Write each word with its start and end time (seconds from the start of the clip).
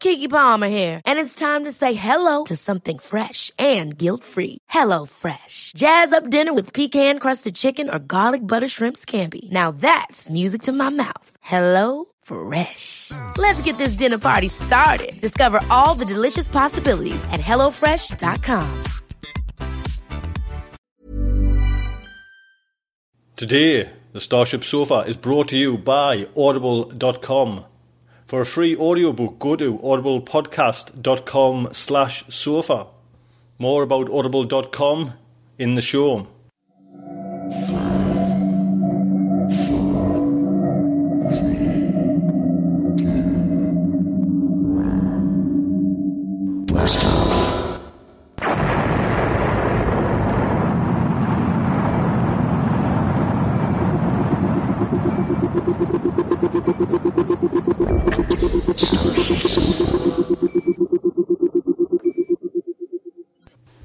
Keke 0.00 0.30
Palmer 0.30 0.68
here, 0.68 1.00
and 1.04 1.18
it's 1.18 1.34
time 1.34 1.64
to 1.64 1.72
say 1.72 1.94
hello 1.94 2.44
to 2.44 2.56
something 2.56 2.98
fresh 2.98 3.50
and 3.58 3.96
guilt-free. 3.96 4.58
Hello 4.68 5.06
Fresh. 5.06 5.72
Jazz 5.76 6.12
up 6.12 6.30
dinner 6.30 6.52
with 6.52 6.72
pecan-crusted 6.72 7.54
chicken 7.54 7.90
or 7.90 7.98
garlic 7.98 8.46
butter 8.46 8.68
shrimp 8.68 8.96
scampi. 8.96 9.50
Now 9.50 9.70
that's 9.70 10.28
music 10.30 10.62
to 10.62 10.72
my 10.72 10.88
mouth. 10.90 11.30
Hello 11.40 12.06
Fresh. 12.22 13.10
Let's 13.36 13.62
get 13.62 13.76
this 13.78 13.94
dinner 13.94 14.18
party 14.18 14.48
started. 14.48 15.20
Discover 15.20 15.60
all 15.70 15.98
the 15.98 16.12
delicious 16.14 16.48
possibilities 16.48 17.24
at 17.32 17.40
hellofresh.com. 17.40 18.82
Today, 23.36 23.90
the 24.12 24.20
Starship 24.20 24.64
Sofa 24.64 25.04
is 25.06 25.16
brought 25.16 25.48
to 25.48 25.56
you 25.56 25.78
by 25.78 26.26
Audible.com. 26.36 27.64
For 28.28 28.42
a 28.42 28.46
free 28.46 28.76
audiobook, 28.76 29.38
go 29.38 29.56
to 29.56 29.78
audiblepodcast.com 29.78 31.68
slash 31.72 32.24
sofa. 32.28 32.86
More 33.58 33.82
about 33.82 34.10
audible.com 34.10 35.14
in 35.58 35.74
the 35.76 35.80
show. 35.80 36.26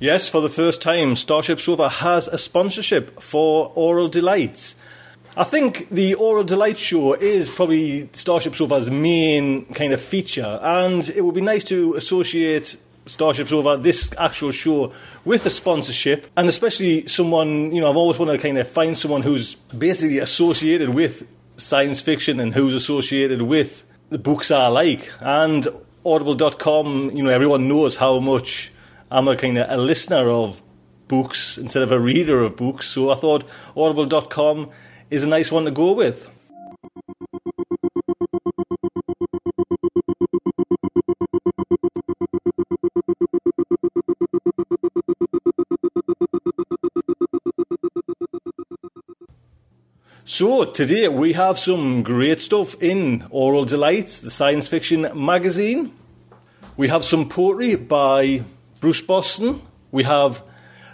Yes, 0.03 0.27
for 0.27 0.41
the 0.41 0.49
first 0.49 0.81
time, 0.81 1.15
Starship 1.15 1.61
Sofa 1.61 1.87
has 1.87 2.27
a 2.27 2.37
sponsorship 2.37 3.21
for 3.21 3.71
Aural 3.73 4.09
Delights. 4.09 4.75
I 5.37 5.45
think 5.45 5.87
the 5.87 6.15
Aural 6.15 6.43
Delight 6.43 6.77
show 6.77 7.13
is 7.13 7.49
probably 7.49 8.09
Starship 8.11 8.53
Sofa's 8.53 8.91
main 8.91 9.63
kind 9.67 9.93
of 9.93 10.01
feature, 10.01 10.59
and 10.61 11.07
it 11.07 11.21
would 11.21 11.35
be 11.35 11.39
nice 11.39 11.63
to 11.69 11.93
associate 11.93 12.75
Starship 13.05 13.47
Sofa, 13.47 13.77
this 13.81 14.11
actual 14.17 14.51
show, 14.51 14.91
with 15.23 15.45
a 15.45 15.49
sponsorship, 15.49 16.27
and 16.35 16.49
especially 16.49 17.07
someone, 17.07 17.71
you 17.71 17.79
know, 17.79 17.89
I've 17.89 17.95
always 17.95 18.19
wanted 18.19 18.33
to 18.33 18.39
kind 18.39 18.57
of 18.57 18.67
find 18.67 18.97
someone 18.97 19.21
who's 19.21 19.55
basically 19.55 20.19
associated 20.19 20.93
with 20.93 21.25
science 21.55 22.01
fiction 22.01 22.41
and 22.41 22.53
who's 22.53 22.73
associated 22.73 23.43
with 23.43 23.85
the 24.09 24.19
books 24.19 24.51
I 24.51 24.67
like. 24.67 25.09
And 25.21 25.65
Audible.com, 26.05 27.11
you 27.11 27.23
know, 27.23 27.29
everyone 27.29 27.69
knows 27.69 27.95
how 27.95 28.19
much 28.19 28.72
I'm 29.13 29.27
a 29.27 29.35
kind 29.35 29.59
of 29.59 29.69
a 29.69 29.77
listener 29.77 30.27
of 30.27 30.63
books 31.07 31.59
instead 31.59 31.83
of 31.83 31.91
a 31.91 31.99
reader 31.99 32.41
of 32.41 32.55
books. 32.55 32.87
So 32.87 33.11
I 33.11 33.15
thought 33.15 33.47
Audible.com 33.77 34.71
is 35.11 35.23
a 35.23 35.27
nice 35.27 35.51
one 35.51 35.65
to 35.65 35.71
go 35.71 35.93
with. 35.93 36.27
So, 50.25 50.65
today 50.65 51.07
we 51.09 51.33
have 51.33 51.59
some 51.59 52.01
great 52.01 52.41
stuff 52.41 52.81
in 52.81 53.21
Aural 53.29 53.65
Delights, 53.65 54.21
the 54.21 54.31
science 54.31 54.67
fiction 54.67 55.07
magazine. 55.13 55.93
We 56.75 56.87
have 56.87 57.05
some 57.05 57.29
poetry 57.29 57.75
by 57.75 58.41
Bruce 58.83 58.99
Boston. 58.99 59.61
We 59.91 60.03
have 60.03 60.43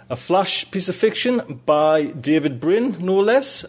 a 0.08 0.14
flash 0.14 0.70
piece 0.70 0.88
of 0.88 0.94
fiction 0.94 1.60
by 1.66 2.04
David 2.04 2.60
Brin, 2.60 2.94
no 3.00 3.18
less. 3.18 3.66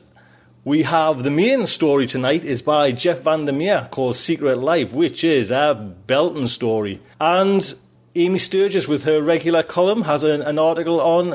We 0.63 0.83
have 0.83 1.23
the 1.23 1.31
main 1.31 1.65
story 1.65 2.05
tonight 2.05 2.45
is 2.45 2.61
by 2.61 2.91
Jeff 2.91 3.21
Vandermeer 3.21 3.87
called 3.89 4.15
Secret 4.15 4.59
Life, 4.59 4.93
which 4.93 5.23
is 5.23 5.49
a 5.49 5.73
Belton 6.05 6.47
story. 6.49 7.01
And 7.19 7.73
Amy 8.15 8.37
Sturgis, 8.37 8.87
with 8.87 9.05
her 9.05 9.23
regular 9.23 9.63
column, 9.63 10.03
has 10.03 10.21
an, 10.21 10.43
an 10.43 10.59
article 10.59 11.01
on 11.01 11.33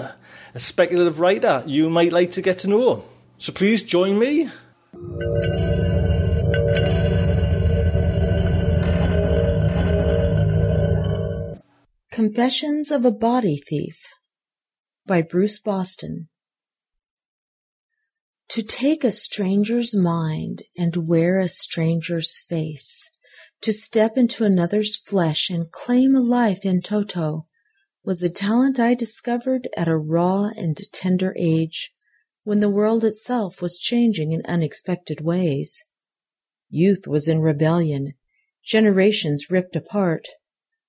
a 0.55 0.61
speculative 0.61 1.19
writer 1.19 1.65
you 1.67 1.91
might 1.91 2.13
like 2.13 2.31
to 2.31 2.41
get 2.41 2.59
to 2.59 2.69
know. 2.69 3.05
So 3.39 3.53
please 3.53 3.83
join 3.83 4.17
me. 4.17 4.49
Confessions 12.17 12.91
of 12.91 13.05
a 13.05 13.11
Body 13.11 13.59
Thief 13.59 14.03
by 15.05 15.21
Bruce 15.21 15.59
Boston. 15.59 16.29
To 18.49 18.63
take 18.63 19.05
a 19.05 19.13
stranger's 19.13 19.95
mind 19.95 20.63
and 20.79 21.07
wear 21.07 21.39
a 21.39 21.47
stranger's 21.47 22.41
face, 22.41 23.11
to 23.61 23.71
step 23.71 24.17
into 24.17 24.45
another's 24.45 24.97
flesh 24.97 25.51
and 25.51 25.71
claim 25.71 26.15
a 26.15 26.21
life 26.21 26.65
in 26.65 26.81
toto, 26.81 27.45
was 28.03 28.23
a 28.23 28.31
talent 28.31 28.81
I 28.81 28.95
discovered 28.95 29.69
at 29.77 29.87
a 29.87 29.99
raw 29.99 30.49
and 30.57 30.79
tender 30.95 31.35
age 31.39 31.93
when 32.45 32.61
the 32.61 32.71
world 32.71 33.05
itself 33.05 33.61
was 33.61 33.79
changing 33.79 34.33
in 34.33 34.41
unexpected 34.49 35.21
ways. 35.21 35.85
Youth 36.71 37.07
was 37.07 37.29
in 37.29 37.41
rebellion, 37.41 38.15
generations 38.65 39.51
ripped 39.51 39.77
apart. 39.77 40.29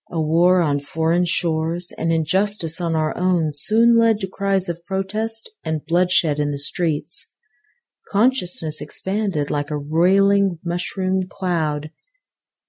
A 0.09 0.21
war 0.21 0.61
on 0.61 0.79
foreign 0.79 1.25
shores 1.25 1.91
and 1.97 2.13
injustice 2.13 2.79
on 2.79 2.95
our 2.95 3.15
own 3.17 3.51
soon 3.51 3.97
led 3.97 4.21
to 4.21 4.27
cries 4.27 4.69
of 4.69 4.85
protest 4.85 5.51
and 5.65 5.85
bloodshed 5.85 6.39
in 6.39 6.51
the 6.51 6.59
streets. 6.59 7.33
Consciousness 8.09 8.79
expanded 8.79 9.51
like 9.51 9.69
a 9.69 9.77
roiling 9.77 10.59
mushroom 10.63 11.23
cloud. 11.29 11.89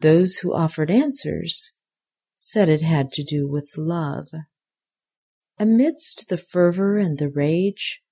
Those 0.01 0.39
who 0.39 0.53
offered 0.53 0.91
answers 0.91 1.77
said 2.37 2.69
it 2.69 2.83
had 2.83 3.13
to 3.13 3.23
do 3.23 3.49
with 3.49 3.75
love. 3.77 4.29
Amidst 5.61 6.29
the 6.29 6.39
fervor 6.39 6.99
and 6.99 7.19
the 7.19 7.29
rage, 7.29 8.03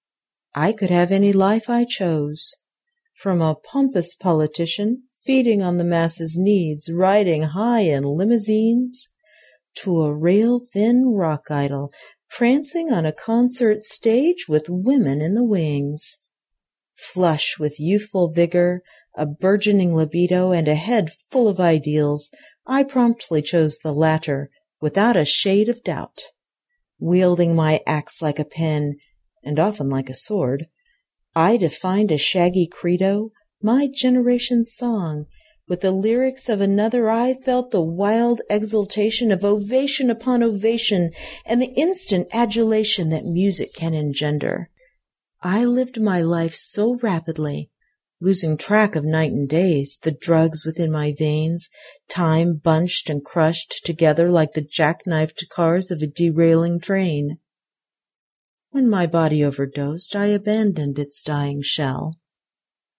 I 0.54 0.72
could 0.72 0.90
have 0.90 1.10
any 1.10 1.32
life 1.32 1.68
I 1.68 1.84
chose. 1.84 2.54
From 3.12 3.40
a 3.40 3.56
pompous 3.56 4.14
politician 4.14 5.04
feeding 5.24 5.62
on 5.62 5.78
the 5.78 5.84
masses' 5.84 6.36
needs, 6.38 6.88
riding 6.92 7.42
high 7.42 7.80
in 7.80 8.04
limousines, 8.04 9.08
to 9.76 10.02
a 10.02 10.14
rail 10.14 10.60
thin 10.60 11.12
rock 11.14 11.50
idol 11.50 11.92
prancing 12.28 12.92
on 12.92 13.06
a 13.06 13.12
concert 13.12 13.82
stage 13.82 14.46
with 14.48 14.66
women 14.68 15.20
in 15.20 15.34
the 15.34 15.44
wings. 15.44 16.18
Flush 16.94 17.58
with 17.58 17.80
youthful 17.80 18.32
vigor, 18.32 18.82
a 19.16 19.26
burgeoning 19.26 19.94
libido, 19.94 20.52
and 20.52 20.68
a 20.68 20.74
head 20.74 21.10
full 21.10 21.48
of 21.48 21.60
ideals, 21.60 22.30
I 22.66 22.82
promptly 22.82 23.42
chose 23.42 23.78
the 23.78 23.92
latter 23.92 24.50
without 24.80 25.16
a 25.16 25.24
shade 25.24 25.68
of 25.68 25.84
doubt. 25.84 26.20
Wielding 26.98 27.54
my 27.54 27.80
axe 27.86 28.20
like 28.20 28.38
a 28.38 28.44
pen, 28.44 28.96
and 29.44 29.58
often 29.58 29.88
like 29.88 30.08
a 30.08 30.14
sword, 30.14 30.66
I 31.34 31.56
defined 31.56 32.10
a 32.10 32.18
shaggy 32.18 32.66
credo, 32.66 33.30
my 33.62 33.88
generation's 33.92 34.72
song, 34.74 35.26
With 35.68 35.80
the 35.80 35.90
lyrics 35.90 36.48
of 36.48 36.60
another, 36.60 37.10
I 37.10 37.34
felt 37.34 37.72
the 37.72 37.82
wild 37.82 38.40
exultation 38.48 39.32
of 39.32 39.44
ovation 39.44 40.10
upon 40.10 40.42
ovation 40.42 41.10
and 41.44 41.60
the 41.60 41.74
instant 41.76 42.28
adulation 42.32 43.08
that 43.10 43.24
music 43.24 43.74
can 43.74 43.92
engender. 43.92 44.70
I 45.42 45.64
lived 45.64 46.00
my 46.00 46.22
life 46.22 46.54
so 46.54 46.98
rapidly, 47.02 47.70
losing 48.20 48.56
track 48.56 48.94
of 48.94 49.04
night 49.04 49.32
and 49.32 49.48
days, 49.48 49.98
the 50.02 50.12
drugs 50.12 50.64
within 50.64 50.90
my 50.90 51.12
veins, 51.18 51.68
time 52.08 52.54
bunched 52.54 53.10
and 53.10 53.24
crushed 53.24 53.84
together 53.84 54.30
like 54.30 54.52
the 54.52 54.62
jackknifed 54.62 55.48
cars 55.48 55.90
of 55.90 56.00
a 56.00 56.06
derailing 56.06 56.80
train. 56.80 57.38
When 58.70 58.88
my 58.88 59.06
body 59.06 59.42
overdosed, 59.42 60.14
I 60.14 60.26
abandoned 60.26 60.98
its 60.98 61.22
dying 61.24 61.62
shell. 61.62 62.14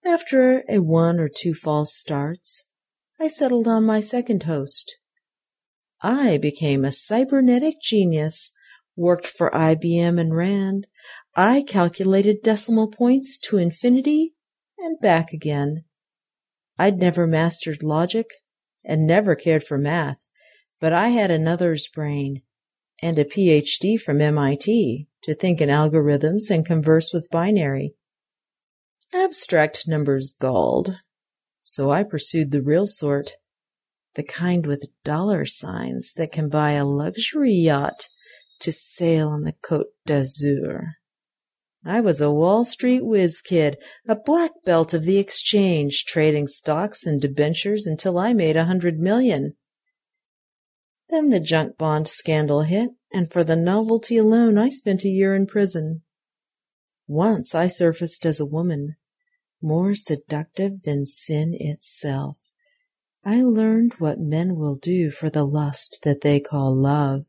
After 0.08 0.64
a 0.70 0.80
one 0.80 1.20
or 1.20 1.28
two 1.28 1.54
false 1.54 1.94
starts, 1.94 2.70
I 3.20 3.28
settled 3.28 3.68
on 3.68 3.84
my 3.84 4.00
second 4.00 4.44
host. 4.44 5.00
I 6.02 6.38
became 6.38 6.86
a 6.86 6.94
cybernetic 6.94 7.82
genius, 7.82 8.54
worked 8.96 9.28
for 9.28 9.52
IBM 9.52 10.18
and 10.18 10.34
Rand. 10.34 10.88
I 11.36 11.62
calculated 11.62 12.42
decimal 12.42 12.90
points 12.90 13.38
to 13.50 13.58
infinity 13.58 14.36
and 14.78 14.98
back 15.02 15.34
again. 15.34 15.84
I'd 16.80 17.00
never 17.00 17.28
mastered 17.28 17.84
logic 17.84 18.28
and 18.86 19.06
never 19.06 19.36
cared 19.36 19.66
for 19.66 19.78
math, 19.78 20.26
but 20.80 20.94
I 20.94 21.10
had 21.10 21.32
another's 21.32 21.86
brain 21.86 22.44
and 23.04 23.20
a 23.20 23.26
PhD 23.26 24.00
from 24.00 24.22
MIT 24.22 25.10
to 25.24 25.36
think 25.36 25.60
in 25.60 25.68
algorithms 25.68 26.50
and 26.50 26.66
converse 26.66 27.12
with 27.14 27.30
binary. 27.30 27.97
Abstract 29.14 29.88
numbers 29.88 30.36
galled, 30.40 30.98
so 31.62 31.92
I 31.92 32.04
pursued 32.04 32.52
the 32.52 32.62
real 32.62 32.88
sort, 32.88 33.32
the 34.16 34.24
kind 34.24 34.66
with 34.66 34.90
dollar 35.04 35.46
signs 35.46 36.14
that 36.14 36.32
can 36.32 36.50
buy 36.50 36.72
a 36.72 36.86
luxury 36.86 37.54
yacht 37.54 38.08
to 38.60 38.72
sail 38.72 39.30
on 39.30 39.44
the 39.44 39.54
Côte 39.54 39.92
d'Azur. 40.06 40.94
I 41.86 42.02
was 42.02 42.20
a 42.20 42.32
Wall 42.32 42.66
Street 42.66 43.06
whiz 43.06 43.42
kid, 43.42 43.78
a 44.08 44.16
black 44.16 44.52
belt 44.66 44.94
of 44.94 45.04
the 45.04 45.20
exchange, 45.20 46.04
trading 46.06 46.48
stocks 46.48 47.06
and 47.06 47.22
debentures 47.22 47.88
until 47.88 48.18
I 48.18 48.34
made 48.34 48.58
a 48.58 48.66
hundred 48.66 49.00
million. 49.00 49.56
Then 51.10 51.30
the 51.30 51.40
junk 51.40 51.78
bond 51.78 52.10
scandal 52.10 52.64
hit, 52.64 52.90
and 53.14 53.32
for 53.32 53.44
the 53.44 53.56
novelty 53.56 54.18
alone 54.18 54.58
I 54.58 54.68
spent 54.68 55.06
a 55.06 55.10
year 55.10 55.34
in 55.34 55.46
prison. 55.46 56.02
Once 57.08 57.56
I 57.56 57.68
surfaced 57.68 58.26
as 58.26 58.40
a 58.40 58.46
woman, 58.46 58.96
more 59.62 59.96
seductive 59.96 60.84
than 60.84 61.06
sin 61.06 61.56
itself. 61.58 62.52
I 63.24 63.42
learned 63.42 63.94
what 63.98 64.20
men 64.20 64.56
will 64.56 64.76
do 64.76 65.10
for 65.10 65.30
the 65.30 65.46
lust 65.46 66.02
that 66.04 66.22
they 66.22 66.40
call 66.40 66.76
love. 66.76 67.26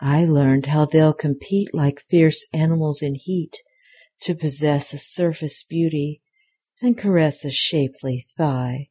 I 0.00 0.24
learned 0.24 0.66
how 0.66 0.86
they'll 0.86 1.12
compete 1.12 1.74
like 1.74 2.00
fierce 2.00 2.46
animals 2.52 3.02
in 3.02 3.14
heat 3.14 3.58
to 4.22 4.34
possess 4.34 4.92
a 4.92 4.98
surface 4.98 5.62
beauty 5.62 6.20
and 6.80 6.96
caress 6.96 7.44
a 7.44 7.50
shapely 7.50 8.26
thigh 8.36 8.88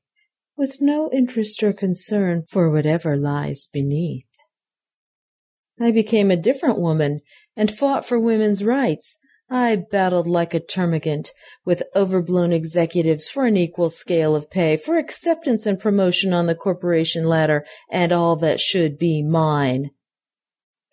with 0.57 0.81
no 0.81 1.09
interest 1.13 1.63
or 1.63 1.71
concern 1.71 2.43
for 2.47 2.69
whatever 2.69 3.15
lies 3.15 3.67
beneath. 3.71 4.27
I 5.79 5.91
became 5.91 6.29
a 6.29 6.35
different 6.35 6.79
woman 6.79 7.19
and 7.55 7.71
fought 7.71 8.05
for 8.05 8.19
women's 8.19 8.63
rights. 8.63 9.19
I 9.49 9.75
battled 9.77 10.27
like 10.27 10.53
a 10.53 10.59
termagant 10.59 11.29
with 11.65 11.83
overblown 11.95 12.51
executives 12.53 13.27
for 13.27 13.45
an 13.45 13.57
equal 13.57 13.89
scale 13.89 14.35
of 14.35 14.51
pay, 14.51 14.77
for 14.77 14.97
acceptance 14.97 15.65
and 15.65 15.79
promotion 15.79 16.33
on 16.33 16.45
the 16.45 16.55
corporation 16.55 17.25
ladder, 17.25 17.65
and 17.89 18.11
all 18.11 18.35
that 18.37 18.59
should 18.59 18.99
be 18.99 19.23
mine. 19.23 19.89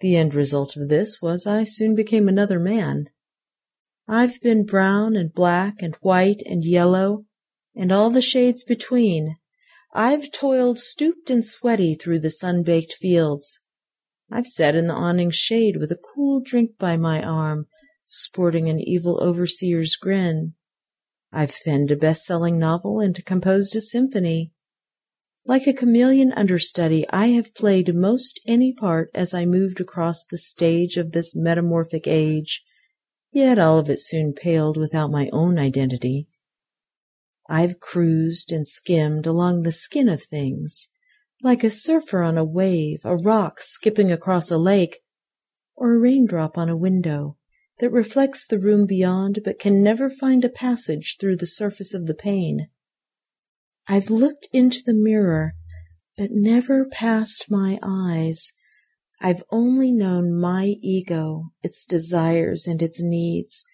The 0.00 0.17
end 0.17 0.35
result 0.35 0.76
of 0.76 0.88
this 0.88 1.20
was 1.20 1.47
I 1.47 1.64
soon 1.64 1.94
became 1.94 2.29
another 2.29 2.58
man. 2.58 3.06
I've 4.08 4.41
been 4.41 4.64
brown 4.64 5.17
and 5.17 5.35
black 5.35 5.82
and 5.82 5.94
white 5.97 6.41
and 6.47 6.64
yellow 6.64 7.20
and 7.75 7.93
all 7.93 8.11
the 8.11 8.23
shades 8.23 8.64
between. 8.64 9.37
I've 9.93 10.32
toiled 10.32 10.79
stooped 10.79 11.29
and 11.29 11.44
sweaty 11.44 11.94
through 11.94 12.20
the 12.20 12.31
sun-baked 12.31 12.94
fields. 12.94 13.61
I've 14.31 14.47
sat 14.47 14.75
in 14.75 14.87
the 14.87 14.94
awning's 14.94 15.37
shade 15.37 15.76
with 15.76 15.91
a 15.91 15.99
cool 16.14 16.41
drink 16.44 16.79
by 16.79 16.97
my 16.97 17.23
arm, 17.23 17.67
sporting 18.08 18.69
an 18.69 18.79
evil 18.79 19.20
overseer's 19.20 19.97
grin. 19.97 20.55
I've 21.32 21.56
penned 21.64 21.91
a 21.91 21.97
best-selling 21.97 22.56
novel 22.56 23.00
and 23.00 23.23
composed 23.26 23.75
a 23.75 23.81
symphony. 23.81 24.53
Like 25.44 25.67
a 25.67 25.73
chameleon 25.73 26.32
understudy, 26.32 27.05
I 27.11 27.26
have 27.29 27.55
played 27.55 27.94
most 27.94 28.41
any 28.47 28.73
part 28.73 29.11
as 29.12 29.35
I 29.35 29.44
moved 29.44 29.81
across 29.81 30.25
the 30.25 30.38
stage 30.38 30.97
of 30.97 31.12
this 31.12 31.35
metamorphic 31.35 32.06
age, 32.06 32.64
yet 33.32 33.58
all 33.58 33.79
of 33.79 33.91
it 33.91 33.99
soon 33.99 34.32
paled 34.32 34.76
without 34.76 35.11
my 35.11 35.29
own 35.32 35.59
identity. 35.59 36.29
I've 37.49 37.81
cruised 37.81 38.52
and 38.52 38.67
skimmed 38.67 39.26
along 39.26 39.62
the 39.62 39.73
skin 39.73 40.09
of 40.09 40.23
things, 40.23 40.93
like 41.43 41.64
a 41.64 41.70
surfer 41.70 42.23
on 42.23 42.38
a 42.38 42.44
wave, 42.44 43.00
a 43.05 43.17
rock 43.17 43.61
skipping 43.61 44.12
across 44.12 44.50
a 44.50 44.59
lake, 44.59 45.00
or 45.75 45.94
a 45.94 45.99
raindrop 45.99 46.56
on 46.56 46.69
a 46.69 46.76
window 46.76 47.36
that 47.78 47.90
reflects 47.90 48.46
the 48.46 48.58
room 48.58 48.87
beyond 48.87 49.40
but 49.44 49.58
can 49.58 49.82
never 49.82 50.08
find 50.08 50.44
a 50.44 50.49
passage 50.49 51.17
through 51.19 51.37
the 51.37 51.46
surface 51.46 51.94
of 51.94 52.06
the 52.06 52.14
pane. 52.14 52.69
I've 53.88 54.11
looked 54.11 54.49
into 54.52 54.82
the 54.84 54.94
mirror, 54.94 55.52
but 56.17 56.31
never 56.31 56.87
past 56.87 57.50
my 57.50 57.78
eyes. 57.82 58.52
I've 59.20 59.43
only 59.50 59.93
known 59.93 60.38
my 60.38 60.75
ego, 60.82 61.50
its 61.62 61.84
desires 61.84 62.67
and 62.67 62.82
its 62.82 63.02
needs, 63.02 63.64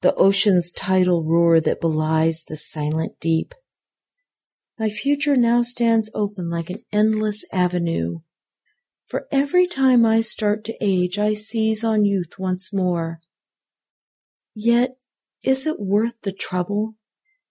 the 0.00 0.14
ocean's 0.14 0.72
tidal 0.72 1.24
roar 1.24 1.60
that 1.60 1.80
belies 1.80 2.44
the 2.44 2.56
silent 2.56 3.18
deep. 3.20 3.54
My 4.78 4.88
future 4.88 5.36
now 5.36 5.62
stands 5.62 6.10
open 6.14 6.50
like 6.50 6.70
an 6.70 6.78
endless 6.92 7.44
avenue. 7.52 8.20
For 9.06 9.26
every 9.32 9.66
time 9.66 10.06
I 10.06 10.20
start 10.20 10.64
to 10.64 10.76
age, 10.80 11.18
I 11.18 11.34
seize 11.34 11.82
on 11.82 12.04
youth 12.04 12.38
once 12.38 12.72
more. 12.72 13.20
Yet, 14.60 14.96
is 15.44 15.68
it 15.68 15.78
worth 15.78 16.20
the 16.22 16.32
trouble 16.32 16.96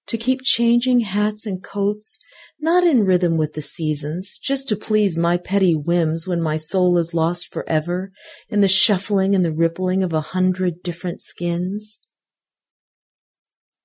to 0.08 0.18
keep 0.18 0.42
changing 0.42 1.00
hats 1.00 1.46
and 1.46 1.64
coats, 1.64 2.20
not 2.60 2.84
in 2.84 3.06
rhythm 3.06 3.38
with 3.38 3.54
the 3.54 3.62
seasons, 3.62 4.38
just 4.38 4.68
to 4.68 4.76
please 4.76 5.18
my 5.18 5.38
petty 5.38 5.74
whims 5.74 6.28
when 6.28 6.42
my 6.42 6.58
soul 6.58 6.98
is 6.98 7.14
lost 7.14 7.50
forever 7.50 8.12
in 8.50 8.60
the 8.60 8.68
shuffling 8.68 9.34
and 9.34 9.46
the 9.46 9.54
rippling 9.54 10.04
of 10.04 10.12
a 10.12 10.36
hundred 10.36 10.84
different 10.84 11.22
skins? 11.22 12.06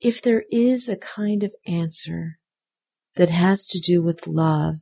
If 0.00 0.20
there 0.20 0.42
is 0.50 0.88
a 0.88 0.96
kind 0.96 1.44
of 1.44 1.54
answer 1.64 2.32
that 3.14 3.30
has 3.30 3.68
to 3.68 3.78
do 3.78 4.02
with 4.02 4.26
love, 4.26 4.78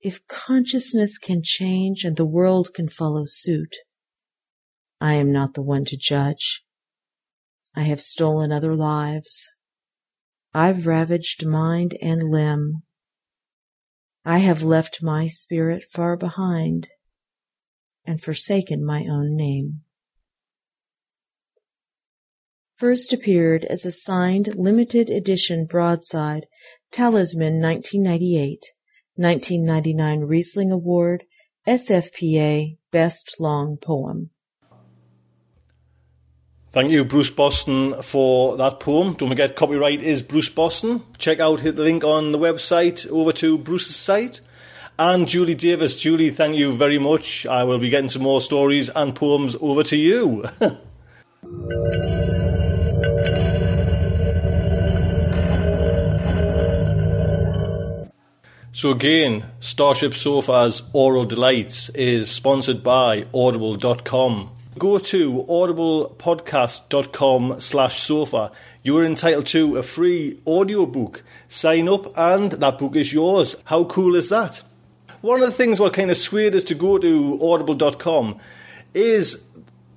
if 0.00 0.26
consciousness 0.28 1.18
can 1.18 1.42
change 1.44 2.04
and 2.04 2.16
the 2.16 2.24
world 2.24 2.70
can 2.72 2.88
follow 2.88 3.24
suit, 3.26 3.76
I 4.98 5.12
am 5.16 5.30
not 5.30 5.52
the 5.52 5.62
one 5.62 5.84
to 5.84 5.96
judge. 5.98 6.64
I 7.78 7.84
have 7.84 8.00
stolen 8.00 8.50
other 8.50 8.74
lives. 8.74 9.46
I've 10.52 10.86
ravaged 10.86 11.46
mind 11.46 11.96
and 12.02 12.24
limb. 12.24 12.82
I 14.24 14.38
have 14.38 14.62
left 14.62 15.02
my 15.02 15.28
spirit 15.28 15.84
far 15.84 16.16
behind 16.16 16.88
and 18.04 18.20
forsaken 18.20 18.84
my 18.84 19.06
own 19.08 19.36
name 19.36 19.82
first 22.78 23.12
appeared 23.12 23.64
as 23.64 23.84
a 23.84 23.90
signed 23.90 24.54
limited 24.54 25.10
edition 25.10 25.66
broadside, 25.66 26.46
Talisman 26.92 27.60
1998, 27.60 28.66
1999 29.16 30.20
Rhysling 30.20 30.72
Award, 30.72 31.24
SFPA 31.66 32.78
Best 32.92 33.40
Long 33.40 33.76
Poem. 33.82 34.30
Thank 36.70 36.90
you, 36.90 37.04
Bruce 37.04 37.30
Boston, 37.30 37.94
for 38.02 38.56
that 38.58 38.78
poem. 38.80 39.14
Don't 39.14 39.30
forget, 39.30 39.56
copyright 39.56 40.02
is 40.02 40.22
Bruce 40.22 40.50
Boston. 40.50 41.02
Check 41.16 41.40
out 41.40 41.60
hit 41.60 41.76
the 41.76 41.82
link 41.82 42.04
on 42.04 42.32
the 42.32 42.38
website 42.38 43.10
over 43.10 43.32
to 43.32 43.56
Bruce's 43.56 43.96
site. 43.96 44.42
And 44.98 45.26
Julie 45.26 45.54
Davis. 45.54 45.96
Julie, 45.96 46.30
thank 46.30 46.56
you 46.56 46.72
very 46.72 46.98
much. 46.98 47.46
I 47.46 47.64
will 47.64 47.78
be 47.78 47.88
getting 47.88 48.10
some 48.10 48.22
more 48.22 48.40
stories 48.40 48.90
and 48.90 49.14
poems 49.14 49.56
over 49.60 49.82
to 49.84 49.96
you. 49.96 50.44
So 58.70 58.90
again, 58.92 59.44
Starship 59.58 60.14
Sofa's 60.14 60.82
Aural 60.94 61.24
Delights 61.24 61.88
is 61.96 62.30
sponsored 62.30 62.84
by 62.84 63.24
Audible.com. 63.34 64.50
go 64.78 64.98
to 64.98 65.44
audiblepodcast.com 65.44 67.60
slash 67.60 68.00
sofa. 68.00 68.50
You 68.82 68.96
are 68.98 69.04
entitled 69.04 69.46
to 69.46 69.76
a 69.76 69.82
free 69.82 70.40
audiobook. 70.46 71.24
Sign 71.48 71.88
up 71.88 72.16
and 72.16 72.52
that 72.52 72.78
book 72.78 72.94
is 72.96 73.12
yours. 73.12 73.56
How 73.64 73.84
cool 73.84 74.16
is 74.16 74.30
that? 74.30 74.62
One 75.20 75.42
of 75.42 75.46
the 75.46 75.52
things 75.52 75.78
what 75.80 75.92
kind 75.94 76.10
of 76.10 76.16
swayed 76.16 76.54
us 76.54 76.64
to 76.64 76.74
go 76.74 76.98
to 76.98 77.38
audible.com 77.42 78.38
is 78.94 79.44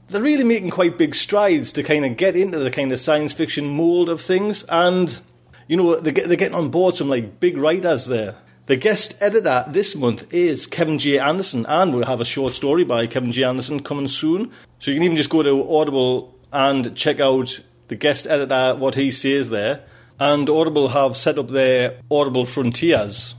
they're 0.08 0.22
really 0.22 0.44
making 0.44 0.72
quite 0.72 0.98
big 0.98 1.16
strides 1.16 1.72
to 1.74 1.84
kind 1.84 2.06
of 2.06 2.18
get 2.18 2.36
into 2.36 2.60
the 2.60 2.72
kind 2.72 2.92
of 2.92 3.00
science 3.00 3.34
fiction 3.34 3.66
mold 3.66 4.10
of 4.10 4.20
things 4.20 4.66
and 4.68 5.20
you 5.68 5.78
know 5.78 6.00
they're, 6.00 6.12
getting 6.12 6.54
on 6.54 6.70
board 6.70 6.96
some 6.96 7.08
like 7.08 7.40
big 7.40 7.58
writers 7.58 8.08
there 8.08 8.36
the 8.72 8.78
guest 8.78 9.18
editor 9.20 9.66
this 9.68 9.98
month 9.98 10.34
is 10.34 10.66
Kevin 10.66 10.98
J. 10.98 11.20
Anderson, 11.20 11.66
and 11.68 11.94
we'll 11.94 12.06
have 12.06 12.22
a 12.22 12.26
short 12.26 12.54
story 12.54 12.86
by 12.86 13.06
Kevin 13.06 13.34
J. 13.34 13.44
Anderson 13.44 13.82
coming 13.82 14.08
soon. 14.08 14.50
So 14.80 14.92
you 14.92 14.96
can 14.96 15.04
even 15.04 15.18
just 15.18 15.30
go 15.30 15.44
to 15.44 15.70
Audible 15.70 16.40
and 16.54 16.96
check 16.96 17.20
out 17.20 17.60
the 17.90 17.98
guest 17.98 18.28
editor, 18.28 18.80
what 18.80 18.96
he 18.96 19.12
says 19.12 19.50
there. 19.50 19.84
And 20.22 20.50
Audible 20.50 20.88
have 20.88 21.18
set 21.18 21.38
up 21.38 21.50
their 21.50 22.00
Audible 22.10 22.46
Frontiers. 22.46 23.36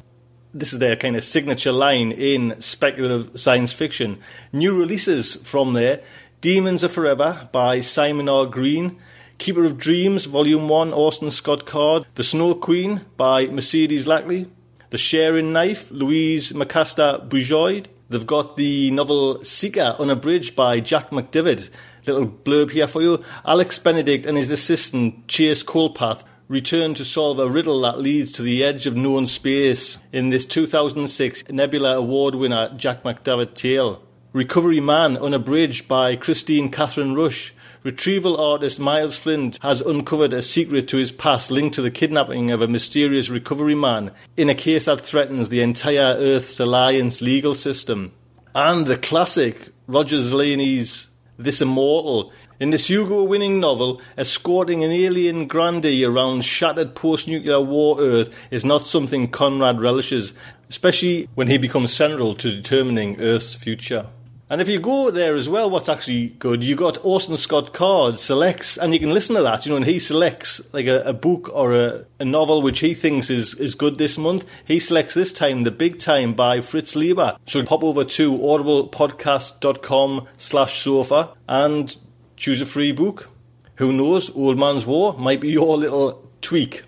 This 0.52 0.74
is 0.74 0.80
their 0.80 0.96
kind 0.96 1.16
of 1.16 1.24
signature 1.24 1.72
line 1.72 2.12
in 2.12 2.60
speculative 2.60 3.40
science 3.40 3.72
fiction. 3.72 4.18
New 4.52 4.78
releases 4.78 5.36
from 5.36 5.72
there 5.72 6.02
Demons 6.42 6.84
Are 6.84 6.90
Forever 6.90 7.48
by 7.52 7.80
Simon 7.80 8.28
R. 8.28 8.44
Green. 8.44 8.98
Keeper 9.38 9.64
of 9.64 9.78
Dreams, 9.78 10.26
Volume 10.26 10.68
1, 10.68 10.92
Orson 10.92 11.30
Scott 11.30 11.64
Card. 11.64 12.04
The 12.16 12.22
Snow 12.22 12.54
Queen 12.54 13.06
by 13.16 13.46
Mercedes 13.46 14.06
Lackey. 14.06 14.50
The 14.92 14.98
Sharing 14.98 15.54
Knife, 15.54 15.90
Louise 15.90 16.52
McMaster 16.52 17.26
Bujold. 17.26 17.86
They've 18.10 18.26
got 18.26 18.56
the 18.56 18.90
novel 18.90 19.42
Seeker 19.42 19.96
unabridged 19.98 20.54
by 20.54 20.80
Jack 20.80 21.08
McDevitt. 21.08 21.70
Little 22.06 22.26
blurb 22.26 22.72
here 22.72 22.86
for 22.86 23.00
you. 23.00 23.24
Alex 23.46 23.78
Benedict 23.78 24.26
and 24.26 24.36
his 24.36 24.50
assistant 24.50 25.28
Chase 25.28 25.62
Kolpath 25.62 26.24
return 26.46 26.92
to 26.92 27.06
solve 27.06 27.38
a 27.38 27.48
riddle 27.48 27.80
that 27.80 28.00
leads 28.00 28.32
to 28.32 28.42
the 28.42 28.62
edge 28.62 28.86
of 28.86 28.94
known 28.94 29.24
space 29.24 29.96
in 30.12 30.28
this 30.28 30.44
2006 30.44 31.48
Nebula 31.48 31.96
Award 31.96 32.34
winner 32.34 32.70
Jack 32.76 33.02
McDevitt 33.02 33.54
tale. 33.54 34.02
Recovery 34.34 34.80
Man 34.80 35.16
unabridged 35.16 35.88
by 35.88 36.16
Kristine 36.16 36.70
Kathryn 36.70 37.14
Rusch. 37.14 37.52
Retrieval 37.84 38.40
artist 38.40 38.78
Miles 38.78 39.18
Flint 39.18 39.58
has 39.60 39.80
uncovered 39.80 40.32
a 40.32 40.40
secret 40.40 40.86
to 40.86 40.98
his 40.98 41.10
past 41.10 41.50
linked 41.50 41.74
to 41.74 41.82
the 41.82 41.90
kidnapping 41.90 42.52
of 42.52 42.62
a 42.62 42.68
mysterious 42.68 43.28
recovery 43.28 43.74
man 43.74 44.12
in 44.36 44.48
a 44.48 44.54
case 44.54 44.84
that 44.84 45.00
threatens 45.00 45.48
the 45.48 45.62
entire 45.62 46.14
Earth's 46.16 46.60
Alliance 46.60 47.20
legal 47.20 47.54
system. 47.54 48.12
And 48.54 48.86
the 48.86 48.96
classic 48.96 49.70
Roger 49.88 50.18
Zelazny's 50.18 51.08
This 51.38 51.60
Immortal. 51.60 52.32
In 52.60 52.70
this 52.70 52.88
Hugo 52.88 53.24
winning 53.24 53.58
novel, 53.58 54.00
escorting 54.16 54.84
an 54.84 54.92
alien 54.92 55.48
grandee 55.48 56.04
around 56.04 56.44
shattered 56.44 56.94
post 56.94 57.26
nuclear 57.26 57.60
war 57.60 58.00
Earth 58.00 58.38
is 58.52 58.64
not 58.64 58.86
something 58.86 59.26
Conrad 59.26 59.80
relishes, 59.80 60.34
especially 60.70 61.28
when 61.34 61.48
he 61.48 61.58
becomes 61.58 61.92
central 61.92 62.36
to 62.36 62.54
determining 62.54 63.20
Earth's 63.20 63.56
future. 63.56 64.06
And 64.52 64.60
if 64.60 64.68
you 64.68 64.80
go 64.80 65.10
there 65.10 65.34
as 65.34 65.48
well, 65.48 65.70
what's 65.70 65.88
actually 65.88 66.28
good, 66.28 66.62
you 66.62 66.76
got 66.76 67.02
Orson 67.02 67.38
Scott 67.38 67.72
Card 67.72 68.18
selects, 68.18 68.76
and 68.76 68.92
you 68.92 69.00
can 69.00 69.14
listen 69.14 69.34
to 69.36 69.40
that, 69.40 69.64
you 69.64 69.70
know, 69.70 69.76
and 69.76 69.86
he 69.86 69.98
selects 69.98 70.60
like 70.74 70.86
a, 70.86 71.00
a 71.04 71.14
book 71.14 71.48
or 71.54 71.72
a, 71.72 72.04
a, 72.20 72.26
novel 72.26 72.60
which 72.60 72.80
he 72.80 72.92
thinks 72.92 73.30
is, 73.30 73.54
is 73.54 73.74
good 73.74 73.96
this 73.96 74.18
month. 74.18 74.44
He 74.66 74.78
selects 74.78 75.14
this 75.14 75.32
time 75.32 75.62
The 75.62 75.70
Big 75.70 75.98
Time 75.98 76.34
by 76.34 76.60
Fritz 76.60 76.94
Leiber. 76.94 77.38
So 77.46 77.64
pop 77.64 77.82
over 77.82 78.04
to 78.04 78.36
audiblepodcast.com 78.36 80.26
slash 80.36 80.82
sofa 80.82 81.30
and 81.48 81.96
choose 82.36 82.60
a 82.60 82.66
free 82.66 82.92
book. 82.92 83.30
Who 83.76 83.90
knows, 83.90 84.28
Old 84.36 84.58
Man's 84.58 84.84
War 84.84 85.14
might 85.14 85.40
be 85.40 85.48
your 85.48 85.78
little 85.78 86.28
tweak. 86.42 86.82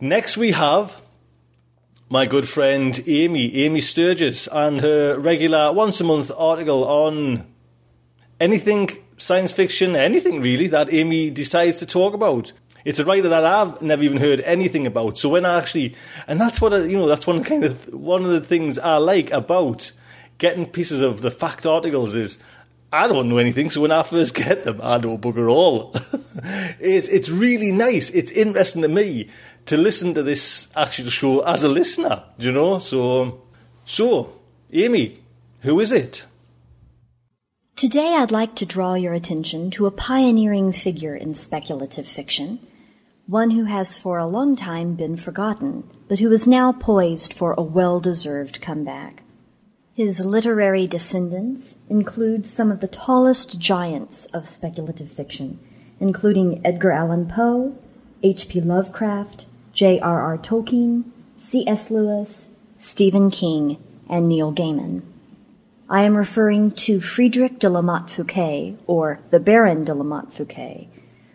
Next 0.00 0.38
we 0.38 0.52
have 0.52 1.02
my 2.12 2.26
good 2.26 2.48
friend 2.48 3.00
Amy, 3.06 3.54
Amy 3.54 3.80
Sturgis, 3.80 4.48
and 4.50 4.80
her 4.80 5.16
regular 5.16 5.72
once 5.72 6.00
a 6.00 6.04
month 6.04 6.32
article 6.36 6.82
on 6.82 7.46
anything 8.40 8.88
science 9.16 9.52
fiction, 9.52 9.94
anything 9.94 10.42
really 10.42 10.66
that 10.66 10.92
Amy 10.92 11.30
decides 11.30 11.78
to 11.78 11.86
talk 11.86 12.12
about. 12.12 12.52
It's 12.84 12.98
a 12.98 13.04
writer 13.04 13.28
that 13.28 13.44
I've 13.44 13.80
never 13.80 14.02
even 14.02 14.16
heard 14.16 14.40
anything 14.40 14.88
about. 14.88 15.18
So 15.18 15.28
when 15.28 15.44
I 15.44 15.58
actually, 15.58 15.94
and 16.26 16.40
that's 16.40 16.60
what 16.60 16.74
I, 16.74 16.78
you 16.78 16.96
know, 16.96 17.06
that's 17.06 17.28
one 17.28 17.44
kind 17.44 17.62
of 17.62 17.94
one 17.94 18.24
of 18.24 18.30
the 18.30 18.40
things 18.40 18.76
I 18.76 18.96
like 18.96 19.30
about 19.30 19.92
getting 20.38 20.66
pieces 20.66 21.02
of 21.02 21.20
the 21.20 21.30
fact 21.30 21.64
articles 21.64 22.16
is 22.16 22.38
I 22.92 23.06
don't 23.06 23.28
know 23.28 23.38
anything, 23.38 23.70
so 23.70 23.82
when 23.82 23.92
I 23.92 24.02
first 24.02 24.34
get 24.34 24.64
them, 24.64 24.80
I 24.82 24.98
know 24.98 25.16
bugger 25.16 25.48
all. 25.48 25.92
it's, 26.80 27.06
it's 27.06 27.30
really 27.30 27.70
nice. 27.70 28.10
It's 28.10 28.32
interesting 28.32 28.82
to 28.82 28.88
me 28.88 29.28
to 29.66 29.76
listen 29.76 30.14
to 30.14 30.22
this 30.22 30.68
actual 30.76 31.10
show 31.10 31.40
as 31.40 31.62
a 31.62 31.68
listener, 31.68 32.24
you 32.38 32.52
know? 32.52 32.78
So, 32.78 33.42
so, 33.84 34.32
Amy, 34.72 35.20
who 35.60 35.80
is 35.80 35.92
it? 35.92 36.26
Today 37.76 38.16
I'd 38.16 38.30
like 38.30 38.54
to 38.56 38.66
draw 38.66 38.94
your 38.94 39.14
attention 39.14 39.70
to 39.72 39.86
a 39.86 39.90
pioneering 39.90 40.72
figure 40.72 41.16
in 41.16 41.34
speculative 41.34 42.06
fiction, 42.06 42.58
one 43.26 43.52
who 43.52 43.64
has 43.64 43.96
for 43.96 44.18
a 44.18 44.26
long 44.26 44.54
time 44.54 44.96
been 44.96 45.16
forgotten, 45.16 45.88
but 46.08 46.18
who 46.18 46.30
is 46.30 46.46
now 46.46 46.72
poised 46.72 47.32
for 47.32 47.54
a 47.54 47.62
well-deserved 47.62 48.60
comeback. 48.60 49.22
His 49.94 50.24
literary 50.24 50.86
descendants 50.86 51.78
include 51.88 52.46
some 52.46 52.70
of 52.70 52.80
the 52.80 52.88
tallest 52.88 53.60
giants 53.60 54.26
of 54.26 54.48
speculative 54.48 55.10
fiction, 55.10 55.58
including 55.98 56.60
Edgar 56.64 56.92
Allan 56.92 57.28
Poe, 57.28 57.76
H.P. 58.22 58.60
Lovecraft, 58.60 59.46
J.R.R. 59.80 60.36
Tolkien, 60.36 61.04
C.S. 61.38 61.90
Lewis, 61.90 62.50
Stephen 62.76 63.30
King, 63.30 63.82
and 64.10 64.28
Neil 64.28 64.52
Gaiman. 64.52 65.00
I 65.88 66.02
am 66.02 66.18
referring 66.18 66.72
to 66.72 67.00
Friedrich 67.00 67.58
de 67.58 67.70
la 67.70 67.80
Motte 67.80 68.10
Fouquet, 68.10 68.76
or 68.86 69.20
the 69.30 69.40
Baron 69.40 69.84
de 69.84 69.94
la 69.94 70.04
Motte 70.04 70.34
Fouquet, 70.34 70.90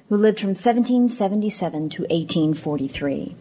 who 0.10 0.16
lived 0.16 0.40
from 0.40 0.50
1777 0.50 1.90
to 1.90 2.02
1843. 2.04 3.36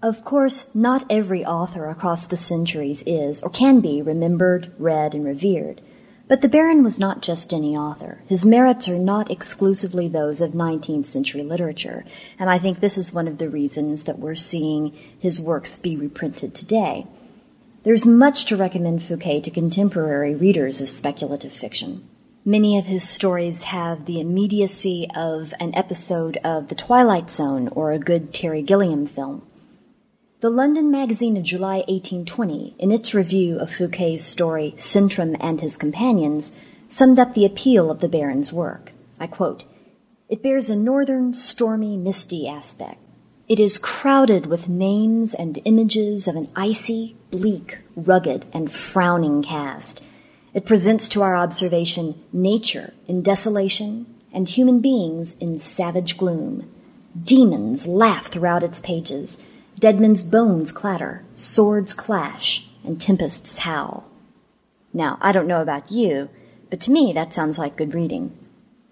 Of 0.00 0.24
course, 0.24 0.74
not 0.74 1.04
every 1.10 1.44
author 1.44 1.90
across 1.90 2.26
the 2.26 2.38
centuries 2.38 3.02
is 3.06 3.42
or 3.42 3.50
can 3.50 3.80
be 3.80 4.00
remembered, 4.00 4.72
read, 4.78 5.12
and 5.14 5.26
revered. 5.26 5.82
But 6.28 6.42
the 6.42 6.48
Baron 6.48 6.84
was 6.84 7.00
not 7.00 7.22
just 7.22 7.54
any 7.54 7.74
author. 7.74 8.20
His 8.26 8.44
merits 8.44 8.86
are 8.86 8.98
not 8.98 9.30
exclusively 9.30 10.08
those 10.08 10.42
of 10.42 10.52
19th 10.52 11.06
century 11.06 11.42
literature, 11.42 12.04
and 12.38 12.50
I 12.50 12.58
think 12.58 12.80
this 12.80 12.98
is 12.98 13.14
one 13.14 13.26
of 13.26 13.38
the 13.38 13.48
reasons 13.48 14.04
that 14.04 14.18
we're 14.18 14.34
seeing 14.34 14.92
his 15.18 15.40
works 15.40 15.78
be 15.78 15.96
reprinted 15.96 16.54
today. 16.54 17.06
There's 17.82 18.04
much 18.04 18.44
to 18.46 18.58
recommend 18.58 19.02
Fouquet 19.02 19.40
to 19.40 19.50
contemporary 19.50 20.34
readers 20.34 20.82
of 20.82 20.90
speculative 20.90 21.52
fiction. 21.52 22.06
Many 22.44 22.78
of 22.78 22.84
his 22.84 23.08
stories 23.08 23.64
have 23.64 24.04
the 24.04 24.20
immediacy 24.20 25.06
of 25.16 25.54
an 25.58 25.74
episode 25.74 26.36
of 26.44 26.68
The 26.68 26.74
Twilight 26.74 27.30
Zone 27.30 27.68
or 27.68 27.92
a 27.92 27.98
good 27.98 28.34
Terry 28.34 28.60
Gilliam 28.60 29.06
film. 29.06 29.47
The 30.40 30.50
London 30.50 30.88
Magazine 30.88 31.36
of 31.36 31.42
July 31.42 31.78
1820, 31.88 32.76
in 32.78 32.92
its 32.92 33.12
review 33.12 33.58
of 33.58 33.72
Fouquet's 33.72 34.22
story 34.22 34.72
Sintram 34.76 35.36
and 35.40 35.60
His 35.60 35.76
Companions, 35.76 36.54
summed 36.88 37.18
up 37.18 37.34
the 37.34 37.44
appeal 37.44 37.90
of 37.90 37.98
the 37.98 38.08
Baron's 38.08 38.52
work. 38.52 38.92
I 39.18 39.26
quote, 39.26 39.64
It 40.28 40.40
bears 40.40 40.70
a 40.70 40.76
northern, 40.76 41.34
stormy, 41.34 41.96
misty 41.96 42.46
aspect. 42.46 43.00
It 43.48 43.58
is 43.58 43.78
crowded 43.78 44.46
with 44.46 44.68
names 44.68 45.34
and 45.34 45.60
images 45.64 46.28
of 46.28 46.36
an 46.36 46.52
icy, 46.54 47.16
bleak, 47.32 47.78
rugged, 47.96 48.48
and 48.52 48.70
frowning 48.70 49.42
cast. 49.42 50.04
It 50.54 50.66
presents 50.66 51.08
to 51.08 51.22
our 51.22 51.36
observation 51.36 52.14
nature 52.32 52.94
in 53.08 53.22
desolation 53.22 54.06
and 54.32 54.48
human 54.48 54.78
beings 54.78 55.36
in 55.38 55.58
savage 55.58 56.16
gloom. 56.16 56.70
Demons 57.20 57.88
laugh 57.88 58.28
throughout 58.28 58.62
its 58.62 58.78
pages 58.78 59.42
Dead 59.78 60.00
men's 60.00 60.24
bones 60.24 60.72
clatter, 60.72 61.24
swords 61.36 61.94
clash, 61.94 62.66
and 62.82 63.00
tempests 63.00 63.58
howl. 63.58 64.08
Now, 64.92 65.18
I 65.20 65.30
don't 65.30 65.46
know 65.46 65.62
about 65.62 65.92
you, 65.92 66.30
but 66.68 66.80
to 66.80 66.90
me 66.90 67.12
that 67.12 67.32
sounds 67.32 67.58
like 67.58 67.76
good 67.76 67.94
reading. 67.94 68.36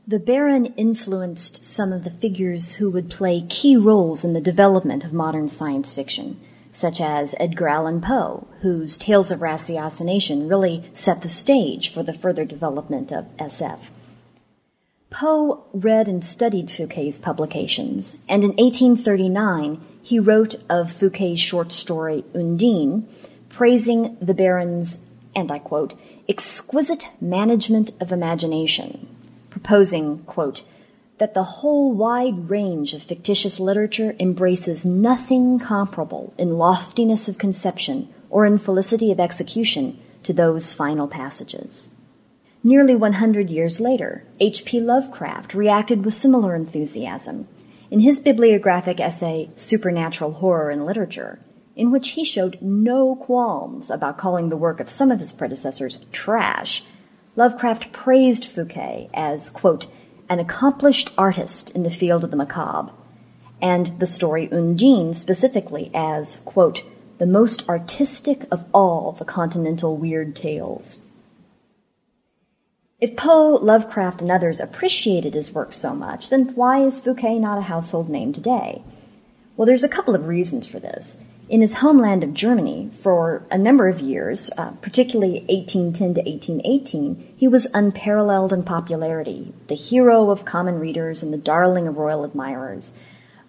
The 0.07 0.21
Baron 0.21 0.67
influenced 0.77 1.65
some 1.65 1.93
of 1.93 2.05
the 2.05 2.11
figures 2.11 2.77
who 2.77 2.89
would 2.91 3.11
play 3.11 3.41
key 3.49 3.77
roles 3.77 4.25
in 4.25 4.33
the 4.33 4.41
development 4.41 5.03
of 5.03 5.13
modern 5.13 5.49
science 5.49 5.93
fiction, 5.93 6.41
such 6.71 7.01
as 7.01 7.35
Edgar 7.41 7.67
Allan 7.67 8.01
Poe, 8.01 8.47
whose 8.61 8.97
Tales 8.97 9.33
of 9.33 9.41
Ratiocination 9.41 10.49
really 10.49 10.89
set 10.95 11.23
the 11.23 11.29
stage 11.29 11.93
for 11.93 12.05
the 12.05 12.13
further 12.13 12.45
development 12.45 13.11
of 13.11 13.37
SF. 13.39 13.89
Poe 15.11 15.65
read 15.73 16.07
and 16.07 16.25
studied 16.25 16.71
Fouquet's 16.71 17.19
publications, 17.19 18.19
and 18.29 18.45
in 18.45 18.51
1839 18.51 19.81
he 20.07 20.21
wrote 20.21 20.55
of 20.69 20.93
Fouquet's 20.93 21.41
short 21.41 21.73
story 21.73 22.25
Undine, 22.33 23.09
praising 23.49 24.17
the 24.21 24.35
Baron's, 24.35 25.05
and 25.35 25.51
I 25.51 25.59
quote, 25.59 25.99
exquisite 26.29 27.09
management 27.21 27.91
of 27.99 28.13
imagination, 28.13 29.09
proposing, 29.51 30.19
quote, 30.19 30.63
that 31.19 31.35
the 31.35 31.59
whole 31.59 31.93
wide 31.93 32.49
range 32.49 32.95
of 32.95 33.03
fictitious 33.03 33.59
literature 33.59 34.15
embraces 34.21 34.87
nothing 34.87 35.59
comparable 35.59 36.33
in 36.39 36.57
loftiness 36.57 37.29
of 37.29 37.37
conception 37.37 38.09
or 38.31 38.47
in 38.47 38.59
felicity 38.59 39.11
of 39.11 39.19
execution 39.19 39.99
to 40.23 40.33
those 40.33 40.73
final 40.73 41.09
passages. 41.09 41.89
Nearly 42.63 42.95
100 42.95 43.51
years 43.51 43.81
later, 43.81 44.25
H.P. 44.39 44.81
Lovecraft 44.81 45.53
reacted 45.53 46.05
with 46.05 46.15
similar 46.15 46.55
enthusiasm 46.55 47.49
in 47.91 48.01
his 48.01 48.21
bibliographic 48.21 49.01
essay, 49.01 49.51
Supernatural 49.57 50.33
Horror 50.35 50.71
in 50.71 50.85
Literature, 50.85 51.39
in 51.75 51.91
which 51.91 52.11
he 52.11 52.25
showed 52.25 52.61
no 52.61 53.15
qualms 53.17 53.91
about 53.91 54.19
calling 54.19 54.49
the 54.49 54.57
work 54.57 54.81
of 54.81 54.89
some 54.89 55.11
of 55.11 55.21
his 55.21 55.33
predecessors 55.33 56.05
trash. 56.11 56.85
Lovecraft 57.37 57.93
praised 57.93 58.45
Fouquet 58.45 59.09
as, 59.15 59.51
quote, 59.51 59.87
an 60.29 60.41
accomplished 60.41 61.11
artist 61.17 61.71
in 61.71 61.83
the 61.83 61.91
field 61.91 62.25
of 62.25 62.31
the 62.31 62.37
macabre, 62.37 62.93
and 63.63 63.99
the 64.01 64.07
story 64.07 64.49
Undine 64.51 65.15
specifically 65.15 65.91
as, 65.95 66.41
quote, 66.45 66.83
the 67.19 67.27
most 67.27 67.69
artistic 67.69 68.47
of 68.51 68.65
all 68.75 69.13
the 69.13 69.25
continental 69.25 69.97
weird 69.97 70.35
tales. 70.37 71.06
If 72.99 73.15
Poe, 73.15 73.59
Lovecraft, 73.61 74.23
and 74.23 74.31
others 74.31 74.59
appreciated 74.59 75.35
his 75.35 75.53
work 75.53 75.75
so 75.75 75.95
much, 75.95 76.31
then 76.31 76.55
why 76.55 76.79
is 76.79 76.99
Fouquet 76.99 77.39
not 77.39 77.59
a 77.59 77.63
household 77.63 78.09
name 78.09 78.33
today? 78.33 78.83
Well, 79.55 79.67
there's 79.67 79.85
a 79.85 79.89
couple 79.89 80.15
of 80.15 80.27
reasons 80.27 80.67
for 80.67 80.81
this. 80.81 81.23
In 81.51 81.61
his 81.61 81.77
homeland 81.77 82.25
of 82.25 82.33
Germany, 82.33 82.91
for 82.95 83.47
a 83.51 83.59
number 83.59 83.87
of 83.89 84.01
years, 84.01 84.51
uh, 84.57 84.71
particularly 84.81 85.41
1810 85.41 86.15
to 86.15 86.23
1818, 86.23 87.35
he 87.37 87.47
was 87.47 87.69
unparalleled 87.75 88.55
in 88.55 88.63
popularity, 88.63 89.53
the 89.69 89.75
hero 89.75 90.31
of 90.31 90.47
common 90.47 90.79
readers 90.79 91.23
and 91.23 91.35
the 91.35 91.39
darling 91.39 91.87
of 91.87 91.99
royal 91.99 92.25
admirers. 92.25 92.99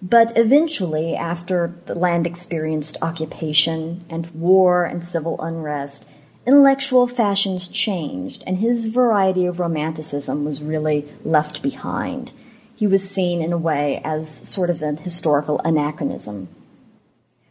But 0.02 0.38
eventually, 0.38 1.16
after 1.16 1.74
the 1.86 1.96
land 1.96 2.28
experienced 2.28 2.98
occupation 3.02 4.04
and 4.10 4.30
war 4.32 4.84
and 4.84 5.06
civil 5.06 5.40
unrest, 5.42 6.06
intellectual 6.48 7.06
fashions 7.06 7.68
changed 7.68 8.44
and 8.48 8.58
his 8.58 8.88
variety 8.88 9.46
of 9.46 9.60
romanticism 9.60 10.46
was 10.46 10.64
really 10.64 11.06
left 11.24 11.62
behind. 11.62 12.32
He 12.76 12.88
was 12.88 13.10
seen 13.10 13.42
in 13.42 13.52
a 13.52 13.58
way 13.58 14.02
as 14.04 14.48
sort 14.48 14.70
of 14.70 14.82
an 14.82 14.98
historical 14.98 15.60
anachronism 15.66 16.48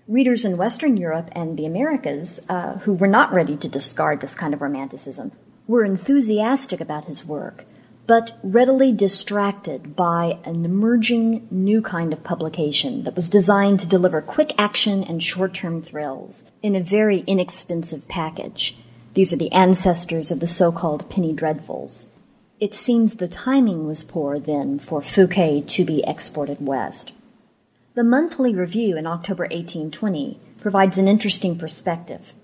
readers 0.08 0.44
in 0.44 0.56
Western 0.56 0.96
Europe 0.96 1.28
and 1.32 1.56
the 1.56 1.66
Americas 1.66 2.46
uh, 2.48 2.78
who 2.78 2.94
were 2.94 3.08
not 3.08 3.32
ready 3.32 3.56
to 3.56 3.68
discard 3.68 4.20
this 4.20 4.34
kind 4.34 4.54
of 4.54 4.62
romanticism 4.62 5.32
were 5.66 5.84
enthusiastic 5.84 6.80
about 6.80 7.06
his 7.06 7.24
work, 7.24 7.64
but 8.06 8.38
readily 8.42 8.92
distracted 8.92 9.96
by 9.96 10.38
an 10.44 10.64
emerging 10.64 11.48
new 11.50 11.82
kind 11.82 12.12
of 12.12 12.22
publication 12.22 13.02
that 13.02 13.16
was 13.16 13.28
designed 13.28 13.80
to 13.80 13.86
deliver 13.86 14.22
quick 14.22 14.52
action 14.56 15.02
and 15.02 15.22
short 15.22 15.54
term 15.54 15.82
thrills 15.82 16.50
in 16.62 16.76
a 16.76 16.80
very 16.80 17.20
inexpensive 17.26 18.06
package. 18.06 18.76
These 19.16 19.32
are 19.32 19.36
the 19.36 19.52
ancestors 19.52 20.30
of 20.30 20.40
the 20.40 20.46
so 20.46 20.70
called 20.70 21.08
penny 21.08 21.32
dreadfuls. 21.32 22.08
It 22.60 22.74
seems 22.74 23.14
the 23.14 23.26
timing 23.26 23.86
was 23.86 24.02
poor 24.02 24.38
then 24.38 24.78
for 24.78 25.00
Fouquet 25.00 25.62
to 25.68 25.86
be 25.86 26.04
exported 26.06 26.58
west. 26.60 27.12
The 27.94 28.04
monthly 28.04 28.54
review 28.54 28.94
in 28.98 29.06
October 29.06 29.44
1820 29.44 30.38
provides 30.60 30.98
an 30.98 31.08
interesting 31.08 31.56
perspective. 31.56 32.34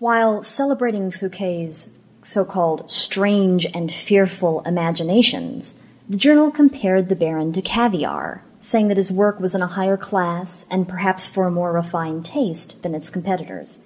While 0.00 0.42
celebrating 0.42 1.12
Fouquet's 1.12 1.92
so-called 2.24 2.90
strange 2.90 3.64
and 3.72 3.94
fearful 3.94 4.62
imaginations, 4.66 5.78
the 6.08 6.16
journal 6.16 6.50
compared 6.50 7.08
the 7.08 7.14
Baron 7.14 7.52
to 7.52 7.62
caviar, 7.62 8.42
saying 8.58 8.88
that 8.88 8.96
his 8.96 9.12
work 9.12 9.38
was 9.38 9.54
in 9.54 9.62
a 9.62 9.68
higher 9.68 9.96
class 9.96 10.66
and 10.72 10.88
perhaps 10.88 11.28
for 11.28 11.46
a 11.46 11.52
more 11.52 11.72
refined 11.72 12.26
taste 12.26 12.82
than 12.82 12.96
its 12.96 13.10
competitors. 13.10 13.82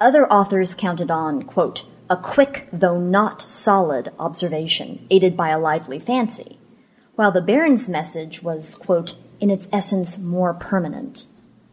Other 0.00 0.30
authors 0.30 0.74
counted 0.74 1.10
on, 1.10 1.42
quote, 1.42 1.84
a 2.10 2.16
quick 2.16 2.68
though 2.72 2.98
not 2.98 3.50
solid 3.50 4.10
observation, 4.18 5.06
aided 5.10 5.36
by 5.36 5.50
a 5.50 5.58
lively 5.58 5.98
fancy, 5.98 6.58
while 7.16 7.32
the 7.32 7.42
Baron's 7.42 7.88
message 7.88 8.42
was, 8.42 8.74
quote, 8.76 9.16
in 9.40 9.50
its 9.50 9.68
essence 9.72 10.18
more 10.18 10.54
permanent. 10.54 11.26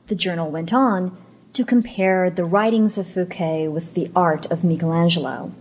The 0.07 0.15
journal 0.15 0.49
went 0.51 0.73
on 0.73 1.17
to 1.53 1.63
compare 1.63 2.29
the 2.29 2.45
writings 2.45 2.97
of 2.97 3.07
Fouquet 3.07 3.67
with 3.67 3.93
the 3.93 4.11
art 4.15 4.45
of 4.47 4.63
Michelangelo. 4.63 5.53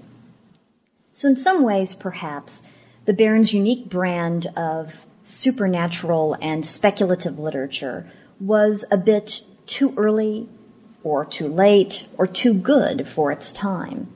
So, 1.13 1.29
in 1.29 1.37
some 1.37 1.63
ways, 1.63 1.95
perhaps, 1.95 2.67
the 3.05 3.13
Baron's 3.13 3.55
unique 3.55 3.89
brand 3.89 4.47
of 4.57 5.07
supernatural 5.23 6.37
and 6.41 6.67
speculative 6.67 7.39
literature 7.39 8.11
was 8.41 8.85
a 8.91 8.97
bit 8.97 9.43
too 9.67 9.95
early, 9.97 10.49
or 11.05 11.25
too 11.25 11.47
late, 11.47 12.09
or 12.19 12.27
too 12.27 12.53
good 12.53 13.07
for 13.07 13.31
its 13.31 13.53
time. 13.53 14.09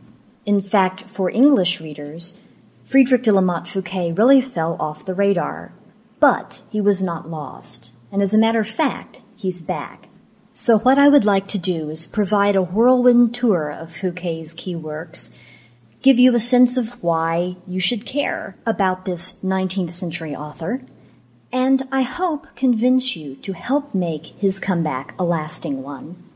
In 0.45 0.61
fact, 0.61 1.03
for 1.03 1.31
English 1.31 1.81
readers, 1.81 2.37
Friedrich 2.85 3.23
de 3.23 3.33
la 3.33 3.43
Motte 3.43 3.69
Fouquet 3.69 4.11
really 4.13 4.41
fell 4.41 4.77
off 4.81 5.05
the 5.05 5.15
radar 5.15 5.73
but 6.21 6.61
he 6.71 6.81
was 6.81 7.03
not 7.03 7.31
lost. 7.31 7.91
And 8.11 8.23
as 8.23 8.35
a 8.35 8.39
matter 8.39 8.61
of 8.61 8.69
fact, 8.69 9.23
he's 9.37 9.61
back. 9.61 10.09
So 10.53 10.79
what 10.79 10.99
I 10.99 11.09
would 11.09 11.25
like 11.25 11.47
to 11.49 11.59
do 11.59 11.91
is 11.91 12.07
provide 12.07 12.57
a 12.57 12.63
whirlwind 12.63 13.35
tour 13.35 13.71
of 13.71 13.95
Fouquet's 13.95 14.55
key 14.55 14.75
works, 14.75 15.33
give 16.03 16.19
you 16.19 16.35
a 16.35 16.41
sense 16.41 16.77
of 16.77 17.03
why 17.03 17.57
you 17.67 17.79
should 17.79 18.07
care 18.07 18.57
about 18.67 19.05
this 19.05 19.41
19th 19.45 19.93
century 19.93 20.35
author, 20.35 20.83
and 21.53 21.87
I 21.93 22.03
hope 22.03 22.47
convince 22.57 23.15
you 23.15 23.37
to 23.37 23.53
help 23.53 23.95
make 23.95 24.27
his 24.39 24.59
comeback 24.59 25.15
a 25.19 25.25
lasting 25.25 25.83
one. 25.83 26.28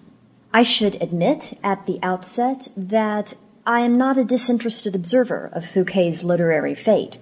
I 0.54 0.62
should 0.62 1.00
admit 1.00 1.58
at 1.64 1.86
the 1.86 1.98
outset 2.02 2.68
that 2.76 3.34
I 3.66 3.80
am 3.80 3.96
not 3.96 4.18
a 4.18 4.24
disinterested 4.24 4.94
observer 4.94 5.48
of 5.52 5.64
Fouquet's 5.64 6.24
literary 6.24 6.74
fate. 6.74 7.16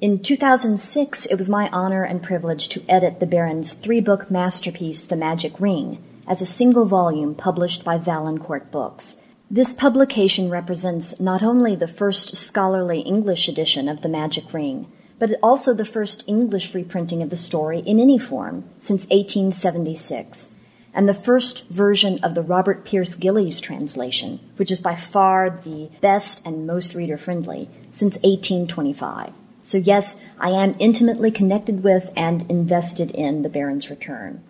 In 0.00 0.18
2006, 0.18 1.26
it 1.26 1.36
was 1.36 1.48
my 1.48 1.68
honor 1.68 2.02
and 2.02 2.22
privilege 2.22 2.68
to 2.70 2.82
edit 2.88 3.20
the 3.20 3.26
Baron's 3.26 3.74
three 3.74 4.00
book 4.00 4.30
masterpiece, 4.32 5.04
The 5.04 5.14
Magic 5.16 5.60
Ring, 5.60 6.02
as 6.26 6.42
a 6.42 6.46
single 6.46 6.86
volume 6.86 7.36
published 7.36 7.84
by 7.84 7.98
Valancourt 7.98 8.72
Books. 8.72 9.20
This 9.48 9.72
publication 9.72 10.50
represents 10.50 11.20
not 11.20 11.42
only 11.42 11.76
the 11.76 11.86
first 11.86 12.36
scholarly 12.36 13.00
English 13.00 13.48
edition 13.48 13.88
of 13.88 14.00
The 14.00 14.08
Magic 14.08 14.52
Ring, 14.52 14.90
but 15.20 15.30
also 15.42 15.74
the 15.74 15.84
first 15.84 16.24
English 16.26 16.74
reprinting 16.74 17.22
of 17.22 17.30
the 17.30 17.36
story 17.36 17.80
in 17.80 18.00
any 18.00 18.18
form 18.18 18.64
since 18.78 19.04
1876, 19.08 20.48
and 20.92 21.08
the 21.08 21.14
first 21.14 21.68
version 21.68 22.18
of 22.22 22.34
the 22.34 22.42
Robert 22.42 22.84
Pearse 22.84 23.14
Gillies 23.14 23.60
translation, 23.60 24.40
which 24.56 24.70
is 24.70 24.80
by 24.80 24.96
far 24.96 25.50
the 25.50 25.90
best 26.00 26.44
and 26.46 26.66
most 26.66 26.94
reader 26.94 27.16
friendly, 27.16 27.68
since 27.90 28.16
1825. 28.16 29.32
So 29.62 29.78
yes, 29.78 30.22
I 30.38 30.50
am 30.50 30.74
intimately 30.78 31.30
connected 31.30 31.84
with 31.84 32.12
and 32.16 32.50
invested 32.50 33.10
in 33.12 33.42
the 33.42 33.48
Baron's 33.48 33.90
return. 33.90 34.42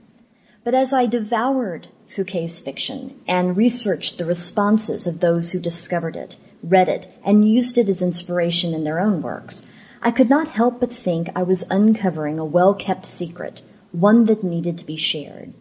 But 0.64 0.74
as 0.74 0.92
I 0.92 1.06
devoured 1.06 1.88
Fouquet's 2.08 2.60
fiction 2.60 3.20
and 3.26 3.56
researched 3.56 4.18
the 4.18 4.24
responses 4.24 5.06
of 5.06 5.20
those 5.20 5.50
who 5.50 5.60
discovered 5.60 6.16
it, 6.16 6.36
read 6.62 6.88
it, 6.88 7.12
and 7.24 7.50
used 7.50 7.78
it 7.78 7.88
as 7.88 8.02
inspiration 8.02 8.74
in 8.74 8.84
their 8.84 9.00
own 9.00 9.22
works, 9.22 9.66
I 10.02 10.10
could 10.10 10.30
not 10.30 10.48
help 10.48 10.80
but 10.80 10.92
think 10.92 11.28
I 11.34 11.42
was 11.42 11.68
uncovering 11.70 12.38
a 12.38 12.44
well-kept 12.44 13.04
secret, 13.04 13.62
one 13.92 14.24
that 14.26 14.44
needed 14.44 14.78
to 14.78 14.84
be 14.84 14.96
shared. 14.96 15.52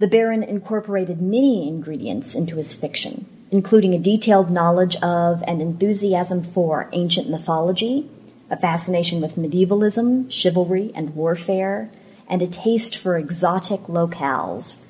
The 0.00 0.08
Baron 0.08 0.42
incorporated 0.42 1.20
many 1.20 1.68
ingredients 1.68 2.34
into 2.34 2.56
his 2.56 2.74
fiction, 2.74 3.26
including 3.50 3.92
a 3.92 3.98
detailed 3.98 4.50
knowledge 4.50 4.96
of 5.02 5.44
and 5.46 5.60
enthusiasm 5.60 6.42
for 6.42 6.88
ancient 6.94 7.28
mythology, 7.28 8.08
a 8.48 8.56
fascination 8.56 9.20
with 9.20 9.36
medievalism, 9.36 10.30
chivalry, 10.30 10.90
and 10.94 11.14
warfare, 11.14 11.90
and 12.26 12.40
a 12.40 12.46
taste 12.46 12.96
for 12.96 13.18
exotic 13.18 13.82
locales. 13.88 14.86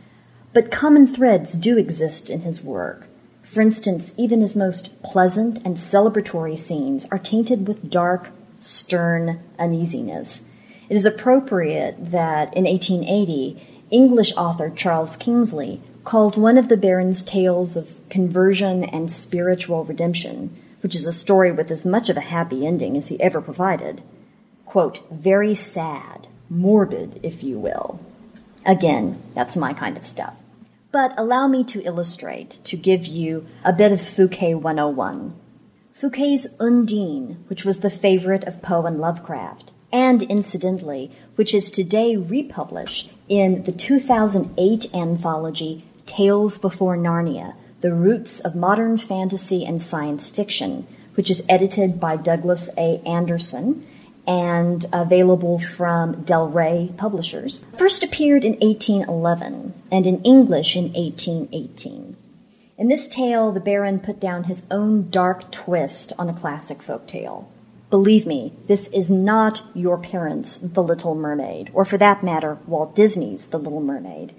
But 0.53 0.71
common 0.71 1.09
threads 1.09 1.55
do 1.55 1.77
exist 1.77 2.31
in 2.31 2.43
his 2.43 2.63
work. 2.63 3.09
For 3.43 3.61
instance, 3.61 4.15
even 4.17 4.41
his 4.43 4.55
most 4.55 5.03
pleasant 5.03 5.57
and 5.65 5.77
celebratory 5.77 6.57
scenes 6.57 7.05
are 7.11 7.19
tainted 7.19 7.67
with 7.67 7.91
dark, 7.91 8.31
stern 8.61 9.41
uneasiness. 9.59 10.45
It 10.89 10.95
is 10.95 11.05
appropriate 11.05 12.13
that 12.13 12.57
in 12.57 12.63
1880, 12.63 13.67
English 13.91 14.33
author 14.37 14.71
Charles 14.71 15.17
Kingsley 15.17 15.83
called 16.05 16.37
one 16.37 16.57
of 16.57 16.69
the 16.69 16.77
Baron's 16.77 17.25
tales 17.25 17.77
of 17.77 17.99
conversion 18.09 18.85
and 18.85 19.13
spiritual 19.13 19.85
redemption 19.85 20.57
which 20.81 20.95
is 20.95 21.07
a 21.07 21.13
story 21.13 21.53
with 21.53 21.71
as 21.71 21.85
much 21.85 22.09
of 22.09 22.17
a 22.17 22.23
happy 22.23 22.67
ending 22.67 22.97
as 22.97 23.09
he 23.09 23.21
ever 23.21 23.41
provided. 23.41 24.03
Quote, 24.65 25.01
very 25.11 25.55
sad, 25.55 26.27
morbid, 26.49 27.21
if 27.23 27.43
you 27.43 27.59
will. 27.59 28.01
Again, 28.65 29.23
that's 29.35 29.57
my 29.57 29.73
kind 29.73 29.97
of 29.97 30.07
stuff. 30.07 30.37
But 30.93 31.13
allow 31.17 31.47
me 31.47 31.65
to 31.65 31.83
illustrate, 31.83 32.59
to 32.65 32.77
give 32.77 33.07
you 33.07 33.47
a 33.65 33.73
bit 33.73 33.93
of 33.93 34.01
Fouquet 34.01 34.55
101. 34.55 35.35
Fouquet's 35.95 36.49
Undine, 36.59 37.45
which 37.49 37.65
was 37.65 37.81
the 37.81 37.91
favorite 37.91 38.45
of 38.45 38.63
Poe 38.63 38.87
and 38.87 38.99
Lovecraft, 38.99 39.71
and 39.93 40.23
incidentally, 40.23 41.11
which 41.37 41.55
is 41.55 41.71
today 41.71 42.17
republished 42.17 43.11
in 43.29 43.63
the 43.65 43.73
2008 43.73 44.95
anthology 44.95 45.85
Tales 46.07 46.59
Before 46.59 46.97
Narnia, 46.97 47.55
The 47.81 47.95
Roots 47.95 48.41
of 48.41 48.57
Modern 48.57 48.99
Fantasy 48.99 49.65
and 49.65 49.81
Science 49.81 50.29
Fiction, 50.29 50.87
which 51.15 51.31
is 51.31 51.45
edited 51.49 52.01
by 52.01 52.17
Douglas 52.17 52.71
A. 52.77 53.01
Anderson 53.07 53.87
and 54.27 54.87
available 54.93 55.59
from 55.59 56.23
Del 56.23 56.49
Rey 56.49 56.93
Publishers, 56.97 57.65
first 57.77 58.03
appeared 58.03 58.45
in 58.45 58.53
1811 58.55 59.75
and 59.91 60.07
in 60.07 60.23
English 60.23 60.77
in 60.77 60.93
1818. 60.93 62.17
In 62.79 62.89
this 62.89 63.09
tale, 63.09 63.53
the 63.53 63.61
Baron 63.61 64.01
put 64.01 64.21
down 64.21 64.45
his 64.45 64.67
own 64.71 65.11
dark 65.11 65.51
twist 65.51 66.13
on 66.19 66.31
a 66.31 66.35
classic 66.35 66.81
folk 66.83 67.07
tale. 67.07 67.50
Believe 67.91 68.25
me, 68.25 68.53
this 68.69 68.93
is 68.93 69.11
not 69.11 69.63
your 69.75 69.99
parents' 69.99 70.59
The 70.59 70.83
Little 70.83 71.17
Mermaid, 71.17 71.71
or 71.75 71.85
for 71.85 71.99
that 71.99 72.23
matter, 72.23 72.59
Walt 72.69 72.95
Disney's 72.95 73.49
The 73.49 73.59
Little 73.59 73.81
Mermaid. 73.81 74.33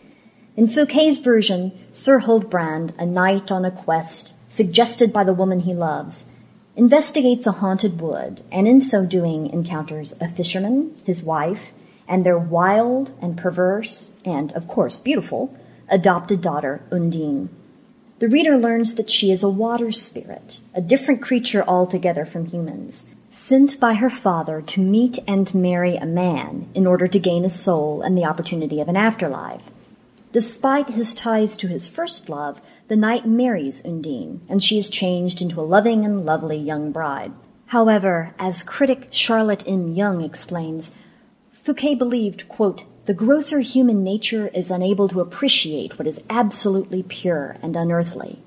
In 0.55 0.67
Fouquet's 0.67 1.19
version, 1.19 1.77
Sir 1.91 2.21
Huldbrand, 2.21 2.97
a 2.97 3.05
knight 3.05 3.51
on 3.51 3.65
a 3.65 3.71
quest, 3.71 4.35
suggested 4.47 5.11
by 5.11 5.25
the 5.25 5.33
woman 5.33 5.61
he 5.61 5.73
loves, 5.73 6.31
investigates 6.77 7.45
a 7.45 7.51
haunted 7.51 7.99
wood, 7.99 8.41
and 8.53 8.69
in 8.69 8.79
so 8.79 9.05
doing 9.05 9.47
encounters 9.47 10.15
a 10.21 10.29
fisherman, 10.29 10.95
his 11.03 11.21
wife, 11.21 11.73
and 12.07 12.25
their 12.25 12.37
wild 12.37 13.11
and 13.21 13.37
perverse, 13.37 14.13
and 14.23 14.53
of 14.53 14.69
course 14.69 14.97
beautiful, 14.97 15.57
adopted 15.89 16.41
daughter, 16.41 16.81
Undine. 16.89 17.49
The 18.19 18.29
reader 18.29 18.57
learns 18.57 18.95
that 18.95 19.09
she 19.09 19.29
is 19.29 19.43
a 19.43 19.49
water 19.49 19.91
spirit, 19.91 20.61
a 20.73 20.79
different 20.79 21.21
creature 21.21 21.65
altogether 21.67 22.25
from 22.25 22.45
humans, 22.45 23.09
sent 23.33 23.79
by 23.79 23.93
her 23.93 24.09
father 24.09 24.61
to 24.61 24.81
meet 24.81 25.17
and 25.25 25.55
marry 25.55 25.95
a 25.95 26.05
man 26.05 26.69
in 26.75 26.85
order 26.85 27.07
to 27.07 27.17
gain 27.17 27.45
a 27.45 27.49
soul 27.49 28.01
and 28.01 28.17
the 28.17 28.25
opportunity 28.25 28.81
of 28.81 28.89
an 28.89 28.97
afterlife. 28.97 29.71
Despite 30.33 30.89
his 30.89 31.15
ties 31.15 31.55
to 31.57 31.67
his 31.67 31.87
first 31.87 32.27
love, 32.27 32.61
the 32.89 32.97
knight 32.97 33.25
marries 33.25 33.83
Undine, 33.85 34.41
and 34.49 34.61
she 34.61 34.77
is 34.77 34.89
changed 34.89 35.41
into 35.41 35.61
a 35.61 35.63
loving 35.63 36.03
and 36.03 36.25
lovely 36.25 36.57
young 36.57 36.91
bride. 36.91 37.31
However, 37.67 38.35
as 38.37 38.63
critic 38.63 39.07
Charlotte 39.11 39.63
M. 39.65 39.95
Yonge 39.95 40.25
explains, 40.25 40.93
Fouquet 41.53 41.95
believed, 41.95 42.49
quote, 42.49 42.83
the 43.05 43.13
grosser 43.13 43.61
human 43.61 44.03
nature 44.03 44.49
is 44.49 44.69
unable 44.69 45.07
to 45.07 45.21
appreciate 45.21 45.97
what 45.97 46.07
is 46.07 46.23
absolutely 46.29 47.01
pure 47.01 47.55
and 47.61 47.77
unearthly. 47.77 48.39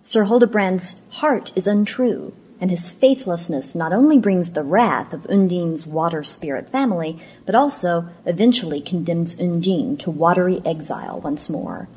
Sir 0.00 0.24
Huldbrand's 0.24 1.02
heart 1.10 1.52
is 1.54 1.66
untrue, 1.66 2.32
and 2.60 2.70
his 2.70 2.92
faithlessness 2.92 3.74
not 3.74 3.92
only 3.92 4.18
brings 4.18 4.52
the 4.52 4.62
wrath 4.62 5.12
of 5.12 5.26
Undine's 5.26 5.86
water 5.86 6.22
spirit 6.22 6.68
family, 6.68 7.18
but 7.46 7.54
also 7.54 8.08
eventually 8.26 8.80
condemns 8.80 9.40
Undine 9.40 9.96
to 9.96 10.10
watery 10.10 10.60
exile 10.64 11.20
once 11.20 11.48
more. 11.48 11.88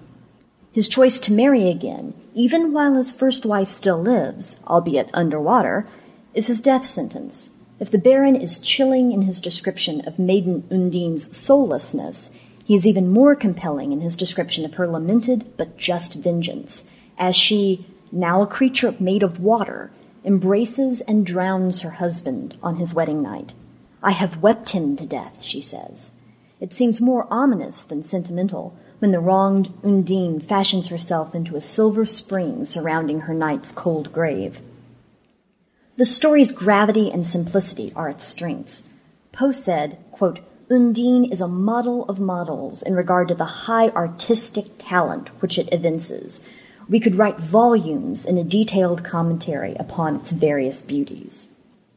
His 0.72 0.90
choice 0.90 1.20
to 1.20 1.34
marry 1.34 1.70
again, 1.70 2.14
even 2.34 2.74
while 2.74 2.96
his 2.96 3.12
first 3.12 3.46
wife 3.46 3.68
still 3.68 4.02
lives, 4.02 4.64
albeit 4.66 5.10
underwater, 5.14 5.86
is 6.34 6.48
his 6.48 6.62
death 6.62 6.86
sentence. 6.86 7.52
If 7.80 7.92
the 7.92 7.98
Baron 7.98 8.36
is 8.36 8.60
chilling 8.60 9.12
in 9.12 9.24
his 9.24 9.42
description 9.42 10.02
of 10.08 10.18
Maiden 10.18 10.64
Undine's 10.72 11.36
soullessness, 11.38 12.36
he 12.64 12.74
is 12.74 12.88
even 12.88 13.10
more 13.10 13.36
compelling 13.36 13.92
in 13.92 14.00
his 14.00 14.16
description 14.16 14.64
of 14.64 14.76
her 14.76 14.88
lamented 14.88 15.58
but 15.58 15.78
just 15.78 16.16
vengeance, 16.16 16.90
as 17.18 17.36
she, 17.36 17.86
now 18.12 18.42
a 18.42 18.48
creature 18.48 18.96
made 19.00 19.22
of 19.22 19.40
water, 19.40 19.92
embraces 20.26 21.02
and 21.02 21.26
drowns 21.26 21.82
her 21.82 21.92
husband 21.92 22.58
on 22.64 22.78
his 22.78 22.94
wedding 22.94 23.22
night. 23.22 23.54
I 24.02 24.12
have 24.12 24.42
wept 24.42 24.70
him 24.70 24.96
to 24.98 25.06
death, 25.06 25.44
she 25.44 25.62
says. 25.62 26.12
It 26.60 26.74
seems 26.74 27.02
more 27.02 27.28
ominous 27.30 27.84
than 27.84 28.04
sentimental 28.04 28.78
when 29.00 29.12
the 29.12 29.20
wronged 29.20 29.74
Undine 29.84 30.40
fashions 30.40 30.88
herself 30.88 31.36
into 31.36 31.56
a 31.58 31.62
silver 31.62 32.06
spring 32.06 32.64
surrounding 32.64 33.22
her 33.22 33.34
knight's 33.34 33.72
cold 33.72 34.14
grave. 34.14 34.62
The 35.98 36.06
story's 36.06 36.52
gravity 36.52 37.12
and 37.12 37.28
simplicity 37.28 37.92
are 37.96 38.10
its 38.10 38.24
strengths. 38.24 38.90
Poe 39.32 39.52
said, 39.52 39.98
quote, 40.12 40.40
Undine 40.72 41.26
is 41.26 41.42
a 41.42 41.48
model 41.48 42.06
of 42.06 42.20
models 42.20 42.82
in 42.82 42.96
regard 42.96 43.28
to 43.28 43.36
the 43.36 43.68
high 43.68 43.90
artistic 43.90 44.66
talent 44.80 45.28
which 45.42 45.60
it 45.60 45.70
evinces, 45.72 46.44
we 46.88 47.00
could 47.00 47.16
write 47.16 47.40
volumes 47.40 48.26
in 48.26 48.38
a 48.38 48.44
detailed 48.44 49.04
commentary 49.04 49.76
upon 49.76 50.16
its 50.16 50.32
various 50.32 50.82
beauties. 50.82 51.48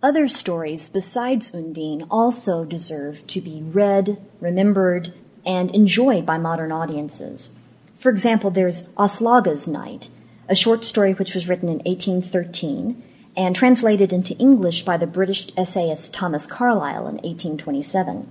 Other 0.03 0.29
stories 0.29 0.89
besides 0.89 1.55
Undine 1.55 2.07
also 2.11 2.65
deserve 2.65 3.27
to 3.29 3.41
be 3.41 3.63
read, 3.63 4.23
remembered, 4.41 5.15
and 5.45 5.71
enjoyed 5.75 6.27
by 6.27 6.39
modern 6.39 6.71
audiences. 6.71 7.51
For 7.99 8.11
example, 8.11 8.51
there's 8.51 8.89
Aslauga's 8.99 9.67
Knight, 9.67 10.09
a 10.49 10.55
short 10.55 10.85
story 10.85 11.13
which 11.15 11.35
was 11.35 11.49
written 11.49 11.69
in 11.69 11.79
1813 11.79 13.03
and 13.37 13.55
translated 13.55 14.13
into 14.13 14.37
English 14.37 14.85
by 14.85 14.97
the 14.97 15.07
British 15.07 15.51
essayist 15.57 16.15
Thomas 16.15 16.47
Carlyle 16.47 17.07
in 17.09 17.17
1827. 17.17 18.31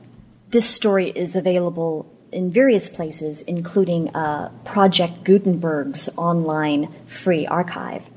This 0.50 0.70
story 0.70 1.10
is 1.10 1.36
available 1.36 2.10
in 2.36 2.52
various 2.52 2.90
places, 2.90 3.42
including 3.42 4.14
uh, 4.16 4.52
Project 4.64 5.24
Gutenberg's 5.24 6.10
online 6.18 6.94
free 7.08 7.48
archive. 7.48 8.10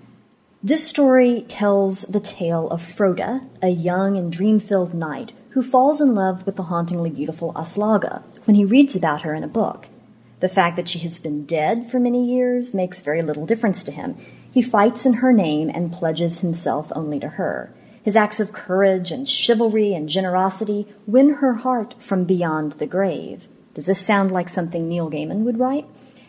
This 0.63 0.87
story 0.87 1.47
tells 1.49 2.03
the 2.03 2.21
tale 2.21 2.69
of 2.69 2.83
Frode, 2.83 3.43
a 3.63 3.69
young 3.69 4.17
and 4.17 4.33
dream 4.33 4.59
filled 4.59 4.93
knight 4.93 5.33
who 5.51 5.63
falls 5.63 6.01
in 6.01 6.15
love 6.15 6.45
with 6.45 6.57
the 6.57 6.65
hauntingly 6.65 7.11
beautiful 7.11 7.53
Aslauga 7.55 8.23
when 8.45 8.57
he 8.57 8.65
reads 8.65 8.97
about 8.97 9.23
her 9.23 9.35
in 9.35 9.45
a 9.45 9.49
book. 9.49 9.87
The 10.41 10.49
fact 10.49 10.77
that 10.77 10.89
she 10.89 10.99
has 11.01 11.19
been 11.19 11.47
dead 11.47 11.91
for 11.91 11.99
many 11.99 12.25
years 12.25 12.75
makes 12.75 13.03
very 13.03 13.23
little 13.23 13.47
difference 13.47 13.83
to 13.85 13.93
him. 13.93 14.17
He 14.53 14.63
fights 14.63 15.07
in 15.07 15.15
her 15.15 15.33
name 15.33 15.71
and 15.73 15.93
pledges 15.93 16.41
himself 16.41 16.93
only 16.95 17.21
to 17.21 17.29
her. 17.31 17.73
His 18.03 18.17
acts 18.17 18.41
of 18.41 18.53
courage 18.53 19.11
and 19.11 19.29
chivalry 19.29 19.95
and 19.95 20.09
generosity 20.09 20.87
win 21.07 21.35
her 21.35 21.55
heart 21.55 21.95
from 21.99 22.25
beyond 22.25 22.73
the 22.73 22.87
grave. 22.87 23.49
Does 23.79 23.87
this 23.87 24.05
sound 24.05 24.33
like 24.33 24.49
something 24.49 24.89
Neil 24.89 25.09
Gaiman 25.09 25.45
would 25.45 25.61
write? 25.61 25.87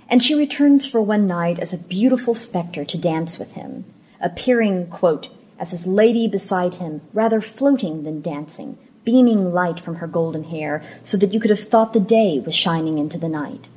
And 0.08 0.24
she 0.24 0.36
returns 0.36 0.86
for 0.86 1.02
one 1.02 1.26
night 1.26 1.58
as 1.58 1.74
a 1.74 1.80
beautiful 1.80 2.36
spectre 2.36 2.86
to 2.86 2.96
dance 2.96 3.40
with 3.40 3.54
him, 3.54 3.86
appearing, 4.22 4.86
quote, 4.86 5.30
as 5.58 5.72
his 5.72 5.88
lady 5.88 6.28
beside 6.28 6.76
him, 6.76 7.02
rather 7.12 7.42
floating 7.42 8.04
than 8.04 8.22
dancing, 8.22 8.78
beaming 9.04 9.52
light 9.52 9.80
from 9.80 9.96
her 9.96 10.06
golden 10.06 10.44
hair, 10.44 10.84
so 11.04 11.18
that 11.18 11.34
you 11.34 11.40
could 11.40 11.50
have 11.50 11.68
thought 11.68 11.94
the 11.94 12.00
day 12.00 12.40
was 12.40 12.54
shining 12.54 13.00
into 13.00 13.18
the 13.18 13.28
night. 13.28 13.68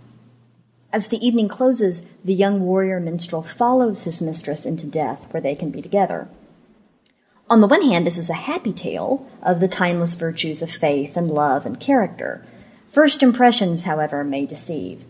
As 0.93 1.09
the 1.09 1.27
evening 1.27 1.49
closes, 1.49 2.05
the 2.23 2.35
young 2.35 2.61
warrior 2.61 3.01
minstrel 3.01 3.43
follows 3.43 4.05
his 4.05 4.21
mistress 4.21 4.67
into 4.67 4.87
death, 4.87 5.25
where 5.31 5.41
they 5.41 5.55
can 5.55 5.71
be 5.71 5.81
together. 5.81 6.29
On 7.49 7.63
the 7.63 7.67
one 7.67 7.81
hand, 7.81 8.07
this 8.07 8.19
is 8.19 8.29
a 8.29 8.35
happy 8.35 8.75
tale 8.75 9.27
of 9.43 9.61
the 9.61 9.67
timeless 9.67 10.15
virtues 10.15 10.61
of 10.61 10.71
faith 10.71 11.17
and 11.17 11.31
love 11.31 11.65
and 11.65 11.81
character. 11.81 12.45
First 12.93 13.23
impressions, 13.23 13.85
however, 13.85 14.23
may 14.23 14.45
deceive. 14.45 15.07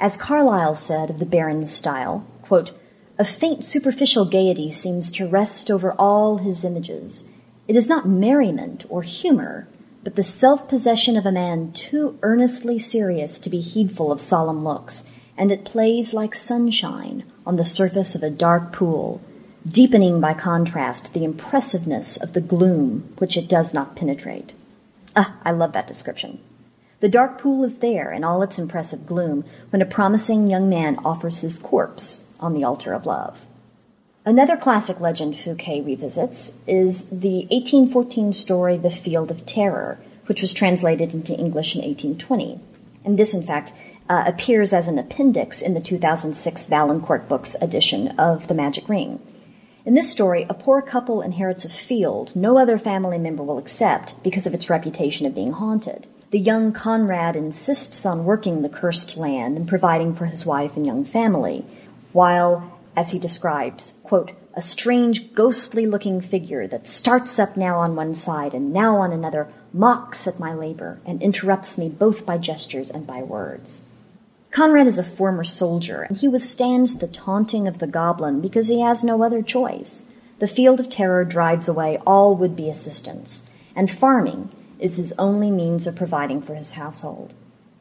As 0.00 0.16
Carlyle 0.16 0.74
said 0.74 1.10
of 1.10 1.18
the 1.18 1.26
Baron's 1.26 1.70
style, 1.70 2.26
quote, 2.40 2.72
a 3.18 3.26
faint 3.26 3.62
superficial 3.62 4.24
gaiety 4.24 4.70
seems 4.70 5.12
to 5.12 5.28
rest 5.28 5.70
over 5.70 5.92
all 5.98 6.38
his 6.38 6.64
images. 6.64 7.28
It 7.68 7.76
is 7.76 7.90
not 7.90 8.08
merriment 8.08 8.86
or 8.88 9.02
humor, 9.02 9.68
but 10.02 10.16
the 10.16 10.22
self 10.22 10.66
possession 10.66 11.14
of 11.14 11.26
a 11.26 11.30
man 11.30 11.72
too 11.72 12.18
earnestly 12.22 12.78
serious 12.78 13.38
to 13.40 13.50
be 13.50 13.60
heedful 13.60 14.10
of 14.10 14.18
solemn 14.18 14.64
looks, 14.64 15.12
and 15.36 15.52
it 15.52 15.66
plays 15.66 16.14
like 16.14 16.34
sunshine 16.34 17.22
on 17.44 17.56
the 17.56 17.66
surface 17.66 18.14
of 18.14 18.22
a 18.22 18.30
dark 18.30 18.72
pool, 18.72 19.20
deepening 19.68 20.22
by 20.22 20.32
contrast 20.32 21.12
the 21.12 21.24
impressiveness 21.24 22.16
of 22.16 22.32
the 22.32 22.40
gloom 22.40 23.12
which 23.18 23.36
it 23.36 23.46
does 23.46 23.74
not 23.74 23.94
penetrate. 23.94 24.54
Ah, 25.14 25.36
I 25.44 25.50
love 25.50 25.74
that 25.74 25.86
description. 25.86 26.38
The 27.00 27.08
dark 27.10 27.38
pool 27.38 27.62
is 27.62 27.78
there 27.78 28.10
in 28.10 28.24
all 28.24 28.40
its 28.40 28.58
impressive 28.58 29.04
gloom 29.04 29.44
when 29.68 29.82
a 29.82 29.86
promising 29.86 30.48
young 30.48 30.70
man 30.70 30.96
offers 31.04 31.40
his 31.40 31.58
corpse 31.58 32.26
on 32.40 32.54
the 32.54 32.64
altar 32.64 32.94
of 32.94 33.04
love. 33.04 33.44
Another 34.24 34.56
classic 34.56 34.98
legend 34.98 35.36
Fouquet 35.36 35.82
revisits 35.82 36.54
is 36.66 37.10
the 37.10 37.46
1814 37.50 38.32
story 38.32 38.78
The 38.78 38.90
Field 38.90 39.30
of 39.30 39.44
Terror, 39.44 39.98
which 40.24 40.40
was 40.40 40.54
translated 40.54 41.12
into 41.12 41.34
English 41.34 41.76
in 41.76 41.82
1820. 41.82 42.60
And 43.04 43.18
this, 43.18 43.34
in 43.34 43.42
fact, 43.42 43.72
uh, 44.08 44.24
appears 44.26 44.72
as 44.72 44.88
an 44.88 44.98
appendix 44.98 45.60
in 45.60 45.74
the 45.74 45.82
2006 45.82 46.66
Valancourt 46.66 47.28
Books 47.28 47.56
edition 47.60 48.08
of 48.18 48.48
The 48.48 48.54
Magic 48.54 48.88
Ring. 48.88 49.20
In 49.84 49.94
this 49.94 50.10
story, 50.10 50.46
a 50.48 50.54
poor 50.54 50.80
couple 50.80 51.20
inherits 51.20 51.66
a 51.66 51.68
field 51.68 52.34
no 52.34 52.58
other 52.58 52.78
family 52.78 53.18
member 53.18 53.42
will 53.42 53.58
accept 53.58 54.20
because 54.24 54.46
of 54.46 54.54
its 54.54 54.70
reputation 54.70 55.26
of 55.26 55.34
being 55.34 55.52
haunted 55.52 56.06
the 56.36 56.42
young 56.42 56.70
Conrad 56.70 57.34
insists 57.34 58.04
on 58.04 58.26
working 58.26 58.60
the 58.60 58.68
cursed 58.68 59.16
land 59.16 59.56
and 59.56 59.66
providing 59.66 60.14
for 60.14 60.26
his 60.26 60.44
wife 60.44 60.76
and 60.76 60.84
young 60.84 61.02
family, 61.02 61.64
while, 62.12 62.78
as 62.94 63.12
he 63.12 63.18
describes, 63.18 63.94
quote, 64.02 64.32
a 64.52 64.60
strange, 64.60 65.32
ghostly 65.32 65.86
looking 65.86 66.20
figure 66.20 66.66
that 66.66 66.86
starts 66.86 67.38
up 67.38 67.56
now 67.56 67.78
on 67.78 67.96
one 67.96 68.14
side 68.14 68.52
and 68.52 68.70
now 68.70 68.98
on 68.98 69.12
another, 69.12 69.50
mocks 69.72 70.26
at 70.28 70.38
my 70.38 70.52
labor, 70.52 71.00
and 71.06 71.22
interrupts 71.22 71.78
me 71.78 71.88
both 71.88 72.26
by 72.26 72.36
gestures 72.36 72.90
and 72.90 73.06
by 73.06 73.22
words. 73.22 73.80
Conrad 74.50 74.86
is 74.86 74.98
a 74.98 75.02
former 75.02 75.42
soldier, 75.42 76.02
and 76.02 76.18
he 76.18 76.28
withstands 76.28 76.98
the 76.98 77.08
taunting 77.08 77.66
of 77.66 77.78
the 77.78 77.86
goblin 77.86 78.42
because 78.42 78.68
he 78.68 78.82
has 78.82 79.02
no 79.02 79.22
other 79.22 79.40
choice. 79.40 80.02
The 80.38 80.48
field 80.48 80.80
of 80.80 80.90
terror 80.90 81.24
drives 81.24 81.66
away 81.66 81.96
all 82.06 82.36
would 82.36 82.54
be 82.54 82.68
assistance, 82.68 83.48
and 83.74 83.90
farming 83.90 84.50
is 84.78 84.96
his 84.96 85.14
only 85.18 85.50
means 85.50 85.86
of 85.86 85.96
providing 85.96 86.42
for 86.42 86.54
his 86.54 86.72
household. 86.72 87.32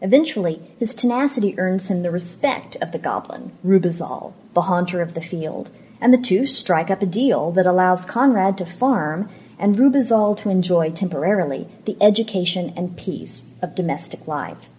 Eventually, 0.02 0.62
his 0.78 0.94
tenacity 0.94 1.58
earns 1.58 1.90
him 1.90 2.04
the 2.04 2.12
respect 2.12 2.76
of 2.78 2.92
the 2.92 3.00
goblin, 3.00 3.52
Rubizal, 3.64 4.36
the 4.54 4.64
haunter 4.64 5.02
of 5.02 5.14
the 5.14 5.22
field, 5.22 5.70
and 6.02 6.14
the 6.14 6.18
two 6.18 6.46
strike 6.46 6.90
up 6.90 7.02
a 7.02 7.06
deal 7.06 7.52
that 7.52 7.66
allows 7.66 8.06
Conrad 8.06 8.58
to 8.58 8.66
farm 8.66 9.30
and 9.58 9.80
Rubizal 9.80 10.36
to 10.36 10.50
enjoy 10.50 10.92
temporarily 10.92 11.68
the 11.86 11.98
education 12.02 12.74
and 12.76 12.98
peace 12.98 13.46
of 13.62 13.76
domestic 13.76 14.28
life. 14.28 14.70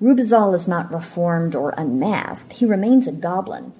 Rubizal 0.00 0.54
is 0.54 0.68
not 0.68 0.92
reformed 0.92 1.54
or 1.54 1.74
unmasked, 1.78 2.54
he 2.54 2.66
remains 2.66 3.08
a 3.08 3.12
goblin, 3.12 3.72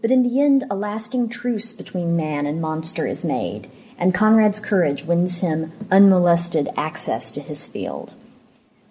but 0.00 0.10
in 0.10 0.22
the 0.22 0.40
end 0.40 0.64
a 0.70 0.76
lasting 0.76 1.28
truce 1.28 1.72
between 1.72 2.16
man 2.16 2.46
and 2.46 2.60
monster 2.60 3.06
is 3.06 3.24
made, 3.24 3.70
and 4.02 4.12
Conrad's 4.12 4.58
courage 4.58 5.04
wins 5.04 5.42
him 5.42 5.70
unmolested 5.88 6.68
access 6.76 7.30
to 7.30 7.40
his 7.40 7.68
field. 7.68 8.14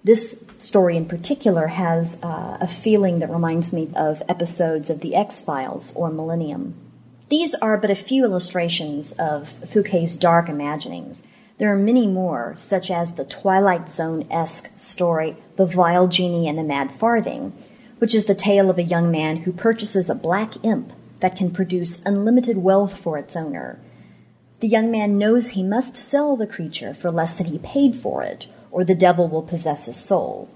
This 0.05 0.47
story 0.57 0.95
in 0.95 1.05
particular 1.05 1.67
has 1.67 2.23
uh, 2.23 2.57
a 2.61 2.67
feeling 2.67 3.19
that 3.19 3.29
reminds 3.29 3.73
me 3.73 3.91
of 3.93 4.23
episodes 4.29 4.89
of 4.89 5.01
The 5.01 5.13
X 5.13 5.41
Files 5.41 5.91
or 5.95 6.11
Millennium. 6.11 6.75
These 7.27 7.53
are 7.55 7.75
but 7.75 7.91
a 7.91 7.95
few 7.95 8.23
illustrations 8.23 9.11
of 9.19 9.49
Fouquet's 9.49 10.15
dark 10.15 10.47
imaginings. 10.47 11.23
There 11.57 11.73
are 11.73 11.77
many 11.77 12.07
more, 12.07 12.53
such 12.55 12.89
as 12.89 13.15
the 13.15 13.25
Twilight 13.25 13.89
Zone 13.91 14.25
esque 14.31 14.79
story, 14.79 15.35
The 15.57 15.65
Vile 15.65 16.07
Genie 16.07 16.47
and 16.47 16.57
the 16.57 16.63
Mad 16.63 16.89
Farthing, 16.89 17.51
which 17.99 18.15
is 18.15 18.27
the 18.27 18.33
tale 18.33 18.69
of 18.69 18.77
a 18.77 18.83
young 18.83 19.11
man 19.11 19.39
who 19.39 19.51
purchases 19.51 20.09
a 20.09 20.15
black 20.15 20.53
imp 20.63 20.93
that 21.19 21.35
can 21.35 21.51
produce 21.51 22.01
unlimited 22.05 22.59
wealth 22.59 22.97
for 22.97 23.17
its 23.17 23.35
owner. 23.35 23.77
The 24.61 24.67
young 24.67 24.91
man 24.91 25.17
knows 25.17 25.49
he 25.49 25.63
must 25.63 25.97
sell 25.97 26.37
the 26.37 26.45
creature 26.45 26.93
for 26.93 27.09
less 27.09 27.33
than 27.33 27.47
he 27.47 27.57
paid 27.57 27.95
for 27.95 28.21
it, 28.21 28.45
or 28.69 28.83
the 28.83 28.93
devil 28.93 29.27
will 29.27 29.41
possess 29.41 29.87
his 29.87 29.95
soul. 29.95 30.49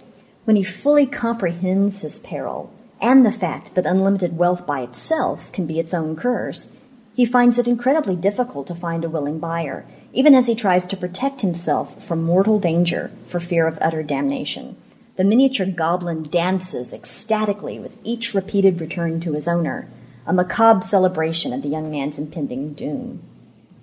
When 0.43 0.55
he 0.55 0.63
fully 0.63 1.07
comprehends 1.07 2.01
his 2.01 2.19
peril, 2.19 2.71
and 3.01 3.25
the 3.25 3.31
fact 3.31 3.73
that 3.73 3.87
unlimited 3.87 4.37
wealth 4.37 4.67
by 4.67 4.81
itself 4.81 5.51
can 5.51 5.65
be 5.65 5.79
its 5.79 5.91
own 5.91 6.15
curse, 6.15 6.71
he 7.15 7.25
finds 7.25 7.57
it 7.57 7.67
incredibly 7.67 8.15
difficult 8.15 8.67
to 8.67 8.75
find 8.75 9.03
a 9.03 9.09
willing 9.09 9.39
buyer, 9.39 9.87
even 10.13 10.35
as 10.35 10.45
he 10.45 10.53
tries 10.53 10.85
to 10.85 10.95
protect 10.95 11.41
himself 11.41 12.05
from 12.05 12.21
mortal 12.23 12.59
danger 12.59 13.09
for 13.25 13.39
fear 13.39 13.65
of 13.65 13.79
utter 13.81 14.03
damnation. 14.03 14.75
The 15.15 15.23
miniature 15.23 15.65
goblin 15.65 16.29
dances 16.29 16.93
ecstatically 16.93 17.79
with 17.79 17.97
each 18.03 18.35
repeated 18.35 18.79
return 18.79 19.19
to 19.21 19.33
his 19.33 19.47
owner, 19.47 19.89
a 20.27 20.33
macabre 20.33 20.81
celebration 20.81 21.53
of 21.53 21.63
the 21.63 21.69
young 21.69 21.89
man's 21.89 22.19
impending 22.19 22.73
doom. 22.73 23.23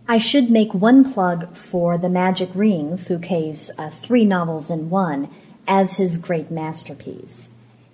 I 0.08 0.18
should 0.18 0.50
make 0.50 0.74
one 0.74 1.12
plug 1.12 1.54
for 1.54 1.96
The 1.96 2.08
Magic 2.08 2.50
Ring, 2.54 2.96
Fouquet's 2.96 3.70
uh, 3.78 3.90
three 3.90 4.24
novels 4.24 4.68
in 4.68 4.90
one, 4.90 5.28
as 5.66 5.96
his 5.96 6.18
great 6.18 6.50
masterpiece. 6.50 7.50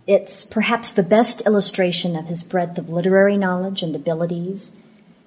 It's 0.06 0.46
perhaps 0.46 0.94
the 0.94 1.02
best 1.02 1.44
illustration 1.46 2.16
of 2.16 2.26
his 2.26 2.42
breadth 2.42 2.78
of 2.78 2.88
literary 2.88 3.36
knowledge 3.36 3.82
and 3.82 3.94
abilities, 3.94 4.76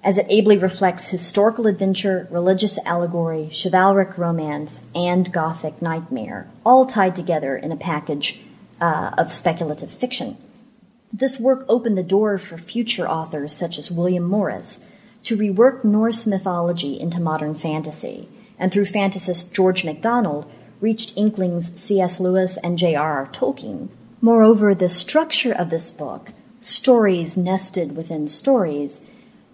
as 0.02 0.18
it 0.18 0.26
ably 0.28 0.58
reflects 0.58 1.10
historical 1.10 1.68
adventure, 1.68 2.26
religious 2.32 2.84
allegory, 2.84 3.48
chivalric 3.48 4.18
romance, 4.18 4.90
and 4.92 5.32
Gothic 5.32 5.80
nightmare, 5.80 6.50
all 6.66 6.84
tied 6.84 7.14
together 7.14 7.56
in 7.56 7.70
a 7.70 7.76
package 7.76 8.40
uh, 8.80 9.12
of 9.16 9.32
speculative 9.32 9.90
fiction. 9.90 10.36
This 11.12 11.38
work 11.38 11.64
opened 11.68 11.96
the 11.96 12.02
door 12.02 12.38
for 12.38 12.58
future 12.58 13.08
authors 13.08 13.54
such 13.54 13.78
as 13.78 13.92
William 13.92 14.24
Morris 14.24 14.84
to 15.24 15.36
rework 15.36 15.84
Norse 15.84 16.26
mythology 16.26 16.98
into 16.98 17.20
modern 17.20 17.54
fantasy, 17.54 18.28
and 18.58 18.72
through 18.72 18.86
fantasist 18.86 19.52
George 19.52 19.84
MacDonald, 19.84 20.50
reached 20.80 21.16
Inklings 21.16 21.80
C.S. 21.80 22.18
Lewis 22.20 22.56
and 22.58 22.76
J.R.R. 22.78 23.28
Tolkien, 23.32 23.88
Moreover, 24.24 24.72
the 24.72 24.88
structure 24.88 25.52
of 25.52 25.70
this 25.70 25.90
book, 25.90 26.30
stories 26.60 27.36
nested 27.36 27.96
within 27.96 28.28
stories, 28.28 29.04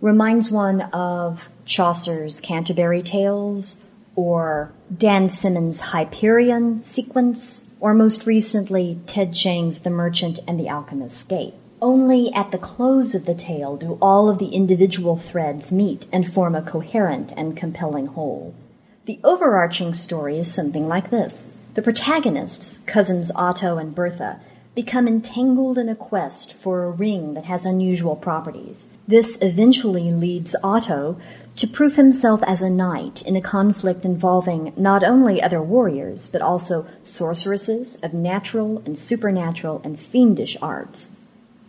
reminds 0.03 0.53
one 0.53 0.83
of 0.93 1.49
Chaucer's 1.65 2.39
Canterbury 2.43 3.03
Tales 3.03 3.83
or 4.15 4.75
Dan 4.95 5.31
Simmons' 5.31 5.81
Hyperion 5.81 6.83
sequence, 6.83 7.71
or 7.81 7.95
most 7.95 8.27
recently 8.27 9.01
Ted 9.07 9.33
Chiang's 9.33 9.81
The 9.81 9.91
Merchant 9.91 10.41
and 10.47 10.61
the 10.61 10.69
Alchemist's 10.69 11.25
Gate. 11.25 11.55
Only 11.81 12.33
at 12.35 12.51
the 12.51 12.59
close 12.59 13.15
of 13.15 13.25
the 13.25 13.37
tale 13.37 13.77
do 13.77 13.99
all 14.03 14.29
of 14.29 14.39
the 14.39 14.49
individual 14.49 15.17
threads 15.17 15.71
meet 15.71 16.07
and 16.13 16.33
form 16.33 16.57
a 16.57 16.63
coherent 16.63 17.33
and 17.37 17.57
compelling 17.57 18.07
whole. 18.07 18.53
The 19.07 19.21
overarching 19.23 19.95
story 19.95 20.39
is 20.39 20.53
something 20.53 20.89
like 20.89 21.11
this. 21.11 21.53
The 21.75 21.83
protagonists, 21.83 22.79
cousins 22.87 23.31
Otto 23.37 23.79
and 23.79 23.95
Bertha, 23.95 24.41
become 24.75 25.07
entangled 25.07 25.79
in 25.79 25.89
a 25.89 25.95
quest 25.95 26.53
for 26.53 26.83
a 26.83 26.91
ring 26.91 27.35
that 27.35 27.45
has 27.45 27.65
unusual 27.65 28.17
properties. 28.17 28.91
This 29.07 29.39
eventually 29.41 30.11
leads 30.11 30.57
Otto 30.65 31.17
to 31.57 31.67
prove 31.69 31.95
himself 31.95 32.41
as 32.45 32.61
a 32.61 32.71
knight 32.71 33.23
in 33.23 33.37
a 33.37 33.41
conflict 33.41 34.05
involving 34.05 34.73
not 34.77 35.05
only 35.05 35.41
other 35.41 35.63
warriors, 35.63 36.29
but 36.29 36.43
also 36.43 36.87
sorceresses 37.05 37.99
of 38.03 38.13
natural 38.13 38.83
and 38.85 38.99
supernatural 38.99 39.81
and 39.85 39.99
fiendish 39.99 40.57
arts. 40.61 41.18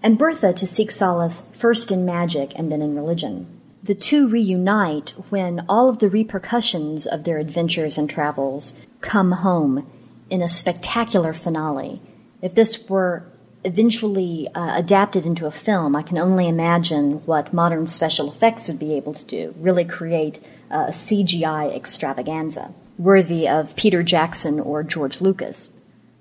And 0.01 0.17
Bertha 0.17 0.53
to 0.53 0.67
seek 0.67 0.91
solace 0.91 1.47
first 1.53 1.91
in 1.91 2.05
magic 2.05 2.53
and 2.55 2.71
then 2.71 2.81
in 2.81 2.95
religion. 2.95 3.47
The 3.83 3.95
two 3.95 4.27
reunite 4.27 5.11
when 5.29 5.65
all 5.67 5.89
of 5.89 5.99
the 5.99 6.09
repercussions 6.09 7.05
of 7.05 7.23
their 7.23 7.37
adventures 7.37 7.97
and 7.97 8.09
travels 8.09 8.77
come 9.01 9.31
home 9.31 9.89
in 10.29 10.41
a 10.41 10.49
spectacular 10.49 11.33
finale 11.33 12.01
if 12.41 12.55
this 12.55 12.87
were 12.87 13.25
eventually 13.63 14.47
uh, 14.55 14.77
adapted 14.77 15.25
into 15.25 15.45
a 15.45 15.51
film, 15.51 15.95
I 15.95 16.03
can 16.03 16.17
only 16.17 16.47
imagine 16.47 17.25
what 17.25 17.53
modern 17.53 17.87
special 17.87 18.31
effects 18.31 18.67
would 18.67 18.79
be 18.79 18.93
able 18.93 19.13
to 19.13 19.25
do. 19.25 19.53
Really 19.57 19.83
create 19.83 20.39
a 20.69 20.87
CGI 20.87 21.75
extravaganza 21.75 22.73
worthy 22.97 23.47
of 23.47 23.75
Peter 23.75 24.03
Jackson 24.03 24.59
or 24.59 24.83
George 24.83 25.21
Lucas. 25.21 25.71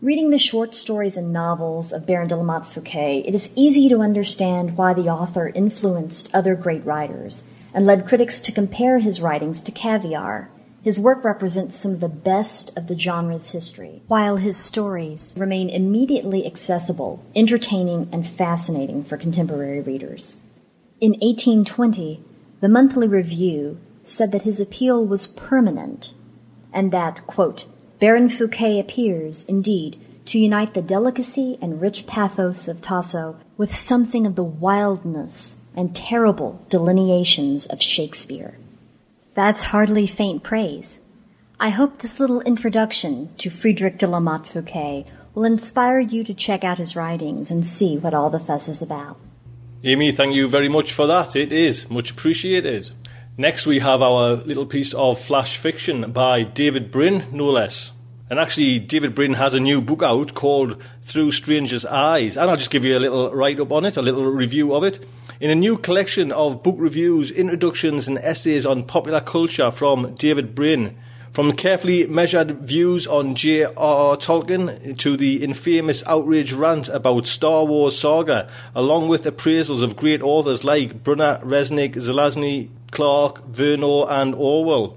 Reading 0.00 0.30
the 0.30 0.38
short 0.38 0.74
stories 0.74 1.16
and 1.16 1.32
novels 1.32 1.92
of 1.92 2.06
Baron 2.06 2.28
de 2.28 2.36
la 2.36 2.42
Motte 2.42 2.66
Fouquet, 2.66 3.24
it 3.26 3.34
is 3.34 3.52
easy 3.56 3.88
to 3.88 4.00
understand 4.00 4.76
why 4.76 4.94
the 4.94 5.08
author 5.08 5.48
influenced 5.48 6.32
other 6.34 6.54
great 6.54 6.84
writers 6.84 7.48
and 7.74 7.84
led 7.84 8.06
critics 8.06 8.40
to 8.40 8.52
compare 8.52 9.00
his 9.00 9.20
writings 9.20 9.60
to 9.62 9.72
caviar 9.72 10.50
his 10.82 10.98
work 10.98 11.24
represents 11.24 11.76
some 11.76 11.92
of 11.92 12.00
the 12.00 12.08
best 12.08 12.76
of 12.76 12.86
the 12.86 12.98
genre's 12.98 13.50
history, 13.50 14.02
while 14.06 14.36
his 14.36 14.56
stories 14.56 15.34
remain 15.36 15.68
immediately 15.68 16.46
accessible, 16.46 17.22
entertaining, 17.34 18.08
and 18.12 18.26
fascinating 18.26 19.04
for 19.04 19.16
contemporary 19.16 19.80
readers. 19.80 20.38
In 21.00 21.12
1820, 21.12 22.22
the 22.60 22.68
Monthly 22.68 23.08
Review 23.08 23.78
said 24.04 24.32
that 24.32 24.42
his 24.42 24.60
appeal 24.60 25.04
was 25.04 25.26
permanent, 25.26 26.14
and 26.72 26.92
that, 26.92 27.26
quote, 27.26 27.66
Baron 28.00 28.28
Fouquet 28.28 28.78
appears, 28.78 29.44
indeed, 29.46 30.04
to 30.26 30.38
unite 30.38 30.74
the 30.74 30.82
delicacy 30.82 31.58
and 31.60 31.80
rich 31.80 32.06
pathos 32.06 32.68
of 32.68 32.80
Tasso 32.80 33.36
with 33.56 33.74
something 33.74 34.24
of 34.24 34.36
the 34.36 34.44
wildness 34.44 35.56
and 35.74 35.96
terrible 35.96 36.64
delineations 36.68 37.66
of 37.66 37.82
Shakespeare. 37.82 38.56
That's 39.34 39.64
hardly 39.64 40.06
faint 40.06 40.44
praise. 40.44 41.00
I 41.58 41.70
hope 41.70 41.98
this 41.98 42.20
little 42.20 42.40
introduction 42.42 43.34
to 43.38 43.50
Friedrich 43.50 43.98
de 43.98 44.06
la 44.06 44.20
Motte 44.20 44.46
Fouquet 44.46 45.04
will 45.34 45.44
inspire 45.44 45.98
you 45.98 46.22
to 46.22 46.34
check 46.34 46.62
out 46.62 46.78
his 46.78 46.94
writings 46.94 47.50
and 47.50 47.66
see 47.66 47.98
what 47.98 48.14
all 48.14 48.30
the 48.30 48.38
fuss 48.38 48.68
is 48.68 48.80
about. 48.80 49.18
Amy, 49.82 50.12
thank 50.12 50.34
you 50.34 50.46
very 50.46 50.68
much 50.68 50.92
for 50.92 51.06
that. 51.06 51.34
It 51.34 51.52
is 51.52 51.88
much 51.90 52.10
appreciated. 52.12 52.90
Next, 53.40 53.68
we 53.68 53.78
have 53.78 54.02
our 54.02 54.34
little 54.34 54.66
piece 54.66 54.92
of 54.94 55.20
flash 55.20 55.58
fiction 55.58 56.10
by 56.10 56.42
David 56.42 56.90
Brin, 56.90 57.22
no 57.30 57.48
less. 57.48 57.92
And 58.28 58.40
actually, 58.40 58.80
David 58.80 59.14
Brin 59.14 59.34
has 59.34 59.54
a 59.54 59.60
new 59.60 59.80
book 59.80 60.02
out 60.02 60.34
called 60.34 60.82
Through 61.02 61.30
Strangers' 61.30 61.84
Eyes. 61.84 62.36
And 62.36 62.50
I'll 62.50 62.56
just 62.56 62.72
give 62.72 62.84
you 62.84 62.98
a 62.98 62.98
little 62.98 63.32
write 63.32 63.60
up 63.60 63.70
on 63.70 63.84
it, 63.84 63.96
a 63.96 64.02
little 64.02 64.24
review 64.24 64.74
of 64.74 64.82
it. 64.82 65.06
In 65.38 65.50
a 65.50 65.54
new 65.54 65.78
collection 65.78 66.32
of 66.32 66.64
book 66.64 66.74
reviews, 66.80 67.30
introductions, 67.30 68.08
and 68.08 68.18
essays 68.18 68.66
on 68.66 68.82
popular 68.82 69.20
culture 69.20 69.70
from 69.70 70.16
David 70.16 70.56
Brin, 70.56 70.96
From 71.32 71.52
carefully 71.52 72.06
measured 72.06 72.60
views 72.60 73.06
on 73.06 73.34
J.R.R. 73.34 74.16
Tolkien 74.16 74.96
to 74.98 75.16
the 75.16 75.44
infamous 75.44 76.02
outrage 76.06 76.52
rant 76.52 76.88
about 76.88 77.26
Star 77.26 77.64
Wars 77.64 77.98
saga, 77.98 78.50
along 78.74 79.08
with 79.08 79.24
appraisals 79.24 79.82
of 79.82 79.96
great 79.96 80.22
authors 80.22 80.64
like 80.64 81.04
Brunner, 81.04 81.38
Resnick, 81.42 81.94
Zelazny, 81.94 82.70
Clarke, 82.90 83.44
Vernon, 83.46 84.06
and 84.08 84.34
Orwell 84.34 84.96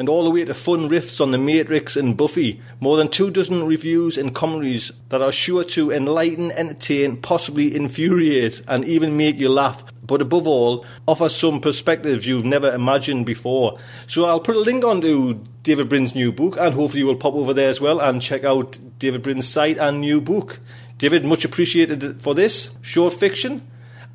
and 0.00 0.08
all 0.08 0.24
the 0.24 0.30
way 0.30 0.46
to 0.46 0.54
fun 0.54 0.88
riffs 0.88 1.20
on 1.20 1.30
The 1.30 1.36
Matrix 1.36 1.94
and 1.94 2.16
Buffy. 2.16 2.58
More 2.80 2.96
than 2.96 3.08
two 3.08 3.30
dozen 3.30 3.66
reviews 3.66 4.16
and 4.16 4.34
commentaries 4.34 4.90
that 5.10 5.20
are 5.20 5.30
sure 5.30 5.62
to 5.62 5.90
enlighten, 5.90 6.50
entertain, 6.52 7.18
possibly 7.18 7.76
infuriate, 7.76 8.62
and 8.66 8.82
even 8.86 9.18
make 9.18 9.36
you 9.36 9.50
laugh. 9.50 9.84
But 10.10 10.22
above 10.22 10.48
all, 10.48 10.84
offer 11.06 11.28
some 11.28 11.60
perspectives 11.60 12.26
you've 12.26 12.44
never 12.44 12.74
imagined 12.74 13.26
before. 13.26 13.78
So 14.08 14.24
I'll 14.24 14.40
put 14.40 14.56
a 14.56 14.58
link 14.58 14.84
onto 14.84 15.34
David 15.62 15.88
Brin's 15.88 16.16
new 16.16 16.32
book, 16.32 16.56
and 16.58 16.74
hopefully 16.74 16.98
you 16.98 17.06
will 17.06 17.14
pop 17.14 17.34
over 17.34 17.54
there 17.54 17.70
as 17.70 17.80
well 17.80 18.00
and 18.00 18.20
check 18.20 18.42
out 18.42 18.76
David 18.98 19.22
Brin's 19.22 19.46
site 19.46 19.78
and 19.78 20.00
new 20.00 20.20
book. 20.20 20.58
David, 20.98 21.24
much 21.24 21.44
appreciated 21.44 22.20
for 22.20 22.34
this 22.34 22.70
short 22.82 23.12
fiction, 23.12 23.64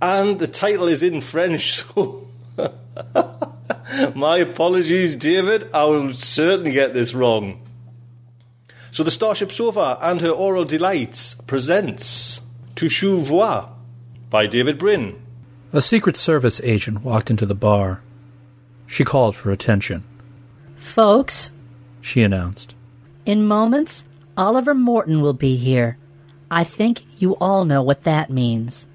and 0.01 0.37
the 0.37 0.47
title 0.47 0.89
is 0.89 1.01
in 1.01 1.21
French, 1.21 1.71
so. 1.75 2.27
My 4.15 4.35
apologies, 4.39 5.15
David. 5.15 5.69
I 5.73 5.85
will 5.85 6.13
certainly 6.13 6.73
get 6.73 6.93
this 6.93 7.13
wrong. 7.13 7.61
So, 8.91 9.01
the 9.01 9.11
Starship 9.11 9.49
Sofa 9.49 9.97
and 10.01 10.19
her 10.19 10.31
Aural 10.31 10.65
Delights 10.65 11.35
presents 11.47 12.41
Tu 12.75 12.89
Vois 12.89 13.69
by 14.29 14.45
David 14.45 14.77
Brin. 14.77 15.21
A 15.75 15.81
Secret 15.81 16.15
Service 16.15 16.61
agent 16.63 17.03
walked 17.03 17.29
into 17.29 17.45
the 17.45 17.53
bar. 17.53 18.01
She 18.87 19.03
called 19.03 19.35
for 19.35 19.51
attention. 19.51 20.05
Folks, 20.77 21.51
she 21.99 22.21
announced. 22.21 22.73
In 23.25 23.45
moments, 23.45 24.05
Oliver 24.37 24.73
Morton 24.73 25.19
will 25.19 25.33
be 25.33 25.57
here. 25.57 25.97
I 26.49 26.63
think 26.63 27.01
you 27.21 27.33
all 27.41 27.65
know 27.65 27.81
what 27.81 28.03
that 28.03 28.29
means. 28.29 28.87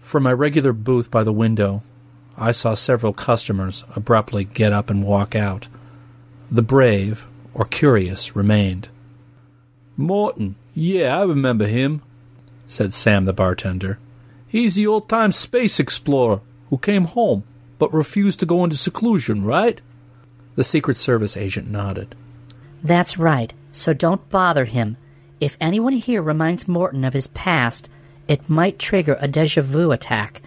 From 0.00 0.22
my 0.22 0.32
regular 0.32 0.72
booth 0.72 1.10
by 1.10 1.24
the 1.24 1.32
window, 1.32 1.82
I 2.38 2.52
saw 2.52 2.74
several 2.74 3.12
customers 3.12 3.82
abruptly 3.96 4.44
get 4.44 4.72
up 4.72 4.88
and 4.88 5.02
walk 5.02 5.34
out. 5.34 5.66
The 6.48 6.62
brave, 6.62 7.26
or 7.54 7.64
curious, 7.64 8.36
remained. 8.36 8.88
Morton, 9.96 10.54
yeah, 10.74 11.18
I 11.18 11.24
remember 11.24 11.66
him, 11.66 12.02
said 12.68 12.94
Sam 12.94 13.24
the 13.24 13.32
bartender. 13.32 13.98
He's 14.52 14.74
the 14.74 14.86
old 14.86 15.08
time 15.08 15.32
space 15.32 15.80
explorer 15.80 16.42
who 16.68 16.76
came 16.76 17.04
home 17.04 17.44
but 17.78 17.90
refused 17.90 18.38
to 18.40 18.46
go 18.46 18.62
into 18.64 18.76
seclusion, 18.76 19.46
right? 19.46 19.80
The 20.56 20.62
Secret 20.62 20.98
Service 20.98 21.38
agent 21.38 21.70
nodded. 21.70 22.14
That's 22.84 23.16
right, 23.16 23.54
so 23.72 23.94
don't 23.94 24.28
bother 24.28 24.66
him. 24.66 24.98
If 25.40 25.56
anyone 25.58 25.94
here 25.94 26.20
reminds 26.20 26.68
Morton 26.68 27.02
of 27.02 27.14
his 27.14 27.28
past, 27.28 27.88
it 28.28 28.46
might 28.46 28.78
trigger 28.78 29.16
a 29.20 29.26
deja 29.26 29.62
vu 29.62 29.90
attack 29.90 30.42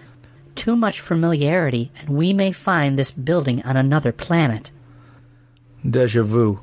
too 0.54 0.76
much 0.76 1.02
familiarity, 1.02 1.92
and 2.00 2.10
we 2.10 2.32
may 2.32 2.52
find 2.52 3.00
this 3.00 3.10
building 3.10 3.64
on 3.64 3.76
another 3.76 4.12
planet. 4.12 4.70
Deja 5.84 6.22
vu. 6.22 6.60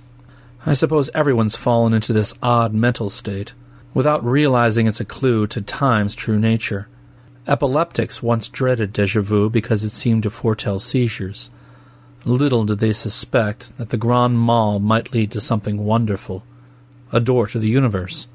I 0.65 0.75
suppose 0.75 1.11
everyone's 1.13 1.57
fallen 1.57 1.93
into 1.93 2.13
this 2.13 2.35
odd 2.41 2.73
mental 2.73 3.11
state, 3.11 3.53
without 3.95 4.25
realizing 4.25 4.87
it's 4.87 5.01
a 5.01 5.05
clue 5.05 5.49
to 5.49 5.61
time's 5.61 6.15
true 6.15 6.39
nature. 6.39 6.89
Epileptics 7.47 8.23
once 8.23 8.49
dreaded 8.49 8.93
deja 8.93 9.21
vu 9.21 9.51
because 9.51 9.85
it 9.85 9.91
seemed 9.91 10.23
to 10.23 10.31
foretell 10.31 10.79
seizures. 10.79 11.51
Little 12.25 12.65
did 12.65 12.79
they 12.79 12.93
suspect 12.93 13.77
that 13.79 13.91
the 13.91 13.97
Grand 13.97 14.39
Mal 14.39 14.79
might 14.79 15.13
lead 15.13 15.31
to 15.33 15.41
something 15.41 15.85
wonderful 15.85 16.45
a 17.15 17.21
door 17.21 17.47
to 17.47 17.59
the 17.59 17.69
universe. 17.69 18.27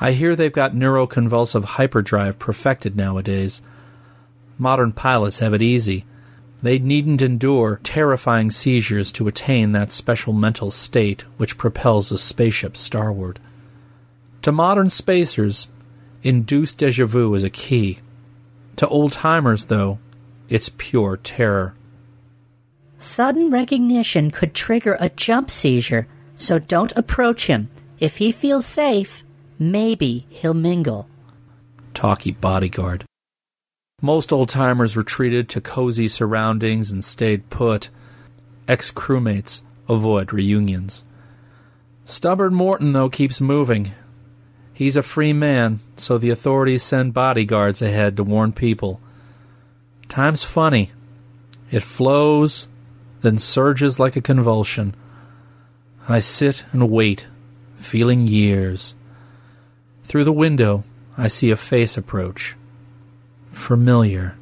I 0.00 0.12
hear 0.12 0.36
they've 0.36 0.52
got 0.52 0.72
neuroconvulsive 0.72 1.64
hyperdrive 1.64 2.38
perfected 2.38 2.94
nowadays, 2.96 3.60
Modern 4.62 4.92
pilots 4.92 5.40
have 5.40 5.54
it 5.54 5.60
easy. 5.60 6.04
They 6.62 6.78
needn't 6.78 7.20
endure 7.20 7.80
terrifying 7.82 8.52
seizures 8.52 9.10
to 9.12 9.26
attain 9.26 9.72
that 9.72 9.90
special 9.90 10.32
mental 10.32 10.70
state 10.70 11.22
which 11.36 11.58
propels 11.58 12.12
a 12.12 12.16
spaceship 12.16 12.76
starward. 12.76 13.40
To 14.42 14.52
modern 14.52 14.88
spacers, 14.88 15.66
induced 16.22 16.78
deja 16.78 17.06
vu 17.06 17.34
is 17.34 17.44
a 17.44 17.50
key. 17.50 17.98
To 18.76 18.88
old 18.88 19.12
timers, 19.12 19.66
though, 19.66 19.98
it's 20.48 20.70
pure 20.76 21.16
terror. 21.16 21.74
Sudden 22.98 23.50
recognition 23.50 24.30
could 24.30 24.54
trigger 24.54 24.96
a 25.00 25.08
jump 25.08 25.50
seizure, 25.50 26.06
so 26.36 26.58
don't 26.58 26.96
approach 26.96 27.46
him. 27.46 27.68
If 27.98 28.18
he 28.18 28.32
feels 28.32 28.66
safe, 28.66 29.24
maybe 29.58 30.26
he'll 30.28 30.54
mingle. 30.54 31.08
Talky 31.94 32.32
bodyguard. 32.32 33.04
Most 34.00 34.32
old 34.32 34.48
timers 34.48 34.96
retreated 34.96 35.48
to 35.50 35.60
cozy 35.60 36.08
surroundings 36.08 36.90
and 36.90 37.04
stayed 37.04 37.50
put. 37.50 37.90
Ex 38.66 38.90
crewmates 38.90 39.62
avoid 39.88 40.32
reunions. 40.32 41.04
Stubborn 42.04 42.54
Morton, 42.54 42.92
though, 42.92 43.08
keeps 43.08 43.40
moving. 43.40 43.92
He's 44.74 44.96
a 44.96 45.02
free 45.02 45.32
man, 45.32 45.80
so 45.96 46.18
the 46.18 46.30
authorities 46.30 46.82
send 46.82 47.14
bodyguards 47.14 47.82
ahead 47.82 48.16
to 48.16 48.24
warn 48.24 48.52
people. 48.52 49.00
Time's 50.08 50.44
funny. 50.44 50.90
It 51.70 51.82
flows, 51.82 52.68
then 53.20 53.38
surges 53.38 53.98
like 53.98 54.16
a 54.16 54.20
convulsion. 54.20 54.94
I 56.08 56.20
sit 56.20 56.64
and 56.72 56.90
wait, 56.90 57.26
feeling 57.76 58.26
years. 58.26 58.94
Through 60.04 60.24
the 60.24 60.32
window, 60.32 60.84
I 61.16 61.28
see 61.28 61.50
a 61.50 61.56
face 61.56 61.96
approach 61.96 62.56
familiar. 63.52 64.36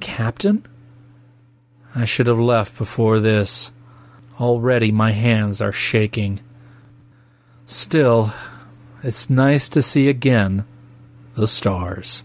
Captain? 0.00 0.66
I 1.94 2.04
should 2.04 2.26
have 2.26 2.38
left 2.38 2.78
before 2.78 3.20
this. 3.20 3.70
Already 4.40 4.90
my 4.90 5.12
hands 5.12 5.60
are 5.60 5.72
shaking. 5.72 6.40
Still, 7.66 8.32
it's 9.04 9.30
nice 9.30 9.68
to 9.70 9.82
see 9.82 10.08
again 10.08 10.64
the 11.34 11.46
stars. 11.46 12.22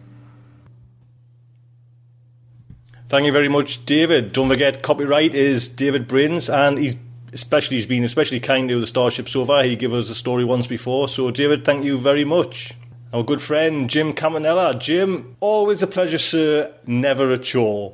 Thank 3.08 3.26
you 3.26 3.32
very 3.32 3.50
much, 3.50 3.86
David. 3.86 4.34
Don't 4.34 4.50
forget, 4.50 4.84
copyright 4.84 5.34
is 5.34 5.68
David 5.68 6.08
Brin's, 6.08 6.50
and 6.50 6.78
he's 6.78 6.96
especially 7.34 7.78
he's 7.78 7.86
been 7.86 8.04
especially 8.04 8.40
kind 8.40 8.70
to 8.70 8.80
the 8.80 8.88
Starship 8.88 9.30
so 9.30 9.46
far. 9.46 9.64
He 9.64 9.76
gave 9.76 9.94
us 9.94 10.10
a 10.10 10.16
story 10.16 10.44
once 10.44 10.68
before, 10.68 11.08
so 11.08 11.30
David, 11.32 11.66
thank 11.66 11.84
you 11.84 11.98
very 11.98 12.26
much 12.26 12.74
our 13.12 13.24
good 13.24 13.42
friend 13.42 13.90
Jim 13.90 14.14
Campanella. 14.14 14.76
Jim, 14.76 15.36
always 15.40 15.82
a 15.82 15.88
pleasure, 15.88 16.18
sir, 16.18 16.74
never 16.86 17.32
a 17.32 17.38
chore. 17.38 17.94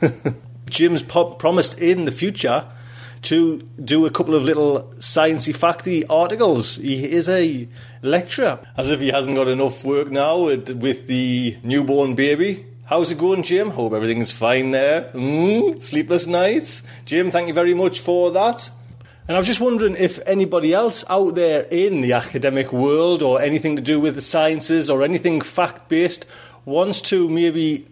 Jim's 0.70 1.02
po- 1.02 1.34
promised 1.34 1.80
in 1.80 2.04
the 2.04 2.12
future 2.12 2.66
to 3.24 3.58
do 3.82 4.06
a 4.06 4.10
couple 4.10 4.34
of 4.34 4.44
little 4.44 4.92
sciencey 4.98 5.56
facty 5.56 6.04
articles. 6.08 6.76
He 6.76 7.04
is 7.04 7.28
a 7.28 7.68
lecturer, 8.02 8.60
as 8.76 8.90
if 8.90 9.00
he 9.00 9.08
hasn't 9.08 9.36
got 9.36 9.48
enough 9.48 9.84
work 9.84 10.10
now 10.10 10.44
with, 10.44 11.06
the 11.06 11.56
newborn 11.62 12.14
baby. 12.14 12.66
How's 12.84 13.10
it 13.10 13.18
going, 13.18 13.42
Jim? 13.42 13.70
Hope 13.70 13.94
everything's 13.94 14.30
fine 14.30 14.70
there. 14.70 15.10
Mm, 15.14 15.80
sleepless 15.80 16.26
nights. 16.26 16.82
Jim, 17.06 17.30
thank 17.30 17.48
you 17.48 17.54
very 17.54 17.74
much 17.74 18.00
for 18.00 18.30
that. 18.32 18.70
And 19.26 19.36
I 19.36 19.40
was 19.40 19.46
just 19.46 19.60
wondering 19.60 19.96
if 19.96 20.20
anybody 20.26 20.74
else 20.74 21.02
out 21.08 21.34
there 21.34 21.62
in 21.70 22.02
the 22.02 22.12
academic 22.12 22.74
world 22.74 23.22
or 23.22 23.40
anything 23.40 23.76
to 23.76 23.82
do 23.82 23.98
with 23.98 24.16
the 24.16 24.20
sciences 24.20 24.90
or 24.90 25.02
anything 25.02 25.40
fact 25.40 25.88
based 25.88 26.26
wants 26.66 27.00
to 27.02 27.28
maybe 27.30 27.86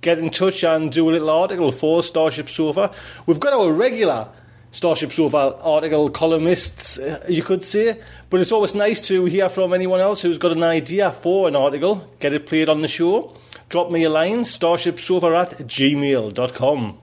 get 0.00 0.18
in 0.18 0.30
touch 0.30 0.64
and 0.64 0.90
do 0.90 1.08
a 1.08 1.12
little 1.12 1.30
article 1.30 1.70
for 1.70 2.02
Starship 2.02 2.48
Sofa. 2.48 2.90
We've 3.26 3.40
got 3.40 3.52
our 3.52 3.72
regular 3.72 4.28
Starship 4.72 5.10
Sofa 5.10 5.56
article 5.60 6.10
columnists, 6.10 6.98
uh, 6.98 7.24
you 7.28 7.42
could 7.42 7.64
say, 7.64 8.00
but 8.30 8.40
it's 8.40 8.52
always 8.52 8.74
nice 8.74 9.00
to 9.00 9.24
hear 9.24 9.48
from 9.48 9.72
anyone 9.72 9.98
else 9.98 10.22
who's 10.22 10.38
got 10.38 10.52
an 10.52 10.62
idea 10.62 11.10
for 11.10 11.48
an 11.48 11.56
article, 11.56 12.08
get 12.20 12.32
it 12.32 12.46
played 12.46 12.68
on 12.68 12.80
the 12.80 12.88
show. 12.88 13.34
Drop 13.68 13.90
me 13.90 14.04
a 14.04 14.10
line, 14.10 14.38
starshipsofa 14.38 15.42
at 15.42 15.58
gmail.com. 15.58 16.98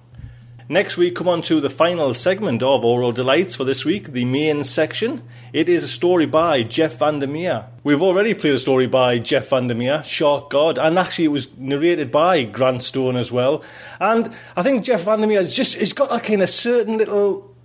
Next 0.70 0.98
we 0.98 1.12
come 1.12 1.30
on 1.30 1.42
to 1.44 1.62
the 1.62 1.70
final 1.70 2.14
segment 2.14 2.62
of 2.62 2.84
Aural 2.84 3.14
Delights 3.14 3.56
for 3.56 3.64
this 3.64 3.86
week, 3.86 4.12
the 4.12 4.26
main 4.26 4.66
section. 4.66 5.24
It 5.54 5.70
is 5.70 5.84
a 5.84 5.88
story 5.88 6.26
by 6.26 6.64
Jeff 6.64 7.00
Vandermeer. 7.00 7.68
We've 7.84 8.02
already 8.02 8.34
played 8.34 8.56
a 8.56 8.60
story 8.60 8.88
by 8.88 9.20
Jeff 9.20 9.50
Vandermeer, 9.50 10.04
Shark 10.04 10.50
God, 10.50 10.78
and 10.78 11.00
actually 11.00 11.26
it 11.26 11.30
was 11.30 11.48
narrated 11.58 12.12
by 12.12 12.44
Grant 12.44 12.84
Stone 12.84 13.16
as 13.16 13.32
well. 13.32 13.64
And 14.02 14.34
I 14.58 14.64
think 14.64 14.84
Jeff 14.84 15.04
Vandermeer 15.04 15.40
has 15.40 15.54
just 15.54 15.76
he's 15.76 15.94
got 15.94 16.10
that 16.10 16.24
kind 16.24 16.42
of 16.42 16.50
certain 16.50 16.98
little 16.98 17.56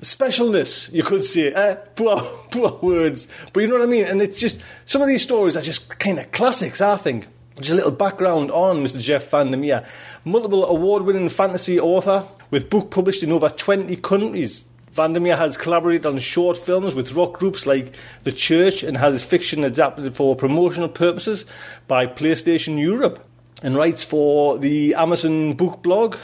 specialness, 0.00 0.92
you 0.92 1.02
could 1.02 1.24
say. 1.24 1.52
Uh, 1.52 1.76
poor, 1.94 2.20
poor 2.50 2.78
words, 2.82 3.28
but 3.52 3.60
you 3.60 3.66
know 3.68 3.74
what 3.74 3.82
I 3.82 3.86
mean. 3.86 4.06
And 4.06 4.20
it's 4.22 4.40
just 4.40 4.60
some 4.86 5.02
of 5.02 5.08
these 5.08 5.22
stories 5.22 5.56
are 5.56 5.62
just 5.62 5.88
kind 5.98 6.18
of 6.18 6.30
classics, 6.32 6.80
I 6.80 6.96
think. 6.96 7.26
Just 7.56 7.70
a 7.70 7.74
little 7.74 7.90
background 7.90 8.50
on 8.50 8.78
Mr. 8.78 9.00
Jeff 9.00 9.30
Vandermeer. 9.30 9.84
Multiple 10.24 10.64
award 10.64 11.02
winning 11.02 11.28
fantasy 11.28 11.78
author 11.78 12.26
with 12.50 12.70
book 12.70 12.90
published 12.90 13.22
in 13.22 13.32
over 13.32 13.48
20 13.48 13.94
countries. 13.96 14.64
Vandermeer 14.92 15.36
has 15.36 15.56
collaborated 15.56 16.06
on 16.06 16.18
short 16.18 16.56
films 16.56 16.94
with 16.94 17.12
rock 17.12 17.34
groups 17.38 17.66
like 17.66 17.94
The 18.24 18.32
Church 18.32 18.82
and 18.82 18.96
has 18.96 19.14
his 19.14 19.24
fiction 19.24 19.62
adapted 19.62 20.12
for 20.14 20.34
promotional 20.34 20.88
purposes 20.88 21.46
by 21.86 22.06
PlayStation 22.06 22.80
Europe 22.80 23.24
and 23.62 23.76
writes 23.76 24.02
for 24.02 24.58
the 24.58 24.94
Amazon 24.94 25.52
book 25.52 25.82
blog 25.82 26.16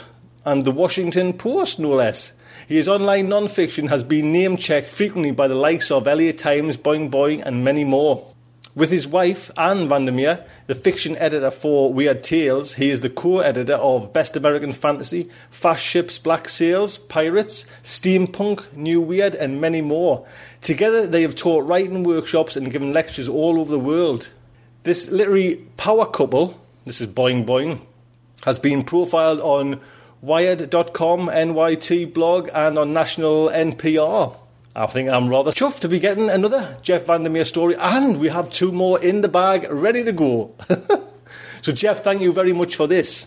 and 0.43 0.63
the 0.63 0.71
Washington 0.71 1.33
Post, 1.33 1.79
no 1.79 1.91
less. 1.91 2.33
His 2.67 2.89
online 2.89 3.29
non-fiction 3.29 3.87
has 3.87 4.03
been 4.03 4.33
name-checked 4.33 4.89
frequently 4.89 5.31
by 5.31 5.47
the 5.47 5.55
likes 5.55 5.89
of 5.89 6.05
LA 6.05 6.33
Times, 6.33 6.75
Boing 6.75 7.09
Boing 7.09 7.41
and 7.45 7.63
many 7.63 7.85
more. 7.85 8.27
With 8.75 8.89
his 8.89 9.07
wife, 9.07 9.49
Anne 9.57 9.87
Vandermeer, 9.87 10.45
the 10.65 10.75
fiction 10.75 11.15
editor 11.15 11.49
for 11.49 11.93
Weird 11.93 12.25
Tales, 12.25 12.73
he 12.73 12.89
is 12.89 12.99
the 12.99 13.09
co 13.09 13.39
editor 13.39 13.75
of 13.75 14.11
Best 14.11 14.35
American 14.35 14.73
Fantasy, 14.73 15.29
Fast 15.49 15.81
Ships, 15.81 16.19
Black 16.19 16.49
Sails, 16.49 16.97
Pirates, 16.97 17.65
Steampunk, 17.83 18.75
New 18.75 18.99
Weird, 18.99 19.33
and 19.33 19.61
many 19.61 19.79
more. 19.79 20.27
Together, 20.59 21.07
they 21.07 21.21
have 21.21 21.35
taught 21.35 21.65
writing 21.69 22.03
workshops 22.03 22.57
and 22.57 22.69
given 22.69 22.91
lectures 22.91 23.29
all 23.29 23.61
over 23.61 23.71
the 23.71 23.79
world. 23.79 24.33
This 24.83 25.09
literary 25.09 25.65
power 25.77 26.05
couple, 26.05 26.59
this 26.83 26.99
is 26.99 27.07
Boing 27.07 27.45
Boing, 27.45 27.79
has 28.43 28.59
been 28.59 28.83
profiled 28.83 29.39
on 29.39 29.79
Wired.com, 30.21 31.27
NYT 31.27 32.13
blog, 32.13 32.49
and 32.53 32.77
on 32.77 32.93
national 32.93 33.49
NPR. 33.49 34.35
I 34.75 34.85
think 34.85 35.09
I'm 35.09 35.27
rather 35.27 35.51
chuffed 35.51 35.79
to 35.81 35.89
be 35.89 35.99
getting 35.99 36.29
another 36.29 36.77
Jeff 36.81 37.05
Vandermeer 37.05 37.45
story, 37.45 37.75
and 37.79 38.19
we 38.19 38.29
have 38.29 38.51
two 38.51 38.71
more 38.71 38.99
in 39.01 39.21
the 39.21 39.27
bag 39.27 39.67
ready 39.71 40.03
to 40.03 40.11
go. 40.11 40.53
so, 41.61 41.71
Jeff, 41.71 41.99
thank 42.03 42.21
you 42.21 42.31
very 42.31 42.53
much 42.53 42.75
for 42.75 42.87
this. 42.87 43.25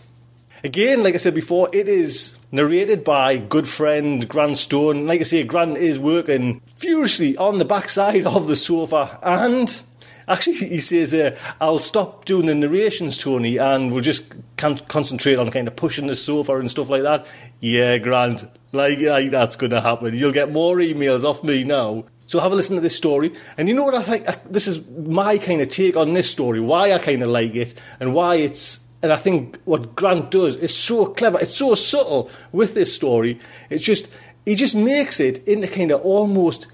Again, 0.63 1.01
like 1.01 1.13
I 1.13 1.17
said 1.17 1.33
before, 1.33 1.69
it 1.73 1.89
is 1.89 2.37
narrated 2.51 3.03
by 3.03 3.37
good 3.37 3.67
friend 3.67 4.27
Grant 4.29 4.57
Stone. 4.57 5.07
Like 5.07 5.21
I 5.21 5.23
say, 5.23 5.43
Grant 5.43 5.77
is 5.77 5.97
working 5.97 6.61
furiously 6.75 7.35
on 7.37 7.57
the 7.57 7.65
backside 7.65 8.25
of 8.25 8.47
the 8.47 8.55
sofa, 8.55 9.19
and 9.23 9.81
actually, 10.27 10.53
he 10.55 10.79
says, 10.79 11.13
uh, 11.13 11.37
"I'll 11.59 11.79
stop 11.79 12.25
doing 12.25 12.45
the 12.45 12.55
narrations, 12.55 13.17
Tony, 13.17 13.57
and 13.57 13.91
we'll 13.91 14.01
just 14.01 14.23
con- 14.57 14.79
concentrate 14.87 15.37
on 15.39 15.51
kind 15.51 15.67
of 15.67 15.75
pushing 15.75 16.07
the 16.07 16.15
sofa 16.15 16.57
and 16.57 16.69
stuff 16.69 16.89
like 16.89 17.03
that." 17.03 17.25
Yeah, 17.59 17.97
Grant, 17.97 18.45
like, 18.71 18.99
like 18.99 19.31
that's 19.31 19.55
going 19.55 19.71
to 19.71 19.81
happen. 19.81 20.15
You'll 20.15 20.31
get 20.31 20.51
more 20.51 20.77
emails 20.77 21.23
off 21.23 21.43
me 21.43 21.63
now. 21.63 22.05
So 22.27 22.39
have 22.39 22.53
a 22.53 22.55
listen 22.55 22.77
to 22.77 22.81
this 22.81 22.95
story. 22.95 23.33
And 23.57 23.67
you 23.67 23.75
know 23.75 23.83
what 23.83 23.93
I 23.93 24.03
think? 24.03 24.25
This 24.45 24.65
is 24.65 24.87
my 24.87 25.37
kind 25.37 25.61
of 25.61 25.67
take 25.67 25.97
on 25.97 26.13
this 26.13 26.31
story, 26.31 26.61
why 26.61 26.93
I 26.93 26.97
kind 26.97 27.21
of 27.23 27.29
like 27.29 27.55
it, 27.55 27.73
and 27.99 28.13
why 28.13 28.35
it's. 28.35 28.79
And 29.03 29.11
I 29.11 29.17
think 29.17 29.59
what 29.65 29.95
Grant 29.95 30.31
does 30.31 30.55
is 30.55 30.73
so 30.73 31.07
clever. 31.07 31.39
It's 31.41 31.55
so 31.57 31.75
subtle 31.75 32.29
with 32.53 32.73
this 32.73 32.95
story. 32.95 33.39
It's 33.69 33.83
just 33.83 34.07
he 34.45 34.55
just 34.55 34.75
makes 34.75 35.19
it 35.19 35.45
into 35.47 35.67
kind 35.67 35.91
of 35.91 36.01
almost 36.01 36.67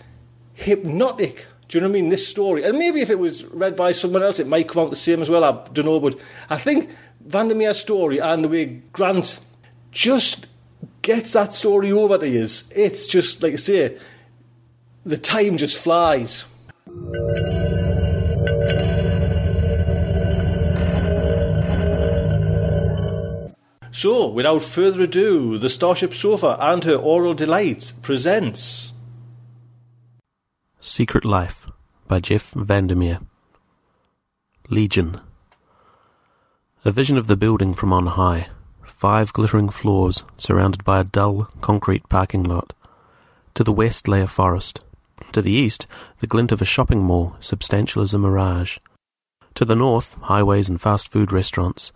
hypnotic. 0.53 1.47
Do 1.68 1.78
you 1.78 1.82
know 1.82 1.89
what 1.89 1.97
I 1.97 2.01
mean? 2.01 2.09
This 2.09 2.26
story, 2.26 2.63
and 2.63 2.78
maybe 2.78 3.01
if 3.01 3.09
it 3.09 3.20
was 3.20 3.43
read 3.45 3.76
by 3.76 3.91
someone 3.91 4.24
else, 4.24 4.39
it 4.39 4.47
might 4.47 4.70
come 4.70 4.84
out 4.84 4.89
the 4.89 4.95
same 4.95 5.22
as 5.22 5.30
well. 5.30 5.43
I 5.43 5.51
don't 5.74 5.86
know, 5.86 5.99
but 5.99 6.18
I 6.49 6.57
think 6.57 6.89
Vandermeer's 7.26 7.80
story 7.80 8.20
and 8.20 8.43
the 8.43 8.47
way 8.47 8.82
Grant 8.93 9.39
just 9.91 10.47
gets 11.01 11.34
that 11.34 11.53
story 11.53 11.91
over 11.91 12.18
to 12.18 12.28
you, 12.28 12.47
it's 12.72 13.07
just, 13.07 13.43
like 13.43 13.53
I 13.53 13.57
say, 13.57 13.97
the 15.05 15.18
time 15.18 15.57
just 15.57 15.78
flies. 15.78 16.45
So, 23.91 24.30
without 24.30 24.61
further 24.61 25.01
ado, 25.01 25.57
the 25.57 25.70
Starship 25.70 26.13
Sofa 26.13 26.55
and 26.59 26.84
her 26.84 26.97
Aural 26.97 27.34
Delights 27.34 27.93
presents 27.93 28.93
Secret 30.88 31.25
Life 31.25 31.69
by 32.07 32.21
Jeff 32.21 32.53
Vandermeer. 32.53 33.19
Legion. 34.69 35.19
A 36.85 36.91
vision 36.91 37.17
of 37.17 37.27
the 37.27 37.35
building 37.35 37.73
from 37.73 37.91
on 37.91 38.05
high 38.05 38.47
five 38.85 39.33
glittering 39.33 39.67
floors 39.67 40.23
surrounded 40.38 40.85
by 40.85 41.01
a 41.01 41.03
dull 41.03 41.49
concrete 41.59 42.07
parking 42.07 42.41
lot. 42.41 42.71
To 43.55 43.65
the 43.65 43.73
west 43.73 44.07
lay 44.07 44.21
a 44.21 44.27
forest. 44.27 44.79
To 45.33 45.41
the 45.41 45.51
east, 45.51 45.88
the 46.19 46.25
glint 46.25 46.53
of 46.53 46.61
a 46.61 46.65
shopping 46.65 47.03
mall, 47.03 47.35
substantial 47.41 48.01
as 48.01 48.13
a 48.13 48.17
mirage. 48.17 48.77
To 49.55 49.65
the 49.65 49.75
north, 49.75 50.15
highways 50.21 50.69
and 50.69 50.79
fast 50.79 51.11
food 51.11 51.33
restaurants. 51.33 51.91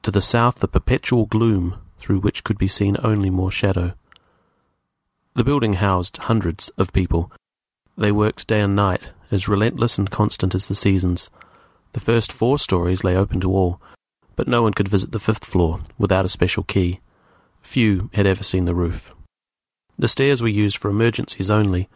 To 0.00 0.10
the 0.10 0.22
south, 0.22 0.60
the 0.60 0.68
perpetual 0.68 1.26
gloom 1.26 1.76
through 1.98 2.20
which 2.20 2.44
could 2.44 2.56
be 2.56 2.66
seen 2.66 2.96
only 3.04 3.28
more 3.28 3.52
shadow. 3.52 3.92
The 5.34 5.44
building 5.44 5.74
housed 5.74 6.16
hundreds 6.16 6.70
of 6.78 6.94
people. 6.94 7.30
They 7.96 8.12
worked 8.12 8.46
day 8.46 8.60
and 8.60 8.76
night, 8.76 9.02
as 9.30 9.48
relentless 9.48 9.98
and 9.98 10.10
constant 10.10 10.54
as 10.54 10.68
the 10.68 10.74
seasons. 10.74 11.30
The 11.92 12.00
first 12.00 12.30
four 12.30 12.58
stories 12.58 13.04
lay 13.04 13.16
open 13.16 13.40
to 13.40 13.50
all, 13.50 13.80
but 14.36 14.46
no 14.46 14.62
one 14.62 14.74
could 14.74 14.88
visit 14.88 15.12
the 15.12 15.18
fifth 15.18 15.44
floor 15.44 15.80
without 15.98 16.26
a 16.26 16.28
special 16.28 16.62
key. 16.62 17.00
Few 17.62 18.10
had 18.12 18.26
ever 18.26 18.44
seen 18.44 18.66
the 18.66 18.74
roof. 18.74 19.14
The 19.98 20.08
stairs 20.08 20.42
were 20.42 20.48
used 20.48 20.76
for 20.76 20.90
emergencies 20.90 21.50
only. 21.50 21.88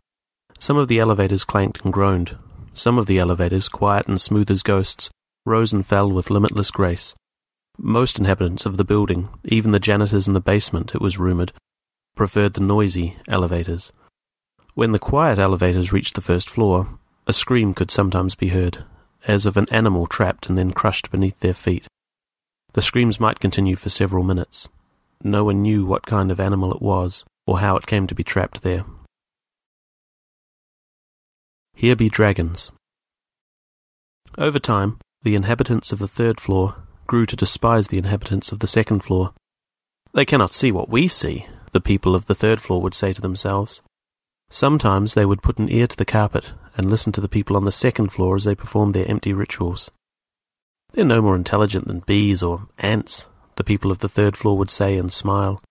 Some 0.59 0.78
of 0.78 0.88
the 0.88 0.98
elevators 0.98 1.44
clanked 1.44 1.84
and 1.84 1.92
groaned. 1.92 2.36
Some 2.72 2.98
of 2.98 3.07
the 3.07 3.18
elevators, 3.18 3.68
quiet 3.68 4.09
and 4.09 4.20
smooth 4.20 4.51
as 4.51 4.62
ghosts, 4.62 5.11
rose 5.44 5.72
and 5.72 5.86
fell 5.86 6.11
with 6.11 6.30
limitless 6.30 6.70
grace. 6.70 7.14
Most 7.76 8.18
inhabitants 8.18 8.64
of 8.64 8.78
the 8.78 8.84
building, 8.84 9.28
even 9.44 9.72
the 9.72 9.78
janitors 9.78 10.26
in 10.26 10.34
the 10.34 10.40
basement, 10.40 10.94
it 10.94 11.01
was 11.01 11.18
rumoured, 11.18 11.53
preferred 12.16 12.55
the 12.55 12.61
noisy 12.61 13.16
elevators. 13.28 13.92
When 14.80 14.92
the 14.92 14.98
quiet 14.98 15.38
elevators 15.38 15.92
reached 15.92 16.14
the 16.14 16.22
first 16.22 16.48
floor, 16.48 16.88
a 17.26 17.34
scream 17.34 17.74
could 17.74 17.90
sometimes 17.90 18.34
be 18.34 18.48
heard, 18.48 18.82
as 19.26 19.44
of 19.44 19.58
an 19.58 19.68
animal 19.70 20.06
trapped 20.06 20.48
and 20.48 20.56
then 20.56 20.72
crushed 20.72 21.10
beneath 21.10 21.38
their 21.40 21.52
feet. 21.52 21.86
The 22.72 22.80
screams 22.80 23.20
might 23.20 23.40
continue 23.40 23.76
for 23.76 23.90
several 23.90 24.24
minutes. 24.24 24.68
No 25.22 25.44
one 25.44 25.60
knew 25.60 25.84
what 25.84 26.06
kind 26.06 26.30
of 26.30 26.40
animal 26.40 26.72
it 26.72 26.80
was, 26.80 27.26
or 27.46 27.58
how 27.58 27.76
it 27.76 27.86
came 27.86 28.06
to 28.06 28.14
be 28.14 28.24
trapped 28.24 28.62
there. 28.62 28.86
Here 31.74 31.94
be 31.94 32.08
dragons. 32.08 32.72
Over 34.38 34.58
time, 34.58 34.98
the 35.24 35.34
inhabitants 35.34 35.92
of 35.92 35.98
the 35.98 36.08
third 36.08 36.40
floor 36.40 36.76
grew 37.06 37.26
to 37.26 37.36
despise 37.36 37.88
the 37.88 37.98
inhabitants 37.98 38.50
of 38.50 38.60
the 38.60 38.66
second 38.66 39.04
floor. 39.04 39.34
They 40.14 40.24
cannot 40.24 40.54
see 40.54 40.72
what 40.72 40.88
we 40.88 41.06
see, 41.06 41.48
the 41.72 41.82
people 41.82 42.14
of 42.14 42.24
the 42.24 42.34
third 42.34 42.62
floor 42.62 42.80
would 42.80 42.94
say 42.94 43.12
to 43.12 43.20
themselves. 43.20 43.82
Sometimes 44.51 45.14
they 45.14 45.24
would 45.24 45.42
put 45.42 45.59
an 45.59 45.70
ear 45.70 45.86
to 45.86 45.96
the 45.96 46.05
carpet 46.05 46.53
and 46.76 46.90
listen 46.90 47.12
to 47.12 47.20
the 47.20 47.28
people 47.28 47.57
on 47.57 47.64
the 47.64 47.72
second 47.72 48.09
floor 48.11 48.34
as 48.34 48.44
they 48.44 48.55
performed 48.55 48.94
their 48.94 49.09
empty 49.09 49.32
rituals. 49.32 49.90
They're 50.92 51.05
no 51.05 51.22
more 51.22 51.36
intelligent 51.36 51.86
than 51.86 52.01
bees 52.01 52.42
or 52.42 52.66
ants, 52.78 53.26
the 53.55 53.64
people 53.64 53.92
of 53.92 54.01
the 54.01 54.09
third 54.09 54.36
floor 54.36 54.59
would 54.59 54.70
say 54.70 54.96
and 54.96 55.12
smile. 55.12 55.62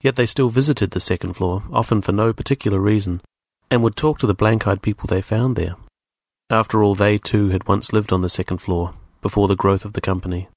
Yet 0.00 0.16
they 0.16 0.26
still 0.26 0.48
visited 0.48 0.90
the 0.90 1.00
second 1.00 1.34
floor, 1.34 1.62
often 1.72 2.02
for 2.02 2.12
no 2.12 2.32
particular 2.32 2.80
reason, 2.80 3.20
and 3.70 3.82
would 3.82 3.96
talk 3.96 4.18
to 4.18 4.26
the 4.26 4.34
blank 4.34 4.66
eyed 4.66 4.82
people 4.82 5.06
they 5.06 5.22
found 5.22 5.54
there. 5.54 5.76
After 6.50 6.82
all, 6.82 6.94
they 6.94 7.18
too 7.18 7.50
had 7.50 7.68
once 7.68 7.92
lived 7.92 8.12
on 8.12 8.22
the 8.22 8.28
second 8.28 8.58
floor, 8.58 8.94
before 9.22 9.48
the 9.48 9.56
growth 9.56 9.84
of 9.84 9.94
the 9.94 10.00
company. 10.00 10.48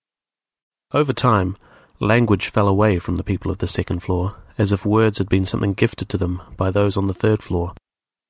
Over 0.92 1.14
time, 1.14 1.56
language 2.00 2.50
fell 2.50 2.68
away 2.68 3.00
from 3.00 3.18
the 3.18 3.24
people 3.24 3.52
of 3.52 3.60
the 3.60 3.68
second 3.68 4.02
floor, 4.02 4.36
as 4.58 4.72
if 4.72 4.86
words 4.86 5.18
had 5.18 5.30
been 5.30 5.46
something 5.46 5.74
gifted 5.74 6.10
to 6.10 6.18
them 6.18 6.42
by 6.56 6.72
those 6.72 6.98
on 6.98 7.08
the 7.08 7.14
third 7.14 7.44
floor. 7.44 7.74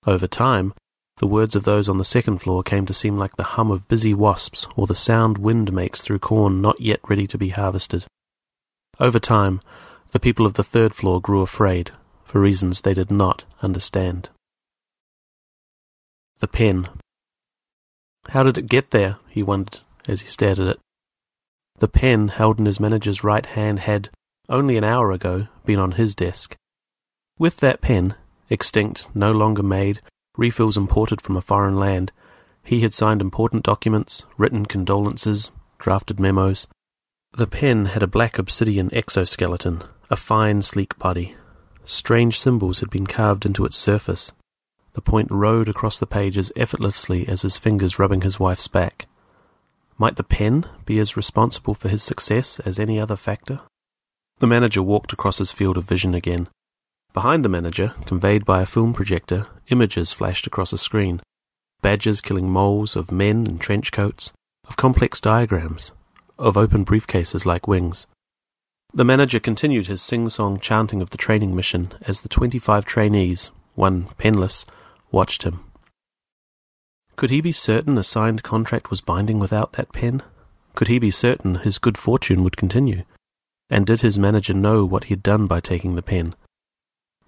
Over 0.05 0.27
time, 0.27 0.73
the 1.17 1.27
words 1.27 1.55
of 1.55 1.63
those 1.63 1.89
on 1.89 1.97
the 1.97 2.03
second 2.03 2.39
floor 2.39 2.61
came 2.61 2.85
to 2.85 2.93
seem 2.93 3.17
like 3.17 3.35
the 3.35 3.43
hum 3.43 3.71
of 3.71 3.87
busy 3.87 4.13
wasps 4.13 4.67
or 4.75 4.85
the 4.85 4.93
sound 4.93 5.37
wind 5.37 5.73
makes 5.73 6.01
through 6.01 6.19
corn 6.19 6.61
not 6.61 6.79
yet 6.79 6.99
ready 7.07 7.25
to 7.27 7.37
be 7.37 7.49
harvested. 7.49 8.05
Over 8.99 9.19
time, 9.19 9.61
the 10.11 10.19
people 10.19 10.45
of 10.45 10.53
the 10.53 10.63
third 10.63 10.93
floor 10.93 11.19
grew 11.19 11.41
afraid, 11.41 11.91
for 12.23 12.39
reasons 12.39 12.81
they 12.81 12.93
did 12.93 13.09
not 13.09 13.45
understand. 13.61 14.29
The 16.39 16.47
pen. 16.47 16.87
How 18.29 18.43
did 18.43 18.57
it 18.57 18.69
get 18.69 18.91
there? 18.91 19.17
he 19.27 19.41
wondered 19.41 19.79
as 20.07 20.21
he 20.21 20.27
stared 20.27 20.59
at 20.59 20.67
it. 20.67 20.79
The 21.79 21.87
pen 21.87 22.29
held 22.29 22.59
in 22.59 22.65
his 22.65 22.79
manager's 22.79 23.23
right 23.23 23.45
hand 23.45 23.81
had, 23.81 24.09
only 24.49 24.77
an 24.77 24.83
hour 24.83 25.11
ago, 25.11 25.47
been 25.65 25.79
on 25.79 25.93
his 25.93 26.15
desk. 26.15 26.55
With 27.37 27.57
that 27.57 27.81
pen, 27.81 28.15
extinct, 28.49 29.07
no 29.13 29.31
longer 29.31 29.63
made, 29.63 30.01
refills 30.37 30.77
imported 30.77 31.21
from 31.21 31.35
a 31.35 31.41
foreign 31.41 31.75
land. 31.75 32.11
He 32.63 32.81
had 32.81 32.93
signed 32.93 33.21
important 33.21 33.63
documents, 33.63 34.23
written 34.37 34.65
condolences, 34.65 35.51
drafted 35.79 36.19
memos. 36.19 36.67
The 37.33 37.47
pen 37.47 37.85
had 37.85 38.03
a 38.03 38.07
black 38.07 38.37
obsidian 38.37 38.93
exoskeleton, 38.93 39.83
a 40.09 40.15
fine, 40.15 40.61
sleek 40.61 40.97
body. 40.97 41.35
Strange 41.85 42.39
symbols 42.39 42.79
had 42.79 42.89
been 42.89 43.07
carved 43.07 43.45
into 43.45 43.65
its 43.65 43.77
surface. 43.77 44.31
The 44.93 45.01
point 45.01 45.29
rode 45.29 45.69
across 45.69 45.97
the 45.97 46.07
page 46.07 46.37
as 46.37 46.51
effortlessly 46.55 47.27
as 47.27 47.43
his 47.43 47.57
fingers 47.57 47.99
rubbing 47.99 48.21
his 48.21 48.39
wife's 48.39 48.67
back. 48.67 49.07
Might 49.97 50.15
the 50.15 50.23
pen 50.23 50.65
be 50.85 50.99
as 50.99 51.17
responsible 51.17 51.73
for 51.73 51.89
his 51.89 52.03
success 52.03 52.59
as 52.61 52.79
any 52.79 52.99
other 52.99 53.15
factor? 53.15 53.61
The 54.39 54.47
manager 54.47 54.83
walked 54.83 55.13
across 55.13 55.39
his 55.39 55.51
field 55.51 55.77
of 55.77 55.85
vision 55.85 56.13
again. 56.13 56.47
Behind 57.13 57.43
the 57.43 57.49
manager, 57.49 57.93
conveyed 58.05 58.45
by 58.45 58.61
a 58.61 58.67
film 58.67 58.93
projector, 58.93 59.47
images 59.69 60.13
flashed 60.13 60.45
across 60.45 60.71
a 60.71 60.77
screen. 60.77 61.21
Badgers 61.81 62.21
killing 62.21 62.49
moles, 62.49 62.95
of 62.95 63.11
men 63.11 63.47
in 63.47 63.57
trench 63.57 63.91
coats, 63.91 64.33
of 64.67 64.77
complex 64.77 65.19
diagrams, 65.19 65.91
of 66.37 66.55
open 66.55 66.85
briefcases 66.85 67.45
like 67.45 67.67
wings. 67.67 68.05
The 68.93 69.03
manager 69.03 69.39
continued 69.39 69.87
his 69.87 70.01
sing-song 70.03 70.59
chanting 70.59 71.01
of 71.01 71.09
the 71.09 71.17
training 71.17 71.55
mission 71.55 71.93
as 72.01 72.21
the 72.21 72.29
25 72.29 72.85
trainees, 72.85 73.49
one 73.73 74.09
penless, 74.17 74.65
watched 75.11 75.43
him. 75.43 75.61
Could 77.15 77.31
he 77.31 77.41
be 77.41 77.51
certain 77.51 77.97
a 77.97 78.03
signed 78.03 78.43
contract 78.43 78.91
was 78.91 79.01
binding 79.01 79.39
without 79.39 79.73
that 79.73 79.91
pen? 79.91 80.21
Could 80.75 80.87
he 80.87 80.99
be 80.99 81.09
certain 81.09 81.55
his 81.55 81.79
good 81.79 81.97
fortune 81.97 82.43
would 82.43 82.57
continue? 82.57 83.03
And 83.69 83.85
did 83.85 84.01
his 84.01 84.17
manager 84.17 84.53
know 84.53 84.85
what 84.85 85.05
he 85.05 85.13
had 85.13 85.23
done 85.23 85.47
by 85.47 85.59
taking 85.59 85.95
the 85.95 86.01
pen? 86.01 86.35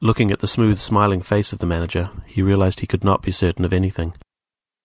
Looking 0.02 0.32
at 0.32 0.40
the 0.40 0.48
smooth, 0.48 0.80
smiling 0.80 1.22
face 1.22 1.52
of 1.52 1.60
the 1.60 1.66
manager, 1.66 2.12
he 2.26 2.42
realized 2.42 2.80
he 2.80 2.88
could 2.88 3.04
not 3.04 3.22
be 3.22 3.32
certain 3.32 3.66
of 3.66 3.74
anything. 3.74 4.14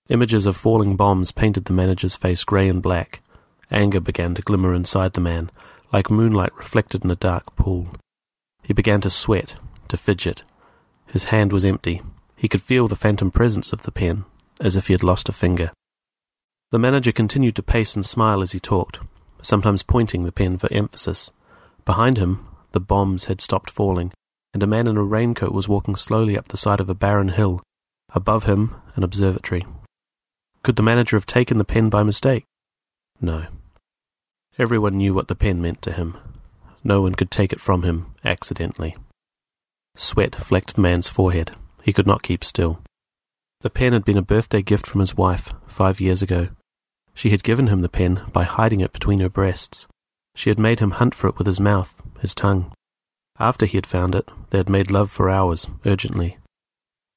Images 0.08 0.44
of 0.46 0.56
falling 0.56 0.96
bombs 0.96 1.30
painted 1.30 1.66
the 1.66 1.72
manager's 1.72 2.16
face 2.16 2.42
grey 2.42 2.68
and 2.68 2.82
black. 2.82 3.20
Anger 3.70 4.00
began 4.00 4.34
to 4.34 4.42
glimmer 4.42 4.74
inside 4.74 5.12
the 5.12 5.20
man, 5.20 5.50
like 5.92 6.10
moonlight 6.10 6.54
reflected 6.56 7.04
in 7.04 7.10
a 7.10 7.16
dark 7.16 7.54
pool. 7.54 7.88
He 8.62 8.72
began 8.72 9.00
to 9.02 9.10
sweat, 9.10 9.54
to 9.88 9.96
fidget. 9.96 10.42
His 11.06 11.24
hand 11.24 11.52
was 11.52 11.64
empty. 11.64 12.02
He 12.36 12.48
could 12.48 12.62
feel 12.62 12.88
the 12.88 12.96
phantom 12.96 13.30
presence 13.30 13.72
of 13.72 13.84
the 13.84 13.92
pen, 13.92 14.24
as 14.58 14.74
if 14.74 14.88
he 14.88 14.94
had 14.94 15.04
lost 15.04 15.28
a 15.28 15.32
finger. 15.32 15.70
The 16.72 16.78
manager 16.78 17.12
continued 17.12 17.54
to 17.56 17.62
pace 17.62 17.94
and 17.94 18.04
smile 18.04 18.42
as 18.42 18.52
he 18.52 18.60
talked, 18.60 18.98
sometimes 19.40 19.84
pointing 19.84 20.24
the 20.24 20.32
pen 20.32 20.58
for 20.58 20.72
emphasis. 20.72 21.30
Behind 21.84 22.18
him, 22.18 22.46
the 22.72 22.80
bombs 22.80 23.26
had 23.26 23.40
stopped 23.40 23.70
falling, 23.70 24.12
and 24.52 24.62
a 24.62 24.66
man 24.66 24.86
in 24.86 24.96
a 24.96 25.02
raincoat 25.02 25.52
was 25.52 25.68
walking 25.68 25.96
slowly 25.96 26.38
up 26.38 26.48
the 26.48 26.56
side 26.56 26.80
of 26.80 26.88
a 26.88 26.94
barren 26.94 27.28
hill. 27.28 27.62
Above 28.14 28.44
him, 28.44 28.74
an 28.96 29.02
observatory. 29.02 29.66
Could 30.62 30.76
the 30.76 30.82
manager 30.82 31.16
have 31.16 31.26
taken 31.26 31.58
the 31.58 31.64
pen 31.64 31.90
by 31.90 32.02
mistake? 32.02 32.44
No. 33.20 33.46
Everyone 34.58 34.96
knew 34.96 35.12
what 35.12 35.28
the 35.28 35.34
pen 35.34 35.60
meant 35.60 35.82
to 35.82 35.92
him. 35.92 36.16
No 36.82 37.02
one 37.02 37.14
could 37.14 37.30
take 37.30 37.52
it 37.52 37.60
from 37.60 37.82
him 37.82 38.14
accidentally. 38.24 38.96
Sweat 39.96 40.34
flecked 40.34 40.74
the 40.74 40.80
man's 40.80 41.08
forehead. 41.08 41.52
He 41.82 41.92
could 41.92 42.06
not 42.06 42.22
keep 42.22 42.44
still. 42.44 42.80
The 43.60 43.70
pen 43.70 43.92
had 43.92 44.04
been 44.04 44.18
a 44.18 44.22
birthday 44.22 44.62
gift 44.62 44.86
from 44.86 45.00
his 45.00 45.16
wife 45.16 45.52
five 45.66 46.00
years 46.00 46.22
ago. 46.22 46.48
She 47.14 47.30
had 47.30 47.42
given 47.42 47.68
him 47.68 47.82
the 47.82 47.88
pen 47.88 48.22
by 48.32 48.44
hiding 48.44 48.80
it 48.80 48.92
between 48.92 49.20
her 49.20 49.28
breasts. 49.28 49.86
She 50.34 50.50
had 50.50 50.58
made 50.58 50.80
him 50.80 50.92
hunt 50.92 51.14
for 51.14 51.28
it 51.28 51.38
with 51.38 51.46
his 51.46 51.60
mouth, 51.60 51.94
his 52.20 52.34
tongue. 52.34 52.72
After 53.38 53.66
he 53.66 53.76
had 53.76 53.86
found 53.86 54.14
it, 54.14 54.28
they 54.50 54.58
had 54.58 54.68
made 54.68 54.90
love 54.90 55.10
for 55.10 55.30
hours, 55.30 55.68
urgently. 55.84 56.38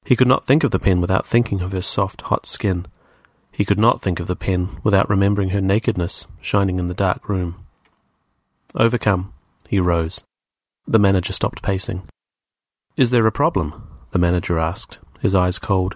He 0.04 0.16
could 0.16 0.28
not 0.28 0.46
think 0.46 0.64
of 0.64 0.70
the 0.70 0.78
pen 0.78 1.00
without 1.00 1.26
thinking 1.26 1.60
of 1.60 1.72
her 1.72 1.82
soft, 1.82 2.22
hot 2.22 2.46
skin. 2.46 2.86
He 3.52 3.64
could 3.64 3.78
not 3.78 4.02
think 4.02 4.20
of 4.20 4.26
the 4.26 4.36
pen 4.36 4.80
without 4.82 5.10
remembering 5.10 5.50
her 5.50 5.60
nakedness 5.60 6.26
shining 6.40 6.78
in 6.78 6.88
the 6.88 6.94
dark 6.94 7.28
room. 7.28 7.66
Overcome, 8.74 9.32
he 9.68 9.80
rose. 9.80 10.22
The 10.86 10.98
manager 10.98 11.32
stopped 11.32 11.62
pacing. 11.62 12.02
Is 12.96 13.10
there 13.10 13.26
a 13.26 13.32
problem? 13.32 13.86
the 14.10 14.18
manager 14.18 14.58
asked, 14.58 14.98
his 15.20 15.34
eyes 15.34 15.58
cold. 15.58 15.94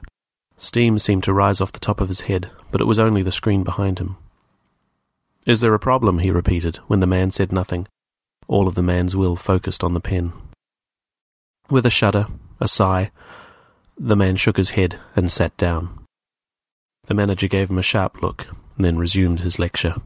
Steam 0.58 0.98
seemed 0.98 1.24
to 1.24 1.32
rise 1.32 1.60
off 1.60 1.72
the 1.72 1.80
top 1.80 2.00
of 2.00 2.08
his 2.08 2.22
head, 2.22 2.50
but 2.70 2.80
it 2.80 2.86
was 2.86 2.98
only 2.98 3.22
the 3.22 3.32
screen 3.32 3.64
behind 3.64 3.98
him. 3.98 4.16
Is 5.44 5.60
there 5.60 5.74
a 5.74 5.78
problem? 5.78 6.20
he 6.20 6.30
repeated, 6.30 6.76
when 6.86 7.00
the 7.00 7.06
man 7.06 7.30
said 7.30 7.50
nothing, 7.50 7.88
all 8.46 8.68
of 8.68 8.76
the 8.76 8.82
man's 8.82 9.16
will 9.16 9.34
focused 9.34 9.82
on 9.82 9.94
the 9.94 10.00
pen. 10.00 10.32
With 11.68 11.84
a 11.84 11.90
shudder, 11.90 12.26
a 12.60 12.68
sigh, 12.68 13.10
the 13.98 14.16
man 14.16 14.36
shook 14.36 14.56
his 14.56 14.70
head 14.70 14.98
and 15.16 15.32
sat 15.32 15.56
down. 15.56 15.98
The 17.06 17.14
manager 17.14 17.48
gave 17.48 17.70
him 17.70 17.78
a 17.78 17.82
sharp 17.82 18.22
look, 18.22 18.46
and 18.76 18.84
then 18.84 18.98
resumed 18.98 19.40
his 19.40 19.58
lecture. 19.58 19.96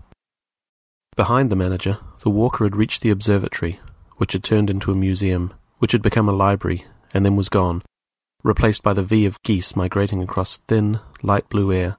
Behind 1.17 1.51
the 1.51 1.57
manager, 1.57 1.99
the 2.23 2.31
walker 2.31 2.65
had 2.65 2.77
reached 2.77 3.03
the 3.03 3.11
observatory, 3.11 3.79
which 4.17 4.33
had 4.33 4.43
turned 4.43 4.71
into 4.71 4.91
a 4.91 4.97
museum, 4.97 5.53
which 5.79 5.93
had 5.93 6.03
become 6.03 6.29
a 6.29 6.33
library, 6.33 6.87
and 7.13 7.27
then 7.27 7.37
was 7.37 7.51
gone, 7.51 7.83
replaced 8.43 8.83
by 8.83 8.95
the 8.95 9.03
V 9.03 9.27
of 9.27 9.43
geese 9.43 9.77
migrating 9.77 10.23
across 10.23 10.59
thin, 10.69 11.01
light 11.23 11.49
blue 11.51 11.73
air. 11.73 11.99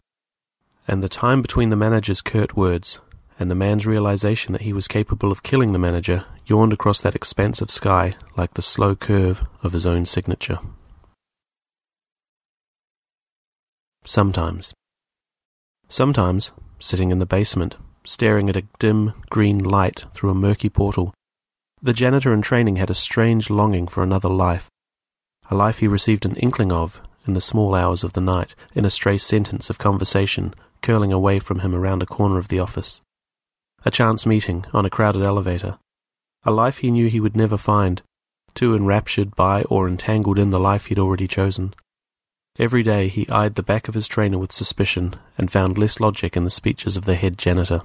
And 0.87 1.03
the 1.03 1.09
time 1.09 1.41
between 1.41 1.69
the 1.69 1.75
manager's 1.75 2.21
curt 2.21 2.55
words 2.55 2.99
and 3.39 3.51
the 3.51 3.55
man's 3.55 3.85
realization 3.85 4.51
that 4.51 4.61
he 4.61 4.73
was 4.73 4.87
capable 4.87 5.31
of 5.31 5.43
killing 5.43 5.71
the 5.71 5.79
manager 5.79 6.25
yawned 6.45 6.73
across 6.73 6.99
that 7.01 7.15
expanse 7.15 7.61
of 7.61 7.69
sky 7.69 8.15
like 8.35 8.53
the 8.53 8.61
slow 8.61 8.95
curve 8.95 9.45
of 9.61 9.73
his 9.73 9.85
own 9.85 10.05
signature. 10.05 10.59
Sometimes. 14.05 14.73
Sometimes, 15.89 16.51
sitting 16.79 17.11
in 17.11 17.19
the 17.19 17.25
basement, 17.25 17.75
staring 18.05 18.49
at 18.49 18.55
a 18.55 18.65
dim 18.79 19.13
green 19.29 19.59
light 19.59 20.05
through 20.13 20.29
a 20.29 20.35
murky 20.35 20.69
portal, 20.69 21.13
the 21.81 21.93
janitor 21.93 22.33
in 22.33 22.41
training 22.41 22.77
had 22.77 22.89
a 22.89 22.95
strange 22.95 23.49
longing 23.49 23.87
for 23.87 24.01
another 24.01 24.29
life, 24.29 24.67
a 25.51 25.55
life 25.55 25.79
he 25.79 25.87
received 25.87 26.25
an 26.25 26.35
inkling 26.37 26.71
of 26.71 27.01
in 27.27 27.33
the 27.33 27.41
small 27.41 27.75
hours 27.75 28.03
of 28.03 28.13
the 28.13 28.21
night, 28.21 28.55
in 28.73 28.85
a 28.85 28.89
stray 28.89 29.17
sentence 29.17 29.69
of 29.69 29.77
conversation 29.77 30.53
curling 30.81 31.11
away 31.11 31.39
from 31.39 31.59
him 31.59 31.75
around 31.75 32.01
a 32.01 32.05
corner 32.05 32.37
of 32.37 32.47
the 32.47 32.59
office 32.59 33.01
a 33.85 33.91
chance 33.91 34.25
meeting 34.25 34.65
on 34.73 34.85
a 34.85 34.89
crowded 34.89 35.23
elevator, 35.23 35.77
a 36.43 36.51
life 36.51 36.79
he 36.79 36.91
knew 36.91 37.07
he 37.07 37.19
would 37.19 37.35
never 37.35 37.57
find, 37.57 38.01
too 38.53 38.75
enraptured 38.75 39.35
by 39.35 39.63
or 39.63 39.87
entangled 39.87 40.39
in 40.39 40.49
the 40.49 40.59
life 40.59 40.87
he'd 40.87 40.99
already 40.99 41.27
chosen. 41.27 41.73
Every 42.59 42.81
day 42.81 43.07
he 43.07 43.29
eyed 43.29 43.55
the 43.55 43.63
back 43.63 43.87
of 43.87 43.93
his 43.93 44.07
trainer 44.07 44.39
with 44.39 44.51
suspicion 44.51 45.15
and 45.37 45.51
found 45.51 45.77
less 45.77 45.99
logic 45.99 46.35
in 46.35 46.43
the 46.43 46.49
speeches 46.49 46.97
of 46.97 47.05
the 47.05 47.15
head 47.15 47.37
janitor. 47.37 47.81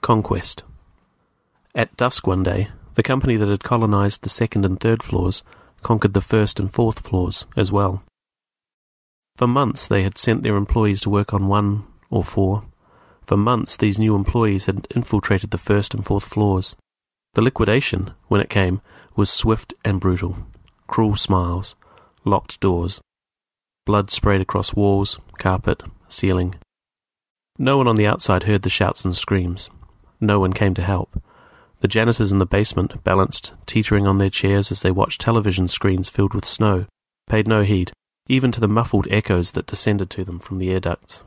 Conquest. 0.00 0.64
At 1.74 1.94
dusk 1.96 2.26
one 2.26 2.42
day, 2.42 2.68
the 2.94 3.02
company 3.02 3.36
that 3.36 3.48
had 3.48 3.62
colonized 3.62 4.22
the 4.22 4.30
second 4.30 4.64
and 4.64 4.80
third 4.80 5.02
floors 5.02 5.42
conquered 5.82 6.14
the 6.14 6.20
first 6.20 6.58
and 6.58 6.72
fourth 6.72 7.00
floors 7.00 7.44
as 7.56 7.70
well. 7.70 8.02
For 9.36 9.46
months 9.46 9.86
they 9.86 10.02
had 10.02 10.18
sent 10.18 10.42
their 10.42 10.56
employees 10.56 11.02
to 11.02 11.10
work 11.10 11.34
on 11.34 11.46
one 11.46 11.84
or 12.10 12.24
four. 12.24 12.64
For 13.26 13.36
months, 13.36 13.76
these 13.76 13.98
new 13.98 14.16
employees 14.16 14.66
had 14.66 14.86
infiltrated 14.94 15.50
the 15.50 15.58
first 15.58 15.94
and 15.94 16.04
fourth 16.04 16.24
floors. 16.24 16.76
The 17.34 17.42
liquidation, 17.42 18.12
when 18.28 18.40
it 18.40 18.50
came, 18.50 18.80
was 19.14 19.30
swift 19.30 19.72
and 19.84 20.00
brutal. 20.00 20.36
Cruel 20.88 21.14
smiles, 21.14 21.76
locked 22.24 22.58
doors. 22.60 23.00
Blood 23.86 24.10
sprayed 24.10 24.40
across 24.40 24.74
walls, 24.74 25.18
carpet, 25.38 25.82
ceiling. 26.08 26.56
No 27.58 27.76
one 27.76 27.86
on 27.86 27.96
the 27.96 28.06
outside 28.06 28.44
heard 28.44 28.62
the 28.62 28.68
shouts 28.68 29.04
and 29.04 29.16
screams. 29.16 29.70
No 30.20 30.40
one 30.40 30.52
came 30.52 30.74
to 30.74 30.82
help. 30.82 31.22
The 31.80 31.88
janitors 31.88 32.32
in 32.32 32.38
the 32.38 32.46
basement, 32.46 33.02
balanced, 33.04 33.52
teetering 33.66 34.06
on 34.06 34.18
their 34.18 34.28
chairs 34.28 34.70
as 34.70 34.82
they 34.82 34.90
watched 34.90 35.20
television 35.20 35.66
screens 35.66 36.08
filled 36.08 36.34
with 36.34 36.44
snow, 36.44 36.86
paid 37.28 37.48
no 37.48 37.62
heed, 37.62 37.92
even 38.28 38.52
to 38.52 38.60
the 38.60 38.68
muffled 38.68 39.06
echoes 39.10 39.52
that 39.52 39.66
descended 39.66 40.10
to 40.10 40.24
them 40.24 40.38
from 40.38 40.58
the 40.58 40.70
air 40.70 40.80
ducts. 40.80 41.22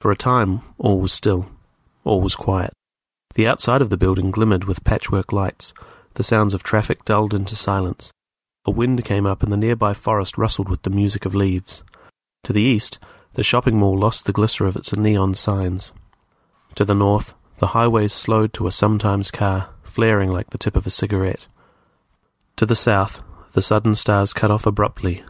For 0.00 0.10
a 0.10 0.16
time, 0.16 0.62
all 0.78 0.98
was 0.98 1.12
still. 1.12 1.50
All 2.04 2.22
was 2.22 2.34
quiet. 2.34 2.72
The 3.34 3.46
outside 3.46 3.82
of 3.82 3.90
the 3.90 3.98
building 3.98 4.30
glimmered 4.30 4.64
with 4.64 4.82
patchwork 4.82 5.30
lights. 5.30 5.74
The 6.14 6.22
sounds 6.22 6.54
of 6.54 6.62
traffic 6.62 7.04
dulled 7.04 7.34
into 7.34 7.54
silence. 7.54 8.10
A 8.64 8.70
wind 8.70 9.04
came 9.04 9.26
up 9.26 9.42
and 9.42 9.52
the 9.52 9.58
nearby 9.58 9.92
forest 9.92 10.38
rustled 10.38 10.70
with 10.70 10.82
the 10.82 10.90
music 10.90 11.26
of 11.26 11.34
leaves. 11.34 11.82
To 12.44 12.54
the 12.54 12.62
east, 12.62 12.98
the 13.34 13.42
shopping 13.42 13.76
mall 13.76 13.96
lost 13.96 14.24
the 14.24 14.32
glitter 14.32 14.64
of 14.64 14.74
its 14.74 14.96
neon 14.96 15.34
signs. 15.34 15.92
To 16.76 16.84
the 16.86 16.94
north, 16.94 17.34
the 17.58 17.68
highways 17.68 18.14
slowed 18.14 18.54
to 18.54 18.66
a 18.66 18.72
sometimes 18.72 19.30
car, 19.30 19.68
flaring 19.82 20.30
like 20.30 20.48
the 20.48 20.58
tip 20.58 20.76
of 20.76 20.86
a 20.86 20.90
cigarette. 20.90 21.46
To 22.56 22.64
the 22.64 22.74
south, 22.74 23.20
the 23.52 23.62
sudden 23.62 23.94
stars 23.94 24.32
cut 24.32 24.50
off 24.50 24.64
abruptly, 24.64 25.24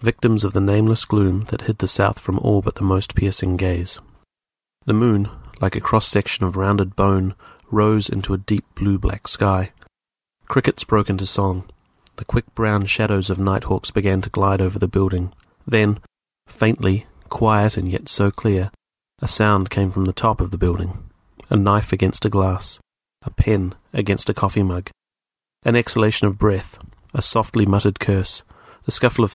victims 0.00 0.42
of 0.42 0.52
the 0.52 0.60
nameless 0.60 1.04
gloom 1.04 1.46
that 1.50 1.62
hid 1.62 1.78
the 1.78 1.86
south 1.86 2.18
from 2.18 2.40
all 2.40 2.60
but 2.60 2.74
the 2.74 2.82
most 2.82 3.14
piercing 3.14 3.56
gaze. 3.56 4.00
The 4.86 4.94
moon, 4.94 5.28
like 5.60 5.74
a 5.74 5.80
cross 5.80 6.06
section 6.06 6.44
of 6.44 6.56
rounded 6.56 6.94
bone, 6.94 7.34
rose 7.72 8.08
into 8.08 8.32
a 8.32 8.38
deep 8.38 8.64
blue 8.76 8.98
black 8.98 9.26
sky. 9.26 9.72
Crickets 10.46 10.84
broke 10.84 11.10
into 11.10 11.26
song. 11.26 11.68
The 12.16 12.24
quick 12.24 12.54
brown 12.54 12.86
shadows 12.86 13.28
of 13.28 13.38
nighthawks 13.38 13.90
began 13.90 14.22
to 14.22 14.30
glide 14.30 14.60
over 14.60 14.78
the 14.78 14.86
building. 14.86 15.32
Then, 15.66 15.98
faintly, 16.46 17.06
quiet 17.28 17.76
and 17.76 17.90
yet 17.90 18.08
so 18.08 18.30
clear, 18.30 18.70
a 19.20 19.26
sound 19.26 19.70
came 19.70 19.90
from 19.90 20.04
the 20.04 20.12
top 20.12 20.40
of 20.40 20.52
the 20.52 20.58
building. 20.58 21.10
A 21.50 21.56
knife 21.56 21.92
against 21.92 22.24
a 22.24 22.30
glass, 22.30 22.78
a 23.22 23.30
pen 23.30 23.74
against 23.92 24.30
a 24.30 24.34
coffee 24.34 24.62
mug, 24.62 24.90
an 25.64 25.74
exhalation 25.74 26.28
of 26.28 26.38
breath, 26.38 26.78
a 27.12 27.20
softly 27.20 27.66
muttered 27.66 27.98
curse, 27.98 28.44
the 28.84 28.92
scuffle 28.92 29.24
of 29.24 29.34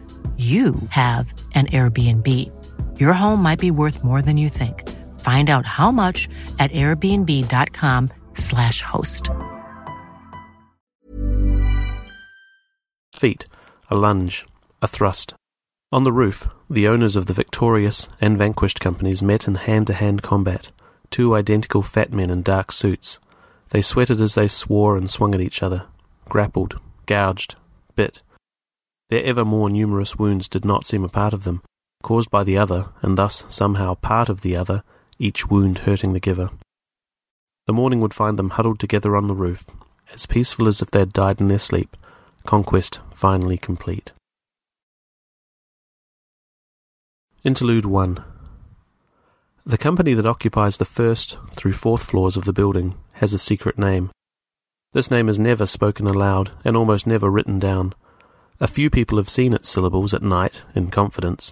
you 0.41 0.73
have 0.89 1.31
an 1.53 1.67
Airbnb. 1.67 2.27
Your 2.99 3.13
home 3.13 3.43
might 3.43 3.59
be 3.59 3.69
worth 3.69 4.03
more 4.03 4.23
than 4.23 4.37
you 4.37 4.49
think. 4.49 4.89
Find 5.19 5.51
out 5.51 5.67
how 5.67 5.91
much 5.91 6.27
at 6.57 6.71
airbnb.com/slash 6.71 8.81
host. 8.81 9.29
Feet, 13.13 13.45
a 13.89 13.95
lunge, 13.95 14.45
a 14.81 14.87
thrust. 14.87 15.33
On 15.91 16.03
the 16.03 16.13
roof, 16.13 16.47
the 16.69 16.87
owners 16.87 17.15
of 17.15 17.27
the 17.27 17.33
victorious 17.33 18.07
and 18.19 18.37
vanquished 18.37 18.79
companies 18.79 19.21
met 19.21 19.47
in 19.47 19.55
hand 19.55 19.87
to 19.87 19.93
hand 19.93 20.23
combat. 20.23 20.71
Two 21.11 21.35
identical 21.35 21.81
fat 21.81 22.11
men 22.11 22.31
in 22.31 22.41
dark 22.41 22.71
suits. 22.71 23.19
They 23.69 23.81
sweated 23.81 24.21
as 24.21 24.35
they 24.35 24.47
swore 24.47 24.97
and 24.97 25.11
swung 25.11 25.35
at 25.35 25.41
each 25.41 25.61
other, 25.61 25.83
grappled, 26.29 26.79
gouged, 27.05 27.55
bit. 27.95 28.21
Their 29.11 29.25
ever 29.25 29.43
more 29.43 29.69
numerous 29.69 30.15
wounds 30.15 30.47
did 30.47 30.63
not 30.63 30.87
seem 30.87 31.03
a 31.03 31.09
part 31.09 31.33
of 31.33 31.43
them, 31.43 31.61
caused 32.01 32.31
by 32.31 32.45
the 32.45 32.57
other, 32.57 32.87
and 33.01 33.17
thus 33.17 33.43
somehow 33.49 33.95
part 33.95 34.29
of 34.29 34.39
the 34.39 34.55
other, 34.55 34.83
each 35.19 35.49
wound 35.49 35.79
hurting 35.79 36.13
the 36.13 36.21
giver. 36.21 36.49
The 37.67 37.73
morning 37.73 37.99
would 37.99 38.13
find 38.13 38.39
them 38.39 38.51
huddled 38.51 38.79
together 38.79 39.17
on 39.17 39.27
the 39.27 39.35
roof, 39.35 39.65
as 40.13 40.25
peaceful 40.25 40.65
as 40.69 40.81
if 40.81 40.91
they 40.91 40.99
had 40.99 41.11
died 41.11 41.41
in 41.41 41.49
their 41.49 41.59
sleep, 41.59 41.97
conquest 42.45 43.01
finally 43.13 43.57
complete. 43.57 44.13
Interlude 47.43 47.85
1 47.85 48.23
The 49.65 49.77
company 49.77 50.13
that 50.13 50.25
occupies 50.25 50.77
the 50.77 50.85
first 50.85 51.37
through 51.57 51.73
fourth 51.73 52.05
floors 52.05 52.37
of 52.37 52.45
the 52.45 52.53
building 52.53 52.95
has 53.15 53.33
a 53.33 53.37
secret 53.37 53.77
name. 53.77 54.09
This 54.93 55.11
name 55.11 55.27
is 55.27 55.37
never 55.37 55.65
spoken 55.65 56.07
aloud 56.07 56.51
and 56.63 56.77
almost 56.77 57.05
never 57.05 57.29
written 57.29 57.59
down. 57.59 57.93
A 58.61 58.67
few 58.67 58.91
people 58.91 59.17
have 59.17 59.27
seen 59.27 59.53
its 59.53 59.69
syllables 59.69 60.13
at 60.13 60.21
night 60.21 60.61
in 60.75 60.91
confidence. 60.91 61.51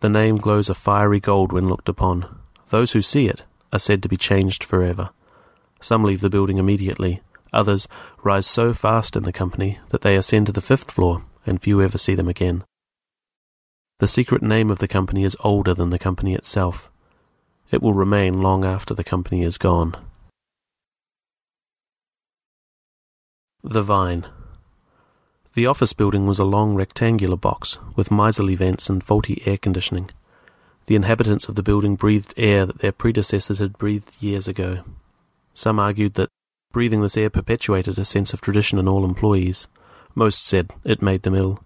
The 0.00 0.08
name 0.08 0.38
glows 0.38 0.70
a 0.70 0.74
fiery 0.74 1.20
gold 1.20 1.52
when 1.52 1.68
looked 1.68 1.86
upon. 1.86 2.40
Those 2.70 2.92
who 2.92 3.02
see 3.02 3.28
it 3.28 3.44
are 3.74 3.78
said 3.78 4.02
to 4.02 4.08
be 4.08 4.16
changed 4.16 4.64
forever. 4.64 5.10
Some 5.82 6.02
leave 6.02 6.22
the 6.22 6.30
building 6.30 6.56
immediately. 6.56 7.20
Others 7.52 7.88
rise 8.22 8.46
so 8.46 8.72
fast 8.72 9.16
in 9.16 9.24
the 9.24 9.34
company 9.34 9.78
that 9.90 10.00
they 10.00 10.16
ascend 10.16 10.46
to 10.46 10.52
the 10.52 10.62
fifth 10.62 10.92
floor, 10.92 11.26
and 11.44 11.60
few 11.60 11.82
ever 11.82 11.98
see 11.98 12.14
them 12.14 12.28
again. 12.28 12.64
The 13.98 14.06
secret 14.06 14.42
name 14.42 14.70
of 14.70 14.78
the 14.78 14.88
company 14.88 15.24
is 15.24 15.36
older 15.40 15.74
than 15.74 15.90
the 15.90 15.98
company 15.98 16.34
itself. 16.34 16.90
It 17.70 17.82
will 17.82 17.92
remain 17.92 18.40
long 18.40 18.64
after 18.64 18.94
the 18.94 19.04
company 19.04 19.42
is 19.42 19.58
gone. 19.58 19.94
The 23.62 23.82
Vine. 23.82 24.24
The 25.54 25.66
office 25.66 25.92
building 25.92 26.26
was 26.26 26.40
a 26.40 26.44
long 26.44 26.74
rectangular 26.74 27.36
box 27.36 27.78
with 27.94 28.10
miserly 28.10 28.56
vents 28.56 28.90
and 28.90 29.04
faulty 29.04 29.40
air 29.46 29.56
conditioning. 29.56 30.10
The 30.86 30.96
inhabitants 30.96 31.48
of 31.48 31.54
the 31.54 31.62
building 31.62 31.94
breathed 31.94 32.34
air 32.36 32.66
that 32.66 32.80
their 32.80 32.90
predecessors 32.90 33.60
had 33.60 33.78
breathed 33.78 34.16
years 34.20 34.48
ago. 34.48 34.82
Some 35.54 35.78
argued 35.78 36.14
that 36.14 36.28
breathing 36.72 37.02
this 37.02 37.16
air 37.16 37.30
perpetuated 37.30 38.00
a 38.00 38.04
sense 38.04 38.32
of 38.32 38.40
tradition 38.40 38.80
in 38.80 38.88
all 38.88 39.04
employees. 39.04 39.68
Most 40.16 40.44
said 40.44 40.72
it 40.82 41.00
made 41.00 41.22
them 41.22 41.36
ill. 41.36 41.62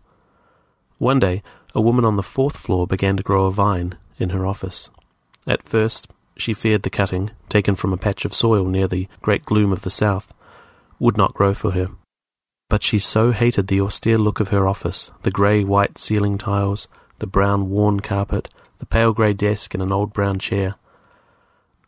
One 0.98 1.18
day, 1.18 1.42
a 1.74 1.80
woman 1.80 2.04
on 2.04 2.16
the 2.16 2.22
fourth 2.22 2.58
floor 2.58 2.86
began 2.86 3.16
to 3.16 3.22
grow 3.22 3.46
a 3.46 3.52
vine 3.52 3.96
in 4.18 4.30
her 4.30 4.46
office. 4.46 4.90
At 5.46 5.66
first, 5.66 6.08
she 6.36 6.52
feared 6.52 6.82
the 6.82 6.90
cutting, 6.90 7.30
taken 7.48 7.74
from 7.74 7.94
a 7.94 7.96
patch 7.96 8.26
of 8.26 8.34
soil 8.34 8.66
near 8.66 8.86
the 8.86 9.08
great 9.22 9.46
gloom 9.46 9.72
of 9.72 9.80
the 9.80 9.90
south, 9.90 10.34
would 10.98 11.16
not 11.16 11.32
grow 11.32 11.54
for 11.54 11.70
her. 11.70 11.88
But 12.68 12.82
she 12.82 12.98
so 12.98 13.32
hated 13.32 13.66
the 13.66 13.80
austere 13.80 14.18
look 14.18 14.40
of 14.40 14.48
her 14.48 14.66
office, 14.66 15.10
the 15.22 15.30
grey 15.30 15.64
white 15.64 15.96
ceiling 15.96 16.36
tiles, 16.36 16.86
the 17.18 17.26
brown 17.26 17.70
worn 17.70 18.00
carpet, 18.00 18.48
the 18.78 18.86
pale 18.86 19.12
grey 19.12 19.32
desk 19.32 19.74
and 19.74 19.82
an 19.82 19.92
old 19.92 20.12
brown 20.12 20.38
chair. 20.38 20.74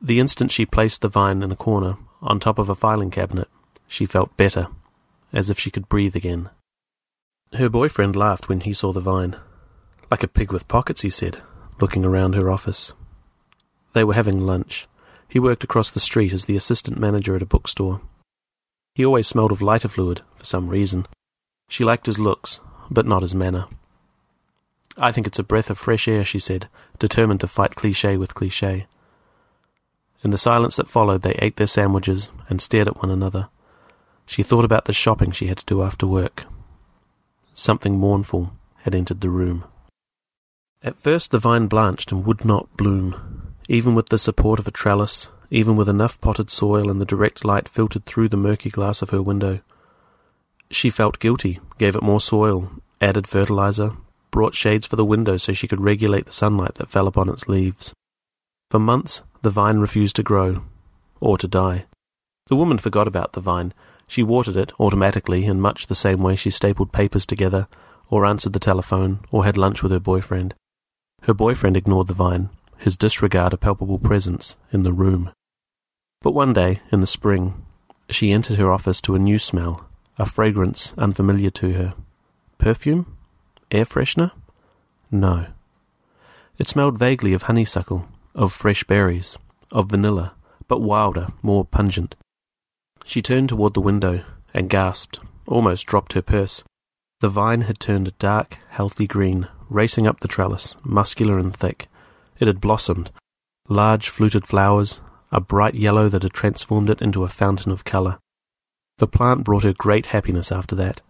The 0.00 0.18
instant 0.18 0.50
she 0.50 0.64
placed 0.64 1.02
the 1.02 1.08
vine 1.08 1.42
in 1.42 1.52
a 1.52 1.56
corner, 1.56 1.96
on 2.22 2.40
top 2.40 2.58
of 2.58 2.68
a 2.68 2.74
filing 2.74 3.10
cabinet, 3.10 3.48
she 3.86 4.06
felt 4.06 4.36
better, 4.36 4.68
as 5.32 5.50
if 5.50 5.58
she 5.58 5.70
could 5.70 5.88
breathe 5.88 6.16
again. 6.16 6.48
Her 7.52 7.68
boyfriend 7.68 8.16
laughed 8.16 8.48
when 8.48 8.60
he 8.60 8.72
saw 8.72 8.92
the 8.92 9.00
vine. 9.00 9.36
Like 10.10 10.22
a 10.22 10.28
pig 10.28 10.52
with 10.52 10.68
pockets, 10.68 11.02
he 11.02 11.10
said, 11.10 11.42
looking 11.80 12.04
around 12.04 12.34
her 12.34 12.50
office. 12.50 12.92
They 13.92 14.04
were 14.04 14.14
having 14.14 14.40
lunch. 14.40 14.88
He 15.28 15.38
worked 15.38 15.64
across 15.64 15.90
the 15.90 16.00
street 16.00 16.32
as 16.32 16.46
the 16.46 16.56
assistant 16.56 16.98
manager 16.98 17.36
at 17.36 17.42
a 17.42 17.46
bookstore. 17.46 18.00
He 18.94 19.04
always 19.04 19.26
smelled 19.26 19.52
of 19.52 19.62
lighter 19.62 19.88
fluid, 19.88 20.22
for 20.36 20.44
some 20.44 20.68
reason. 20.68 21.06
She 21.68 21.84
liked 21.84 22.06
his 22.06 22.18
looks, 22.18 22.60
but 22.90 23.06
not 23.06 23.22
his 23.22 23.34
manner. 23.34 23.66
I 24.96 25.12
think 25.12 25.26
it's 25.26 25.38
a 25.38 25.44
breath 25.44 25.70
of 25.70 25.78
fresh 25.78 26.08
air, 26.08 26.24
she 26.24 26.38
said, 26.38 26.68
determined 26.98 27.40
to 27.40 27.46
fight 27.46 27.74
cliche 27.74 28.16
with 28.16 28.34
cliche. 28.34 28.86
In 30.22 30.30
the 30.30 30.38
silence 30.38 30.76
that 30.76 30.90
followed, 30.90 31.22
they 31.22 31.38
ate 31.38 31.56
their 31.56 31.66
sandwiches 31.66 32.28
and 32.48 32.60
stared 32.60 32.88
at 32.88 33.00
one 33.00 33.10
another. 33.10 33.48
She 34.26 34.42
thought 34.42 34.64
about 34.64 34.84
the 34.84 34.92
shopping 34.92 35.30
she 35.30 35.46
had 35.46 35.58
to 35.58 35.64
do 35.64 35.82
after 35.82 36.06
work. 36.06 36.44
Something 37.54 37.98
mournful 37.98 38.52
had 38.82 38.94
entered 38.94 39.20
the 39.20 39.30
room. 39.30 39.64
At 40.82 41.00
first 41.00 41.30
the 41.30 41.38
vine 41.38 41.66
blanched 41.66 42.12
and 42.12 42.24
would 42.24 42.44
not 42.44 42.76
bloom. 42.76 43.54
Even 43.68 43.94
with 43.94 44.08
the 44.08 44.18
support 44.18 44.58
of 44.58 44.66
a 44.66 44.70
trellis, 44.70 45.28
even 45.50 45.76
with 45.76 45.88
enough 45.88 46.20
potted 46.20 46.50
soil 46.50 46.90
and 46.90 47.00
the 47.00 47.06
direct 47.06 47.44
light 47.44 47.68
filtered 47.68 48.06
through 48.06 48.28
the 48.28 48.36
murky 48.36 48.70
glass 48.70 49.02
of 49.02 49.10
her 49.10 49.20
window. 49.20 49.60
She 50.70 50.90
felt 50.90 51.18
guilty, 51.18 51.60
gave 51.78 51.96
it 51.96 52.02
more 52.02 52.20
soil, 52.20 52.70
added 53.00 53.26
fertilizer, 53.26 53.94
brought 54.30 54.54
shades 54.54 54.86
for 54.86 54.96
the 54.96 55.04
window 55.04 55.36
so 55.36 55.52
she 55.52 55.66
could 55.66 55.80
regulate 55.80 56.26
the 56.26 56.32
sunlight 56.32 56.76
that 56.76 56.90
fell 56.90 57.08
upon 57.08 57.28
its 57.28 57.48
leaves. 57.48 57.92
For 58.70 58.78
months, 58.78 59.22
the 59.42 59.50
vine 59.50 59.78
refused 59.78 60.16
to 60.16 60.22
grow, 60.22 60.62
or 61.20 61.36
to 61.38 61.48
die. 61.48 61.86
The 62.46 62.56
woman 62.56 62.78
forgot 62.78 63.08
about 63.08 63.32
the 63.32 63.40
vine. 63.40 63.74
She 64.06 64.22
watered 64.22 64.56
it 64.56 64.72
automatically 64.78 65.44
in 65.44 65.60
much 65.60 65.86
the 65.86 65.94
same 65.94 66.20
way 66.20 66.36
she 66.36 66.50
stapled 66.50 66.92
papers 66.92 67.26
together, 67.26 67.66
or 68.08 68.24
answered 68.24 68.52
the 68.52 68.60
telephone, 68.60 69.20
or 69.30 69.44
had 69.44 69.56
lunch 69.56 69.82
with 69.82 69.92
her 69.92 70.00
boyfriend. 70.00 70.54
Her 71.22 71.34
boyfriend 71.34 71.76
ignored 71.76 72.06
the 72.08 72.14
vine, 72.14 72.50
his 72.78 72.96
disregard 72.96 73.52
a 73.52 73.56
palpable 73.56 73.98
presence 73.98 74.56
in 74.72 74.84
the 74.84 74.92
room. 74.92 75.32
But 76.22 76.32
one 76.32 76.52
day, 76.52 76.80
in 76.92 77.00
the 77.00 77.06
spring, 77.06 77.64
she 78.10 78.32
entered 78.32 78.58
her 78.58 78.70
office 78.70 79.00
to 79.02 79.14
a 79.14 79.18
new 79.18 79.38
smell, 79.38 79.86
a 80.18 80.26
fragrance 80.26 80.92
unfamiliar 80.98 81.50
to 81.50 81.72
her. 81.72 81.94
Perfume? 82.58 83.16
Air 83.70 83.86
freshener? 83.86 84.32
No. 85.10 85.46
It 86.58 86.68
smelled 86.68 86.98
vaguely 86.98 87.32
of 87.32 87.44
honeysuckle, 87.44 88.06
of 88.34 88.52
fresh 88.52 88.84
berries, 88.84 89.38
of 89.72 89.88
vanilla, 89.88 90.34
but 90.68 90.82
wilder, 90.82 91.28
more 91.40 91.64
pungent. 91.64 92.16
She 93.04 93.22
turned 93.22 93.48
toward 93.48 93.72
the 93.72 93.80
window 93.80 94.22
and 94.52 94.68
gasped, 94.68 95.20
almost 95.46 95.86
dropped 95.86 96.12
her 96.12 96.22
purse. 96.22 96.62
The 97.20 97.30
vine 97.30 97.62
had 97.62 97.80
turned 97.80 98.08
a 98.08 98.12
dark, 98.12 98.58
healthy 98.68 99.06
green, 99.06 99.48
racing 99.70 100.06
up 100.06 100.20
the 100.20 100.28
trellis, 100.28 100.76
muscular 100.84 101.38
and 101.38 101.56
thick. 101.56 101.88
It 102.38 102.46
had 102.46 102.60
blossomed. 102.60 103.10
Large 103.68 104.10
fluted 104.10 104.46
flowers, 104.46 105.00
a 105.32 105.40
bright 105.40 105.74
yellow 105.74 106.08
that 106.08 106.22
had 106.22 106.32
transformed 106.32 106.90
it 106.90 107.00
into 107.00 107.24
a 107.24 107.28
fountain 107.28 107.70
of 107.72 107.84
colour. 107.84 108.18
The 108.98 109.06
plant 109.06 109.44
brought 109.44 109.62
her 109.62 109.72
great 109.72 110.06
happiness 110.06 110.52
after 110.52 110.74
that. 110.76 111.00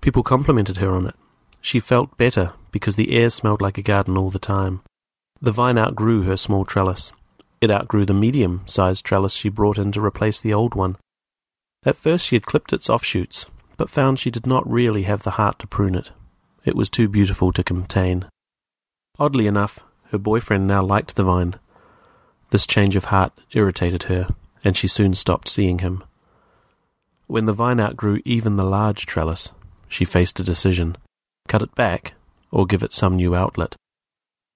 People 0.00 0.22
complimented 0.22 0.78
her 0.78 0.90
on 0.90 1.06
it. 1.06 1.14
She 1.60 1.80
felt 1.80 2.16
better 2.16 2.52
because 2.70 2.96
the 2.96 3.12
air 3.12 3.30
smelled 3.30 3.60
like 3.60 3.78
a 3.78 3.82
garden 3.82 4.16
all 4.16 4.30
the 4.30 4.38
time. 4.38 4.82
The 5.40 5.52
vine 5.52 5.78
outgrew 5.78 6.22
her 6.22 6.36
small 6.36 6.64
trellis. 6.64 7.12
It 7.60 7.70
outgrew 7.70 8.06
the 8.06 8.14
medium 8.14 8.62
sized 8.66 9.04
trellis 9.04 9.34
she 9.34 9.48
brought 9.48 9.78
in 9.78 9.92
to 9.92 10.04
replace 10.04 10.40
the 10.40 10.54
old 10.54 10.74
one. 10.74 10.96
At 11.84 11.96
first 11.96 12.26
she 12.26 12.36
had 12.36 12.46
clipped 12.46 12.72
its 12.72 12.88
offshoots, 12.88 13.46
but 13.76 13.90
found 13.90 14.18
she 14.18 14.30
did 14.30 14.46
not 14.46 14.70
really 14.70 15.02
have 15.04 15.22
the 15.22 15.32
heart 15.32 15.58
to 15.58 15.66
prune 15.66 15.94
it. 15.94 16.10
It 16.64 16.76
was 16.76 16.90
too 16.90 17.08
beautiful 17.08 17.52
to 17.52 17.62
contain. 17.62 18.26
Oddly 19.18 19.46
enough, 19.46 19.80
her 20.10 20.18
boyfriend 20.18 20.66
now 20.66 20.82
liked 20.82 21.16
the 21.16 21.24
vine. 21.24 21.56
This 22.50 22.66
change 22.66 22.96
of 22.96 23.06
heart 23.06 23.32
irritated 23.52 24.04
her, 24.04 24.34
and 24.62 24.76
she 24.76 24.86
soon 24.86 25.14
stopped 25.14 25.48
seeing 25.48 25.78
him. 25.78 26.04
When 27.26 27.46
the 27.46 27.52
vine 27.52 27.80
outgrew 27.80 28.20
even 28.24 28.56
the 28.56 28.64
large 28.64 29.06
trellis, 29.06 29.52
she 29.88 30.04
faced 30.04 30.40
a 30.40 30.44
decision 30.44 30.96
cut 31.50 31.62
it 31.62 31.74
back, 31.74 32.14
or 32.52 32.64
give 32.64 32.80
it 32.80 32.92
some 32.92 33.16
new 33.16 33.34
outlet. 33.34 33.74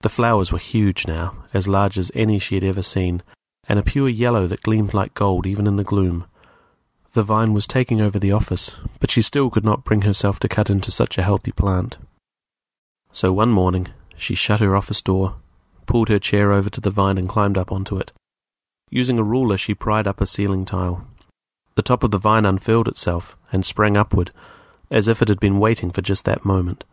The 0.03 0.09
flowers 0.09 0.53
were 0.53 0.59
huge 0.59 1.09
now, 1.09 1.35
as 1.53 1.67
large 1.67 1.99
as 1.99 2.13
any 2.15 2.39
she 2.39 2.55
had 2.55 2.63
ever 2.63 2.83
seen, 2.83 3.21
and 3.69 3.81
a 3.81 3.83
pure 3.83 4.09
yellow 4.09 4.47
that 4.47 4.63
gleamed 4.63 4.95
like 4.95 5.13
gold 5.13 5.45
even 5.45 5.67
in 5.67 5.75
the 5.75 5.83
gloom. 5.83 6.25
The 7.15 7.25
vine 7.25 7.53
was 7.53 7.67
taking 7.67 8.01
over 8.01 8.21
the 8.21 8.31
office, 8.31 8.77
but 9.01 9.11
she 9.11 9.23
still 9.23 9.51
could 9.51 9.65
not 9.65 9.83
bring 9.83 10.03
herself 10.03 10.39
to 10.41 10.49
cut 10.49 10.71
into 10.71 10.93
such 10.93 11.19
a 11.19 11.23
healthy 11.25 11.51
plant. 11.51 11.97
So 13.13 13.33
one 13.33 13.51
morning, 13.51 13.89
she 14.17 14.37
shut 14.37 14.61
her 14.61 14.77
office 14.77 15.03
door, 15.03 15.35
pulled 15.87 16.09
her 16.09 16.18
chair 16.18 16.53
over 16.53 16.70
to 16.70 16.80
the 16.80 16.91
vine, 16.91 17.18
and 17.18 17.28
climbed 17.28 17.59
up 17.59 17.72
onto 17.72 17.97
it. 17.97 18.12
Using 18.91 19.18
a 19.18 19.24
ruler, 19.24 19.57
she 19.57 19.74
pried 19.74 20.07
up 20.07 20.20
a 20.20 20.26
ceiling 20.26 20.64
tile. 20.64 21.07
The 21.74 21.82
top 21.82 22.03
of 22.03 22.11
the 22.11 22.18
vine 22.18 22.47
unfurled 22.47 22.89
itself 22.89 23.37
and 23.51 23.64
sprang 23.64 23.97
upward, 23.97 24.30
as 24.91 25.09
if 25.09 25.20
it 25.20 25.28
had 25.28 25.41
been 25.41 25.59
waiting 25.59 25.91
for 25.91 26.03
just 26.03 26.24
that 26.24 26.45
moment. 26.45 26.85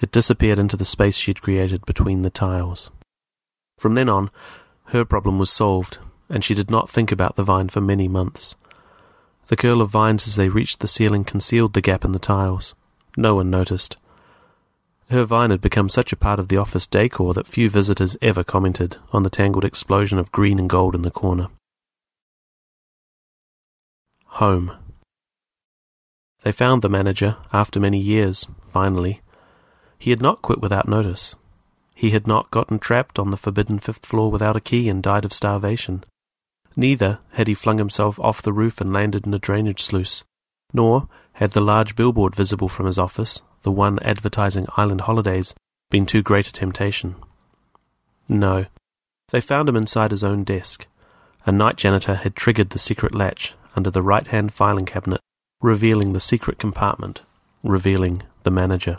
It 0.00 0.12
disappeared 0.12 0.58
into 0.58 0.76
the 0.76 0.84
space 0.84 1.16
she 1.16 1.30
had 1.30 1.42
created 1.42 1.84
between 1.84 2.22
the 2.22 2.30
tiles. 2.30 2.90
From 3.78 3.94
then 3.94 4.08
on, 4.08 4.30
her 4.86 5.04
problem 5.04 5.38
was 5.38 5.50
solved, 5.50 5.98
and 6.28 6.44
she 6.44 6.54
did 6.54 6.70
not 6.70 6.90
think 6.90 7.10
about 7.10 7.36
the 7.36 7.42
vine 7.42 7.68
for 7.68 7.80
many 7.80 8.06
months. 8.06 8.54
The 9.48 9.56
curl 9.56 9.80
of 9.80 9.90
vines 9.90 10.26
as 10.26 10.36
they 10.36 10.48
reached 10.48 10.80
the 10.80 10.88
ceiling 10.88 11.24
concealed 11.24 11.72
the 11.72 11.80
gap 11.80 12.04
in 12.04 12.12
the 12.12 12.18
tiles. 12.18 12.74
No 13.16 13.34
one 13.34 13.50
noticed. 13.50 13.96
Her 15.10 15.24
vine 15.24 15.50
had 15.50 15.62
become 15.62 15.88
such 15.88 16.12
a 16.12 16.16
part 16.16 16.38
of 16.38 16.48
the 16.48 16.58
office 16.58 16.86
decor 16.86 17.32
that 17.32 17.46
few 17.46 17.70
visitors 17.70 18.18
ever 18.20 18.44
commented 18.44 18.98
on 19.10 19.22
the 19.22 19.30
tangled 19.30 19.64
explosion 19.64 20.18
of 20.18 20.32
green 20.32 20.58
and 20.58 20.68
gold 20.68 20.94
in 20.94 21.00
the 21.00 21.10
corner. 21.10 21.48
Home. 24.26 24.72
They 26.42 26.52
found 26.52 26.82
the 26.82 26.90
manager, 26.90 27.36
after 27.54 27.80
many 27.80 27.98
years, 27.98 28.46
finally. 28.66 29.22
He 29.98 30.10
had 30.10 30.20
not 30.20 30.42
quit 30.42 30.60
without 30.60 30.86
notice. 30.86 31.34
He 31.94 32.10
had 32.10 32.26
not 32.26 32.50
gotten 32.50 32.78
trapped 32.78 33.18
on 33.18 33.30
the 33.30 33.38
forbidden 33.38 33.78
fifth 33.78 34.04
floor 34.04 34.30
without 34.30 34.56
a 34.56 34.60
key 34.60 34.90
and 34.90 35.02
died 35.02 35.24
of 35.24 35.32
starvation. 35.32 36.04
Neither 36.76 37.18
had 37.32 37.48
he 37.48 37.54
flung 37.54 37.78
himself 37.78 38.20
off 38.20 38.42
the 38.42 38.52
roof 38.52 38.80
and 38.80 38.92
landed 38.92 39.26
in 39.26 39.32
a 39.32 39.38
drainage 39.38 39.82
sluice, 39.82 40.22
nor 40.72 41.08
had 41.32 41.52
the 41.52 41.60
large 41.62 41.96
billboard 41.96 42.36
visible 42.36 42.68
from 42.68 42.86
his 42.86 42.98
office, 42.98 43.40
the 43.62 43.72
one 43.72 43.98
advertising 44.00 44.66
island 44.76 45.02
holidays, 45.02 45.54
been 45.90 46.06
too 46.06 46.22
great 46.22 46.48
a 46.48 46.52
temptation. 46.52 47.16
No, 48.28 48.66
they 49.30 49.40
found 49.40 49.68
him 49.68 49.76
inside 49.76 50.10
his 50.10 50.24
own 50.24 50.44
desk. 50.44 50.86
A 51.46 51.52
night 51.52 51.76
janitor 51.76 52.14
had 52.14 52.36
triggered 52.36 52.70
the 52.70 52.78
secret 52.78 53.14
latch 53.14 53.54
under 53.74 53.90
the 53.90 54.02
right 54.02 54.26
hand 54.26 54.52
filing 54.52 54.86
cabinet, 54.86 55.20
revealing 55.60 56.12
the 56.12 56.20
secret 56.20 56.58
compartment, 56.58 57.22
revealing 57.62 58.22
the 58.42 58.50
manager. 58.50 58.98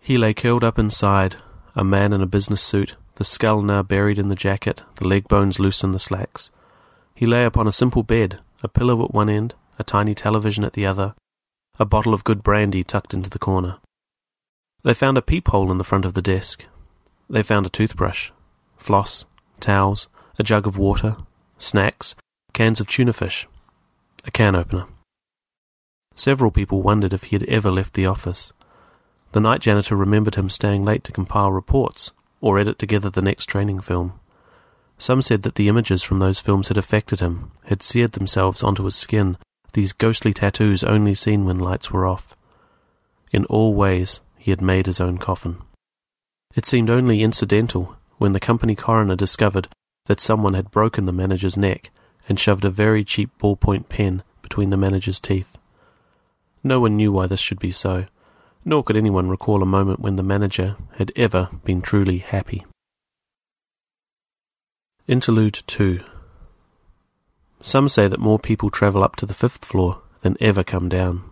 He 0.00 0.16
lay 0.16 0.34
curled 0.34 0.64
up 0.64 0.78
inside, 0.78 1.36
a 1.74 1.84
man 1.84 2.12
in 2.12 2.22
a 2.22 2.26
business 2.26 2.62
suit, 2.62 2.96
the 3.16 3.24
skull 3.24 3.60
now 3.60 3.82
buried 3.82 4.18
in 4.18 4.28
the 4.28 4.34
jacket, 4.34 4.82
the 4.96 5.06
leg 5.06 5.28
bones 5.28 5.58
loose 5.58 5.84
in 5.84 5.92
the 5.92 5.98
slacks. 5.98 6.50
He 7.14 7.26
lay 7.26 7.44
upon 7.44 7.66
a 7.66 7.72
simple 7.72 8.02
bed, 8.02 8.38
a 8.62 8.68
pillow 8.68 9.04
at 9.04 9.12
one 9.12 9.28
end, 9.28 9.54
a 9.78 9.84
tiny 9.84 10.14
television 10.14 10.64
at 10.64 10.72
the 10.72 10.86
other, 10.86 11.14
a 11.80 11.86
bottle 11.86 12.12
of 12.12 12.24
good 12.24 12.42
brandy 12.42 12.84
tucked 12.84 13.14
into 13.14 13.30
the 13.30 13.38
corner. 13.38 13.78
They 14.84 14.92
found 14.92 15.16
a 15.16 15.22
peephole 15.22 15.72
in 15.72 15.78
the 15.78 15.84
front 15.84 16.04
of 16.04 16.12
the 16.12 16.20
desk. 16.20 16.66
They 17.30 17.42
found 17.42 17.64
a 17.64 17.70
toothbrush, 17.70 18.30
floss, 18.76 19.24
towels, 19.60 20.06
a 20.38 20.42
jug 20.42 20.66
of 20.66 20.76
water, 20.76 21.16
snacks, 21.58 22.14
cans 22.52 22.80
of 22.80 22.86
tuna 22.86 23.14
fish, 23.14 23.48
a 24.26 24.30
can 24.30 24.54
opener. 24.54 24.88
Several 26.14 26.50
people 26.50 26.82
wondered 26.82 27.14
if 27.14 27.24
he 27.24 27.36
had 27.36 27.44
ever 27.44 27.70
left 27.70 27.94
the 27.94 28.04
office. 28.04 28.52
The 29.32 29.40
night 29.40 29.62
janitor 29.62 29.96
remembered 29.96 30.34
him 30.34 30.50
staying 30.50 30.84
late 30.84 31.02
to 31.04 31.12
compile 31.12 31.50
reports 31.50 32.10
or 32.42 32.58
edit 32.58 32.78
together 32.78 33.08
the 33.08 33.22
next 33.22 33.46
training 33.46 33.80
film. 33.80 34.20
Some 34.98 35.22
said 35.22 35.44
that 35.44 35.54
the 35.54 35.68
images 35.68 36.02
from 36.02 36.18
those 36.18 36.40
films 36.40 36.68
had 36.68 36.76
affected 36.76 37.20
him, 37.20 37.52
had 37.64 37.82
seared 37.82 38.12
themselves 38.12 38.62
onto 38.62 38.84
his 38.84 38.96
skin, 38.96 39.38
these 39.72 39.92
ghostly 39.92 40.32
tattoos 40.32 40.84
only 40.84 41.14
seen 41.14 41.44
when 41.44 41.58
lights 41.58 41.90
were 41.90 42.06
off. 42.06 42.36
In 43.32 43.44
all 43.46 43.74
ways, 43.74 44.20
he 44.36 44.50
had 44.50 44.60
made 44.60 44.86
his 44.86 45.00
own 45.00 45.18
coffin. 45.18 45.58
It 46.54 46.66
seemed 46.66 46.90
only 46.90 47.22
incidental 47.22 47.96
when 48.18 48.32
the 48.32 48.40
company 48.40 48.74
coroner 48.74 49.16
discovered 49.16 49.68
that 50.06 50.20
someone 50.20 50.54
had 50.54 50.70
broken 50.70 51.06
the 51.06 51.12
manager's 51.12 51.56
neck 51.56 51.90
and 52.28 52.38
shoved 52.38 52.64
a 52.64 52.70
very 52.70 53.04
cheap 53.04 53.30
ballpoint 53.38 53.88
pen 53.88 54.22
between 54.42 54.70
the 54.70 54.76
manager's 54.76 55.20
teeth. 55.20 55.58
No 56.64 56.80
one 56.80 56.96
knew 56.96 57.12
why 57.12 57.26
this 57.26 57.40
should 57.40 57.58
be 57.58 57.72
so 57.72 58.06
nor 58.64 58.82
could 58.82 58.96
anyone 58.96 59.28
recall 59.28 59.62
a 59.62 59.66
moment 59.66 60.00
when 60.00 60.16
the 60.16 60.22
manager 60.22 60.76
had 60.96 61.12
ever 61.16 61.48
been 61.64 61.80
truly 61.80 62.18
happy. 62.18 62.64
Interlude 65.06 65.62
2 65.66 66.00
Some 67.62 67.88
say 67.88 68.08
that 68.08 68.20
more 68.20 68.38
people 68.38 68.70
travel 68.70 69.02
up 69.02 69.16
to 69.16 69.26
the 69.26 69.34
fifth 69.34 69.64
floor 69.64 70.00
than 70.22 70.36
ever 70.40 70.64
come 70.64 70.88
down. 70.88 71.22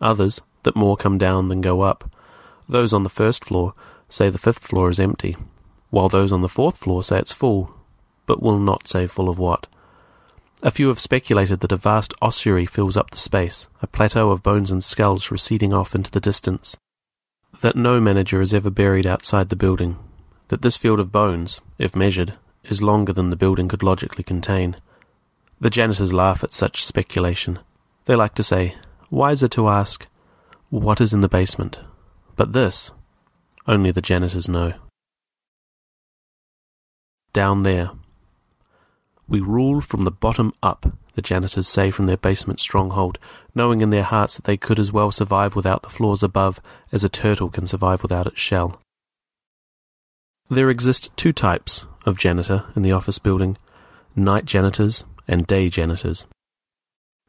Others, 0.00 0.40
that 0.62 0.76
more 0.76 0.96
come 0.96 1.18
down 1.18 1.48
than 1.48 1.60
go 1.60 1.80
up. 1.80 2.10
Those 2.68 2.92
on 2.92 3.02
the 3.02 3.08
first 3.08 3.44
floor 3.44 3.74
say 4.08 4.30
the 4.30 4.38
fifth 4.38 4.66
floor 4.66 4.88
is 4.90 5.00
empty, 5.00 5.36
while 5.90 6.08
those 6.08 6.32
on 6.32 6.42
the 6.42 6.48
fourth 6.48 6.76
floor 6.76 7.02
say 7.02 7.18
it's 7.18 7.32
full, 7.32 7.74
but 8.26 8.42
will 8.42 8.58
not 8.58 8.88
say 8.88 9.06
full 9.06 9.28
of 9.28 9.38
what. 9.38 9.66
A 10.62 10.70
few 10.70 10.88
have 10.88 10.98
speculated 10.98 11.60
that 11.60 11.72
a 11.72 11.76
vast 11.76 12.14
ossuary 12.20 12.66
fills 12.66 12.96
up 12.96 13.10
the 13.10 13.16
space, 13.16 13.68
a 13.80 13.86
plateau 13.86 14.30
of 14.30 14.42
bones 14.42 14.70
and 14.70 14.82
skulls 14.82 15.30
receding 15.30 15.72
off 15.72 15.94
into 15.94 16.10
the 16.10 16.20
distance. 16.20 16.76
That 17.60 17.76
no 17.76 18.00
manager 18.00 18.40
is 18.40 18.52
ever 18.52 18.70
buried 18.70 19.06
outside 19.06 19.48
the 19.48 19.56
building. 19.56 19.98
That 20.48 20.62
this 20.62 20.76
field 20.76 21.00
of 21.00 21.12
bones, 21.12 21.60
if 21.78 21.94
measured, 21.94 22.34
is 22.64 22.82
longer 22.82 23.12
than 23.12 23.30
the 23.30 23.36
building 23.36 23.68
could 23.68 23.82
logically 23.82 24.24
contain. 24.24 24.76
The 25.60 25.70
janitors 25.70 26.12
laugh 26.12 26.44
at 26.44 26.54
such 26.54 26.84
speculation. 26.84 27.58
They 28.04 28.14
like 28.14 28.34
to 28.34 28.42
say, 28.42 28.76
wiser 29.10 29.48
to 29.48 29.68
ask, 29.68 30.06
what 30.70 31.00
is 31.00 31.12
in 31.12 31.20
the 31.20 31.28
basement? 31.28 31.80
But 32.36 32.52
this, 32.52 32.92
only 33.66 33.90
the 33.90 34.00
janitors 34.00 34.48
know. 34.48 34.74
Down 37.32 37.64
there, 37.64 37.90
we 39.26 39.40
rule 39.40 39.80
from 39.80 40.04
the 40.04 40.10
bottom 40.10 40.52
up, 40.62 40.92
the 41.14 41.22
janitors 41.22 41.66
say 41.66 41.90
from 41.90 42.06
their 42.06 42.16
basement 42.16 42.60
stronghold, 42.60 43.18
knowing 43.54 43.80
in 43.80 43.90
their 43.90 44.04
hearts 44.04 44.36
that 44.36 44.44
they 44.44 44.56
could 44.56 44.78
as 44.78 44.92
well 44.92 45.10
survive 45.10 45.56
without 45.56 45.82
the 45.82 45.90
floors 45.90 46.22
above 46.22 46.60
as 46.92 47.02
a 47.02 47.08
turtle 47.08 47.50
can 47.50 47.66
survive 47.66 48.02
without 48.02 48.26
its 48.26 48.38
shell. 48.38 48.80
There 50.48 50.70
exist 50.70 51.10
two 51.16 51.32
types 51.32 51.84
of 52.06 52.16
janitor 52.16 52.64
in 52.76 52.82
the 52.82 52.92
office 52.92 53.18
building 53.18 53.58
night 54.16 54.46
janitors 54.46 55.04
and 55.28 55.46
day 55.46 55.68
janitors. 55.68 56.26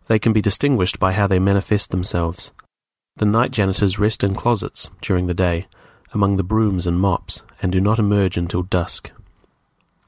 They 0.07 0.17
can 0.17 0.33
be 0.33 0.41
distinguished 0.41 0.97
by 0.97 1.11
how 1.11 1.27
they 1.27 1.37
manifest 1.37 1.91
themselves. 1.91 2.51
The 3.17 3.25
night 3.25 3.51
janitors 3.51 3.99
rest 3.99 4.23
in 4.23 4.33
closets 4.33 4.89
during 5.01 5.27
the 5.27 5.33
day, 5.33 5.67
among 6.13 6.37
the 6.37 6.43
brooms 6.43 6.87
and 6.87 6.99
mops, 6.99 7.43
and 7.61 7.71
do 7.71 7.79
not 7.81 7.99
emerge 7.99 8.37
until 8.37 8.63
dusk. 8.63 9.11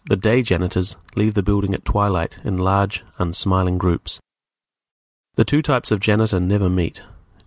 The 0.06 0.16
day 0.16 0.42
janitors 0.42 0.96
leave 1.16 1.36
the 1.36 1.44
building 1.44 1.76
at 1.76 1.86
twilight 1.86 2.40
in 2.44 2.58
large, 2.58 3.04
unsmiling 3.20 3.78
groups. 3.78 4.20
The 5.36 5.46
two 5.46 5.62
types 5.62 5.92
of 5.92 6.00
janitor 6.00 6.40
never 6.40 6.70
meet. 6.70 7.04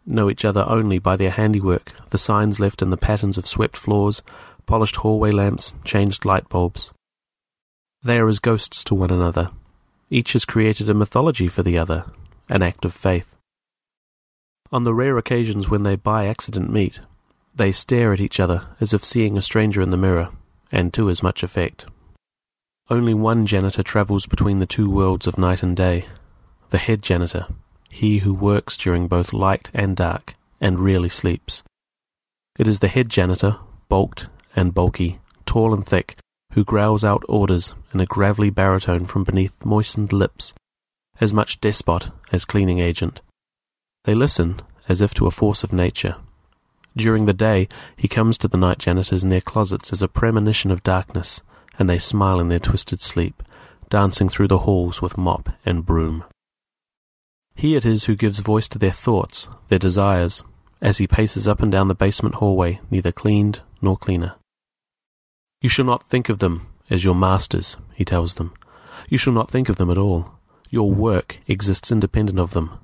know 0.06 0.28
each 0.28 0.44
other 0.44 0.64
only 0.68 0.98
by 0.98 1.16
their 1.16 1.30
handiwork, 1.30 1.92
the 2.10 2.18
signs 2.18 2.60
left 2.60 2.82
in 2.82 2.90
the 2.90 2.96
patterns 2.96 3.38
of 3.38 3.46
swept 3.46 3.76
floors, 3.76 4.22
polished 4.66 4.96
hallway 4.96 5.30
lamps, 5.30 5.74
changed 5.84 6.24
light 6.24 6.48
bulbs. 6.48 6.92
They 8.02 8.18
are 8.18 8.28
as 8.28 8.38
ghosts 8.38 8.84
to 8.84 8.94
one 8.94 9.10
another. 9.10 9.50
Each 10.10 10.32
has 10.34 10.44
created 10.44 10.88
a 10.88 10.94
mythology 10.94 11.48
for 11.48 11.62
the 11.62 11.78
other, 11.78 12.04
an 12.48 12.62
act 12.62 12.84
of 12.84 12.92
faith. 12.92 13.36
On 14.72 14.84
the 14.84 14.94
rare 14.94 15.18
occasions 15.18 15.68
when 15.68 15.82
they 15.82 15.96
by 15.96 16.26
accident 16.26 16.70
meet, 16.70 17.00
they 17.54 17.72
stare 17.72 18.12
at 18.12 18.20
each 18.20 18.40
other 18.40 18.66
as 18.80 18.92
if 18.92 19.04
seeing 19.04 19.36
a 19.36 19.42
stranger 19.42 19.80
in 19.80 19.90
the 19.90 19.96
mirror, 19.96 20.30
and 20.72 20.92
to 20.94 21.08
as 21.08 21.22
much 21.22 21.42
effect. 21.42 21.86
Only 22.90 23.14
one 23.14 23.46
janitor 23.46 23.82
travels 23.82 24.26
between 24.26 24.58
the 24.58 24.66
two 24.66 24.90
worlds 24.90 25.26
of 25.26 25.38
night 25.38 25.62
and 25.62 25.76
day, 25.76 26.06
the 26.70 26.78
head 26.78 27.02
janitor, 27.02 27.46
he 27.90 28.18
who 28.18 28.34
works 28.34 28.76
during 28.76 29.06
both 29.06 29.32
light 29.32 29.70
and 29.72 29.96
dark, 29.96 30.34
and 30.60 30.80
rarely 30.80 31.08
sleeps. 31.08 31.62
It 32.58 32.66
is 32.66 32.80
the 32.80 32.88
head 32.88 33.08
janitor, 33.08 33.58
bulked 33.88 34.26
and 34.56 34.74
bulky, 34.74 35.20
tall 35.46 35.72
and 35.72 35.86
thick, 35.86 36.16
who 36.54 36.64
growls 36.64 37.02
out 37.02 37.24
orders 37.28 37.74
in 37.92 38.00
a 38.00 38.06
gravelly 38.06 38.50
baritone 38.50 39.06
from 39.06 39.24
beneath 39.24 39.52
moistened 39.64 40.12
lips, 40.12 40.54
as 41.20 41.32
much 41.32 41.60
despot 41.60 42.10
as 42.32 42.44
cleaning 42.44 42.78
agent. 42.78 43.20
They 44.04 44.14
listen 44.14 44.62
as 44.88 45.00
if 45.00 45.14
to 45.14 45.26
a 45.26 45.32
force 45.32 45.64
of 45.64 45.72
nature. 45.72 46.16
During 46.96 47.26
the 47.26 47.32
day, 47.32 47.66
he 47.96 48.06
comes 48.06 48.38
to 48.38 48.48
the 48.48 48.56
night 48.56 48.78
janitors 48.78 49.24
in 49.24 49.30
their 49.30 49.40
closets 49.40 49.92
as 49.92 50.00
a 50.00 50.08
premonition 50.08 50.70
of 50.70 50.84
darkness, 50.84 51.42
and 51.76 51.90
they 51.90 51.98
smile 51.98 52.38
in 52.38 52.48
their 52.48 52.60
twisted 52.60 53.00
sleep, 53.00 53.42
dancing 53.88 54.28
through 54.28 54.48
the 54.48 54.58
halls 54.58 55.02
with 55.02 55.18
mop 55.18 55.48
and 55.66 55.84
broom. 55.84 56.22
He 57.56 57.74
it 57.74 57.84
is 57.84 58.04
who 58.04 58.14
gives 58.14 58.38
voice 58.38 58.68
to 58.68 58.78
their 58.78 58.92
thoughts, 58.92 59.48
their 59.68 59.78
desires, 59.80 60.44
as 60.80 60.98
he 60.98 61.08
paces 61.08 61.48
up 61.48 61.62
and 61.62 61.72
down 61.72 61.88
the 61.88 61.94
basement 61.94 62.36
hallway, 62.36 62.80
neither 62.90 63.10
cleaned 63.10 63.62
nor 63.82 63.96
cleaner. 63.96 64.34
You 65.64 65.70
shall 65.70 65.86
not 65.86 66.10
think 66.10 66.28
of 66.28 66.40
them 66.40 66.66
as 66.90 67.04
your 67.04 67.14
masters, 67.14 67.78
he 67.94 68.04
tells 68.04 68.34
them. 68.34 68.52
You 69.08 69.16
shall 69.16 69.32
not 69.32 69.50
think 69.50 69.70
of 69.70 69.76
them 69.76 69.88
at 69.88 69.96
all. 69.96 70.34
Your 70.68 70.92
work 70.92 71.38
exists 71.46 71.90
independent 71.90 72.38
of 72.38 72.50
them, 72.50 72.78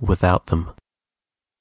without 0.00 0.46
them. 0.46 0.70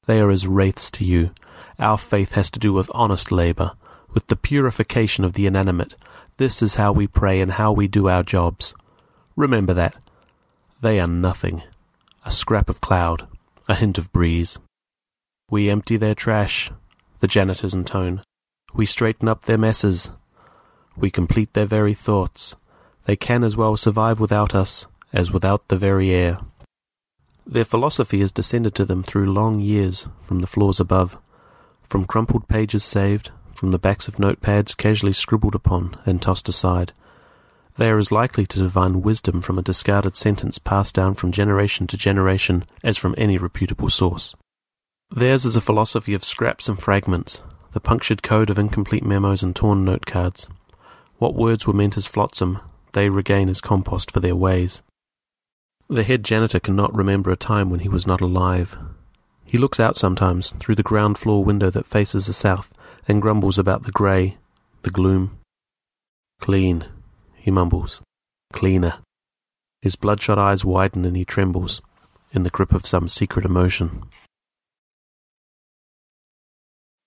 They 0.07 0.19
are 0.19 0.31
as 0.31 0.47
wraiths 0.47 0.89
to 0.93 1.05
you. 1.05 1.29
Our 1.77 1.99
faith 1.99 2.31
has 2.31 2.49
to 2.49 2.59
do 2.59 2.73
with 2.73 2.89
honest 2.91 3.31
labour, 3.31 3.73
with 4.15 4.25
the 4.25 4.35
purification 4.35 5.23
of 5.23 5.33
the 5.33 5.45
inanimate. 5.45 5.93
This 6.37 6.63
is 6.63 6.73
how 6.73 6.91
we 6.91 7.05
pray 7.05 7.39
and 7.39 7.51
how 7.51 7.71
we 7.71 7.87
do 7.87 8.09
our 8.09 8.23
jobs. 8.23 8.73
Remember 9.35 9.75
that. 9.75 9.93
They 10.81 10.99
are 10.99 11.05
nothing 11.05 11.61
a 12.25 12.31
scrap 12.31 12.67
of 12.67 12.81
cloud, 12.81 13.27
a 13.67 13.75
hint 13.75 13.99
of 13.99 14.11
breeze. 14.11 14.57
We 15.51 15.69
empty 15.69 15.97
their 15.97 16.15
trash, 16.15 16.71
the 17.19 17.27
janitors 17.27 17.75
intone. 17.75 18.23
We 18.73 18.87
straighten 18.87 19.27
up 19.27 19.45
their 19.45 19.59
messes. 19.59 20.09
We 20.95 21.11
complete 21.11 21.53
their 21.53 21.65
very 21.65 21.93
thoughts. 21.93 22.55
They 23.05 23.15
can 23.15 23.43
as 23.43 23.57
well 23.57 23.75
survive 23.77 24.19
without 24.19 24.55
us 24.55 24.85
as 25.11 25.31
without 25.31 25.67
the 25.67 25.75
very 25.75 26.11
air. 26.11 26.39
Their 27.45 27.65
philosophy 27.65 28.19
has 28.19 28.31
descended 28.31 28.73
to 28.75 28.85
them 28.85 29.03
through 29.03 29.31
long 29.31 29.59
years 29.59 30.07
from 30.25 30.39
the 30.39 30.47
floors 30.47 30.79
above, 30.79 31.17
from 31.83 32.05
crumpled 32.05 32.47
pages 32.47 32.83
saved, 32.83 33.31
from 33.53 33.71
the 33.71 33.79
backs 33.79 34.07
of 34.07 34.15
notepads 34.15 34.75
casually 34.75 35.13
scribbled 35.13 35.55
upon 35.55 35.97
and 36.05 36.21
tossed 36.21 36.49
aside, 36.49 36.93
they 37.77 37.89
are 37.89 37.97
as 37.97 38.11
likely 38.11 38.45
to 38.45 38.59
divine 38.59 39.01
wisdom 39.01 39.41
from 39.41 39.57
a 39.57 39.63
discarded 39.63 40.15
sentence 40.15 40.59
passed 40.59 40.93
down 40.93 41.15
from 41.15 41.31
generation 41.31 41.87
to 41.87 41.97
generation 41.97 42.65
as 42.83 42.97
from 42.97 43.15
any 43.17 43.37
reputable 43.37 43.89
source. 43.89 44.35
Theirs 45.09 45.43
is 45.43 45.55
a 45.55 45.61
philosophy 45.61 46.13
of 46.13 46.23
scraps 46.23 46.69
and 46.69 46.79
fragments, 46.79 47.41
the 47.71 47.79
punctured 47.79 48.21
code 48.21 48.51
of 48.51 48.59
incomplete 48.59 49.03
memos 49.03 49.41
and 49.41 49.55
torn 49.55 49.83
note 49.83 50.05
cards. 50.05 50.47
What 51.17 51.35
words 51.35 51.65
were 51.65 51.73
meant 51.73 51.97
as 51.97 52.05
flotsam, 52.05 52.59
they 52.93 53.09
regain 53.09 53.49
as 53.49 53.61
compost 53.61 54.11
for 54.11 54.19
their 54.19 54.35
ways. 54.35 54.81
The 55.89 56.03
head 56.03 56.23
janitor 56.23 56.59
cannot 56.59 56.95
remember 56.95 57.31
a 57.31 57.35
time 57.35 57.69
when 57.69 57.81
he 57.81 57.89
was 57.89 58.07
not 58.07 58.21
alive. 58.21 58.77
He 59.45 59.57
looks 59.57 59.79
out 59.79 59.95
sometimes 59.95 60.51
through 60.59 60.75
the 60.75 60.83
ground 60.83 61.17
floor 61.17 61.43
window 61.43 61.69
that 61.69 61.85
faces 61.85 62.25
the 62.25 62.33
south 62.33 62.69
and 63.07 63.21
grumbles 63.21 63.59
about 63.59 63.83
the 63.83 63.91
grey, 63.91 64.37
the 64.81 64.89
gloom. 64.89 65.37
Clean, 66.39 66.85
he 67.35 67.51
mumbles. 67.51 68.01
Cleaner. 68.51 68.95
His 69.81 69.95
bloodshot 69.95 70.39
eyes 70.39 70.63
widen 70.63 71.05
and 71.05 71.15
he 71.15 71.25
trembles, 71.25 71.81
in 72.31 72.43
the 72.43 72.49
grip 72.49 72.71
of 72.71 72.87
some 72.87 73.07
secret 73.07 73.45
emotion. 73.45 74.03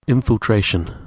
Infiltration. 0.07 1.06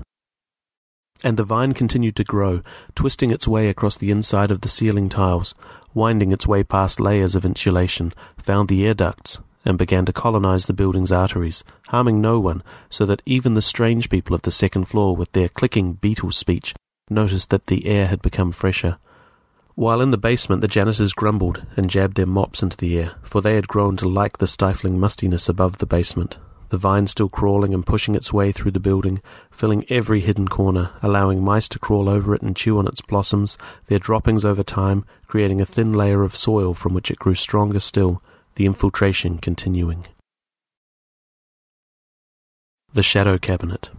And 1.23 1.37
the 1.37 1.43
vine 1.43 1.73
continued 1.73 2.15
to 2.15 2.23
grow, 2.23 2.61
twisting 2.95 3.31
its 3.31 3.47
way 3.47 3.67
across 3.67 3.97
the 3.97 4.11
inside 4.11 4.51
of 4.51 4.61
the 4.61 4.69
ceiling 4.69 5.09
tiles, 5.09 5.53
winding 5.93 6.31
its 6.31 6.47
way 6.47 6.63
past 6.63 6.99
layers 6.99 7.35
of 7.35 7.45
insulation, 7.45 8.13
found 8.37 8.69
the 8.69 8.85
air 8.85 8.93
ducts, 8.93 9.39
and 9.65 9.77
began 9.77 10.05
to 10.05 10.13
colonize 10.13 10.65
the 10.65 10.73
building's 10.73 11.11
arteries, 11.11 11.63
harming 11.87 12.21
no 12.21 12.39
one, 12.39 12.63
so 12.89 13.05
that 13.05 13.21
even 13.25 13.53
the 13.53 13.61
strange 13.61 14.09
people 14.09 14.33
of 14.33 14.43
the 14.43 14.51
second 14.51 14.85
floor, 14.85 15.15
with 15.15 15.31
their 15.33 15.49
clicking 15.49 15.93
beetle 15.93 16.31
speech, 16.31 16.73
noticed 17.09 17.49
that 17.49 17.67
the 17.67 17.85
air 17.85 18.07
had 18.07 18.21
become 18.21 18.51
fresher, 18.51 18.97
while 19.79 20.01
in 20.01 20.11
the 20.11 20.17
basement, 20.17 20.59
the 20.59 20.67
janitors 20.67 21.13
grumbled 21.13 21.65
and 21.77 21.89
jabbed 21.89 22.17
their 22.17 22.25
mops 22.25 22.61
into 22.61 22.75
the 22.75 22.99
air, 22.99 23.13
for 23.23 23.41
they 23.41 23.55
had 23.55 23.69
grown 23.69 23.95
to 23.95 24.09
like 24.09 24.37
the 24.37 24.45
stifling 24.45 24.99
mustiness 24.99 25.47
above 25.47 25.77
the 25.77 25.85
basement, 25.85 26.37
the 26.69 26.77
vine 26.77 27.07
still 27.07 27.29
crawling 27.29 27.73
and 27.73 27.85
pushing 27.85 28.15
its 28.15 28.31
way 28.31 28.51
through 28.51 28.71
the 28.71 28.79
building, 28.79 29.21
filling 29.51 29.85
every 29.89 30.21
hidden 30.21 30.47
corner, 30.47 30.91
allowing 31.01 31.43
mice 31.43 31.67
to 31.69 31.79
crawl 31.79 32.07
over 32.07 32.33
it 32.33 32.41
and 32.41 32.55
chew 32.55 32.77
on 32.77 32.87
its 32.87 33.01
blossoms, 33.01 33.57
their 33.87 33.99
droppings 33.99 34.45
over 34.45 34.63
time, 34.63 35.05
creating 35.27 35.59
a 35.61 35.65
thin 35.65 35.93
layer 35.93 36.23
of 36.23 36.35
soil 36.35 36.73
from 36.73 36.93
which 36.93 37.11
it 37.11 37.19
grew 37.19 37.35
stronger 37.35 37.79
still, 37.79 38.21
the 38.55 38.65
infiltration 38.65 39.37
continuing. 39.37 40.05
The 42.93 43.03
Shadow 43.03 43.37
Cabinet. 43.37 43.89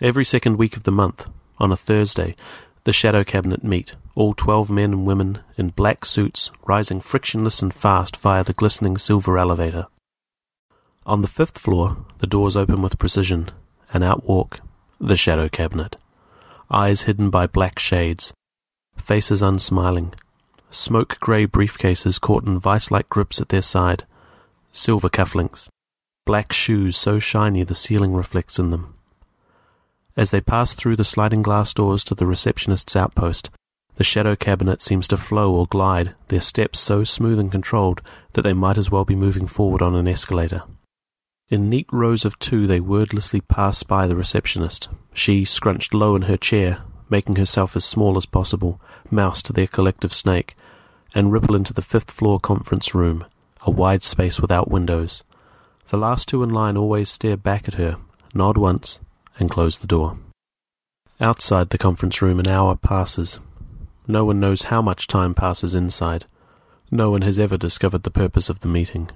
Every 0.00 0.24
second 0.24 0.56
week 0.56 0.76
of 0.76 0.82
the 0.82 0.92
month, 0.92 1.26
on 1.58 1.72
a 1.72 1.76
Thursday, 1.76 2.36
the 2.84 2.92
Shadow 2.92 3.22
Cabinet 3.22 3.62
meet, 3.62 3.94
all 4.14 4.34
twelve 4.34 4.68
men 4.68 4.92
and 4.92 5.06
women 5.06 5.38
in 5.56 5.70
black 5.70 6.04
suits 6.04 6.50
rising 6.66 7.00
frictionless 7.00 7.62
and 7.62 7.72
fast 7.72 8.16
via 8.16 8.42
the 8.42 8.52
glistening 8.52 8.98
silver 8.98 9.38
elevator. 9.38 9.86
On 11.04 11.20
the 11.20 11.28
fifth 11.28 11.58
floor, 11.58 11.96
the 12.18 12.28
doors 12.28 12.56
open 12.56 12.80
with 12.80 12.98
precision, 12.98 13.50
and 13.92 14.04
out 14.04 14.24
walk 14.24 14.60
the 15.00 15.16
Shadow 15.16 15.48
Cabinet, 15.48 15.96
eyes 16.70 17.02
hidden 17.02 17.28
by 17.28 17.48
black 17.48 17.80
shades, 17.80 18.32
faces 18.96 19.42
unsmiling, 19.42 20.14
smoke 20.70 21.18
grey 21.18 21.44
briefcases 21.44 22.20
caught 22.20 22.46
in 22.46 22.60
vice 22.60 22.92
like 22.92 23.08
grips 23.08 23.40
at 23.40 23.48
their 23.48 23.62
side, 23.62 24.06
silver 24.72 25.08
cufflinks, 25.08 25.68
black 26.24 26.52
shoes 26.52 26.96
so 26.96 27.18
shiny 27.18 27.64
the 27.64 27.74
ceiling 27.74 28.14
reflects 28.14 28.60
in 28.60 28.70
them. 28.70 28.94
As 30.16 30.30
they 30.30 30.40
pass 30.40 30.72
through 30.72 30.94
the 30.94 31.04
sliding 31.04 31.42
glass 31.42 31.74
doors 31.74 32.04
to 32.04 32.14
the 32.14 32.26
receptionist's 32.26 32.94
outpost, 32.94 33.50
the 33.96 34.04
shadow 34.04 34.36
cabinet 34.36 34.80
seems 34.80 35.08
to 35.08 35.16
flow 35.16 35.52
or 35.52 35.66
glide, 35.66 36.14
their 36.28 36.40
steps 36.40 36.78
so 36.78 37.02
smooth 37.02 37.40
and 37.40 37.50
controlled 37.50 38.02
that 38.34 38.42
they 38.42 38.52
might 38.52 38.78
as 38.78 38.88
well 38.88 39.04
be 39.04 39.16
moving 39.16 39.48
forward 39.48 39.82
on 39.82 39.96
an 39.96 40.06
escalator. 40.06 40.62
In 41.52 41.68
neat 41.68 41.86
rows 41.92 42.24
of 42.24 42.38
two, 42.38 42.66
they 42.66 42.80
wordlessly 42.80 43.42
pass 43.42 43.82
by 43.82 44.06
the 44.06 44.16
receptionist, 44.16 44.88
she 45.12 45.44
scrunched 45.44 45.92
low 45.92 46.16
in 46.16 46.22
her 46.22 46.38
chair, 46.38 46.78
making 47.10 47.36
herself 47.36 47.76
as 47.76 47.84
small 47.84 48.16
as 48.16 48.24
possible, 48.24 48.80
mouse 49.10 49.42
to 49.42 49.52
their 49.52 49.66
collective 49.66 50.14
snake, 50.14 50.56
and 51.14 51.30
ripple 51.30 51.54
into 51.54 51.74
the 51.74 51.82
fifth 51.82 52.10
floor 52.10 52.40
conference 52.40 52.94
room, 52.94 53.26
a 53.66 53.70
wide 53.70 54.02
space 54.02 54.40
without 54.40 54.70
windows. 54.70 55.24
The 55.90 55.98
last 55.98 56.26
two 56.26 56.42
in 56.42 56.48
line 56.48 56.78
always 56.78 57.10
stare 57.10 57.36
back 57.36 57.68
at 57.68 57.74
her, 57.74 57.98
nod 58.32 58.56
once, 58.56 58.98
and 59.38 59.50
close 59.50 59.76
the 59.76 59.86
door. 59.86 60.16
Outside 61.20 61.68
the 61.68 61.76
conference 61.76 62.22
room, 62.22 62.40
an 62.40 62.48
hour 62.48 62.76
passes. 62.76 63.40
No 64.06 64.24
one 64.24 64.40
knows 64.40 64.62
how 64.62 64.80
much 64.80 65.06
time 65.06 65.34
passes 65.34 65.74
inside. 65.74 66.24
No 66.90 67.10
one 67.10 67.20
has 67.20 67.38
ever 67.38 67.58
discovered 67.58 68.04
the 68.04 68.10
purpose 68.10 68.48
of 68.48 68.60
the 68.60 68.68
meeting. 68.68 69.10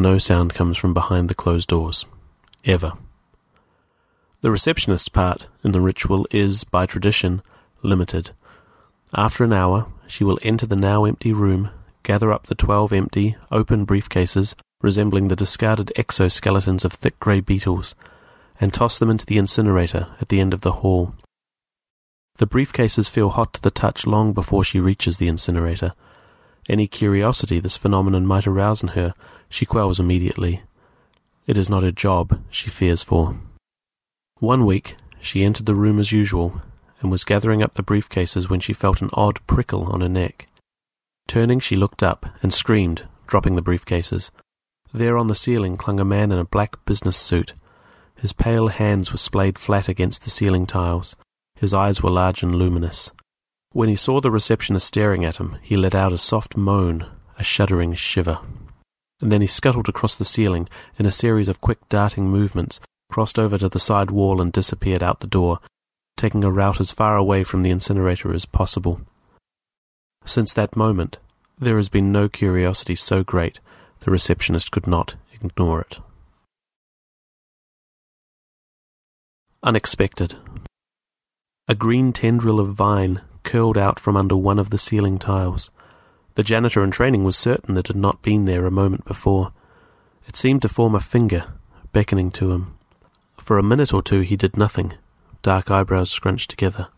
No 0.00 0.16
sound 0.16 0.54
comes 0.54 0.78
from 0.78 0.94
behind 0.94 1.28
the 1.28 1.34
closed 1.34 1.68
doors. 1.68 2.06
Ever. 2.64 2.92
The 4.42 4.50
receptionist's 4.52 5.08
part 5.08 5.48
in 5.64 5.72
the 5.72 5.80
ritual 5.80 6.24
is, 6.30 6.62
by 6.62 6.86
tradition, 6.86 7.42
limited. 7.82 8.30
After 9.12 9.42
an 9.42 9.52
hour, 9.52 9.88
she 10.06 10.22
will 10.22 10.38
enter 10.42 10.66
the 10.66 10.76
now 10.76 11.04
empty 11.04 11.32
room, 11.32 11.70
gather 12.04 12.32
up 12.32 12.46
the 12.46 12.54
twelve 12.54 12.92
empty, 12.92 13.36
open 13.50 13.84
briefcases 13.84 14.54
resembling 14.80 15.26
the 15.26 15.34
discarded 15.34 15.90
exoskeletons 15.96 16.84
of 16.84 16.92
thick 16.92 17.18
grey 17.18 17.40
beetles, 17.40 17.96
and 18.60 18.72
toss 18.72 18.98
them 18.98 19.10
into 19.10 19.26
the 19.26 19.38
incinerator 19.38 20.06
at 20.20 20.28
the 20.28 20.38
end 20.38 20.54
of 20.54 20.60
the 20.60 20.72
hall. 20.72 21.14
The 22.36 22.46
briefcases 22.46 23.10
feel 23.10 23.30
hot 23.30 23.54
to 23.54 23.62
the 23.62 23.72
touch 23.72 24.06
long 24.06 24.32
before 24.32 24.62
she 24.62 24.78
reaches 24.78 25.16
the 25.16 25.26
incinerator. 25.26 25.94
Any 26.68 26.86
curiosity 26.86 27.60
this 27.60 27.78
phenomenon 27.78 28.26
might 28.26 28.46
arouse 28.46 28.82
in 28.82 28.88
her, 28.90 29.14
she 29.48 29.64
quells 29.64 29.98
immediately. 29.98 30.62
It 31.46 31.56
is 31.56 31.70
not 31.70 31.82
her 31.82 31.90
job 31.90 32.40
she 32.50 32.68
fears 32.68 33.02
for. 33.02 33.36
One 34.38 34.66
week, 34.66 34.96
she 35.20 35.44
entered 35.44 35.66
the 35.66 35.74
room 35.74 35.98
as 35.98 36.12
usual 36.12 36.60
and 37.00 37.10
was 37.10 37.24
gathering 37.24 37.62
up 37.62 37.74
the 37.74 37.82
briefcases 37.82 38.50
when 38.50 38.60
she 38.60 38.72
felt 38.72 39.00
an 39.00 39.10
odd 39.14 39.44
prickle 39.46 39.84
on 39.84 40.02
her 40.02 40.08
neck. 40.08 40.46
Turning, 41.26 41.60
she 41.60 41.76
looked 41.76 42.02
up 42.02 42.26
and 42.42 42.52
screamed, 42.52 43.08
dropping 43.26 43.56
the 43.56 43.62
briefcases. 43.62 44.30
There 44.92 45.16
on 45.16 45.28
the 45.28 45.34
ceiling 45.34 45.76
clung 45.76 46.00
a 46.00 46.04
man 46.04 46.32
in 46.32 46.38
a 46.38 46.44
black 46.44 46.84
business 46.84 47.16
suit. 47.16 47.54
His 48.16 48.32
pale 48.32 48.68
hands 48.68 49.12
were 49.12 49.18
splayed 49.18 49.58
flat 49.58 49.88
against 49.88 50.24
the 50.24 50.30
ceiling 50.30 50.66
tiles. 50.66 51.16
His 51.54 51.72
eyes 51.72 52.02
were 52.02 52.10
large 52.10 52.42
and 52.42 52.56
luminous. 52.56 53.10
When 53.72 53.88
he 53.88 53.96
saw 53.96 54.20
the 54.20 54.30
receptionist 54.30 54.86
staring 54.86 55.24
at 55.24 55.36
him, 55.36 55.56
he 55.62 55.76
let 55.76 55.94
out 55.94 56.12
a 56.12 56.18
soft 56.18 56.56
moan, 56.56 57.06
a 57.38 57.44
shuddering 57.44 57.94
shiver. 57.94 58.38
And 59.20 59.30
then 59.30 59.40
he 59.40 59.46
scuttled 59.46 59.88
across 59.88 60.14
the 60.14 60.24
ceiling 60.24 60.68
in 60.98 61.06
a 61.06 61.12
series 61.12 61.48
of 61.48 61.60
quick 61.60 61.86
darting 61.88 62.28
movements, 62.28 62.80
crossed 63.10 63.38
over 63.38 63.58
to 63.58 63.68
the 63.68 63.78
side 63.78 64.10
wall 64.10 64.40
and 64.40 64.52
disappeared 64.52 65.02
out 65.02 65.20
the 65.20 65.26
door, 65.26 65.60
taking 66.16 66.44
a 66.44 66.50
route 66.50 66.80
as 66.80 66.92
far 66.92 67.16
away 67.16 67.44
from 67.44 67.62
the 67.62 67.70
incinerator 67.70 68.32
as 68.32 68.46
possible. 68.46 69.00
Since 70.24 70.52
that 70.54 70.76
moment, 70.76 71.18
there 71.58 71.76
has 71.76 71.88
been 71.88 72.10
no 72.10 72.28
curiosity 72.28 72.94
so 72.94 73.22
great 73.22 73.60
the 74.00 74.10
receptionist 74.10 74.70
could 74.70 74.86
not 74.86 75.16
ignore 75.32 75.80
it. 75.80 75.98
Unexpected. 79.62 80.36
A 81.66 81.74
green 81.74 82.12
tendril 82.12 82.60
of 82.60 82.74
vine 82.74 83.20
curled 83.48 83.78
out 83.78 83.98
from 83.98 84.14
under 84.14 84.36
one 84.36 84.58
of 84.58 84.68
the 84.68 84.76
ceiling 84.76 85.18
tiles. 85.18 85.70
The 86.34 86.42
janitor 86.42 86.84
in 86.84 86.90
training 86.90 87.24
was 87.24 87.34
certain 87.34 87.78
it 87.78 87.86
had 87.86 87.96
not 87.96 88.20
been 88.20 88.44
there 88.44 88.66
a 88.66 88.70
moment 88.70 89.06
before. 89.06 89.52
It 90.26 90.36
seemed 90.36 90.60
to 90.62 90.68
form 90.68 90.94
a 90.94 91.00
finger, 91.00 91.46
beckoning 91.90 92.30
to 92.32 92.52
him. 92.52 92.76
For 93.38 93.56
a 93.56 93.62
minute 93.62 93.94
or 93.94 94.02
two 94.02 94.20
he 94.20 94.36
did 94.36 94.58
nothing, 94.58 94.92
dark 95.40 95.70
eyebrows 95.70 96.10
scrunched 96.10 96.50
together. 96.50 96.88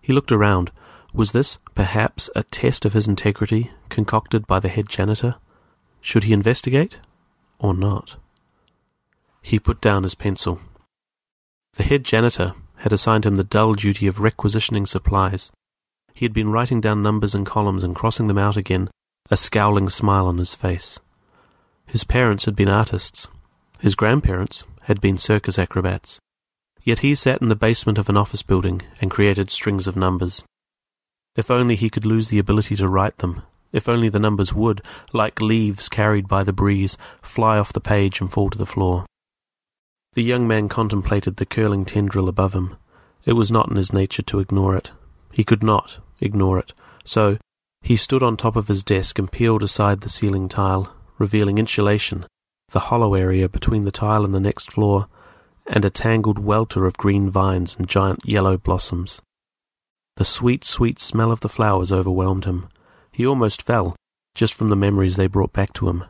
He 0.00 0.14
looked 0.14 0.32
around. 0.32 0.72
Was 1.12 1.32
this, 1.32 1.58
perhaps, 1.74 2.30
a 2.34 2.44
test 2.44 2.86
of 2.86 2.94
his 2.94 3.06
integrity 3.06 3.70
concocted 3.90 4.46
by 4.46 4.60
the 4.60 4.70
head 4.70 4.88
janitor? 4.88 5.34
Should 6.00 6.24
he 6.24 6.32
investigate, 6.32 6.98
or 7.58 7.74
not? 7.74 8.16
He 9.42 9.58
put 9.58 9.82
down 9.82 10.04
his 10.04 10.14
pencil. 10.14 10.60
The 11.74 11.82
head 11.82 12.04
janitor 12.04 12.54
had 12.78 12.92
assigned 12.92 13.26
him 13.26 13.36
the 13.36 13.44
dull 13.44 13.74
duty 13.74 14.06
of 14.06 14.20
requisitioning 14.20 14.86
supplies. 14.86 15.50
He 16.14 16.24
had 16.24 16.32
been 16.32 16.50
writing 16.50 16.80
down 16.80 17.02
numbers 17.02 17.34
and 17.34 17.46
columns 17.46 17.84
and 17.84 17.94
crossing 17.94 18.26
them 18.28 18.38
out 18.38 18.56
again, 18.56 18.90
a 19.30 19.36
scowling 19.36 19.88
smile 19.88 20.26
on 20.26 20.38
his 20.38 20.54
face. 20.54 20.98
His 21.86 22.04
parents 22.04 22.44
had 22.44 22.56
been 22.56 22.68
artists. 22.68 23.28
His 23.80 23.94
grandparents 23.94 24.64
had 24.82 25.00
been 25.00 25.16
circus 25.16 25.58
acrobats. 25.58 26.18
Yet 26.82 27.00
he 27.00 27.14
sat 27.14 27.40
in 27.42 27.48
the 27.48 27.56
basement 27.56 27.98
of 27.98 28.08
an 28.08 28.16
office 28.16 28.42
building 28.42 28.82
and 29.00 29.10
created 29.10 29.50
strings 29.50 29.86
of 29.86 29.96
numbers. 29.96 30.42
If 31.36 31.50
only 31.50 31.76
he 31.76 31.90
could 31.90 32.06
lose 32.06 32.28
the 32.28 32.38
ability 32.38 32.76
to 32.76 32.88
write 32.88 33.18
them. 33.18 33.42
If 33.70 33.88
only 33.88 34.08
the 34.08 34.18
numbers 34.18 34.52
would, 34.54 34.82
like 35.12 35.40
leaves 35.40 35.88
carried 35.88 36.26
by 36.26 36.42
the 36.42 36.52
breeze, 36.52 36.96
fly 37.22 37.58
off 37.58 37.72
the 37.72 37.80
page 37.80 38.20
and 38.20 38.32
fall 38.32 38.50
to 38.50 38.58
the 38.58 38.66
floor. 38.66 39.04
The 40.18 40.24
young 40.24 40.48
man 40.48 40.68
contemplated 40.68 41.36
the 41.36 41.46
curling 41.46 41.84
tendril 41.84 42.28
above 42.28 42.52
him. 42.52 42.76
It 43.24 43.34
was 43.34 43.52
not 43.52 43.70
in 43.70 43.76
his 43.76 43.92
nature 43.92 44.22
to 44.22 44.40
ignore 44.40 44.74
it. 44.74 44.90
He 45.30 45.44
could 45.44 45.62
not 45.62 45.98
ignore 46.18 46.58
it. 46.58 46.72
So 47.04 47.38
he 47.82 47.94
stood 47.94 48.20
on 48.20 48.36
top 48.36 48.56
of 48.56 48.66
his 48.66 48.82
desk 48.82 49.20
and 49.20 49.30
peeled 49.30 49.62
aside 49.62 50.00
the 50.00 50.08
ceiling 50.08 50.48
tile, 50.48 50.92
revealing 51.18 51.56
insulation, 51.56 52.26
the 52.70 52.90
hollow 52.90 53.14
area 53.14 53.48
between 53.48 53.84
the 53.84 53.92
tile 53.92 54.24
and 54.24 54.34
the 54.34 54.40
next 54.40 54.72
floor, 54.72 55.06
and 55.68 55.84
a 55.84 55.88
tangled 55.88 56.40
welter 56.40 56.84
of 56.84 56.96
green 56.96 57.30
vines 57.30 57.76
and 57.78 57.88
giant 57.88 58.24
yellow 58.24 58.56
blossoms. 58.56 59.20
The 60.16 60.24
sweet, 60.24 60.64
sweet 60.64 60.98
smell 60.98 61.30
of 61.30 61.42
the 61.42 61.48
flowers 61.48 61.92
overwhelmed 61.92 62.44
him. 62.44 62.66
He 63.12 63.24
almost 63.24 63.62
fell, 63.62 63.94
just 64.34 64.52
from 64.52 64.68
the 64.68 64.74
memories 64.74 65.14
they 65.14 65.28
brought 65.28 65.52
back 65.52 65.72
to 65.74 65.88
him. 65.88 66.02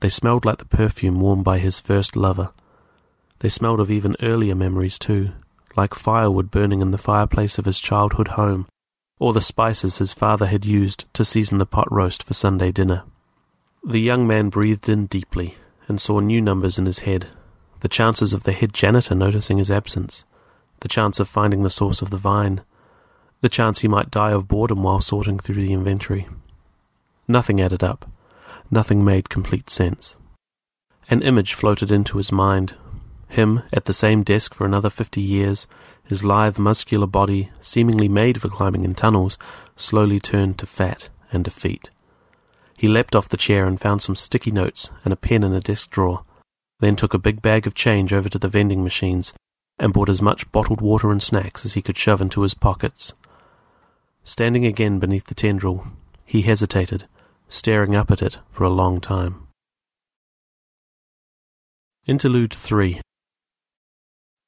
They 0.00 0.08
smelled 0.08 0.44
like 0.44 0.58
the 0.58 0.64
perfume 0.64 1.20
worn 1.20 1.44
by 1.44 1.60
his 1.60 1.78
first 1.78 2.16
lover. 2.16 2.50
They 3.40 3.48
smelled 3.48 3.80
of 3.80 3.90
even 3.90 4.16
earlier 4.22 4.54
memories, 4.54 4.98
too, 4.98 5.32
like 5.76 5.94
firewood 5.94 6.50
burning 6.50 6.80
in 6.80 6.90
the 6.90 6.98
fireplace 6.98 7.58
of 7.58 7.64
his 7.64 7.80
childhood 7.80 8.28
home, 8.28 8.66
or 9.18 9.32
the 9.32 9.40
spices 9.40 9.98
his 9.98 10.12
father 10.12 10.46
had 10.46 10.64
used 10.64 11.04
to 11.14 11.24
season 11.24 11.58
the 11.58 11.66
pot 11.66 11.90
roast 11.90 12.22
for 12.22 12.34
Sunday 12.34 12.72
dinner. 12.72 13.04
The 13.84 14.00
young 14.00 14.26
man 14.26 14.48
breathed 14.48 14.88
in 14.88 15.06
deeply 15.06 15.56
and 15.88 16.00
saw 16.00 16.20
new 16.20 16.40
numbers 16.40 16.78
in 16.78 16.86
his 16.86 17.00
head 17.00 17.28
the 17.80 17.88
chances 17.88 18.32
of 18.32 18.42
the 18.44 18.52
head 18.52 18.72
janitor 18.72 19.14
noticing 19.14 19.58
his 19.58 19.70
absence, 19.70 20.24
the 20.80 20.88
chance 20.88 21.20
of 21.20 21.28
finding 21.28 21.62
the 21.62 21.70
source 21.70 22.02
of 22.02 22.10
the 22.10 22.16
vine, 22.16 22.62
the 23.42 23.48
chance 23.48 23.80
he 23.80 23.88
might 23.88 24.10
die 24.10 24.32
of 24.32 24.48
boredom 24.48 24.82
while 24.82 25.00
sorting 25.00 25.38
through 25.38 25.54
the 25.54 25.72
inventory. 25.72 26.26
Nothing 27.28 27.60
added 27.60 27.84
up. 27.84 28.10
Nothing 28.70 29.04
made 29.04 29.28
complete 29.28 29.70
sense. 29.70 30.16
An 31.08 31.22
image 31.22 31.54
floated 31.54 31.92
into 31.92 32.18
his 32.18 32.32
mind. 32.32 32.74
Him 33.28 33.62
at 33.72 33.84
the 33.84 33.92
same 33.92 34.22
desk 34.22 34.54
for 34.54 34.64
another 34.64 34.90
fifty 34.90 35.20
years, 35.20 35.66
his 36.04 36.24
lithe, 36.24 36.58
muscular 36.58 37.06
body, 37.06 37.50
seemingly 37.60 38.08
made 38.08 38.40
for 38.40 38.48
climbing 38.48 38.84
in 38.84 38.94
tunnels, 38.94 39.38
slowly 39.76 40.20
turned 40.20 40.58
to 40.58 40.66
fat 40.66 41.08
and 41.32 41.44
defeat. 41.44 41.90
He 42.76 42.88
leapt 42.88 43.16
off 43.16 43.28
the 43.28 43.36
chair 43.36 43.66
and 43.66 43.80
found 43.80 44.02
some 44.02 44.16
sticky 44.16 44.50
notes 44.50 44.90
and 45.04 45.12
a 45.12 45.16
pen 45.16 45.42
in 45.42 45.52
a 45.52 45.60
desk 45.60 45.90
drawer 45.90 46.24
then 46.80 46.96
took 46.96 47.14
a 47.14 47.18
big 47.18 47.40
bag 47.40 47.66
of 47.66 47.74
change 47.74 48.12
over 48.12 48.28
to 48.28 48.38
the 48.38 48.48
vending 48.48 48.84
machines 48.84 49.32
and 49.78 49.92
bought 49.92 50.08
as 50.08 50.22
much 50.22 50.50
bottled 50.52 50.80
water 50.80 51.10
and 51.10 51.22
snacks 51.22 51.64
as 51.64 51.74
he 51.74 51.82
could 51.82 51.98
shove 51.98 52.20
into 52.20 52.42
his 52.42 52.54
pockets. 52.54 53.12
Standing 54.24 54.66
again 54.66 54.98
beneath 54.98 55.26
the 55.26 55.34
tendril, 55.34 55.86
he 56.24 56.42
hesitated, 56.42 57.06
staring 57.48 57.94
up 57.94 58.10
at 58.10 58.22
it 58.22 58.38
for 58.50 58.64
a 58.64 58.70
long 58.70 59.00
time. 59.00 59.46
Interlude 62.06 62.52
3 62.52 63.00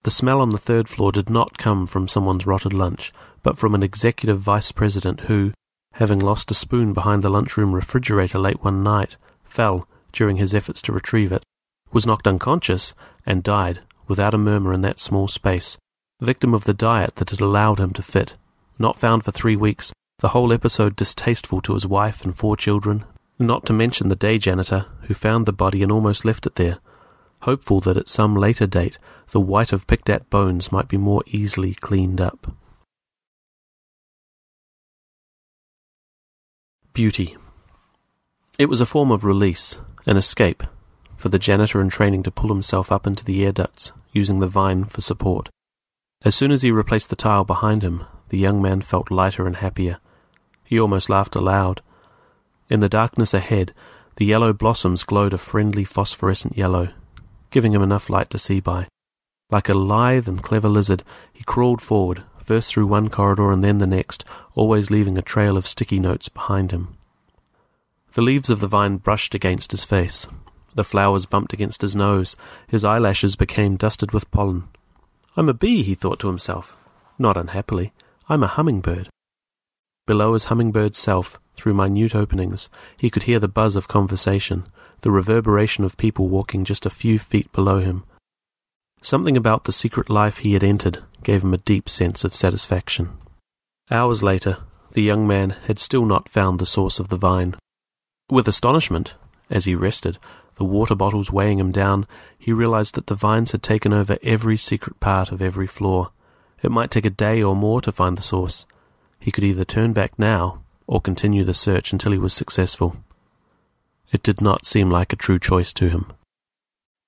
The 0.03 0.11
smell 0.11 0.41
on 0.41 0.51
the 0.51 0.59
third 0.59 0.89
floor 0.89 1.13
did 1.13 1.29
not 1.29 1.59
come 1.59 1.87
from 1.87 2.09
someone's 2.09 2.47
rotted 2.47 2.73
lunch, 2.73 3.13
but 3.43 3.59
from 3.59 3.75
an 3.75 3.83
executive 3.83 4.41
vice 4.41 4.73
president 4.73 5.23
who, 5.23 5.53
having 5.95 6.19
lost 6.19 6.51
a 6.51 6.55
spoon 6.55 6.93
behind 6.93 7.23
the 7.23 7.31
lunchroom 7.31 7.75
refrigerator 7.75 8.39
late 8.39 8.63
one 8.63 8.83
night, 8.83 9.17
fell 9.45 9.89
during 10.13 10.37
his 10.37 10.55
efforts 10.55 10.81
to 10.83 10.93
retrieve 10.93 11.33
it 11.33 11.45
was 11.93 12.07
knocked 12.07 12.27
unconscious, 12.27 12.95
and 13.25 13.43
died 13.43 13.81
without 14.07 14.35
a 14.35 14.39
murmur 14.39 14.73
in 14.73 14.83
that 14.83 15.01
small 15.01 15.29
space, 15.29 15.79
victim 16.21 16.55
of 16.55 16.65
the 16.65 16.75
diet 16.75 17.17
that 17.17 17.31
had 17.31 17.41
allowed 17.41 17.79
him 17.79 17.93
to 17.93 18.03
fit. 18.03 18.37
Not 18.79 18.99
found 18.99 19.25
for 19.25 19.33
three 19.33 19.57
weeks, 19.57 19.93
the 20.21 20.29
whole 20.29 20.53
episode 20.53 20.97
distasteful 20.97 21.61
to 21.63 21.75
his 21.75 21.87
wife 21.87 22.25
and 22.25 22.37
four 22.37 22.57
children, 22.57 23.05
not 23.39 23.67
to 23.67 23.73
mention 23.73 24.09
the 24.09 24.17
day 24.17 24.39
janitor 24.39 24.87
who 25.03 25.15
found 25.15 25.47
the 25.47 25.53
body 25.53 25.83
and 25.83 25.93
almost 25.93 26.25
left 26.25 26.47
it 26.47 26.57
there, 26.57 26.79
hopeful 27.41 27.81
that 27.81 27.97
at 27.97 28.09
some 28.09 28.35
later 28.35 28.67
date 28.67 28.99
the 29.31 29.41
white 29.41 29.73
of 29.73 29.87
picked 29.87 30.09
at 30.09 30.31
bones 30.31 30.73
might 30.73 30.89
be 30.89 30.97
more 30.97 31.23
easily 31.27 31.75
cleaned 31.75 32.21
up. 32.21 32.53
Beauty. 36.93 37.37
It 38.59 38.69
was 38.69 38.81
a 38.81 38.87
form 38.87 39.13
of 39.13 39.25
release, 39.25 39.79
an 40.05 40.17
escape, 40.17 40.65
for 41.17 41.29
the 41.29 41.39
janitor 41.39 41.81
in 41.81 41.91
training 41.91 42.25
to 42.25 42.31
pull 42.31 42.49
himself 42.49 42.91
up 42.91 43.07
into 43.07 43.25
the 43.25 43.45
air 43.45 43.53
ducts, 43.53 43.93
using 44.13 44.41
the 44.41 44.49
vine 44.49 44.85
for 44.85 45.01
support. 45.01 45.49
As 46.23 46.35
soon 46.35 46.51
as 46.51 46.63
he 46.63 46.73
replaced 46.73 47.11
the 47.11 47.17
tile 47.17 47.45
behind 47.45 47.83
him, 47.83 48.05
the 48.31 48.39
young 48.39 48.61
man 48.61 48.81
felt 48.81 49.11
lighter 49.11 49.47
and 49.47 49.57
happier. 49.57 49.99
He 50.65 50.81
almost 50.81 51.09
laughed 51.09 51.37
aloud. 51.37 51.83
In 52.69 52.81
the 52.81 52.89
darkness 52.89 53.33
ahead, 53.33 53.73
the 54.17 54.27
yellow 54.27 54.53
blossoms 54.53 55.05
glowed 55.05 55.33
a 55.33 55.39
friendly 55.39 55.85
phosphorescent 55.85 56.59
yellow, 56.59 56.89
giving 57.51 57.73
him 57.73 57.83
enough 57.83 58.11
light 58.11 58.31
to 58.31 58.39
see 58.39 58.61
by. 58.61 58.89
Like 59.51 59.69
a 59.69 59.75
lithe 59.75 60.29
and 60.29 60.43
clever 60.43 60.69
lizard, 60.69 61.03
he 61.33 61.45
crawled 61.45 61.81
forward, 61.81 62.23
first 62.45 62.71
through 62.71 62.87
one 62.87 63.09
corridor 63.09 63.51
and 63.51 63.65
then 63.65 63.79
the 63.79 63.87
next, 63.87 64.25
always 64.55 64.91
leaving 64.91 65.17
a 65.17 65.23
trail 65.23 65.57
of 65.57 65.67
sticky 65.67 65.99
notes 65.99 66.29
behind 66.29 66.71
him. 66.71 66.97
The 68.15 68.23
leaves 68.23 68.51
of 68.51 68.61
the 68.61 68.69
vine 68.69 68.97
brushed 68.97 69.35
against 69.35 69.71
his 69.71 69.85
face, 69.85 70.27
the 70.79 70.85
flowers 70.85 71.27
bumped 71.27 71.53
against 71.53 71.83
his 71.83 71.97
nose. 71.97 72.37
His 72.69 72.85
eyelashes 72.85 73.35
became 73.35 73.77
dusted 73.77 74.13
with 74.13 74.31
pollen. 74.31 74.69
I'm 75.37 75.49
a 75.49 75.53
bee, 75.53 75.83
he 75.83 75.97
thought 75.97 76.21
to 76.21 76.29
himself. 76.29 76.77
Not 77.19 77.37
unhappily. 77.37 77.93
I'm 78.29 78.45
a 78.45 78.47
hummingbird. 78.47 79.09
Below 80.07 80.35
his 80.35 80.45
hummingbird 80.45 80.95
self, 80.95 81.41
through 81.57 81.75
minute 81.75 82.15
openings, 82.15 82.69
he 82.97 83.11
could 83.11 83.25
hear 83.25 83.41
the 83.41 83.49
buzz 83.49 83.75
of 83.75 83.89
conversation, 83.89 84.69
the 85.01 85.11
reverberation 85.11 85.85
of 85.85 85.97
people 85.97 86.29
walking 86.29 86.65
just 86.65 86.87
a 86.87 86.91
few 86.91 87.19
feet 87.19 87.51
below 87.53 87.79
him. 87.79 88.05
Something 89.01 89.37
about 89.37 89.65
the 89.65 89.73
secret 89.73 90.11
life 90.11 90.39
he 90.39 90.55
had 90.55 90.65
entered 90.65 91.03
gave 91.23 91.45
him 91.45 91.55
a 91.55 91.59
deep 91.59 91.89
sense 91.89 92.25
of 92.25 92.35
satisfaction. 92.35 93.11
Hours 93.91 94.23
later, 94.23 94.59
the 94.93 95.03
young 95.03 95.27
man 95.27 95.51
had 95.67 95.79
still 95.79 96.05
not 96.05 96.29
found 96.29 96.59
the 96.59 96.67
source 96.67 96.99
of 96.99 97.09
the 97.09 97.17
vine. 97.17 97.55
With 98.31 98.49
astonishment, 98.49 99.15
as 99.49 99.65
he 99.65 99.75
rested, 99.75 100.19
the 100.57 100.65
water 100.65 100.95
bottles 100.95 101.31
weighing 101.31 101.61
him 101.61 101.71
down, 101.71 102.07
he 102.37 102.53
realized 102.53 102.95
that 102.97 103.07
the 103.07 103.15
vines 103.15 103.53
had 103.53 103.63
taken 103.63 103.93
over 103.93 104.19
every 104.23 104.57
secret 104.57 104.99
part 104.99 105.31
of 105.31 105.41
every 105.41 105.69
floor. 105.69 106.11
It 106.63 106.73
might 106.73 106.91
take 106.91 107.07
a 107.07 107.11
day 107.11 107.43
or 107.43 107.55
more 107.55 107.81
to 107.83 107.93
find 107.93 108.19
the 108.19 108.23
source. 108.23 108.67
He 109.21 109.31
could 109.31 109.45
either 109.45 109.65
turn 109.65 109.93
back 109.93 110.19
now 110.19 110.63
or 110.87 111.01
continue 111.01 111.45
the 111.45 111.55
search 111.55 111.93
until 111.93 112.13
he 112.13 112.19
was 112.19 112.35
successful. 112.35 112.97
It 114.11 114.23
did 114.23 114.41
not 114.41 114.67
seem 114.67 114.91
like 114.91 115.13
a 115.13 115.17
true 115.17 115.39
choice 115.39 115.73
to 115.75 115.89
him. 115.89 116.13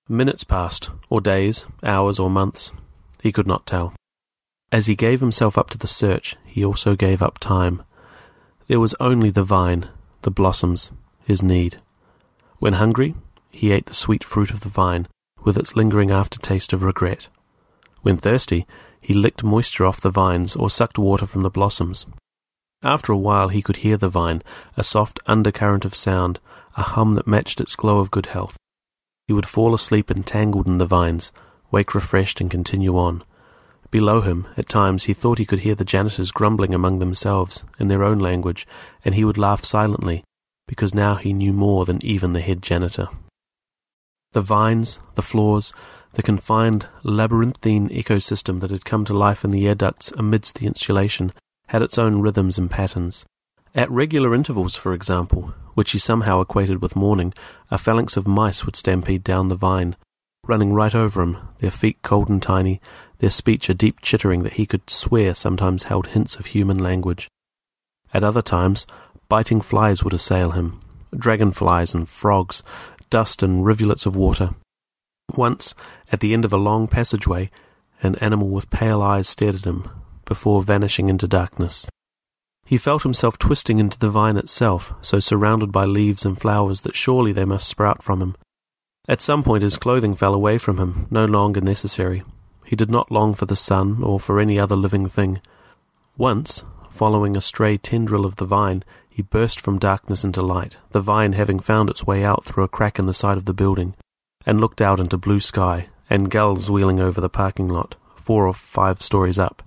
Minutes 0.09 0.45
passed, 0.45 0.91
or 1.09 1.21
days, 1.21 1.65
hours, 1.83 2.19
or 2.19 2.29
months. 2.29 2.73
He 3.23 3.33
could 3.33 3.47
not 3.47 3.67
tell. 3.67 3.95
As 4.73 4.87
he 4.87 4.95
gave 4.95 5.21
himself 5.21 5.57
up 5.57 5.71
to 5.71 5.79
the 5.79 5.87
search, 5.87 6.37
he 6.45 6.65
also 6.65 6.95
gave 6.95 7.23
up 7.23 7.39
time. 7.39 7.83
There 8.67 8.81
was 8.81 8.95
only 9.01 9.31
the 9.31 9.43
vine, 9.43 9.89
the 10.23 10.31
blossoms, 10.31 10.91
his 11.25 11.43
need. 11.43 11.81
When 12.59 12.75
hungry, 12.75 13.15
he 13.51 13.73
ate 13.73 13.87
the 13.87 13.95
sweet 13.95 14.23
fruit 14.23 14.51
of 14.51 14.61
the 14.61 14.69
vine, 14.69 15.09
with 15.43 15.57
its 15.57 15.75
lingering 15.75 16.11
aftertaste 16.11 16.73
of 16.73 16.83
regret. 16.83 17.29
When 18.03 18.17
thirsty, 18.17 18.67
he 19.01 19.15
licked 19.15 19.43
moisture 19.43 19.87
off 19.87 20.01
the 20.01 20.11
vines 20.11 20.55
or 20.55 20.69
sucked 20.71 20.99
water 20.99 21.27
from 21.27 21.43
the 21.43 21.51
blossoms. 21.51 22.07
After 22.83 23.13
a 23.13 23.17
while, 23.19 23.49
he 23.49 23.63
could 23.63 23.79
hear 23.79 23.97
the 23.97 24.09
vine, 24.09 24.43
a 24.77 24.83
soft 24.83 25.21
undercurrent 25.27 25.85
of 25.85 25.95
sound, 25.95 26.39
a 26.77 26.83
hum 26.83 27.15
that 27.15 27.27
matched 27.27 27.61
its 27.61 27.77
glow 27.77 27.99
of 27.99 28.11
good 28.11 28.27
health. 28.27 28.57
He 29.27 29.33
would 29.33 29.47
fall 29.47 29.75
asleep 29.75 30.11
entangled 30.11 30.67
in 30.67 30.79
the 30.79 30.87
vines, 30.87 31.33
wake 31.71 31.95
refreshed, 31.95 32.41
and 32.41 32.51
continue 32.51 32.97
on. 32.97 33.23
Below 33.91 34.21
him, 34.21 34.47
at 34.57 34.69
times, 34.69 35.05
he 35.05 35.15
thought 35.15 35.39
he 35.39 35.47
could 35.47 35.61
hear 35.61 35.75
the 35.75 35.85
janitors 35.85 36.31
grumbling 36.31 36.75
among 36.75 36.99
themselves 36.99 37.65
in 37.79 37.89
their 37.89 38.05
own 38.05 38.19
language, 38.19 38.67
and 39.05 39.15
he 39.15 39.25
would 39.25 39.39
laugh 39.39 39.65
silently, 39.65 40.25
because 40.69 40.95
now 40.95 41.17
he 41.17 41.33
knew 41.33 41.53
more 41.53 41.85
than 41.85 42.05
even 42.05 42.33
the 42.33 42.41
head 42.41 42.63
janitor. 42.63 43.09
The 44.33 44.41
vines, 44.41 45.01
the 45.17 45.23
floors, 45.23 45.73
the 46.13 46.23
confined 46.23 46.87
labyrinthine 47.03 47.89
ecosystem 47.89 48.61
that 48.61 48.71
had 48.71 48.85
come 48.85 49.05
to 49.05 49.17
life 49.17 49.45
in 49.45 49.51
the 49.51 49.67
air 49.67 49.75
ducts 49.75 50.13
amidst 50.13 50.57
the 50.57 50.67
insulation 50.67 51.33
had 51.69 51.83
its 51.83 51.99
own 51.99 52.21
rhythms 52.21 52.59
and 52.59 52.71
patterns. 52.71 53.25
At 53.75 53.91
regular 53.91 54.35
intervals, 54.35 54.75
for 54.75 54.93
example, 54.93 55.55
which 55.75 55.93
he 55.93 55.99
somehow 55.99 56.41
equated 56.41 56.83
with 56.83 56.97
morning, 56.97 57.33
a 57.71 57.79
phalanx 57.79 58.17
of 58.17 58.27
mice 58.27 58.67
would 58.67 58.75
stampede 58.75 59.23
down 59.23 59.49
the 59.49 59.55
vine, 59.55 59.95
running 60.45 60.73
right 60.75 60.95
over 60.95 61.23
him, 61.23 61.39
their 61.61 61.71
feet 61.71 62.03
cold 62.03 62.29
and 62.29 62.43
tiny, 62.43 62.81
their 63.19 63.31
speech 63.31 63.69
a 63.69 63.75
deep 63.75 64.01
chittering 64.01 64.43
that 64.43 64.55
he 64.55 64.67
could 64.67 64.91
swear 64.91 65.35
sometimes 65.35 65.85
held 65.85 66.09
hints 66.09 66.35
of 66.35 66.47
human 66.47 66.79
language. 66.79 67.29
At 68.13 68.25
other 68.25 68.43
times, 68.43 68.87
biting 69.29 69.61
flies 69.61 70.03
would 70.03 70.15
assail 70.15 70.51
him, 70.51 70.81
dragonflies 71.17 71.95
and 71.95 72.09
frogs, 72.09 72.65
dust 73.09 73.41
and 73.41 73.65
rivulets 73.65 74.05
of 74.05 74.17
water. 74.17 74.51
Once, 75.37 75.77
at 76.11 76.19
the 76.19 76.33
end 76.33 76.45
of 76.45 76.53
a 76.53 76.57
long 76.57 76.89
passageway, 76.89 77.51
an 78.03 78.17
animal 78.17 78.49
with 78.49 78.71
pale 78.71 79.01
eyes 79.01 79.29
stared 79.29 79.55
at 79.55 79.65
him, 79.65 79.89
before 80.25 80.65
vanishing 80.65 81.09
into 81.09 81.29
darkness. 81.29 81.87
He 82.71 82.79
felt 82.79 83.03
himself 83.03 83.37
twisting 83.37 83.81
into 83.81 83.99
the 83.99 84.11
vine 84.11 84.37
itself, 84.37 84.95
so 85.03 85.19
surrounded 85.19 85.73
by 85.73 85.87
leaves 85.87 86.25
and 86.25 86.41
flowers 86.41 86.83
that 86.83 86.95
surely 86.95 87.33
they 87.33 87.45
must 87.45 87.67
sprout 87.67 88.01
from 88.01 88.23
him. 88.23 88.37
At 89.09 89.21
some 89.21 89.43
point 89.43 89.65
his 89.65 89.77
clothing 89.77 90.15
fell 90.15 90.35
away 90.35 90.57
from 90.57 90.79
him, 90.79 91.09
no 91.11 91.25
longer 91.25 91.61
necessary. 91.61 92.23
He 92.65 92.77
did 92.77 92.89
not 92.89 93.11
long 93.11 93.35
for 93.35 93.45
the 93.45 93.57
sun 93.57 94.05
or 94.05 94.21
for 94.21 94.39
any 94.39 94.57
other 94.57 94.77
living 94.77 95.09
thing. 95.09 95.41
Once, 96.17 96.63
following 96.93 97.37
a 97.37 97.41
stray 97.41 97.77
tendril 97.77 98.25
of 98.25 98.37
the 98.37 98.45
vine, 98.45 98.85
he 99.09 99.21
burst 99.21 99.61
from 99.61 99.81
darkness 99.81 100.23
into 100.23 100.41
light, 100.41 100.77
the 100.93 101.01
vine 101.01 101.33
having 101.33 101.59
found 101.59 101.91
its 101.91 102.07
way 102.07 102.23
out 102.23 102.45
through 102.45 102.63
a 102.63 102.69
crack 102.69 103.01
in 103.01 103.07
the 103.07 103.13
side 103.13 103.37
of 103.37 103.47
the 103.47 103.53
building, 103.53 103.97
and 104.47 104.61
looked 104.61 104.81
out 104.81 105.01
into 105.01 105.17
blue 105.17 105.41
sky 105.41 105.89
and 106.09 106.31
gulls 106.31 106.71
wheeling 106.71 107.01
over 107.01 107.21
the 107.21 107.29
parking 107.29 107.69
lot, 107.69 107.97
four 108.15 108.47
or 108.47 108.55
five 108.55 109.03
stories 109.03 109.41
up. 109.41 109.61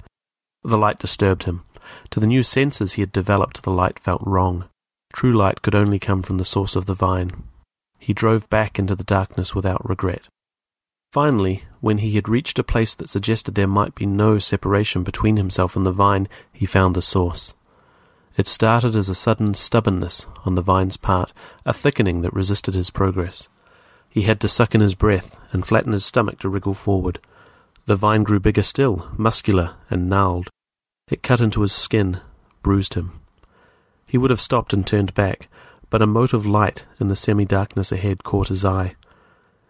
The 0.63 0.77
light 0.77 0.99
disturbed 0.99 1.43
him. 1.43 1.65
To 2.11 2.19
the 2.19 2.27
new 2.27 2.43
senses 2.43 2.93
he 2.93 3.01
had 3.01 3.11
developed, 3.11 3.63
the 3.63 3.71
light 3.71 3.99
felt 3.99 4.21
wrong. 4.25 4.65
True 5.13 5.33
light 5.33 5.61
could 5.61 5.75
only 5.75 5.99
come 5.99 6.23
from 6.23 6.37
the 6.37 6.45
source 6.45 6.75
of 6.75 6.85
the 6.85 6.93
vine. 6.93 7.43
He 7.99 8.13
drove 8.13 8.49
back 8.49 8.79
into 8.79 8.95
the 8.95 9.03
darkness 9.03 9.55
without 9.55 9.87
regret. 9.87 10.23
Finally, 11.13 11.63
when 11.79 11.99
he 11.99 12.15
had 12.15 12.27
reached 12.27 12.57
a 12.57 12.63
place 12.63 12.95
that 12.95 13.07
suggested 13.07 13.53
there 13.53 13.67
might 13.67 13.93
be 13.93 14.05
no 14.05 14.39
separation 14.39 15.03
between 15.03 15.37
himself 15.37 15.75
and 15.75 15.85
the 15.85 15.91
vine, 15.91 16.27
he 16.51 16.65
found 16.65 16.95
the 16.95 17.01
source. 17.01 17.53
It 18.35 18.47
started 18.47 18.95
as 18.95 19.09
a 19.09 19.15
sudden 19.15 19.53
stubbornness 19.53 20.25
on 20.43 20.55
the 20.55 20.63
vine's 20.63 20.97
part, 20.97 21.31
a 21.65 21.73
thickening 21.73 22.21
that 22.23 22.33
resisted 22.33 22.73
his 22.73 22.89
progress. 22.89 23.47
He 24.09 24.23
had 24.23 24.41
to 24.41 24.47
suck 24.47 24.73
in 24.73 24.81
his 24.81 24.95
breath 24.95 25.35
and 25.51 25.65
flatten 25.65 25.91
his 25.91 26.03
stomach 26.03 26.39
to 26.39 26.49
wriggle 26.49 26.73
forward. 26.73 27.19
The 27.85 27.95
vine 27.95 28.23
grew 28.23 28.39
bigger 28.39 28.63
still, 28.63 29.07
muscular 29.15 29.75
and 29.91 30.09
gnarled. 30.09 30.49
It 31.13 31.21
cut 31.21 31.41
into 31.41 31.61
his 31.61 31.73
skin, 31.73 32.21
bruised 32.63 32.95
him. 32.95 33.11
He 34.07 34.17
would 34.17 34.31
have 34.31 34.41
stopped 34.41 34.73
and 34.73 34.85
turned 34.85 35.13
back, 35.13 35.47
but 35.91 36.01
a 36.01 36.07
mote 36.07 36.33
of 36.33 36.47
light 36.47 36.87
in 36.99 37.07
the 37.07 37.15
semi 37.15 37.45
darkness 37.45 37.91
ahead 37.91 38.23
caught 38.23 38.47
his 38.47 38.65
eye. 38.65 38.95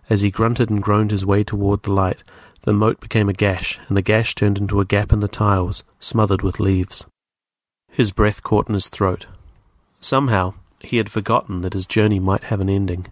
As 0.09 0.21
he 0.21 0.31
grunted 0.31 0.69
and 0.69 0.81
groaned 0.81 1.11
his 1.11 1.25
way 1.25 1.43
toward 1.43 1.83
the 1.83 1.91
light, 1.91 2.23
the 2.61 2.71
mote 2.71 3.01
became 3.01 3.27
a 3.27 3.33
gash, 3.33 3.77
and 3.89 3.97
the 3.97 4.01
gash 4.01 4.35
turned 4.35 4.57
into 4.57 4.79
a 4.79 4.85
gap 4.85 5.11
in 5.11 5.19
the 5.19 5.27
tiles, 5.27 5.83
smothered 5.99 6.43
with 6.43 6.61
leaves. 6.61 7.07
His 7.91 8.13
breath 8.13 8.41
caught 8.41 8.69
in 8.69 8.73
his 8.73 8.87
throat. 8.87 9.25
Somehow, 9.99 10.53
he 10.79 10.95
had 10.95 11.09
forgotten 11.09 11.59
that 11.59 11.73
his 11.73 11.85
journey 11.85 12.21
might 12.21 12.45
have 12.45 12.61
an 12.61 12.69
ending. 12.69 13.07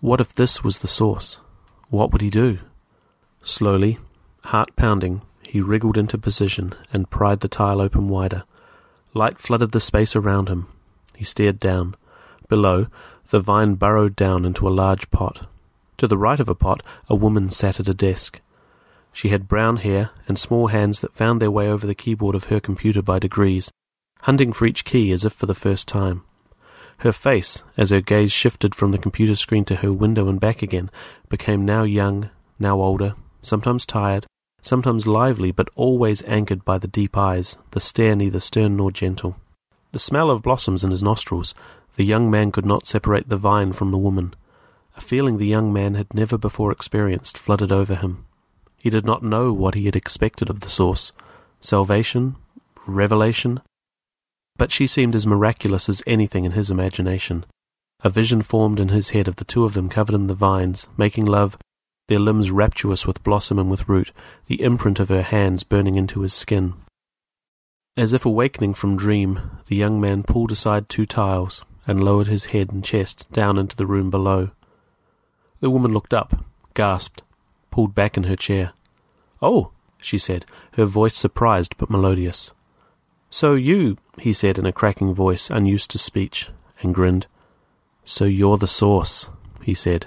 What 0.00 0.20
if 0.20 0.32
this 0.32 0.62
was 0.62 0.78
the 0.78 0.86
source? 0.86 1.40
What 1.88 2.12
would 2.12 2.22
he 2.22 2.30
do? 2.30 2.60
Slowly, 3.42 3.98
heart 4.44 4.76
pounding, 4.76 5.22
he 5.56 5.62
wriggled 5.62 5.96
into 5.96 6.18
position 6.18 6.74
and 6.92 7.08
pried 7.08 7.40
the 7.40 7.48
tile 7.48 7.80
open 7.80 8.10
wider. 8.10 8.42
Light 9.14 9.38
flooded 9.38 9.72
the 9.72 9.80
space 9.80 10.14
around 10.14 10.50
him. 10.50 10.66
He 11.14 11.24
stared 11.24 11.58
down. 11.58 11.96
Below, 12.46 12.88
the 13.30 13.40
vine 13.40 13.72
burrowed 13.72 14.14
down 14.14 14.44
into 14.44 14.68
a 14.68 14.76
large 14.84 15.10
pot. 15.10 15.46
To 15.96 16.06
the 16.06 16.18
right 16.18 16.38
of 16.38 16.50
a 16.50 16.54
pot, 16.54 16.82
a 17.08 17.16
woman 17.16 17.48
sat 17.48 17.80
at 17.80 17.88
a 17.88 17.94
desk. 17.94 18.42
She 19.14 19.30
had 19.30 19.48
brown 19.48 19.78
hair 19.78 20.10
and 20.28 20.38
small 20.38 20.66
hands 20.66 21.00
that 21.00 21.16
found 21.16 21.40
their 21.40 21.50
way 21.50 21.70
over 21.70 21.86
the 21.86 21.94
keyboard 21.94 22.34
of 22.34 22.44
her 22.44 22.60
computer 22.60 23.00
by 23.00 23.18
degrees, 23.18 23.70
hunting 24.24 24.52
for 24.52 24.66
each 24.66 24.84
key 24.84 25.10
as 25.10 25.24
if 25.24 25.32
for 25.32 25.46
the 25.46 25.54
first 25.54 25.88
time. 25.88 26.22
Her 26.98 27.12
face, 27.12 27.62
as 27.78 27.88
her 27.88 28.02
gaze 28.02 28.30
shifted 28.30 28.74
from 28.74 28.90
the 28.90 28.98
computer 28.98 29.34
screen 29.34 29.64
to 29.64 29.76
her 29.76 29.90
window 29.90 30.28
and 30.28 30.38
back 30.38 30.60
again, 30.60 30.90
became 31.30 31.64
now 31.64 31.84
young, 31.84 32.28
now 32.58 32.78
older, 32.78 33.14
sometimes 33.40 33.86
tired, 33.86 34.26
sometimes 34.66 35.06
lively, 35.06 35.52
but 35.52 35.70
always 35.76 36.24
anchored 36.24 36.64
by 36.64 36.76
the 36.76 36.88
deep 36.88 37.16
eyes, 37.16 37.56
the 37.70 37.80
stare 37.80 38.16
neither 38.16 38.40
stern 38.40 38.76
nor 38.76 38.90
gentle. 38.90 39.36
The 39.92 40.00
smell 40.00 40.28
of 40.30 40.42
blossoms 40.42 40.82
in 40.82 40.90
his 40.90 41.02
nostrils, 41.02 41.54
the 41.94 42.04
young 42.04 42.30
man 42.30 42.50
could 42.50 42.66
not 42.66 42.86
separate 42.86 43.28
the 43.28 43.36
vine 43.36 43.72
from 43.72 43.92
the 43.92 43.98
woman. 43.98 44.34
A 44.96 45.00
feeling 45.00 45.38
the 45.38 45.46
young 45.46 45.72
man 45.72 45.94
had 45.94 46.12
never 46.12 46.36
before 46.36 46.72
experienced 46.72 47.38
flooded 47.38 47.70
over 47.70 47.94
him. 47.94 48.24
He 48.76 48.90
did 48.90 49.04
not 49.04 49.22
know 49.22 49.52
what 49.52 49.74
he 49.74 49.86
had 49.86 49.96
expected 49.96 50.50
of 50.50 50.60
the 50.60 50.68
source 50.68 51.12
salvation, 51.60 52.36
revelation, 52.86 53.60
but 54.56 54.72
she 54.72 54.86
seemed 54.86 55.14
as 55.14 55.26
miraculous 55.26 55.88
as 55.88 56.02
anything 56.06 56.44
in 56.44 56.52
his 56.52 56.70
imagination. 56.70 57.44
A 58.02 58.10
vision 58.10 58.42
formed 58.42 58.80
in 58.80 58.88
his 58.88 59.10
head 59.10 59.28
of 59.28 59.36
the 59.36 59.44
two 59.44 59.64
of 59.64 59.74
them 59.74 59.88
covered 59.88 60.14
in 60.14 60.26
the 60.26 60.34
vines, 60.34 60.86
making 60.96 61.24
love, 61.24 61.56
their 62.08 62.18
limbs 62.18 62.50
rapturous 62.50 63.06
with 63.06 63.22
blossom 63.22 63.58
and 63.58 63.70
with 63.70 63.88
root, 63.88 64.12
the 64.46 64.62
imprint 64.62 65.00
of 65.00 65.08
her 65.08 65.22
hands 65.22 65.64
burning 65.64 65.96
into 65.96 66.20
his 66.20 66.34
skin. 66.34 66.74
As 67.96 68.12
if 68.12 68.26
awakening 68.26 68.74
from 68.74 68.96
dream, 68.96 69.40
the 69.68 69.76
young 69.76 70.00
man 70.00 70.22
pulled 70.22 70.52
aside 70.52 70.88
two 70.88 71.06
tiles 71.06 71.64
and 71.86 72.04
lowered 72.04 72.26
his 72.26 72.46
head 72.46 72.70
and 72.70 72.84
chest 72.84 73.30
down 73.32 73.58
into 73.58 73.76
the 73.76 73.86
room 73.86 74.10
below. 74.10 74.50
The 75.60 75.70
woman 75.70 75.92
looked 75.92 76.12
up, 76.12 76.44
gasped, 76.74 77.22
pulled 77.70 77.94
back 77.94 78.16
in 78.16 78.24
her 78.24 78.36
chair. 78.36 78.72
Oh, 79.40 79.70
she 79.98 80.18
said, 80.18 80.44
her 80.72 80.84
voice 80.84 81.16
surprised 81.16 81.76
but 81.78 81.90
melodious. 81.90 82.50
So 83.30 83.54
you, 83.54 83.96
he 84.18 84.32
said 84.32 84.58
in 84.58 84.66
a 84.66 84.72
cracking 84.72 85.14
voice 85.14 85.50
unused 85.50 85.90
to 85.92 85.98
speech, 85.98 86.50
and 86.82 86.94
grinned. 86.94 87.26
So 88.04 88.24
you're 88.24 88.58
the 88.58 88.66
source, 88.66 89.28
he 89.62 89.74
said, 89.74 90.06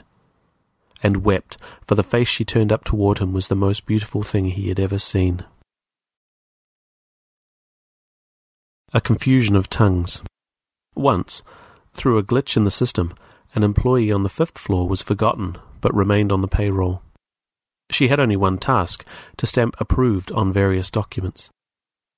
and 1.01 1.23
wept, 1.23 1.57
for 1.85 1.95
the 1.95 2.03
face 2.03 2.27
she 2.27 2.45
turned 2.45 2.71
up 2.71 2.83
toward 2.83 3.19
him 3.19 3.33
was 3.33 3.47
the 3.47 3.55
most 3.55 3.85
beautiful 3.85 4.23
thing 4.23 4.45
he 4.45 4.69
had 4.69 4.79
ever 4.79 4.99
seen. 4.99 5.43
A 8.93 9.01
confusion 9.01 9.55
of 9.55 9.69
tongues. 9.69 10.21
Once, 10.95 11.43
through 11.93 12.17
a 12.17 12.23
glitch 12.23 12.57
in 12.57 12.63
the 12.63 12.71
system, 12.71 13.13
an 13.55 13.63
employee 13.63 14.11
on 14.11 14.23
the 14.23 14.29
fifth 14.29 14.57
floor 14.57 14.87
was 14.87 15.01
forgotten 15.01 15.57
but 15.81 15.93
remained 15.95 16.31
on 16.31 16.41
the 16.41 16.47
payroll. 16.47 17.01
She 17.91 18.07
had 18.07 18.19
only 18.19 18.35
one 18.35 18.57
task 18.57 19.05
to 19.37 19.45
stamp 19.45 19.75
approved 19.79 20.31
on 20.31 20.53
various 20.53 20.91
documents. 20.91 21.49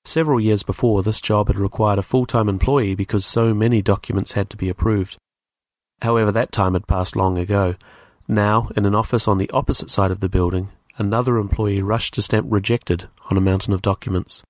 Several 0.03 0.39
years 0.39 0.63
before, 0.63 1.03
this 1.03 1.21
job 1.21 1.47
had 1.47 1.59
required 1.59 1.99
a 1.99 2.03
full 2.03 2.25
time 2.25 2.49
employee 2.49 2.95
because 2.95 3.25
so 3.25 3.53
many 3.53 3.81
documents 3.81 4.33
had 4.33 4.49
to 4.49 4.57
be 4.57 4.67
approved. 4.67 5.17
However, 6.01 6.31
that 6.31 6.51
time 6.51 6.73
had 6.73 6.87
passed 6.87 7.15
long 7.15 7.37
ago. 7.37 7.75
Now, 8.31 8.69
in 8.77 8.85
an 8.85 8.95
office 8.95 9.27
on 9.27 9.39
the 9.39 9.49
opposite 9.49 9.91
side 9.91 10.09
of 10.09 10.21
the 10.21 10.29
building, 10.29 10.69
another 10.97 11.35
employee 11.35 11.81
rushed 11.81 12.13
to 12.13 12.21
stamp 12.21 12.47
rejected 12.49 13.09
on 13.29 13.35
a 13.35 13.41
mountain 13.41 13.73
of 13.73 13.81
documents. 13.81 14.41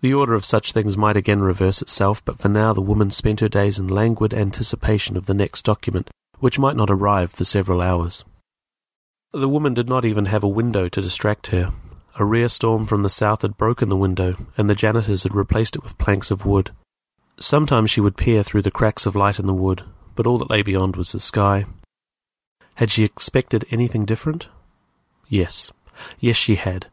The 0.00 0.14
order 0.14 0.32
of 0.32 0.46
such 0.46 0.72
things 0.72 0.96
might 0.96 1.14
again 1.14 1.42
reverse 1.42 1.82
itself, 1.82 2.24
but 2.24 2.38
for 2.38 2.48
now 2.48 2.72
the 2.72 2.80
woman 2.80 3.10
spent 3.10 3.40
her 3.40 3.50
days 3.50 3.78
in 3.78 3.86
languid 3.86 4.32
anticipation 4.32 5.14
of 5.18 5.26
the 5.26 5.34
next 5.34 5.62
document, 5.62 6.08
which 6.38 6.58
might 6.58 6.74
not 6.74 6.88
arrive 6.88 7.32
for 7.32 7.44
several 7.44 7.82
hours. 7.82 8.24
The 9.30 9.46
woman 9.46 9.74
did 9.74 9.90
not 9.90 10.06
even 10.06 10.24
have 10.24 10.42
a 10.42 10.48
window 10.48 10.88
to 10.88 11.02
distract 11.02 11.48
her. 11.48 11.74
A 12.18 12.24
rare 12.24 12.48
storm 12.48 12.86
from 12.86 13.02
the 13.02 13.10
south 13.10 13.42
had 13.42 13.58
broken 13.58 13.90
the 13.90 13.96
window, 13.96 14.36
and 14.56 14.70
the 14.70 14.74
janitors 14.74 15.24
had 15.24 15.34
replaced 15.34 15.76
it 15.76 15.82
with 15.82 15.98
planks 15.98 16.30
of 16.30 16.46
wood. 16.46 16.70
Sometimes 17.38 17.90
she 17.90 18.00
would 18.00 18.16
peer 18.16 18.42
through 18.42 18.62
the 18.62 18.70
cracks 18.70 19.04
of 19.04 19.14
light 19.14 19.38
in 19.38 19.46
the 19.46 19.52
wood, 19.52 19.82
but 20.14 20.26
all 20.26 20.38
that 20.38 20.48
lay 20.48 20.62
beyond 20.62 20.96
was 20.96 21.12
the 21.12 21.20
sky. 21.20 21.66
Had 22.76 22.90
she 22.90 23.04
expected 23.04 23.64
anything 23.70 24.04
different? 24.04 24.48
Yes. 25.28 25.70
Yes, 26.20 26.36
she 26.36 26.56
had. 26.56 26.86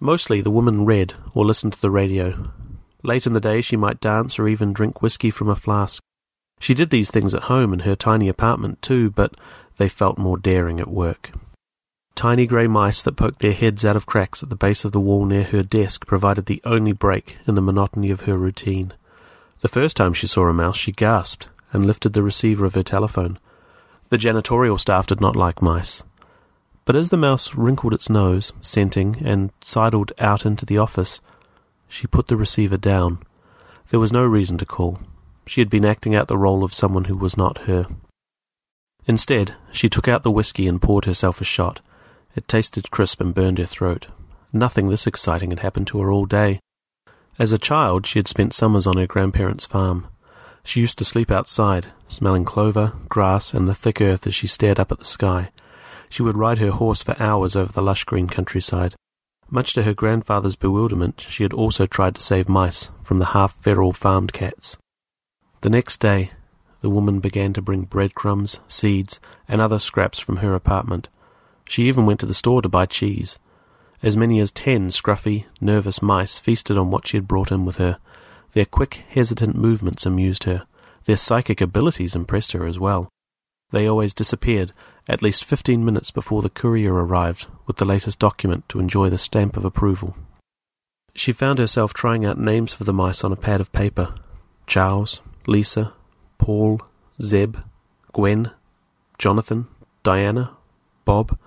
Mostly 0.00 0.40
the 0.40 0.50
woman 0.50 0.84
read 0.84 1.14
or 1.34 1.44
listened 1.44 1.72
to 1.74 1.80
the 1.80 1.90
radio. 1.90 2.50
Late 3.02 3.26
in 3.26 3.32
the 3.32 3.40
day 3.40 3.60
she 3.60 3.76
might 3.76 4.00
dance 4.00 4.38
or 4.38 4.48
even 4.48 4.72
drink 4.72 5.02
whisky 5.02 5.30
from 5.30 5.48
a 5.48 5.56
flask. 5.56 6.02
She 6.60 6.74
did 6.74 6.90
these 6.90 7.10
things 7.10 7.34
at 7.34 7.44
home 7.44 7.72
in 7.72 7.80
her 7.80 7.96
tiny 7.96 8.28
apartment 8.28 8.82
too, 8.82 9.10
but 9.10 9.34
they 9.78 9.88
felt 9.88 10.18
more 10.18 10.38
daring 10.38 10.80
at 10.80 10.88
work. 10.88 11.32
Tiny 12.14 12.46
grey 12.46 12.66
mice 12.66 13.02
that 13.02 13.16
poked 13.16 13.40
their 13.40 13.52
heads 13.52 13.84
out 13.84 13.96
of 13.96 14.06
cracks 14.06 14.42
at 14.42 14.48
the 14.48 14.56
base 14.56 14.84
of 14.84 14.92
the 14.92 15.00
wall 15.00 15.26
near 15.26 15.44
her 15.44 15.62
desk 15.62 16.06
provided 16.06 16.46
the 16.46 16.62
only 16.64 16.92
break 16.92 17.36
in 17.46 17.56
the 17.56 17.60
monotony 17.60 18.10
of 18.10 18.22
her 18.22 18.38
routine. 18.38 18.92
The 19.60 19.68
first 19.68 19.96
time 19.96 20.14
she 20.14 20.26
saw 20.26 20.46
a 20.46 20.52
mouse, 20.52 20.76
she 20.76 20.92
gasped 20.92 21.48
and 21.72 21.84
lifted 21.84 22.12
the 22.12 22.22
receiver 22.22 22.64
of 22.64 22.74
her 22.74 22.82
telephone. 22.82 23.38
The 24.08 24.18
janitorial 24.18 24.78
staff 24.78 25.06
did 25.06 25.20
not 25.20 25.36
like 25.36 25.60
mice. 25.60 26.04
But 26.84 26.94
as 26.94 27.10
the 27.10 27.16
mouse 27.16 27.54
wrinkled 27.56 27.92
its 27.92 28.08
nose, 28.08 28.52
scenting, 28.60 29.16
and 29.24 29.50
sidled 29.60 30.12
out 30.18 30.46
into 30.46 30.64
the 30.64 30.78
office, 30.78 31.20
she 31.88 32.06
put 32.06 32.28
the 32.28 32.36
receiver 32.36 32.76
down. 32.76 33.18
There 33.90 34.00
was 34.00 34.12
no 34.12 34.24
reason 34.24 34.58
to 34.58 34.66
call. 34.66 35.00
She 35.46 35.60
had 35.60 35.70
been 35.70 35.84
acting 35.84 36.14
out 36.14 36.28
the 36.28 36.38
role 36.38 36.62
of 36.62 36.72
someone 36.72 37.04
who 37.04 37.16
was 37.16 37.36
not 37.36 37.62
her. 37.62 37.86
Instead, 39.06 39.54
she 39.72 39.88
took 39.88 40.08
out 40.08 40.22
the 40.22 40.30
whisky 40.30 40.66
and 40.66 40.82
poured 40.82 41.04
herself 41.04 41.40
a 41.40 41.44
shot. 41.44 41.80
It 42.34 42.48
tasted 42.48 42.90
crisp 42.90 43.20
and 43.20 43.34
burned 43.34 43.58
her 43.58 43.66
throat. 43.66 44.08
Nothing 44.52 44.88
this 44.88 45.06
exciting 45.06 45.50
had 45.50 45.60
happened 45.60 45.86
to 45.88 46.00
her 46.00 46.10
all 46.10 46.26
day. 46.26 46.60
As 47.38 47.52
a 47.52 47.58
child, 47.58 48.06
she 48.06 48.18
had 48.18 48.28
spent 48.28 48.54
summers 48.54 48.86
on 48.86 48.96
her 48.96 49.06
grandparents' 49.06 49.66
farm. 49.66 50.06
She 50.66 50.80
used 50.80 50.98
to 50.98 51.04
sleep 51.04 51.30
outside, 51.30 51.86
smelling 52.08 52.44
clover, 52.44 52.92
grass, 53.08 53.54
and 53.54 53.68
the 53.68 53.74
thick 53.74 54.00
earth 54.00 54.26
as 54.26 54.34
she 54.34 54.48
stared 54.48 54.80
up 54.80 54.90
at 54.90 54.98
the 54.98 55.04
sky. 55.04 55.50
She 56.08 56.22
would 56.22 56.36
ride 56.36 56.58
her 56.58 56.72
horse 56.72 57.04
for 57.04 57.14
hours 57.22 57.54
over 57.54 57.72
the 57.72 57.80
lush 57.80 58.02
green 58.02 58.26
countryside. 58.26 58.96
Much 59.48 59.74
to 59.74 59.84
her 59.84 59.94
grandfather's 59.94 60.56
bewilderment, 60.56 61.24
she 61.28 61.44
had 61.44 61.52
also 61.52 61.86
tried 61.86 62.16
to 62.16 62.20
save 62.20 62.48
mice 62.48 62.90
from 63.04 63.20
the 63.20 63.26
half 63.26 63.54
feral 63.62 63.92
farmed 63.92 64.32
cats. 64.32 64.76
The 65.60 65.70
next 65.70 66.00
day, 66.00 66.32
the 66.80 66.90
woman 66.90 67.20
began 67.20 67.52
to 67.52 67.62
bring 67.62 67.82
breadcrumbs, 67.82 68.58
seeds, 68.66 69.20
and 69.46 69.60
other 69.60 69.78
scraps 69.78 70.18
from 70.18 70.38
her 70.38 70.52
apartment. 70.52 71.08
She 71.68 71.84
even 71.84 72.06
went 72.06 72.18
to 72.20 72.26
the 72.26 72.34
store 72.34 72.60
to 72.60 72.68
buy 72.68 72.86
cheese. 72.86 73.38
As 74.02 74.16
many 74.16 74.40
as 74.40 74.50
ten 74.50 74.88
scruffy, 74.88 75.44
nervous 75.60 76.02
mice 76.02 76.40
feasted 76.40 76.76
on 76.76 76.90
what 76.90 77.06
she 77.06 77.16
had 77.16 77.28
brought 77.28 77.52
in 77.52 77.64
with 77.64 77.76
her. 77.76 77.98
Their 78.56 78.64
quick, 78.64 79.04
hesitant 79.10 79.54
movements 79.54 80.06
amused 80.06 80.44
her. 80.44 80.64
Their 81.04 81.18
psychic 81.18 81.60
abilities 81.60 82.16
impressed 82.16 82.52
her 82.52 82.66
as 82.66 82.80
well. 82.80 83.10
They 83.70 83.86
always 83.86 84.14
disappeared 84.14 84.72
at 85.06 85.20
least 85.20 85.44
fifteen 85.44 85.84
minutes 85.84 86.10
before 86.10 86.40
the 86.40 86.48
courier 86.48 86.94
arrived 86.94 87.48
with 87.66 87.76
the 87.76 87.84
latest 87.84 88.18
document 88.18 88.66
to 88.70 88.80
enjoy 88.80 89.10
the 89.10 89.18
stamp 89.18 89.58
of 89.58 89.66
approval. 89.66 90.16
She 91.14 91.32
found 91.32 91.58
herself 91.58 91.92
trying 91.92 92.24
out 92.24 92.38
names 92.38 92.72
for 92.72 92.84
the 92.84 92.94
mice 92.94 93.22
on 93.24 93.30
a 93.30 93.36
pad 93.36 93.60
of 93.60 93.72
paper 93.72 94.14
Charles, 94.66 95.20
Lisa, 95.46 95.92
Paul, 96.38 96.80
Zeb, 97.20 97.58
Gwen, 98.14 98.52
Jonathan, 99.18 99.66
Diana, 100.02 100.56
Bob. 101.04 101.38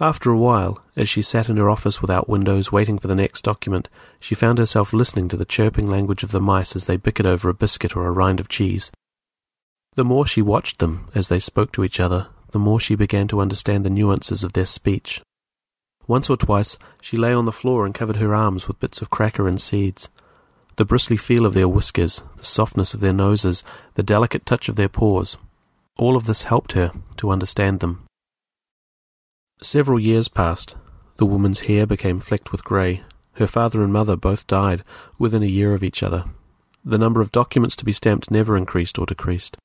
After 0.00 0.30
a 0.30 0.36
while, 0.36 0.80
as 0.96 1.08
she 1.08 1.22
sat 1.22 1.48
in 1.48 1.56
her 1.56 1.70
office 1.70 2.00
without 2.00 2.28
windows 2.28 2.72
waiting 2.72 2.98
for 2.98 3.06
the 3.06 3.14
next 3.14 3.42
document, 3.42 3.88
she 4.18 4.34
found 4.34 4.58
herself 4.58 4.92
listening 4.92 5.28
to 5.28 5.36
the 5.36 5.44
chirping 5.44 5.88
language 5.88 6.24
of 6.24 6.32
the 6.32 6.40
mice 6.40 6.74
as 6.74 6.86
they 6.86 6.96
bickered 6.96 7.26
over 7.26 7.48
a 7.48 7.54
biscuit 7.54 7.96
or 7.96 8.06
a 8.06 8.10
rind 8.10 8.40
of 8.40 8.48
cheese. 8.48 8.90
The 9.94 10.04
more 10.04 10.26
she 10.26 10.42
watched 10.42 10.80
them 10.80 11.06
as 11.14 11.28
they 11.28 11.38
spoke 11.38 11.70
to 11.72 11.84
each 11.84 12.00
other, 12.00 12.26
the 12.50 12.58
more 12.58 12.80
she 12.80 12.96
began 12.96 13.28
to 13.28 13.40
understand 13.40 13.84
the 13.84 13.90
nuances 13.90 14.42
of 14.42 14.54
their 14.54 14.64
speech. 14.64 15.20
Once 16.08 16.28
or 16.28 16.36
twice 16.36 16.76
she 17.00 17.16
lay 17.16 17.32
on 17.32 17.44
the 17.44 17.52
floor 17.52 17.86
and 17.86 17.94
covered 17.94 18.16
her 18.16 18.34
arms 18.34 18.66
with 18.66 18.80
bits 18.80 19.00
of 19.00 19.10
cracker 19.10 19.46
and 19.46 19.60
seeds. 19.60 20.08
The 20.76 20.84
bristly 20.84 21.16
feel 21.16 21.46
of 21.46 21.54
their 21.54 21.68
whiskers, 21.68 22.20
the 22.36 22.44
softness 22.44 22.94
of 22.94 23.00
their 23.00 23.12
noses, 23.12 23.62
the 23.94 24.02
delicate 24.02 24.44
touch 24.44 24.68
of 24.68 24.74
their 24.74 24.88
paws, 24.88 25.36
all 25.96 26.16
of 26.16 26.26
this 26.26 26.42
helped 26.42 26.72
her 26.72 26.90
to 27.18 27.30
understand 27.30 27.78
them. 27.78 28.04
Several 29.62 29.98
years 29.98 30.28
passed. 30.28 30.76
The 31.16 31.26
woman's 31.26 31.60
hair 31.60 31.86
became 31.86 32.20
flecked 32.20 32.52
with 32.52 32.64
grey. 32.64 33.02
Her 33.34 33.46
father 33.46 33.82
and 33.82 33.92
mother 33.92 34.16
both 34.16 34.46
died 34.46 34.84
within 35.18 35.42
a 35.42 35.46
year 35.46 35.74
of 35.74 35.82
each 35.82 36.02
other. 36.02 36.24
The 36.84 36.98
number 36.98 37.20
of 37.20 37.32
documents 37.32 37.76
to 37.76 37.84
be 37.84 37.92
stamped 37.92 38.30
never 38.30 38.56
increased 38.56 38.98
or 38.98 39.06
decreased. 39.06 39.56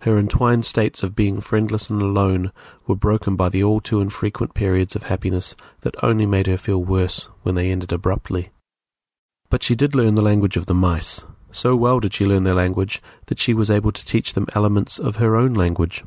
Her 0.00 0.18
entwined 0.18 0.64
states 0.64 1.02
of 1.02 1.16
being 1.16 1.40
friendless 1.40 1.90
and 1.90 2.00
alone 2.00 2.52
were 2.86 2.94
broken 2.94 3.36
by 3.36 3.48
the 3.48 3.64
all 3.64 3.80
too 3.80 4.00
infrequent 4.00 4.54
periods 4.54 4.94
of 4.94 5.04
happiness 5.04 5.56
that 5.80 6.02
only 6.02 6.26
made 6.26 6.46
her 6.46 6.56
feel 6.56 6.82
worse 6.82 7.28
when 7.42 7.54
they 7.54 7.70
ended 7.70 7.92
abruptly. 7.92 8.50
But 9.50 9.62
she 9.62 9.74
did 9.74 9.94
learn 9.94 10.14
the 10.14 10.22
language 10.22 10.56
of 10.56 10.66
the 10.66 10.74
mice. 10.74 11.24
So 11.50 11.74
well 11.74 11.98
did 11.98 12.14
she 12.14 12.26
learn 12.26 12.44
their 12.44 12.54
language 12.54 13.02
that 13.26 13.38
she 13.38 13.54
was 13.54 13.70
able 13.70 13.90
to 13.92 14.04
teach 14.04 14.34
them 14.34 14.46
elements 14.54 14.98
of 14.98 15.16
her 15.16 15.36
own 15.36 15.54
language. 15.54 16.04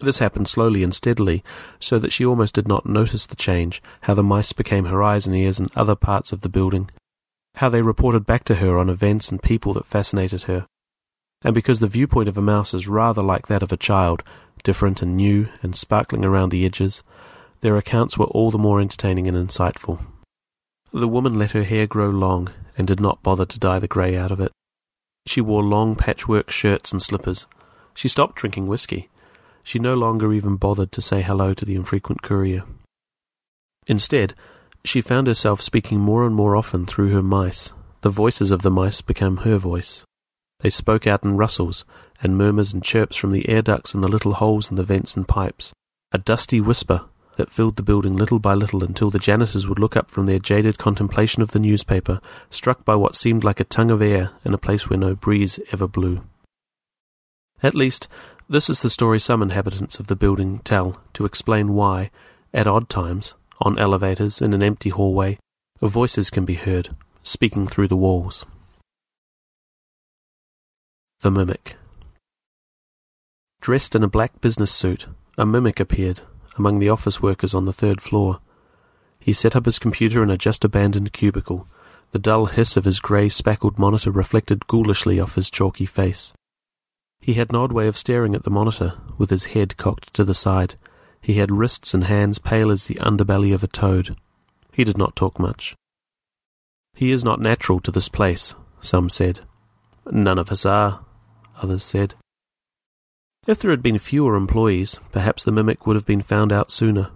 This 0.00 0.18
happened 0.18 0.48
slowly 0.48 0.82
and 0.82 0.94
steadily, 0.94 1.42
so 1.80 1.98
that 1.98 2.12
she 2.12 2.24
almost 2.24 2.54
did 2.54 2.68
not 2.68 2.86
notice 2.86 3.26
the 3.26 3.36
change, 3.36 3.82
how 4.02 4.14
the 4.14 4.22
mice 4.22 4.52
became 4.52 4.86
her 4.86 5.02
eyes 5.02 5.26
and 5.26 5.34
ears 5.34 5.58
in 5.58 5.70
other 5.74 5.94
parts 5.94 6.32
of 6.32 6.42
the 6.42 6.48
building, 6.48 6.90
how 7.56 7.70
they 7.70 7.82
reported 7.82 8.26
back 8.26 8.44
to 8.44 8.56
her 8.56 8.76
on 8.76 8.90
events 8.90 9.30
and 9.30 9.42
people 9.42 9.72
that 9.74 9.86
fascinated 9.86 10.42
her. 10.42 10.66
And 11.42 11.54
because 11.54 11.80
the 11.80 11.86
viewpoint 11.86 12.28
of 12.28 12.36
a 12.36 12.42
mouse 12.42 12.74
is 12.74 12.88
rather 12.88 13.22
like 13.22 13.46
that 13.46 13.62
of 13.62 13.72
a 13.72 13.76
child, 13.76 14.22
different 14.62 15.00
and 15.00 15.16
new 15.16 15.48
and 15.62 15.74
sparkling 15.74 16.24
around 16.24 16.50
the 16.50 16.66
edges, 16.66 17.02
their 17.60 17.76
accounts 17.76 18.18
were 18.18 18.26
all 18.26 18.50
the 18.50 18.58
more 18.58 18.80
entertaining 18.80 19.26
and 19.26 19.36
insightful. 19.36 20.04
The 20.92 21.08
woman 21.08 21.38
let 21.38 21.52
her 21.52 21.64
hair 21.64 21.86
grow 21.86 22.10
long 22.10 22.50
and 22.76 22.86
did 22.86 23.00
not 23.00 23.22
bother 23.22 23.46
to 23.46 23.58
dye 23.58 23.78
the 23.78 23.88
grey 23.88 24.16
out 24.16 24.30
of 24.30 24.40
it. 24.40 24.52
She 25.26 25.40
wore 25.40 25.62
long 25.62 25.96
patchwork 25.96 26.50
shirts 26.50 26.92
and 26.92 27.02
slippers. 27.02 27.46
She 27.94 28.08
stopped 28.08 28.36
drinking 28.36 28.66
whisky. 28.66 29.08
She 29.66 29.80
no 29.80 29.94
longer 29.94 30.32
even 30.32 30.54
bothered 30.54 30.92
to 30.92 31.02
say 31.02 31.22
hello 31.22 31.52
to 31.52 31.64
the 31.64 31.74
infrequent 31.74 32.22
courier. 32.22 32.62
Instead, 33.88 34.32
she 34.84 35.00
found 35.00 35.26
herself 35.26 35.60
speaking 35.60 35.98
more 35.98 36.24
and 36.24 36.36
more 36.36 36.54
often 36.54 36.86
through 36.86 37.10
her 37.10 37.22
mice. 37.22 37.72
The 38.02 38.08
voices 38.08 38.52
of 38.52 38.62
the 38.62 38.70
mice 38.70 39.00
became 39.00 39.38
her 39.38 39.58
voice. 39.58 40.04
They 40.60 40.70
spoke 40.70 41.08
out 41.08 41.24
in 41.24 41.36
rustles 41.36 41.84
and 42.22 42.38
murmurs 42.38 42.72
and 42.72 42.80
chirps 42.80 43.16
from 43.16 43.32
the 43.32 43.48
air 43.48 43.60
ducts 43.60 43.92
and 43.92 44.04
the 44.04 44.08
little 44.08 44.34
holes 44.34 44.70
in 44.70 44.76
the 44.76 44.84
vents 44.84 45.16
and 45.16 45.26
pipes, 45.26 45.72
a 46.12 46.18
dusty 46.18 46.60
whisper 46.60 47.04
that 47.36 47.50
filled 47.50 47.74
the 47.74 47.82
building 47.82 48.12
little 48.12 48.38
by 48.38 48.54
little 48.54 48.84
until 48.84 49.10
the 49.10 49.18
janitors 49.18 49.66
would 49.66 49.80
look 49.80 49.96
up 49.96 50.12
from 50.12 50.26
their 50.26 50.38
jaded 50.38 50.78
contemplation 50.78 51.42
of 51.42 51.50
the 51.50 51.58
newspaper, 51.58 52.20
struck 52.50 52.84
by 52.84 52.94
what 52.94 53.16
seemed 53.16 53.42
like 53.42 53.58
a 53.58 53.64
tongue 53.64 53.90
of 53.90 54.00
air 54.00 54.30
in 54.44 54.54
a 54.54 54.58
place 54.58 54.88
where 54.88 54.96
no 54.96 55.16
breeze 55.16 55.58
ever 55.72 55.88
blew. 55.88 56.22
At 57.62 57.74
least, 57.74 58.06
this 58.48 58.70
is 58.70 58.80
the 58.80 58.90
story 58.90 59.18
some 59.18 59.42
inhabitants 59.42 59.98
of 59.98 60.06
the 60.06 60.16
building 60.16 60.60
tell 60.60 61.00
to 61.14 61.24
explain 61.24 61.74
why, 61.74 62.10
at 62.54 62.66
odd 62.66 62.88
times, 62.88 63.34
on 63.60 63.78
elevators, 63.78 64.40
in 64.40 64.52
an 64.52 64.62
empty 64.62 64.90
hallway, 64.90 65.38
voices 65.80 66.30
can 66.30 66.44
be 66.44 66.54
heard, 66.54 66.94
speaking 67.22 67.66
through 67.66 67.88
the 67.88 67.96
walls. 67.96 68.44
The 71.20 71.30
Mimic 71.30 71.76
Dressed 73.60 73.94
in 73.96 74.04
a 74.04 74.08
black 74.08 74.40
business 74.40 74.70
suit, 74.70 75.06
a 75.36 75.44
mimic 75.44 75.80
appeared 75.80 76.20
among 76.56 76.78
the 76.78 76.88
office 76.88 77.20
workers 77.20 77.54
on 77.54 77.64
the 77.64 77.72
third 77.72 78.00
floor. 78.00 78.38
He 79.18 79.32
set 79.32 79.56
up 79.56 79.64
his 79.64 79.78
computer 79.78 80.22
in 80.22 80.30
a 80.30 80.38
just 80.38 80.64
abandoned 80.64 81.12
cubicle. 81.12 81.66
The 82.12 82.18
dull 82.18 82.46
hiss 82.46 82.76
of 82.76 82.84
his 82.84 83.00
grey 83.00 83.28
speckled 83.28 83.78
monitor 83.78 84.10
reflected 84.10 84.66
ghoulishly 84.66 85.18
off 85.18 85.34
his 85.34 85.50
chalky 85.50 85.86
face. 85.86 86.32
He 87.26 87.34
had 87.34 87.50
an 87.50 87.56
odd 87.56 87.72
way 87.72 87.88
of 87.88 87.98
staring 87.98 88.36
at 88.36 88.44
the 88.44 88.52
monitor, 88.52 88.92
with 89.18 89.30
his 89.30 89.46
head 89.46 89.76
cocked 89.76 90.14
to 90.14 90.22
the 90.22 90.32
side. 90.32 90.76
He 91.20 91.34
had 91.38 91.50
wrists 91.50 91.92
and 91.92 92.04
hands 92.04 92.38
pale 92.38 92.70
as 92.70 92.86
the 92.86 92.94
underbelly 93.00 93.52
of 93.52 93.64
a 93.64 93.66
toad. 93.66 94.16
He 94.72 94.84
did 94.84 94.96
not 94.96 95.16
talk 95.16 95.36
much. 95.40 95.74
He 96.94 97.10
is 97.10 97.24
not 97.24 97.40
natural 97.40 97.80
to 97.80 97.90
this 97.90 98.08
place, 98.08 98.54
some 98.80 99.10
said. 99.10 99.40
None 100.08 100.38
of 100.38 100.52
us 100.52 100.64
are, 100.64 101.04
others 101.60 101.82
said. 101.82 102.14
If 103.44 103.58
there 103.58 103.72
had 103.72 103.82
been 103.82 103.98
fewer 103.98 104.36
employees, 104.36 105.00
perhaps 105.10 105.42
the 105.42 105.50
mimic 105.50 105.84
would 105.84 105.96
have 105.96 106.06
been 106.06 106.22
found 106.22 106.52
out 106.52 106.70
sooner. 106.70 107.10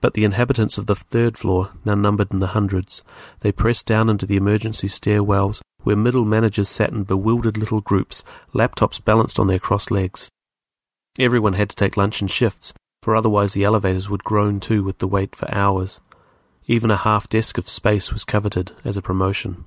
But 0.00 0.14
the 0.14 0.24
inhabitants 0.24 0.78
of 0.78 0.86
the 0.86 0.96
third 0.96 1.36
floor 1.36 1.72
now 1.84 1.96
numbered 1.96 2.32
in 2.32 2.38
the 2.38 2.56
hundreds. 2.56 3.02
They 3.40 3.52
pressed 3.52 3.84
down 3.84 4.08
into 4.08 4.24
the 4.24 4.36
emergency 4.36 4.88
stairwells, 4.88 5.60
where 5.82 5.96
middle 5.96 6.24
managers 6.24 6.68
sat 6.68 6.90
in 6.90 7.04
bewildered 7.04 7.56
little 7.56 7.80
groups, 7.80 8.22
laptops 8.54 9.02
balanced 9.04 9.38
on 9.38 9.46
their 9.46 9.58
crossed 9.58 9.90
legs. 9.90 10.30
Everyone 11.18 11.54
had 11.54 11.70
to 11.70 11.76
take 11.76 11.96
lunch 11.96 12.22
in 12.22 12.28
shifts, 12.28 12.72
for 13.02 13.16
otherwise 13.16 13.52
the 13.52 13.64
elevators 13.64 14.08
would 14.08 14.24
groan 14.24 14.60
too 14.60 14.84
with 14.84 14.98
the 14.98 15.08
wait 15.08 15.34
for 15.34 15.52
hours. 15.52 16.00
Even 16.66 16.90
a 16.90 16.96
half 16.96 17.28
desk 17.28 17.58
of 17.58 17.68
space 17.68 18.12
was 18.12 18.24
coveted 18.24 18.72
as 18.84 18.96
a 18.96 19.02
promotion. 19.02 19.64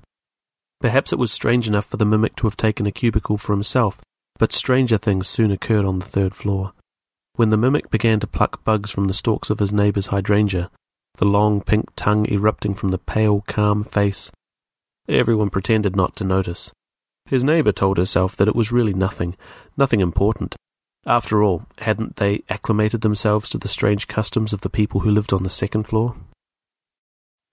Perhaps 0.79 1.11
it 1.13 1.19
was 1.19 1.31
strange 1.31 1.67
enough 1.67 1.85
for 1.85 1.97
the 1.97 2.05
mimic 2.05 2.35
to 2.37 2.47
have 2.47 2.57
taken 2.57 2.85
a 2.85 2.91
cubicle 2.91 3.37
for 3.37 3.53
himself, 3.53 3.99
but 4.37 4.53
stranger 4.53 4.97
things 4.97 5.27
soon 5.27 5.51
occurred 5.51 5.85
on 5.85 5.99
the 5.99 6.05
third 6.05 6.35
floor. 6.35 6.73
When 7.35 7.49
the 7.49 7.57
mimic 7.57 7.89
began 7.89 8.19
to 8.19 8.27
pluck 8.27 8.63
bugs 8.63 8.91
from 8.91 9.07
the 9.07 9.13
stalks 9.13 9.49
of 9.49 9.59
his 9.59 9.73
neighbour's 9.73 10.07
hydrangea, 10.07 10.69
the 11.17 11.25
long 11.25 11.61
pink 11.61 11.89
tongue 11.95 12.27
erupting 12.31 12.75
from 12.75 12.89
the 12.89 12.97
pale, 12.97 13.41
calm 13.47 13.83
face, 13.83 14.31
everyone 15.07 15.49
pretended 15.49 15.95
not 15.95 16.15
to 16.15 16.23
notice. 16.23 16.71
His 17.25 17.43
neighbour 17.43 17.71
told 17.71 17.97
herself 17.97 18.35
that 18.35 18.47
it 18.47 18.55
was 18.55 18.71
really 18.71 18.93
nothing, 18.93 19.35
nothing 19.77 19.99
important. 19.99 20.55
After 21.05 21.43
all, 21.43 21.65
hadn't 21.79 22.15
they 22.15 22.43
acclimated 22.49 23.01
themselves 23.01 23.49
to 23.49 23.57
the 23.57 23.67
strange 23.67 24.07
customs 24.07 24.53
of 24.53 24.61
the 24.61 24.69
people 24.69 25.01
who 25.01 25.11
lived 25.11 25.33
on 25.33 25.43
the 25.43 25.49
second 25.49 25.83
floor? 25.83 26.15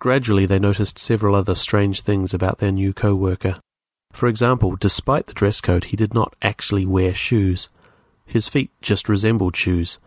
Gradually 0.01 0.47
they 0.47 0.59
noticed 0.59 0.99
several 0.99 1.35
other 1.35 1.55
strange 1.55 2.01
things 2.01 2.33
about 2.33 2.59
their 2.59 2.73
new 2.73 2.93
co-worker. 2.93 3.57
For 4.13 4.29
example, 4.29 4.77
despite 4.77 5.27
the 5.27 5.33
dress 5.33 5.61
code, 5.61 5.85
he 5.85 5.97
did 5.97 6.15
not 6.15 6.35
actually 6.43 6.87
wear 6.87 7.15
shoes. 7.15 7.69
His 8.25 8.49
feet 8.49 8.71
just 8.81 9.09
resembled 9.09 9.57
shoes, 9.57 9.99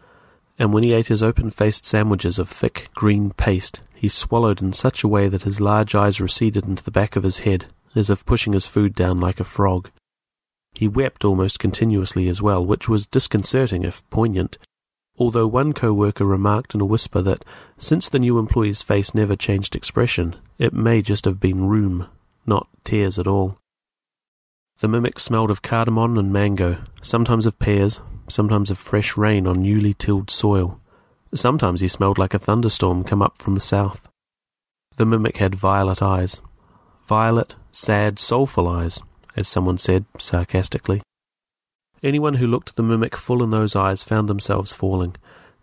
and 0.60 0.74
when 0.74 0.84
he 0.84 0.94
ate 0.94 1.08
his 1.08 1.24
open-faced 1.24 1.86
sandwiches 1.86 2.38
of 2.38 2.50
thick 2.50 2.90
green 2.94 3.32
paste, 3.32 3.82
he 3.94 4.08
swallowed 4.08 4.62
in 4.62 4.74
such 4.74 5.04
a 5.04 5.08
way 5.08 5.28
that 5.28 5.44
his 5.44 5.62
large 5.62 5.96
eyes 5.96 6.22
receded 6.22 6.66
into 6.66 6.84
the 6.84 6.92
back 6.92 7.16
of 7.16 7.24
his 7.24 7.40
head, 7.40 7.66
as 7.96 8.10
if 8.10 8.26
pushing 8.26 8.54
his 8.54 8.68
food 8.68 8.94
down 8.94 9.20
like 9.20 9.40
a 9.40 9.46
frog. 9.46 9.90
He 10.74 10.88
wept 10.88 11.24
almost 11.24 11.60
continuously 11.60 12.28
as 12.28 12.42
well, 12.42 12.66
which 12.66 12.90
was 12.90 13.06
disconcerting 13.06 13.84
if 13.84 14.08
poignant, 14.10 14.58
although 15.18 15.48
one 15.48 15.74
co-worker 15.74 16.26
remarked 16.26 16.74
in 16.74 16.82
a 16.82 16.86
whisper 16.86 17.22
that 17.22 17.46
since 17.78 18.10
the 18.10 18.20
new 18.20 18.40
employee's 18.40 18.82
face 18.82 19.14
never 19.14 19.36
changed 19.36 19.76
expression, 19.76 20.36
it 20.58 20.74
may 20.74 21.02
just 21.02 21.26
have 21.26 21.40
been 21.40 21.68
rheum, 21.68 22.08
not 22.46 22.68
tears 22.84 23.20
at 23.20 23.28
all. 23.28 23.58
The 24.80 24.88
mimic 24.88 25.20
smelled 25.20 25.52
of 25.52 25.62
cardamom 25.62 26.18
and 26.18 26.34
mango, 26.34 26.78
sometimes 27.02 27.46
of 27.46 27.60
pears, 27.60 28.02
sometimes 28.28 28.72
of 28.72 28.78
fresh 28.78 29.18
rain 29.18 29.48
on 29.48 29.62
newly 29.62 29.94
tilled 29.94 30.30
soil. 30.30 30.80
Sometimes 31.34 31.82
he 31.82 31.88
smelled 31.88 32.18
like 32.18 32.34
a 32.34 32.40
thunderstorm 32.40 33.04
come 33.04 33.22
up 33.22 33.42
from 33.42 33.56
the 33.56 33.62
south. 33.62 34.10
The 34.98 35.06
mimic 35.06 35.38
had 35.38 35.56
violet 35.56 36.02
eyes. 36.02 36.42
Violet, 37.08 37.56
sad, 37.72 38.20
soulful 38.20 38.68
eyes, 38.68 39.02
as 39.36 39.48
someone 39.48 39.78
said 39.78 40.06
sarcastically. 40.20 41.02
Anyone 42.04 42.36
who 42.36 42.48
looked 42.48 42.76
the 42.76 42.84
mimic 42.84 43.16
full 43.16 43.42
in 43.42 43.50
those 43.50 43.76
eyes 43.76 44.04
found 44.04 44.30
themselves 44.30 44.74
falling. 44.74 45.16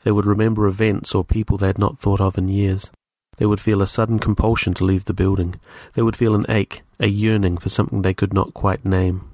They 0.03 0.11
would 0.11 0.27
remember 0.27 0.67
events 0.67 1.15
or 1.15 1.25
people 1.25 1.59
they 1.59 1.69
had 1.69 1.79
not 1.79 2.01
thought 2.01 2.21
of 2.21 2.37
in 2.37 2.49
years. 2.49 2.91
They 3.37 3.47
would 3.47 3.61
feel 3.61 3.81
a 3.81 3.87
sudden 3.87 4.19
compulsion 4.19 4.75
to 4.75 4.85
leave 4.85 5.05
the 5.05 5.15
building. 5.15 5.61
They 5.95 6.03
would 6.03 6.17
feel 6.17 6.35
an 6.35 6.47
ache, 6.49 6.83
a 6.99 7.07
yearning 7.07 7.59
for 7.59 7.69
something 7.69 8.03
they 8.03 8.15
could 8.15 8.35
not 8.35 8.55
quite 8.55 8.85
name. 8.85 9.30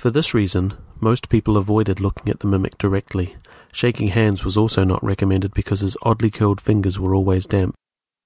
For 0.00 0.08
this 0.10 0.32
reason, 0.32 0.78
most 0.98 1.28
people 1.28 1.58
avoided 1.58 2.00
looking 2.00 2.30
at 2.30 2.40
the 2.40 2.46
mimic 2.46 2.78
directly. 2.78 3.36
Shaking 3.70 4.08
hands 4.08 4.42
was 4.42 4.56
also 4.56 4.82
not 4.82 5.04
recommended 5.04 5.52
because 5.52 5.80
his 5.80 5.94
oddly 6.00 6.30
curled 6.30 6.58
fingers 6.58 6.98
were 6.98 7.14
always 7.14 7.44
damp. 7.44 7.74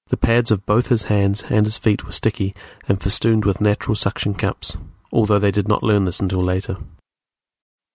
The 0.07 0.17
pads 0.17 0.53
of 0.53 0.65
both 0.67 0.87
his 0.87 1.11
hands 1.11 1.43
and 1.51 1.67
his 1.67 1.77
feet 1.77 2.05
were 2.05 2.13
sticky 2.13 2.55
and 2.89 3.03
festooned 3.03 3.45
with 3.45 3.61
natural 3.61 3.97
suction 3.97 4.35
cups, 4.35 4.77
although 5.13 5.41
they 5.41 5.51
did 5.51 5.67
not 5.67 5.83
learn 5.83 6.05
this 6.05 6.21
until 6.21 6.43
later. 6.43 6.77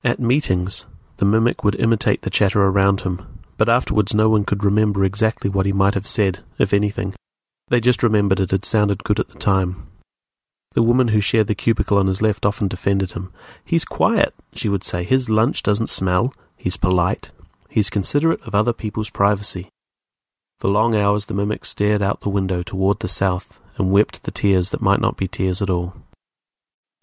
At 0.03 0.19
meetings, 0.19 0.85
the 1.15 1.23
mimic 1.23 1.63
would 1.63 1.79
imitate 1.79 2.23
the 2.23 2.29
chatter 2.29 2.61
around 2.61 3.03
him, 3.03 3.39
but 3.55 3.69
afterwards 3.69 4.13
no 4.13 4.27
one 4.27 4.43
could 4.43 4.65
remember 4.65 5.05
exactly 5.05 5.49
what 5.49 5.65
he 5.65 5.71
might 5.71 5.93
have 5.93 6.05
said, 6.05 6.39
if 6.57 6.73
anything. 6.73 7.15
They 7.69 7.79
just 7.79 8.03
remembered 8.03 8.41
it 8.41 8.51
had 8.51 8.65
sounded 8.65 9.05
good 9.05 9.21
at 9.21 9.29
the 9.29 9.39
time. 9.39 9.88
The 10.73 10.83
woman 10.83 11.09
who 11.09 11.21
shared 11.21 11.47
the 11.47 11.55
cubicle 11.55 11.97
on 11.97 12.07
his 12.07 12.21
left 12.21 12.45
often 12.45 12.67
defended 12.67 13.13
him. 13.13 13.33
He's 13.65 13.85
quiet, 13.85 14.33
she 14.53 14.69
would 14.69 14.83
say. 14.83 15.03
His 15.03 15.29
lunch 15.29 15.63
doesn't 15.63 15.89
smell. 15.89 16.33
He's 16.57 16.77
polite. 16.77 17.31
He's 17.69 17.89
considerate 17.89 18.41
of 18.43 18.53
other 18.53 18.73
people's 18.73 19.09
privacy. 19.09 19.69
For 20.59 20.67
long 20.67 20.95
hours 20.95 21.25
the 21.25 21.33
mimic 21.33 21.65
stared 21.65 22.01
out 22.01 22.21
the 22.21 22.29
window 22.29 22.63
toward 22.63 22.99
the 22.99 23.07
south 23.07 23.59
and 23.77 23.91
wept 23.91 24.23
the 24.23 24.31
tears 24.31 24.69
that 24.69 24.81
might 24.81 24.99
not 24.99 25.17
be 25.17 25.27
tears 25.27 25.61
at 25.61 25.69
all. 25.69 25.95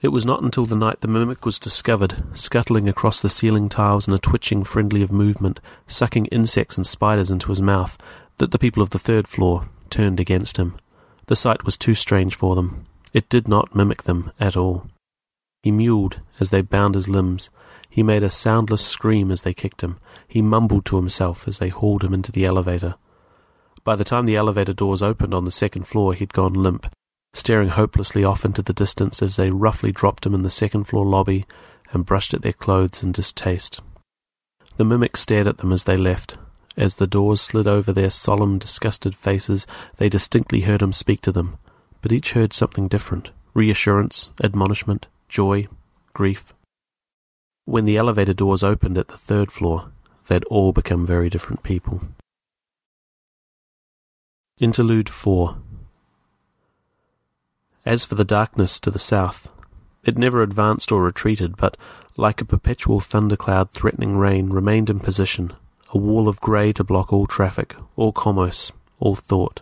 It 0.02 0.08
was 0.08 0.26
not 0.26 0.42
until 0.42 0.66
the 0.66 0.76
night 0.76 1.00
the 1.00 1.08
mimic 1.08 1.46
was 1.46 1.58
discovered, 1.58 2.22
scuttling 2.34 2.86
across 2.86 3.20
the 3.20 3.30
ceiling 3.30 3.70
tiles 3.70 4.06
in 4.06 4.12
a 4.12 4.18
twitching 4.18 4.62
friendly 4.62 5.02
of 5.02 5.10
movement, 5.10 5.58
sucking 5.86 6.26
insects 6.26 6.76
and 6.76 6.86
spiders 6.86 7.30
into 7.30 7.48
his 7.48 7.62
mouth, 7.62 7.96
that 8.36 8.50
the 8.50 8.58
people 8.58 8.82
of 8.82 8.90
the 8.90 8.98
third 8.98 9.26
floor 9.26 9.70
turned 9.88 10.20
against 10.20 10.58
him. 10.58 10.76
The 11.28 11.36
sight 11.36 11.64
was 11.64 11.78
too 11.78 11.94
strange 11.94 12.34
for 12.34 12.54
them. 12.54 12.84
It 13.16 13.30
did 13.30 13.48
not 13.48 13.74
mimic 13.74 14.02
them 14.02 14.30
at 14.38 14.58
all. 14.58 14.88
He 15.62 15.70
mewed 15.70 16.20
as 16.38 16.50
they 16.50 16.60
bound 16.60 16.94
his 16.94 17.08
limbs. 17.08 17.48
He 17.88 18.02
made 18.02 18.22
a 18.22 18.28
soundless 18.28 18.84
scream 18.84 19.30
as 19.30 19.40
they 19.40 19.54
kicked 19.54 19.80
him. 19.80 19.96
He 20.28 20.42
mumbled 20.42 20.84
to 20.84 20.96
himself 20.96 21.48
as 21.48 21.56
they 21.58 21.70
hauled 21.70 22.04
him 22.04 22.12
into 22.12 22.30
the 22.30 22.44
elevator. 22.44 22.96
By 23.84 23.96
the 23.96 24.04
time 24.04 24.26
the 24.26 24.36
elevator 24.36 24.74
doors 24.74 25.02
opened 25.02 25.32
on 25.32 25.46
the 25.46 25.50
second 25.50 25.84
floor, 25.84 26.12
he'd 26.12 26.34
gone 26.34 26.52
limp, 26.52 26.94
staring 27.32 27.70
hopelessly 27.70 28.22
off 28.22 28.44
into 28.44 28.60
the 28.60 28.74
distance 28.74 29.22
as 29.22 29.36
they 29.36 29.50
roughly 29.50 29.92
dropped 29.92 30.26
him 30.26 30.34
in 30.34 30.42
the 30.42 30.50
second 30.50 30.84
floor 30.84 31.06
lobby 31.06 31.46
and 31.92 32.04
brushed 32.04 32.34
at 32.34 32.42
their 32.42 32.52
clothes 32.52 33.02
in 33.02 33.12
distaste. 33.12 33.80
The 34.76 34.84
mimic 34.84 35.16
stared 35.16 35.46
at 35.46 35.56
them 35.56 35.72
as 35.72 35.84
they 35.84 35.96
left. 35.96 36.36
As 36.76 36.96
the 36.96 37.06
doors 37.06 37.40
slid 37.40 37.66
over 37.66 37.94
their 37.94 38.10
solemn, 38.10 38.58
disgusted 38.58 39.14
faces, 39.14 39.66
they 39.96 40.10
distinctly 40.10 40.60
heard 40.60 40.82
him 40.82 40.92
speak 40.92 41.22
to 41.22 41.32
them, 41.32 41.56
but 42.06 42.12
each 42.12 42.34
heard 42.34 42.52
something 42.52 42.86
different 42.86 43.30
reassurance, 43.52 44.30
admonishment, 44.40 45.08
joy, 45.28 45.66
grief. 46.12 46.52
When 47.64 47.84
the 47.84 47.96
elevator 47.96 48.32
doors 48.32 48.62
opened 48.62 48.96
at 48.96 49.08
the 49.08 49.18
third 49.18 49.50
floor, 49.50 49.90
they'd 50.28 50.44
all 50.44 50.70
become 50.70 51.04
very 51.04 51.28
different 51.28 51.64
people. 51.64 52.00
Interlude 54.60 55.08
4 55.08 55.56
as 57.84 58.04
for 58.04 58.14
the 58.14 58.24
darkness 58.24 58.78
to 58.78 58.92
the 58.92 59.00
south, 59.00 59.48
it 60.04 60.16
never 60.16 60.42
advanced 60.42 60.92
or 60.92 61.02
retreated, 61.02 61.56
but, 61.56 61.76
like 62.16 62.40
a 62.40 62.44
perpetual 62.44 63.00
thundercloud 63.00 63.72
threatening 63.72 64.16
rain, 64.16 64.50
remained 64.50 64.88
in 64.88 65.00
position, 65.00 65.54
a 65.92 65.98
wall 65.98 66.28
of 66.28 66.40
grey 66.40 66.72
to 66.72 66.84
block 66.84 67.12
all 67.12 67.26
traffic, 67.26 67.74
all 67.96 68.12
commerce, 68.12 68.70
all 69.00 69.16
thought. 69.16 69.60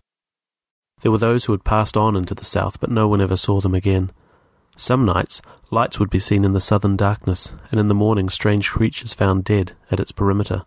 There 1.05 1.13
were 1.13 1.19
those 1.19 1.45
who 1.45 1.53
had 1.53 1.65
passed 1.65 1.99
on 1.99 2.17
into 2.17 2.35
the 2.35 2.47
south, 2.47 2.81
but 2.81 2.91
no 2.91 3.07
one 3.07 3.21
ever 3.21 3.37
saw 3.37 3.61
them 3.61 3.75
again. 3.75 4.11
Some 4.75 5.05
nights, 5.05 5.43
lights 5.71 6.01
would 6.01 6.09
be 6.09 6.19
seen 6.19 6.47
in 6.47 6.55
the 6.55 6.63
southern 6.63 6.97
darkness, 6.97 7.53
and 7.71 7.79
in 7.79 7.89
the 7.89 7.95
morning 7.95 8.31
strange 8.31 8.71
creatures 8.71 9.13
found 9.13 9.45
dead 9.45 9.73
at 9.91 10.01
its 10.01 10.13
perimeter. 10.13 10.65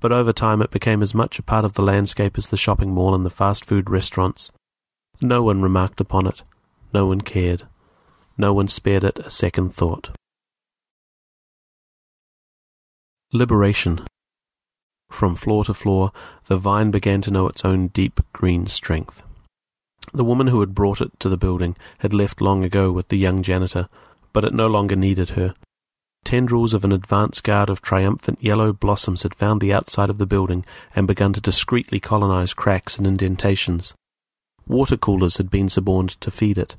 But 0.00 0.12
over 0.12 0.32
time 0.32 0.62
it 0.62 0.70
became 0.70 1.02
as 1.02 1.14
much 1.14 1.38
a 1.38 1.42
part 1.42 1.66
of 1.66 1.74
the 1.74 1.82
landscape 1.82 2.38
as 2.38 2.46
the 2.46 2.56
shopping 2.56 2.92
mall 2.92 3.14
and 3.14 3.22
the 3.22 3.28
fast 3.28 3.66
food 3.66 3.90
restaurants. 3.90 4.50
No 5.20 5.42
one 5.42 5.60
remarked 5.60 6.00
upon 6.00 6.26
it, 6.26 6.40
no 6.94 7.04
one 7.04 7.20
cared. 7.20 7.64
No 8.38 8.54
one 8.54 8.68
spared 8.68 9.04
it 9.04 9.18
a 9.18 9.28
second 9.28 9.74
thought. 9.74 10.08
Liberation. 13.30 14.06
From 15.10 15.36
floor 15.36 15.66
to 15.66 15.74
floor, 15.74 16.12
the 16.46 16.56
vine 16.56 16.90
began 16.90 17.20
to 17.20 17.30
know 17.30 17.46
its 17.46 17.62
own 17.62 17.88
deep 17.88 18.20
green 18.32 18.68
strength. 18.68 19.22
The 20.12 20.24
woman 20.24 20.48
who 20.48 20.60
had 20.60 20.74
brought 20.74 21.00
it 21.00 21.18
to 21.20 21.28
the 21.28 21.36
building 21.36 21.76
had 21.98 22.12
left 22.12 22.40
long 22.40 22.62
ago 22.62 22.92
with 22.92 23.08
the 23.08 23.18
young 23.18 23.42
janitor, 23.42 23.88
but 24.32 24.44
it 24.44 24.54
no 24.54 24.66
longer 24.66 24.96
needed 24.96 25.30
her. 25.30 25.54
Tendrils 26.24 26.72
of 26.72 26.84
an 26.84 26.92
advance 26.92 27.40
guard 27.40 27.68
of 27.68 27.82
triumphant 27.82 28.42
yellow 28.42 28.72
blossoms 28.72 29.22
had 29.22 29.34
found 29.34 29.60
the 29.60 29.72
outside 29.72 30.10
of 30.10 30.18
the 30.18 30.26
building 30.26 30.64
and 30.94 31.06
begun 31.06 31.32
to 31.32 31.40
discreetly 31.40 32.00
colonize 32.00 32.54
cracks 32.54 32.96
and 32.96 33.06
indentations. 33.06 33.94
Water 34.66 34.96
coolers 34.96 35.36
had 35.36 35.50
been 35.50 35.68
suborned 35.68 36.10
to 36.20 36.30
feed 36.30 36.56
it, 36.56 36.76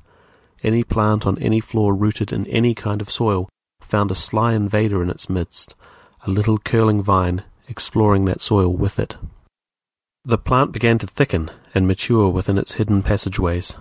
any 0.62 0.82
plant 0.82 1.26
on 1.26 1.38
any 1.38 1.60
floor 1.60 1.94
rooted 1.94 2.32
in 2.32 2.46
any 2.46 2.74
kind 2.74 3.00
of 3.00 3.10
soil 3.10 3.48
found 3.80 4.10
a 4.10 4.14
sly 4.14 4.52
invader 4.52 5.02
in 5.02 5.10
its 5.10 5.28
midst, 5.28 5.74
a 6.26 6.30
little 6.30 6.58
curling 6.58 7.02
vine 7.02 7.44
exploring 7.68 8.24
that 8.24 8.40
soil 8.40 8.72
with 8.72 8.98
it. 8.98 9.16
The 10.28 10.38
plant 10.38 10.72
began 10.72 10.98
to 10.98 11.06
thicken 11.06 11.52
and 11.72 11.86
mature 11.86 12.28
within 12.28 12.58
its 12.58 12.72
hidden 12.72 13.04
passageways. 13.04 13.76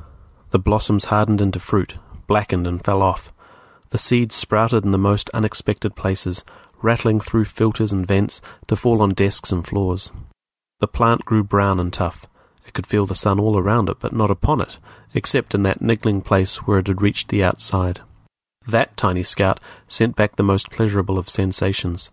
The 0.51 0.59
blossoms 0.59 1.05
hardened 1.05 1.41
into 1.41 1.59
fruit, 1.59 1.95
blackened 2.27 2.67
and 2.67 2.85
fell 2.85 3.01
off. 3.01 3.33
The 3.89 3.97
seeds 3.97 4.35
sprouted 4.35 4.85
in 4.85 4.91
the 4.91 4.99
most 4.99 5.31
unexpected 5.33 5.95
places, 5.95 6.43
rattling 6.83 7.19
through 7.19 7.45
filters 7.45 7.91
and 7.91 8.07
vents 8.07 8.43
to 8.67 8.75
fall 8.75 9.01
on 9.01 9.15
desks 9.15 9.51
and 9.51 9.65
floors. 9.65 10.11
The 10.81 10.87
plant 10.87 11.25
grew 11.25 11.43
brown 11.43 11.79
and 11.79 11.91
tough. 11.91 12.27
It 12.67 12.75
could 12.75 12.85
feel 12.85 13.07
the 13.07 13.15
sun 13.15 13.39
all 13.39 13.57
around 13.57 13.89
it, 13.89 13.97
but 13.99 14.13
not 14.13 14.29
upon 14.29 14.61
it, 14.61 14.77
except 15.15 15.55
in 15.55 15.63
that 15.63 15.81
niggling 15.81 16.21
place 16.21 16.57
where 16.57 16.77
it 16.77 16.85
had 16.85 17.01
reached 17.01 17.29
the 17.29 17.43
outside. 17.43 18.01
That 18.67 18.95
tiny 18.95 19.23
scout 19.23 19.59
sent 19.87 20.15
back 20.15 20.35
the 20.35 20.43
most 20.43 20.69
pleasurable 20.69 21.17
of 21.17 21.27
sensations. 21.27 22.11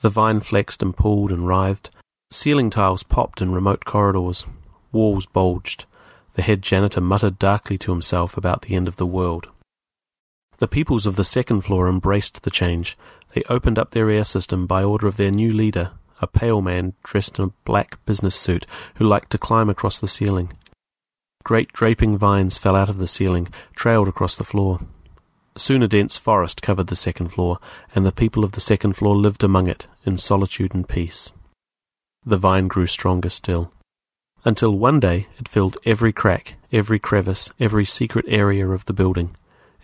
The 0.00 0.08
vine 0.08 0.40
flexed 0.40 0.82
and 0.82 0.96
pulled 0.96 1.30
and 1.30 1.46
writhed. 1.46 1.90
Ceiling 2.32 2.70
tiles 2.70 3.02
popped 3.02 3.42
in 3.42 3.52
remote 3.52 3.84
corridors. 3.84 4.46
Walls 4.90 5.26
bulged. 5.26 5.84
The 6.32 6.40
head 6.40 6.62
janitor 6.62 7.02
muttered 7.02 7.38
darkly 7.38 7.76
to 7.76 7.92
himself 7.92 8.38
about 8.38 8.62
the 8.62 8.74
end 8.74 8.88
of 8.88 8.96
the 8.96 9.04
world. 9.04 9.48
The 10.56 10.66
peoples 10.66 11.04
of 11.04 11.16
the 11.16 11.24
second 11.24 11.60
floor 11.60 11.86
embraced 11.90 12.42
the 12.42 12.50
change. 12.50 12.96
They 13.34 13.42
opened 13.50 13.78
up 13.78 13.90
their 13.90 14.08
air 14.08 14.24
system 14.24 14.66
by 14.66 14.82
order 14.82 15.06
of 15.06 15.18
their 15.18 15.30
new 15.30 15.52
leader, 15.52 15.90
a 16.22 16.26
pale 16.26 16.62
man 16.62 16.94
dressed 17.02 17.38
in 17.38 17.44
a 17.44 17.52
black 17.66 18.02
business 18.06 18.34
suit 18.34 18.64
who 18.94 19.04
liked 19.04 19.28
to 19.32 19.38
climb 19.38 19.68
across 19.68 19.98
the 19.98 20.08
ceiling. 20.08 20.54
Great 21.44 21.70
draping 21.74 22.16
vines 22.16 22.56
fell 22.56 22.74
out 22.74 22.88
of 22.88 22.96
the 22.96 23.06
ceiling, 23.06 23.48
trailed 23.76 24.08
across 24.08 24.36
the 24.36 24.42
floor. 24.42 24.80
Soon 25.54 25.82
a 25.82 25.88
dense 25.88 26.16
forest 26.16 26.62
covered 26.62 26.86
the 26.86 26.96
second 26.96 27.28
floor, 27.28 27.58
and 27.94 28.06
the 28.06 28.10
people 28.10 28.42
of 28.42 28.52
the 28.52 28.60
second 28.62 28.94
floor 28.94 29.14
lived 29.14 29.44
among 29.44 29.68
it 29.68 29.86
in 30.06 30.16
solitude 30.16 30.74
and 30.74 30.88
peace. 30.88 31.30
The 32.24 32.36
vine 32.36 32.68
grew 32.68 32.86
stronger 32.86 33.28
still, 33.28 33.72
until 34.44 34.78
one 34.78 35.00
day 35.00 35.26
it 35.38 35.48
filled 35.48 35.76
every 35.84 36.12
crack, 36.12 36.54
every 36.72 37.00
crevice, 37.00 37.50
every 37.58 37.84
secret 37.84 38.24
area 38.28 38.68
of 38.68 38.84
the 38.86 38.92
building. 38.92 39.36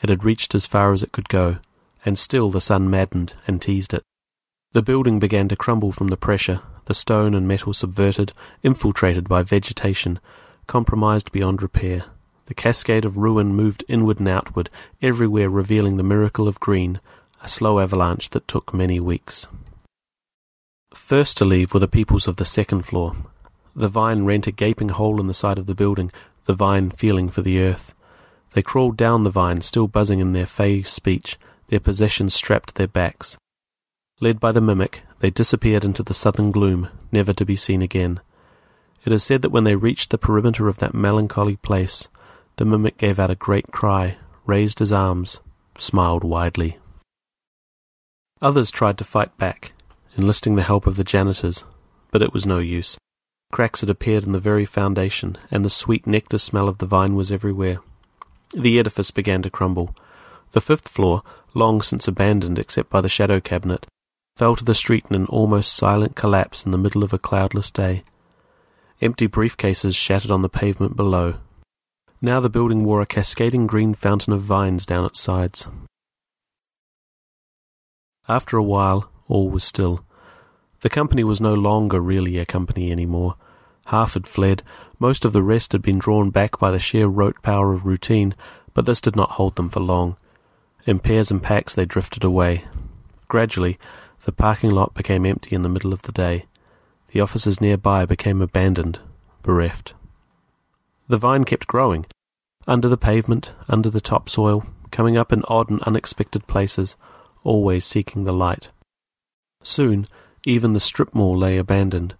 It 0.02 0.08
had 0.08 0.22
reached 0.22 0.54
as 0.54 0.66
far 0.66 0.92
as 0.92 1.02
it 1.02 1.10
could 1.10 1.28
go, 1.28 1.56
and 2.04 2.16
still 2.16 2.50
the 2.50 2.60
sun 2.60 2.88
maddened 2.88 3.34
and 3.46 3.60
teased 3.60 3.92
it. 3.92 4.04
The 4.72 4.82
building 4.82 5.18
began 5.18 5.48
to 5.48 5.56
crumble 5.56 5.90
from 5.90 6.08
the 6.08 6.16
pressure, 6.16 6.60
the 6.84 6.94
stone 6.94 7.34
and 7.34 7.48
metal 7.48 7.72
subverted, 7.72 8.32
infiltrated 8.62 9.28
by 9.28 9.42
vegetation, 9.42 10.20
compromised 10.68 11.32
beyond 11.32 11.60
repair. 11.60 12.04
The 12.46 12.54
cascade 12.54 13.04
of 13.04 13.16
ruin 13.16 13.54
moved 13.54 13.84
inward 13.88 14.20
and 14.20 14.28
outward, 14.28 14.70
everywhere 15.02 15.50
revealing 15.50 15.96
the 15.96 16.02
miracle 16.02 16.46
of 16.46 16.60
green, 16.60 17.00
a 17.42 17.48
slow 17.48 17.80
avalanche 17.80 18.30
that 18.30 18.46
took 18.46 18.72
many 18.72 19.00
weeks. 19.00 19.48
First 20.94 21.36
to 21.38 21.44
leave 21.44 21.74
were 21.74 21.80
the 21.80 21.88
peoples 21.88 22.26
of 22.26 22.36
the 22.36 22.44
second 22.44 22.82
floor. 22.82 23.14
The 23.74 23.88
vine 23.88 24.24
rent 24.24 24.46
a 24.46 24.50
gaping 24.50 24.88
hole 24.90 25.20
in 25.20 25.26
the 25.26 25.34
side 25.34 25.58
of 25.58 25.66
the 25.66 25.74
building, 25.74 26.10
the 26.46 26.54
vine 26.54 26.90
feeling 26.90 27.28
for 27.28 27.42
the 27.42 27.60
earth. 27.60 27.94
They 28.54 28.62
crawled 28.62 28.96
down 28.96 29.24
the 29.24 29.30
vine, 29.30 29.60
still 29.60 29.86
buzzing 29.86 30.18
in 30.20 30.32
their 30.32 30.46
fey 30.46 30.82
speech, 30.82 31.38
their 31.68 31.80
possessions 31.80 32.34
strapped 32.34 32.70
to 32.70 32.74
their 32.74 32.88
backs. 32.88 33.36
Led 34.20 34.40
by 34.40 34.52
the 34.52 34.60
mimic, 34.60 35.02
they 35.20 35.30
disappeared 35.30 35.84
into 35.84 36.02
the 36.02 36.14
southern 36.14 36.50
gloom, 36.50 36.88
never 37.12 37.32
to 37.34 37.44
be 37.44 37.56
seen 37.56 37.82
again. 37.82 38.20
It 39.04 39.12
is 39.12 39.22
said 39.22 39.42
that 39.42 39.52
when 39.52 39.64
they 39.64 39.76
reached 39.76 40.10
the 40.10 40.18
perimeter 40.18 40.68
of 40.68 40.78
that 40.78 40.94
melancholy 40.94 41.56
place, 41.56 42.08
the 42.56 42.64
mimic 42.64 42.96
gave 42.96 43.18
out 43.18 43.30
a 43.30 43.36
great 43.36 43.70
cry, 43.70 44.16
raised 44.44 44.80
his 44.80 44.92
arms, 44.92 45.38
smiled 45.78 46.24
widely. 46.24 46.78
Others 48.42 48.70
tried 48.70 48.98
to 48.98 49.04
fight 49.04 49.36
back, 49.36 49.72
enlisting 50.18 50.56
the 50.56 50.62
help 50.62 50.86
of 50.86 50.96
the 50.96 51.04
janitors, 51.04 51.64
but 52.10 52.22
it 52.22 52.32
was 52.32 52.44
no 52.44 52.58
use. 52.58 52.98
Cracks 53.52 53.80
had 53.80 53.88
appeared 53.88 54.24
in 54.24 54.32
the 54.32 54.40
very 54.40 54.66
foundation, 54.66 55.38
and 55.50 55.64
the 55.64 55.70
sweet 55.70 56.06
nectar 56.06 56.38
smell 56.38 56.68
of 56.68 56.78
the 56.78 56.86
vine 56.86 57.14
was 57.14 57.32
everywhere. 57.32 57.80
The 58.52 58.78
edifice 58.78 59.10
began 59.10 59.42
to 59.42 59.50
crumble. 59.50 59.94
The 60.52 60.60
fifth 60.60 60.88
floor, 60.88 61.22
long 61.54 61.80
since 61.80 62.06
abandoned 62.06 62.58
except 62.58 62.90
by 62.90 63.00
the 63.00 63.08
shadow 63.08 63.40
cabinet, 63.40 63.86
fell 64.36 64.56
to 64.56 64.64
the 64.64 64.74
street 64.74 65.06
in 65.08 65.16
an 65.16 65.26
almost 65.26 65.72
silent 65.72 66.16
collapse 66.16 66.64
in 66.64 66.72
the 66.72 66.78
middle 66.78 67.02
of 67.02 67.12
a 67.12 67.18
cloudless 67.18 67.70
day. 67.70 68.02
Empty 69.00 69.28
briefcases 69.28 69.96
shattered 69.96 70.30
on 70.30 70.42
the 70.42 70.48
pavement 70.48 70.96
below, 70.96 71.36
now 72.20 72.40
the 72.40 72.50
building 72.50 72.84
wore 72.84 73.00
a 73.00 73.06
cascading 73.06 73.66
green 73.68 73.94
fountain 73.94 74.32
of 74.32 74.42
vines 74.42 74.84
down 74.84 75.04
its 75.04 75.20
sides. 75.20 75.68
After 78.28 78.56
a 78.56 78.62
while, 78.62 79.10
all 79.28 79.48
was 79.50 79.62
still. 79.62 80.04
The 80.80 80.88
company 80.88 81.24
was 81.24 81.40
no 81.40 81.54
longer 81.54 82.00
really 82.00 82.38
a 82.38 82.46
company 82.46 82.90
any 82.90 83.06
more. 83.06 83.34
Half 83.86 84.14
had 84.14 84.28
fled, 84.28 84.62
most 84.98 85.24
of 85.24 85.32
the 85.32 85.42
rest 85.42 85.72
had 85.72 85.82
been 85.82 85.98
drawn 85.98 86.30
back 86.30 86.58
by 86.58 86.70
the 86.70 86.78
sheer 86.78 87.06
rote 87.06 87.40
power 87.42 87.72
of 87.72 87.86
routine, 87.86 88.34
but 88.74 88.86
this 88.86 89.00
did 89.00 89.16
not 89.16 89.32
hold 89.32 89.56
them 89.56 89.70
for 89.70 89.80
long. 89.80 90.16
In 90.86 90.98
pairs 90.98 91.30
and 91.30 91.42
packs 91.42 91.74
they 91.74 91.84
drifted 91.84 92.22
away. 92.22 92.64
Gradually, 93.26 93.78
the 94.24 94.32
parking 94.32 94.70
lot 94.70 94.94
became 94.94 95.26
empty 95.26 95.54
in 95.54 95.62
the 95.62 95.68
middle 95.68 95.92
of 95.92 96.02
the 96.02 96.12
day. 96.12 96.46
The 97.12 97.20
offices 97.20 97.60
nearby 97.60 98.04
became 98.04 98.40
abandoned, 98.40 98.98
bereft. 99.42 99.94
The 101.08 101.16
vine 101.16 101.44
kept 101.44 101.66
growing, 101.66 102.06
under 102.66 102.88
the 102.88 102.98
pavement, 102.98 103.52
under 103.66 103.88
the 103.88 104.00
topsoil, 104.00 104.66
coming 104.90 105.16
up 105.16 105.32
in 105.32 105.42
odd 105.48 105.70
and 105.70 105.82
unexpected 105.82 106.46
places, 106.46 106.96
always 107.42 107.86
seeking 107.86 108.24
the 108.24 108.32
light. 108.32 108.70
Soon, 109.62 110.06
even 110.44 110.72
the 110.72 110.80
strip 110.80 111.14
mall 111.14 111.36
lay 111.36 111.58
abandoned. 111.58 112.14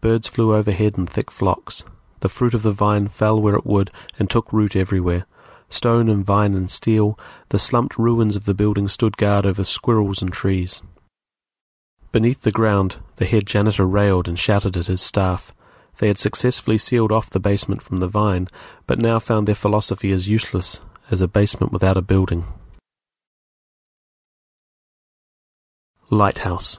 Birds 0.00 0.28
flew 0.28 0.54
overhead 0.54 0.96
in 0.96 1.06
thick 1.06 1.30
flocks. 1.30 1.84
The 2.20 2.28
fruit 2.28 2.54
of 2.54 2.62
the 2.62 2.72
vine 2.72 3.08
fell 3.08 3.40
where 3.40 3.56
it 3.56 3.66
would 3.66 3.90
and 4.18 4.30
took 4.30 4.52
root 4.52 4.76
everywhere. 4.76 5.26
Stone 5.68 6.08
and 6.08 6.24
vine 6.24 6.54
and 6.54 6.70
steel, 6.70 7.18
the 7.48 7.58
slumped 7.58 7.98
ruins 7.98 8.36
of 8.36 8.44
the 8.44 8.54
building 8.54 8.88
stood 8.88 9.16
guard 9.16 9.44
over 9.44 9.64
squirrels 9.64 10.22
and 10.22 10.32
trees. 10.32 10.80
Beneath 12.12 12.42
the 12.42 12.52
ground, 12.52 12.96
the 13.16 13.26
head 13.26 13.46
janitor 13.46 13.86
railed 13.86 14.28
and 14.28 14.38
shouted 14.38 14.76
at 14.76 14.86
his 14.86 15.02
staff. 15.02 15.52
They 15.98 16.08
had 16.08 16.18
successfully 16.18 16.78
sealed 16.78 17.10
off 17.10 17.30
the 17.30 17.40
basement 17.40 17.82
from 17.82 17.98
the 17.98 18.08
vine, 18.08 18.48
but 18.86 18.98
now 18.98 19.18
found 19.18 19.48
their 19.48 19.54
philosophy 19.54 20.12
as 20.12 20.28
useless 20.28 20.80
as 21.10 21.20
a 21.20 21.28
basement 21.28 21.72
without 21.72 21.96
a 21.96 22.02
building. 22.02 22.44
Lighthouse. 26.10 26.78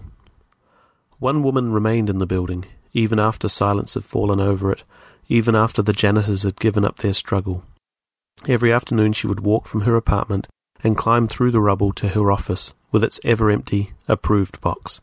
One 1.19 1.43
woman 1.43 1.71
remained 1.71 2.09
in 2.09 2.19
the 2.19 2.27
building, 2.27 2.65
even 2.93 3.19
after 3.19 3.47
silence 3.47 3.95
had 3.95 4.05
fallen 4.05 4.39
over 4.39 4.71
it, 4.71 4.83
even 5.27 5.55
after 5.55 5.81
the 5.81 5.93
janitors 5.93 6.43
had 6.43 6.59
given 6.59 6.85
up 6.85 6.97
their 6.97 7.13
struggle. 7.13 7.63
Every 8.47 8.71
afternoon 8.71 9.13
she 9.13 9.27
would 9.27 9.39
walk 9.39 9.65
from 9.65 9.81
her 9.81 9.95
apartment 9.95 10.47
and 10.83 10.95
climb 10.95 11.27
through 11.27 11.51
the 11.51 11.61
rubble 11.61 11.91
to 11.93 12.09
her 12.09 12.31
office 12.31 12.73
with 12.91 13.03
its 13.03 13.19
ever 13.23 13.49
empty, 13.49 13.93
approved 14.07 14.61
box. 14.61 15.01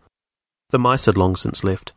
The 0.71 0.79
mice 0.79 1.07
had 1.07 1.17
long 1.17 1.37
since 1.37 1.65
left, 1.65 1.93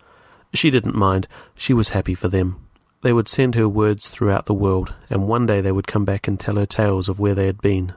she 0.53 0.69
didn't 0.69 0.95
mind. 0.95 1.27
She 1.55 1.73
was 1.73 1.89
happy 1.89 2.15
for 2.15 2.27
them. 2.27 2.67
They 3.03 3.13
would 3.13 3.27
send 3.27 3.55
her 3.55 3.69
words 3.69 4.07
throughout 4.07 4.45
the 4.45 4.53
world, 4.53 4.95
and 5.09 5.27
one 5.27 5.45
day 5.45 5.61
they 5.61 5.71
would 5.71 5.87
come 5.87 6.05
back 6.05 6.27
and 6.27 6.39
tell 6.39 6.55
her 6.55 6.65
tales 6.65 7.09
of 7.09 7.19
where 7.19 7.35
they 7.35 7.45
had 7.45 7.61
been. 7.61 7.93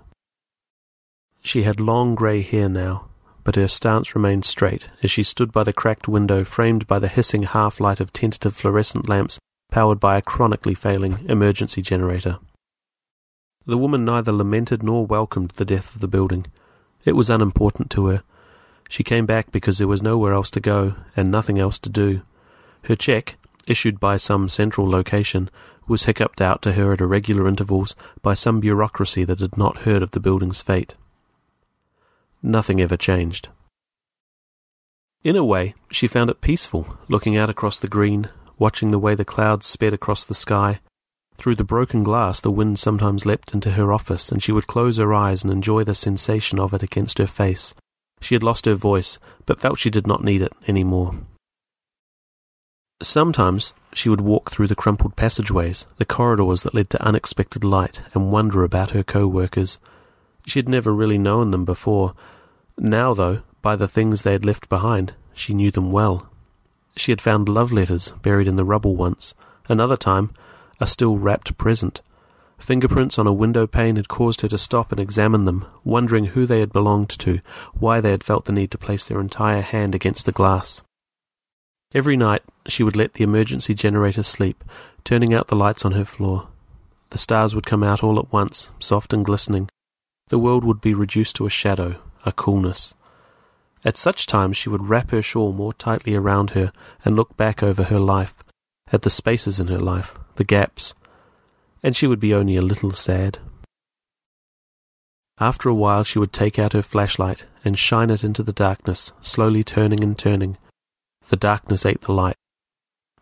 She 1.43 1.63
had 1.63 1.81
long 1.81 2.15
grey 2.15 2.43
hair 2.43 2.69
now, 2.69 3.07
but 3.45 3.57
her 3.57 3.69
stance 3.69 4.15
remained 4.15 4.45
straight 4.45 4.89
as 5.03 5.11
she 5.11 5.23
stood 5.23 5.53
by 5.53 5.62
the 5.62 5.73
cracked 5.73 6.09
window 6.09 6.45
framed 6.45 6.87
by 6.87 6.99
the 6.99 7.09
hissing 7.09 7.45
half 7.45 7.81
light 7.81 8.01
of 8.01 8.12
tentative 8.12 8.55
fluorescent 8.55 9.09
lamps 9.09 9.39
powered 9.71 10.01
by 10.01 10.17
a 10.17 10.23
chronically 10.23 10.75
failing 10.75 11.25
emergency 11.29 11.81
generator. 11.81 12.39
The 13.67 13.79
woman 13.79 14.05
neither 14.05 14.33
lamented 14.33 14.83
nor 14.83 15.07
welcomed 15.07 15.53
the 15.57 15.65
death 15.65 15.95
of 15.95 16.01
the 16.01 16.09
building. 16.09 16.47
It 17.05 17.12
was 17.12 17.31
unimportant 17.31 17.91
to 17.91 18.07
her. 18.07 18.23
She 18.89 19.05
came 19.05 19.27
back 19.27 19.53
because 19.53 19.79
there 19.79 19.87
was 19.87 20.03
nowhere 20.03 20.33
else 20.33 20.51
to 20.53 20.61
go 20.61 20.95
and 21.17 21.31
nothing 21.31 21.59
else 21.59 21.79
to 21.81 21.89
do. 21.89 22.23
Her 22.85 22.97
cheque, 22.97 23.37
issued 23.67 24.01
by 24.01 24.17
some 24.17 24.49
central 24.49 24.91
location, 24.91 25.51
was 25.87 26.05
hiccuped 26.05 26.41
out 26.41 26.62
to 26.62 26.73
her 26.73 26.93
at 26.93 27.01
irregular 27.01 27.47
intervals 27.47 27.95
by 28.23 28.35
some 28.35 28.61
bureaucracy 28.61 29.25
that 29.25 29.41
had 29.41 29.57
not 29.57 29.79
heard 29.79 30.03
of 30.03 30.11
the 30.12 30.21
building's 30.21 30.62
fate. 30.62 30.97
Nothing 32.43 32.81
ever 32.81 32.97
changed. 32.97 33.49
In 35.23 35.37
a 35.37 35.45
way, 35.45 35.75
she 35.91 36.07
found 36.07 36.31
it 36.31 36.41
peaceful, 36.41 36.97
looking 37.09 37.37
out 37.37 37.51
across 37.51 37.79
the 37.79 37.89
green, 37.89 38.31
watching 38.59 38.91
the 38.91 38.99
way 38.99 39.15
the 39.15 39.25
clouds 39.25 39.67
sped 39.67 39.93
across 39.93 40.25
the 40.25 40.35
sky. 40.35 40.81
Through 41.37 41.57
the 41.57 41.65
broken 41.65 42.03
glass, 42.03 42.41
the 42.41 42.51
wind 42.51 42.79
sometimes 42.79 43.27
leapt 43.27 43.53
into 43.53 43.73
her 43.73 43.93
office, 43.93 44.31
and 44.31 44.43
she 44.43 44.53
would 44.53 44.67
close 44.67 44.97
her 44.97 45.12
eyes 45.12 45.43
and 45.43 45.53
enjoy 45.53 45.85
the 45.85 45.95
sensation 45.95 46.59
of 46.59 46.73
it 46.73 46.83
against 46.83 47.19
her 47.19 47.27
face. 47.27 47.75
She 48.21 48.35
had 48.35 48.43
lost 48.43 48.67
her 48.67 48.75
voice, 48.75 49.19
but 49.47 49.61
felt 49.61 49.79
she 49.79 49.91
did 49.91 50.07
not 50.07 50.25
need 50.25 50.43
it 50.43 50.53
any 50.67 50.85
more. 50.85 51.15
Sometimes 53.03 53.73
she 53.95 54.11
would 54.11 54.21
walk 54.21 54.51
through 54.51 54.67
the 54.67 54.75
crumpled 54.75 55.17
passageways, 55.17 55.87
the 55.97 56.05
corridors 56.05 56.62
that 56.62 56.75
led 56.75 56.91
to 56.91 57.03
unexpected 57.03 57.65
light, 57.65 58.03
and 58.12 58.31
wonder 58.31 58.62
about 58.62 58.91
her 58.91 59.03
co-workers. 59.03 59.79
She 60.47 60.59
had 60.59 60.69
never 60.69 60.93
really 60.93 61.19
known 61.19 61.51
them 61.51 61.65
before. 61.65 62.15
Now, 62.79 63.15
though, 63.15 63.43
by 63.62 63.77
the 63.77 63.89
things 63.89 64.23
they 64.23 64.33
had 64.33 64.45
left 64.45 64.69
behind, 64.69 65.15
she 65.35 65.55
knew 65.55 65.71
them 65.71 65.93
well. 65.93 66.29
She 66.97 67.12
had 67.12 67.21
found 67.21 67.49
love 67.49 67.73
letters 67.73 68.12
buried 68.23 68.49
in 68.49 68.57
the 68.57 68.65
rubble 68.65 68.97
once. 68.97 69.35
Another 69.69 69.97
time, 69.97 70.31
a 70.81 70.87
still 70.87 71.19
wrapped 71.19 71.57
present. 71.57 72.01
Fingerprints 72.59 73.19
on 73.19 73.27
a 73.27 73.33
window 73.33 73.67
pane 73.67 73.97
had 73.97 74.09
caused 74.09 74.43
her 74.43 74.49
to 74.49 74.59
stop 74.59 74.93
and 74.93 75.01
examine 75.01 75.45
them, 75.45 75.65
wondering 75.85 76.27
who 76.27 76.47
they 76.47 76.61
had 76.61 76.73
belonged 76.73 77.09
to, 77.09 77.41
why 77.75 78.01
they 78.01 78.11
had 78.11 78.25
felt 78.25 78.45
the 78.45 78.53
need 78.53 78.71
to 78.71 78.79
place 78.79 79.05
their 79.05 79.21
entire 79.21 79.62
hand 79.62 79.95
against 79.95 80.27
the 80.27 80.33
glass. 80.33 80.83
Every 81.95 82.17
night 82.17 82.43
she 82.67 82.83
would 82.83 82.97
let 82.97 83.15
the 83.15 83.25
emergency 83.25 83.75
generator 83.75 84.23
sleep, 84.23 84.62
turning 85.05 85.33
out 85.33 85.49
the 85.49 85.57
lights 85.57 85.85
on 85.85 85.93
her 85.93 86.05
floor. 86.05 86.49
The 87.11 87.19
stars 87.19 87.55
would 87.55 87.67
come 87.67 87.83
out 87.83 88.05
all 88.05 88.19
at 88.19 88.33
once, 88.33 88.71
soft 88.79 89.12
and 89.12 89.25
glistening. 89.25 89.69
The 90.31 90.39
world 90.39 90.65
would 90.65 90.81
be 90.81 90.94
reduced 90.94 91.36
to 91.36 91.47
a 91.47 91.51
shadow, 91.51 91.97
a 92.24 92.31
coolness. 92.31 92.94
At 93.85 93.98
such 93.98 94.27
times 94.27 94.57
she 94.57 94.69
would 94.69 94.89
wrap 94.89 95.11
her 95.11 95.23
shawl 95.23 95.52
more 95.52 95.73
tightly 95.73 96.15
around 96.15 96.51
her 96.51 96.73
and 97.05 97.16
look 97.16 97.36
back 97.36 97.65
over 97.65 97.85
her 97.85 97.98
life, 97.98 98.35
at 98.93 99.02
the 99.02 99.11
spaces 99.11 99.59
in 99.59 99.66
her 99.66 99.81
life, 99.81 100.15
the 100.36 100.44
gaps, 100.44 100.94
and 101.82 101.97
she 101.97 102.07
would 102.07 102.20
be 102.20 102.32
only 102.32 102.57
a 102.57 102.62
little 102.62 102.93
sad. 102.93 103.39
After 105.40 105.69
a 105.69 105.74
while 105.74 106.05
she 106.05 106.20
would 106.20 106.32
take 106.32 106.61
out 106.61 106.74
her 106.74 106.82
flashlight 106.82 107.47
and 107.65 107.77
shine 107.77 108.11
it 108.11 108.23
into 108.23 108.44
the 108.44 108.52
darkness, 108.52 109.12
slowly 109.23 109.65
turning 109.65 110.05
and 110.05 110.16
turning. 110.16 110.59
The 111.28 111.36
darkness 111.36 111.85
ate 111.85 112.02
the 112.02 112.12
light. 112.12 112.36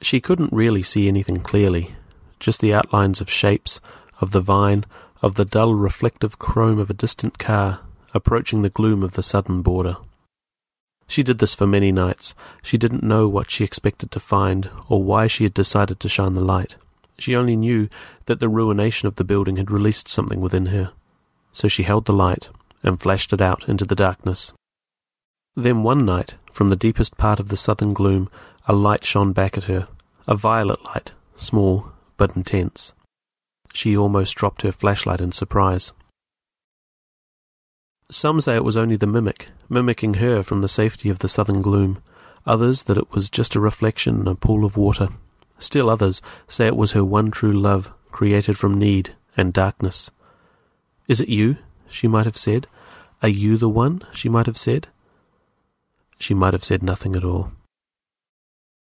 She 0.03 0.21
couldn't 0.21 0.53
really 0.53 0.83
see 0.83 1.09
anything 1.09 1.41
clearly, 1.41 1.95
just 2.39 2.61
the 2.61 2.75
outlines 2.75 3.23
of 3.23 3.31
shapes, 3.31 3.81
of 4.21 4.33
the 4.33 4.41
vine, 4.41 4.85
of 5.23 5.35
the 5.35 5.45
dull 5.45 5.75
reflective 5.75 6.39
chrome 6.39 6.79
of 6.79 6.91
a 6.91 6.95
distant 6.95 7.39
car, 7.39 7.81
approaching 8.15 8.63
the 8.63 8.71
gloom 8.71 9.03
of 9.03 9.13
the 9.13 9.23
southern 9.23 9.63
border. 9.63 9.97
She 11.07 11.23
did 11.23 11.39
this 11.39 11.55
for 11.55 11.67
many 11.67 11.91
nights. 11.91 12.35
She 12.63 12.77
didn't 12.77 13.03
know 13.03 13.29
what 13.29 13.51
she 13.51 13.65
expected 13.65 14.11
to 14.11 14.21
find, 14.21 14.71
or 14.89 15.03
why 15.03 15.27
she 15.27 15.45
had 15.45 15.55
decided 15.55 16.01
to 16.01 16.09
shine 16.09 16.35
the 16.35 16.41
light. 16.41 16.77
She 17.19 17.35
only 17.35 17.57
knew 17.57 17.89
that 18.27 18.41
the 18.41 18.49
ruination 18.49 19.09
of 19.09 19.17
the 19.17 19.25
building 19.25 19.57
had 19.57 19.71
released 19.71 20.09
something 20.09 20.41
within 20.41 20.67
her. 20.67 20.93
So 21.53 21.67
she 21.67 21.83
held 21.83 22.05
the 22.05 22.13
light 22.13 22.51
and 22.83 23.01
flashed 23.01 23.33
it 23.33 23.41
out 23.41 23.69
into 23.69 23.85
the 23.85 23.97
darkness. 23.97 24.53
Then 25.57 25.83
one 25.83 26.05
night, 26.05 26.37
from 26.53 26.71
the 26.71 26.77
deepest 26.77 27.17
part 27.17 27.41
of 27.41 27.49
the 27.49 27.57
southern 27.57 27.95
gloom, 27.95 28.31
a 28.67 28.73
light 28.73 29.05
shone 29.05 29.33
back 29.33 29.57
at 29.57 29.65
her, 29.65 29.89
a 30.27 30.37
violet 30.37 30.85
light, 30.85 31.13
small 31.37 31.91
but 32.17 32.37
intense. 32.37 32.93
She 33.73 33.97
almost 33.97 34.37
dropped 34.37 34.63
her 34.63 34.73
flashlight 34.73 35.21
in 35.21 35.33
surprise. 35.33 35.93
Some 38.11 38.41
say 38.41 38.57
it 38.57 38.65
was 38.65 38.77
only 38.77 38.97
the 38.97 39.07
mimic, 39.07 39.49
mimicking 39.69 40.15
her 40.15 40.43
from 40.43 40.63
the 40.63 40.69
safety 40.69 41.11
of 41.11 41.19
the 41.19 41.29
southern 41.29 41.61
gloom. 41.61 42.03
Others 42.47 42.85
that 42.85 42.97
it 42.97 43.13
was 43.13 43.29
just 43.29 43.55
a 43.55 43.61
reflection 43.61 44.21
in 44.21 44.29
a 44.29 44.35
pool 44.35 44.65
of 44.65 44.79
water. 44.79 45.09
Still 45.59 45.91
others 45.91 46.23
say 46.47 46.67
it 46.67 46.77
was 46.77 46.93
her 46.93 47.05
one 47.05 47.31
true 47.31 47.53
love, 47.53 47.93
created 48.11 48.57
from 48.57 48.79
need 48.79 49.15
and 49.37 49.53
darkness. 49.53 50.11
Is 51.07 51.21
it 51.21 51.29
you? 51.29 51.59
she 51.89 52.09
might 52.09 52.27
have 52.27 52.37
said. 52.37 52.67
Are 53.23 53.29
you 53.29 53.57
the 53.57 53.69
one? 53.69 54.03
she 54.13 54.29
might 54.29 54.47
have 54.47 54.59
said. 54.59 54.89
She 56.19 56.35
might 56.35 56.55
have 56.55 56.65
said 56.65 56.83
nothing 56.83 57.15
at 57.15 57.25
all. 57.25 57.53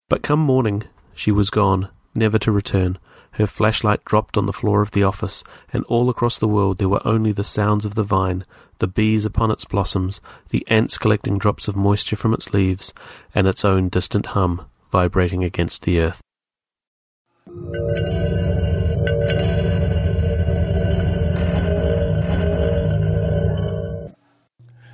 But 0.09 0.23
come 0.23 0.39
morning, 0.39 0.83
she 1.13 1.31
was 1.31 1.49
gone, 1.49 1.89
never 2.15 2.37
to 2.39 2.51
return. 2.51 2.97
Her 3.33 3.47
flashlight 3.47 4.03
dropped 4.03 4.37
on 4.37 4.45
the 4.45 4.53
floor 4.53 4.81
of 4.81 4.91
the 4.91 5.03
office, 5.03 5.43
and 5.71 5.83
all 5.85 6.09
across 6.09 6.37
the 6.37 6.47
world 6.47 6.77
there 6.77 6.89
were 6.89 7.05
only 7.05 7.31
the 7.31 7.43
sounds 7.43 7.85
of 7.85 7.95
the 7.95 8.03
vine, 8.03 8.45
the 8.79 8.87
bees 8.87 9.25
upon 9.25 9.51
its 9.51 9.63
blossoms, 9.63 10.19
the 10.49 10.65
ants 10.69 10.97
collecting 10.97 11.37
drops 11.37 11.67
of 11.67 11.75
moisture 11.75 12.15
from 12.15 12.33
its 12.33 12.53
leaves, 12.53 12.93
and 13.33 13.47
its 13.47 13.63
own 13.63 13.89
distant 13.89 14.27
hum 14.27 14.65
vibrating 14.91 15.43
against 15.43 15.83
the 15.83 15.99
earth. 15.99 16.21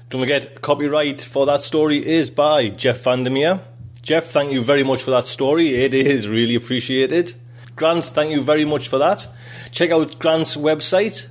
Don't 0.09 0.21
forget, 0.21 0.61
copyright 0.61 1.21
for 1.21 1.45
that 1.47 1.61
story 1.61 2.05
is 2.05 2.29
by 2.29 2.69
Jeff 2.69 3.03
VanderMeer. 3.03 3.61
Jeff, 4.01 4.27
thank 4.27 4.53
you 4.53 4.61
very 4.61 4.83
much 4.83 5.01
for 5.01 5.11
that 5.11 5.25
story. 5.25 5.75
It 5.83 5.93
is 5.93 6.29
really 6.29 6.55
appreciated. 6.55 7.33
Grant, 7.77 8.03
thank 8.03 8.31
you 8.31 8.41
very 8.41 8.65
much 8.65 8.89
for 8.89 8.97
that. 8.97 9.27
Check 9.71 9.91
out 9.91 10.19
Grant's 10.19 10.57
website, 10.57 11.27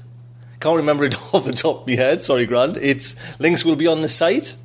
can't 0.60 0.76
remember 0.76 1.04
it 1.04 1.16
off 1.34 1.44
the 1.44 1.52
top 1.52 1.82
of 1.82 1.86
my 1.86 1.94
head. 1.94 2.22
Sorry, 2.22 2.46
Grant. 2.46 2.76
It's 2.78 3.14
links 3.38 3.64
will 3.64 3.76
be 3.76 3.86
on 3.86 4.02
the 4.02 4.08
site. 4.08 4.56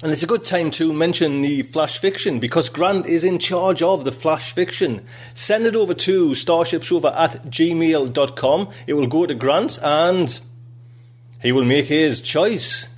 And 0.00 0.12
it's 0.12 0.22
a 0.22 0.28
good 0.28 0.44
time 0.44 0.70
to 0.72 0.92
mention 0.92 1.42
the 1.42 1.62
flash 1.62 1.98
fiction 1.98 2.38
because 2.38 2.68
Grant 2.68 3.06
is 3.06 3.24
in 3.24 3.40
charge 3.40 3.82
of 3.82 4.04
the 4.04 4.12
flash 4.12 4.52
fiction. 4.52 5.04
Send 5.34 5.66
it 5.66 5.74
over 5.74 5.92
to 5.92 6.30
starshipsofa 6.30 7.12
at 7.16 7.44
gmail.com. 7.46 8.68
It 8.86 8.94
will 8.94 9.08
go 9.08 9.26
to 9.26 9.34
Grant 9.34 9.80
and 9.82 10.40
he 11.42 11.50
will 11.50 11.64
make 11.64 11.86
his 11.86 12.20
choice. 12.20 12.88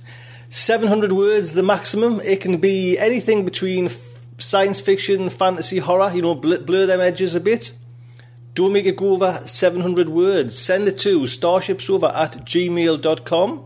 700 0.49 1.11
words, 1.11 1.53
the 1.53 1.63
maximum. 1.63 2.19
It 2.21 2.39
can 2.39 2.57
be 2.57 2.99
anything 2.99 3.45
between 3.45 3.89
science 4.37 4.79
fiction, 4.79 5.31
fantasy, 5.31 5.79
horror, 5.79 6.11
you 6.13 6.21
know, 6.21 6.35
blur 6.35 6.85
them 6.85 7.01
edges 7.01 7.33
a 7.33 7.39
bit. 7.39 7.73
Don't 8.53 8.73
make 8.73 8.85
it 8.85 8.97
go 8.97 9.13
over 9.13 9.41
700 9.45 10.09
words. 10.09 10.57
Send 10.57 10.87
it 10.87 10.97
to 10.99 11.21
starshipsofa 11.21 12.13
at 12.13 12.45
gmail.com. 12.45 13.65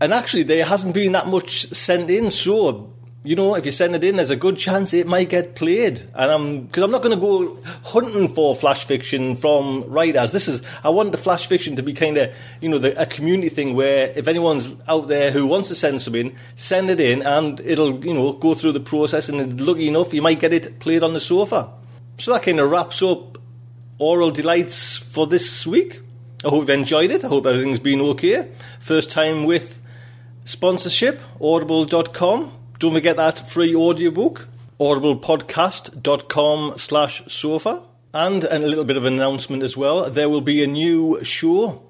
And 0.00 0.12
actually, 0.12 0.44
there 0.44 0.64
hasn't 0.64 0.94
been 0.94 1.12
that 1.12 1.26
much 1.26 1.68
sent 1.70 2.10
in, 2.10 2.30
so 2.30 2.92
you 3.24 3.34
know, 3.34 3.56
if 3.56 3.66
you 3.66 3.72
send 3.72 3.94
it 3.96 4.04
in, 4.04 4.16
there's 4.16 4.30
a 4.30 4.36
good 4.36 4.56
chance 4.56 4.94
it 4.94 5.06
might 5.06 5.28
get 5.28 5.56
played. 5.56 6.00
And 6.14 6.30
I'm 6.30 6.62
because 6.62 6.84
I'm 6.84 6.90
not 6.90 7.02
going 7.02 7.14
to 7.14 7.20
go 7.20 7.60
hunting 7.84 8.28
for 8.28 8.54
flash 8.54 8.84
fiction 8.84 9.34
from 9.34 9.84
writers. 9.84 10.30
This 10.32 10.46
is 10.46 10.62
I 10.84 10.90
want 10.90 11.12
the 11.12 11.18
flash 11.18 11.46
fiction 11.46 11.76
to 11.76 11.82
be 11.82 11.92
kind 11.92 12.16
of 12.16 12.34
you 12.60 12.68
know 12.68 12.78
the, 12.78 13.00
a 13.00 13.06
community 13.06 13.48
thing 13.48 13.74
where 13.74 14.12
if 14.16 14.28
anyone's 14.28 14.74
out 14.86 15.08
there 15.08 15.32
who 15.32 15.46
wants 15.46 15.68
to 15.68 15.74
send 15.74 16.00
something, 16.00 16.30
in, 16.30 16.36
send 16.54 16.90
it 16.90 17.00
in, 17.00 17.22
and 17.22 17.60
it'll 17.60 18.04
you 18.04 18.14
know 18.14 18.32
go 18.34 18.54
through 18.54 18.72
the 18.72 18.80
process. 18.80 19.28
And 19.28 19.60
lucky 19.60 19.88
enough, 19.88 20.14
you 20.14 20.22
might 20.22 20.38
get 20.38 20.52
it 20.52 20.78
played 20.78 21.02
on 21.02 21.12
the 21.12 21.20
sofa. 21.20 21.70
So 22.18 22.32
that 22.32 22.44
kind 22.44 22.60
of 22.60 22.70
wraps 22.70 23.02
up 23.02 23.37
Aural 24.00 24.30
Delights 24.30 24.96
for 24.96 25.26
this 25.26 25.66
week. 25.66 26.00
I 26.44 26.50
hope 26.50 26.60
you've 26.60 26.70
enjoyed 26.70 27.10
it. 27.10 27.24
I 27.24 27.28
hope 27.28 27.46
everything's 27.46 27.80
been 27.80 28.00
okay. 28.00 28.48
First 28.78 29.10
time 29.10 29.44
with 29.44 29.80
sponsorship, 30.44 31.20
audible.com. 31.40 32.52
Don't 32.78 32.92
forget 32.92 33.16
that 33.16 33.48
free 33.48 33.74
audiobook, 33.74 34.46
audiblepodcast.com 34.78 36.78
slash 36.78 37.24
sofa. 37.26 37.82
And 38.14 38.44
a 38.44 38.60
little 38.60 38.84
bit 38.84 38.96
of 38.96 39.04
an 39.04 39.14
announcement 39.14 39.64
as 39.64 39.76
well. 39.76 40.08
There 40.08 40.28
will 40.28 40.42
be 40.42 40.62
a 40.62 40.68
new 40.68 41.22
show 41.24 41.82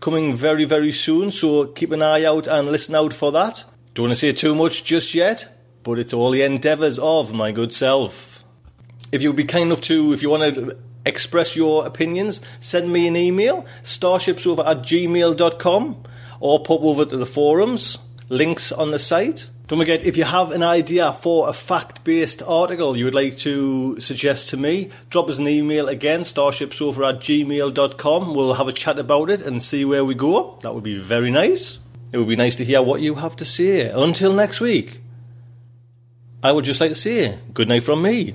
coming 0.00 0.34
very, 0.34 0.64
very 0.64 0.92
soon, 0.92 1.30
so 1.30 1.66
keep 1.66 1.92
an 1.92 2.02
eye 2.02 2.24
out 2.24 2.46
and 2.46 2.72
listen 2.72 2.94
out 2.94 3.12
for 3.12 3.30
that. 3.32 3.64
Don't 3.92 4.04
want 4.04 4.12
to 4.12 4.18
say 4.18 4.32
too 4.32 4.54
much 4.54 4.82
just 4.82 5.14
yet, 5.14 5.46
but 5.82 5.98
it's 5.98 6.14
all 6.14 6.30
the 6.30 6.42
endeavours 6.42 6.98
of 6.98 7.34
my 7.34 7.52
good 7.52 7.72
self. 7.72 8.44
If 9.12 9.22
you'd 9.22 9.36
be 9.36 9.44
kind 9.44 9.66
enough 9.66 9.82
to, 9.82 10.12
if 10.12 10.22
you 10.22 10.30
want 10.30 10.54
to 10.54 10.76
express 11.06 11.56
your 11.56 11.86
opinions, 11.86 12.40
send 12.60 12.92
me 12.92 13.06
an 13.06 13.16
email, 13.16 13.66
starshipsofa 13.82 14.66
at 14.66 14.78
gmail.com, 14.78 16.02
or 16.40 16.62
pop 16.62 16.80
over 16.82 17.04
to 17.04 17.16
the 17.16 17.26
forums, 17.26 17.98
links 18.28 18.72
on 18.72 18.90
the 18.90 18.98
site. 18.98 19.48
Don't 19.66 19.78
forget, 19.78 20.02
if 20.02 20.18
you 20.18 20.24
have 20.24 20.52
an 20.52 20.62
idea 20.62 21.10
for 21.12 21.48
a 21.48 21.54
fact 21.54 22.04
based 22.04 22.42
article 22.42 22.98
you 22.98 23.06
would 23.06 23.14
like 23.14 23.38
to 23.38 23.98
suggest 23.98 24.50
to 24.50 24.58
me, 24.58 24.90
drop 25.08 25.30
us 25.30 25.38
an 25.38 25.48
email 25.48 25.88
again, 25.88 26.20
starshipsofa 26.20 27.14
at 27.14 27.20
gmail.com. 27.20 28.34
We'll 28.34 28.54
have 28.54 28.68
a 28.68 28.72
chat 28.72 28.98
about 28.98 29.30
it 29.30 29.40
and 29.40 29.62
see 29.62 29.86
where 29.86 30.04
we 30.04 30.14
go. 30.14 30.58
That 30.60 30.74
would 30.74 30.84
be 30.84 30.98
very 30.98 31.30
nice. 31.30 31.78
It 32.12 32.18
would 32.18 32.28
be 32.28 32.36
nice 32.36 32.56
to 32.56 32.64
hear 32.64 32.82
what 32.82 33.00
you 33.00 33.14
have 33.14 33.36
to 33.36 33.46
say. 33.46 33.88
Until 33.88 34.34
next 34.34 34.60
week, 34.60 35.00
I 36.42 36.52
would 36.52 36.66
just 36.66 36.80
like 36.80 36.90
to 36.90 36.94
say 36.94 37.38
good 37.54 37.68
night 37.68 37.84
from 37.84 38.02
me. 38.02 38.34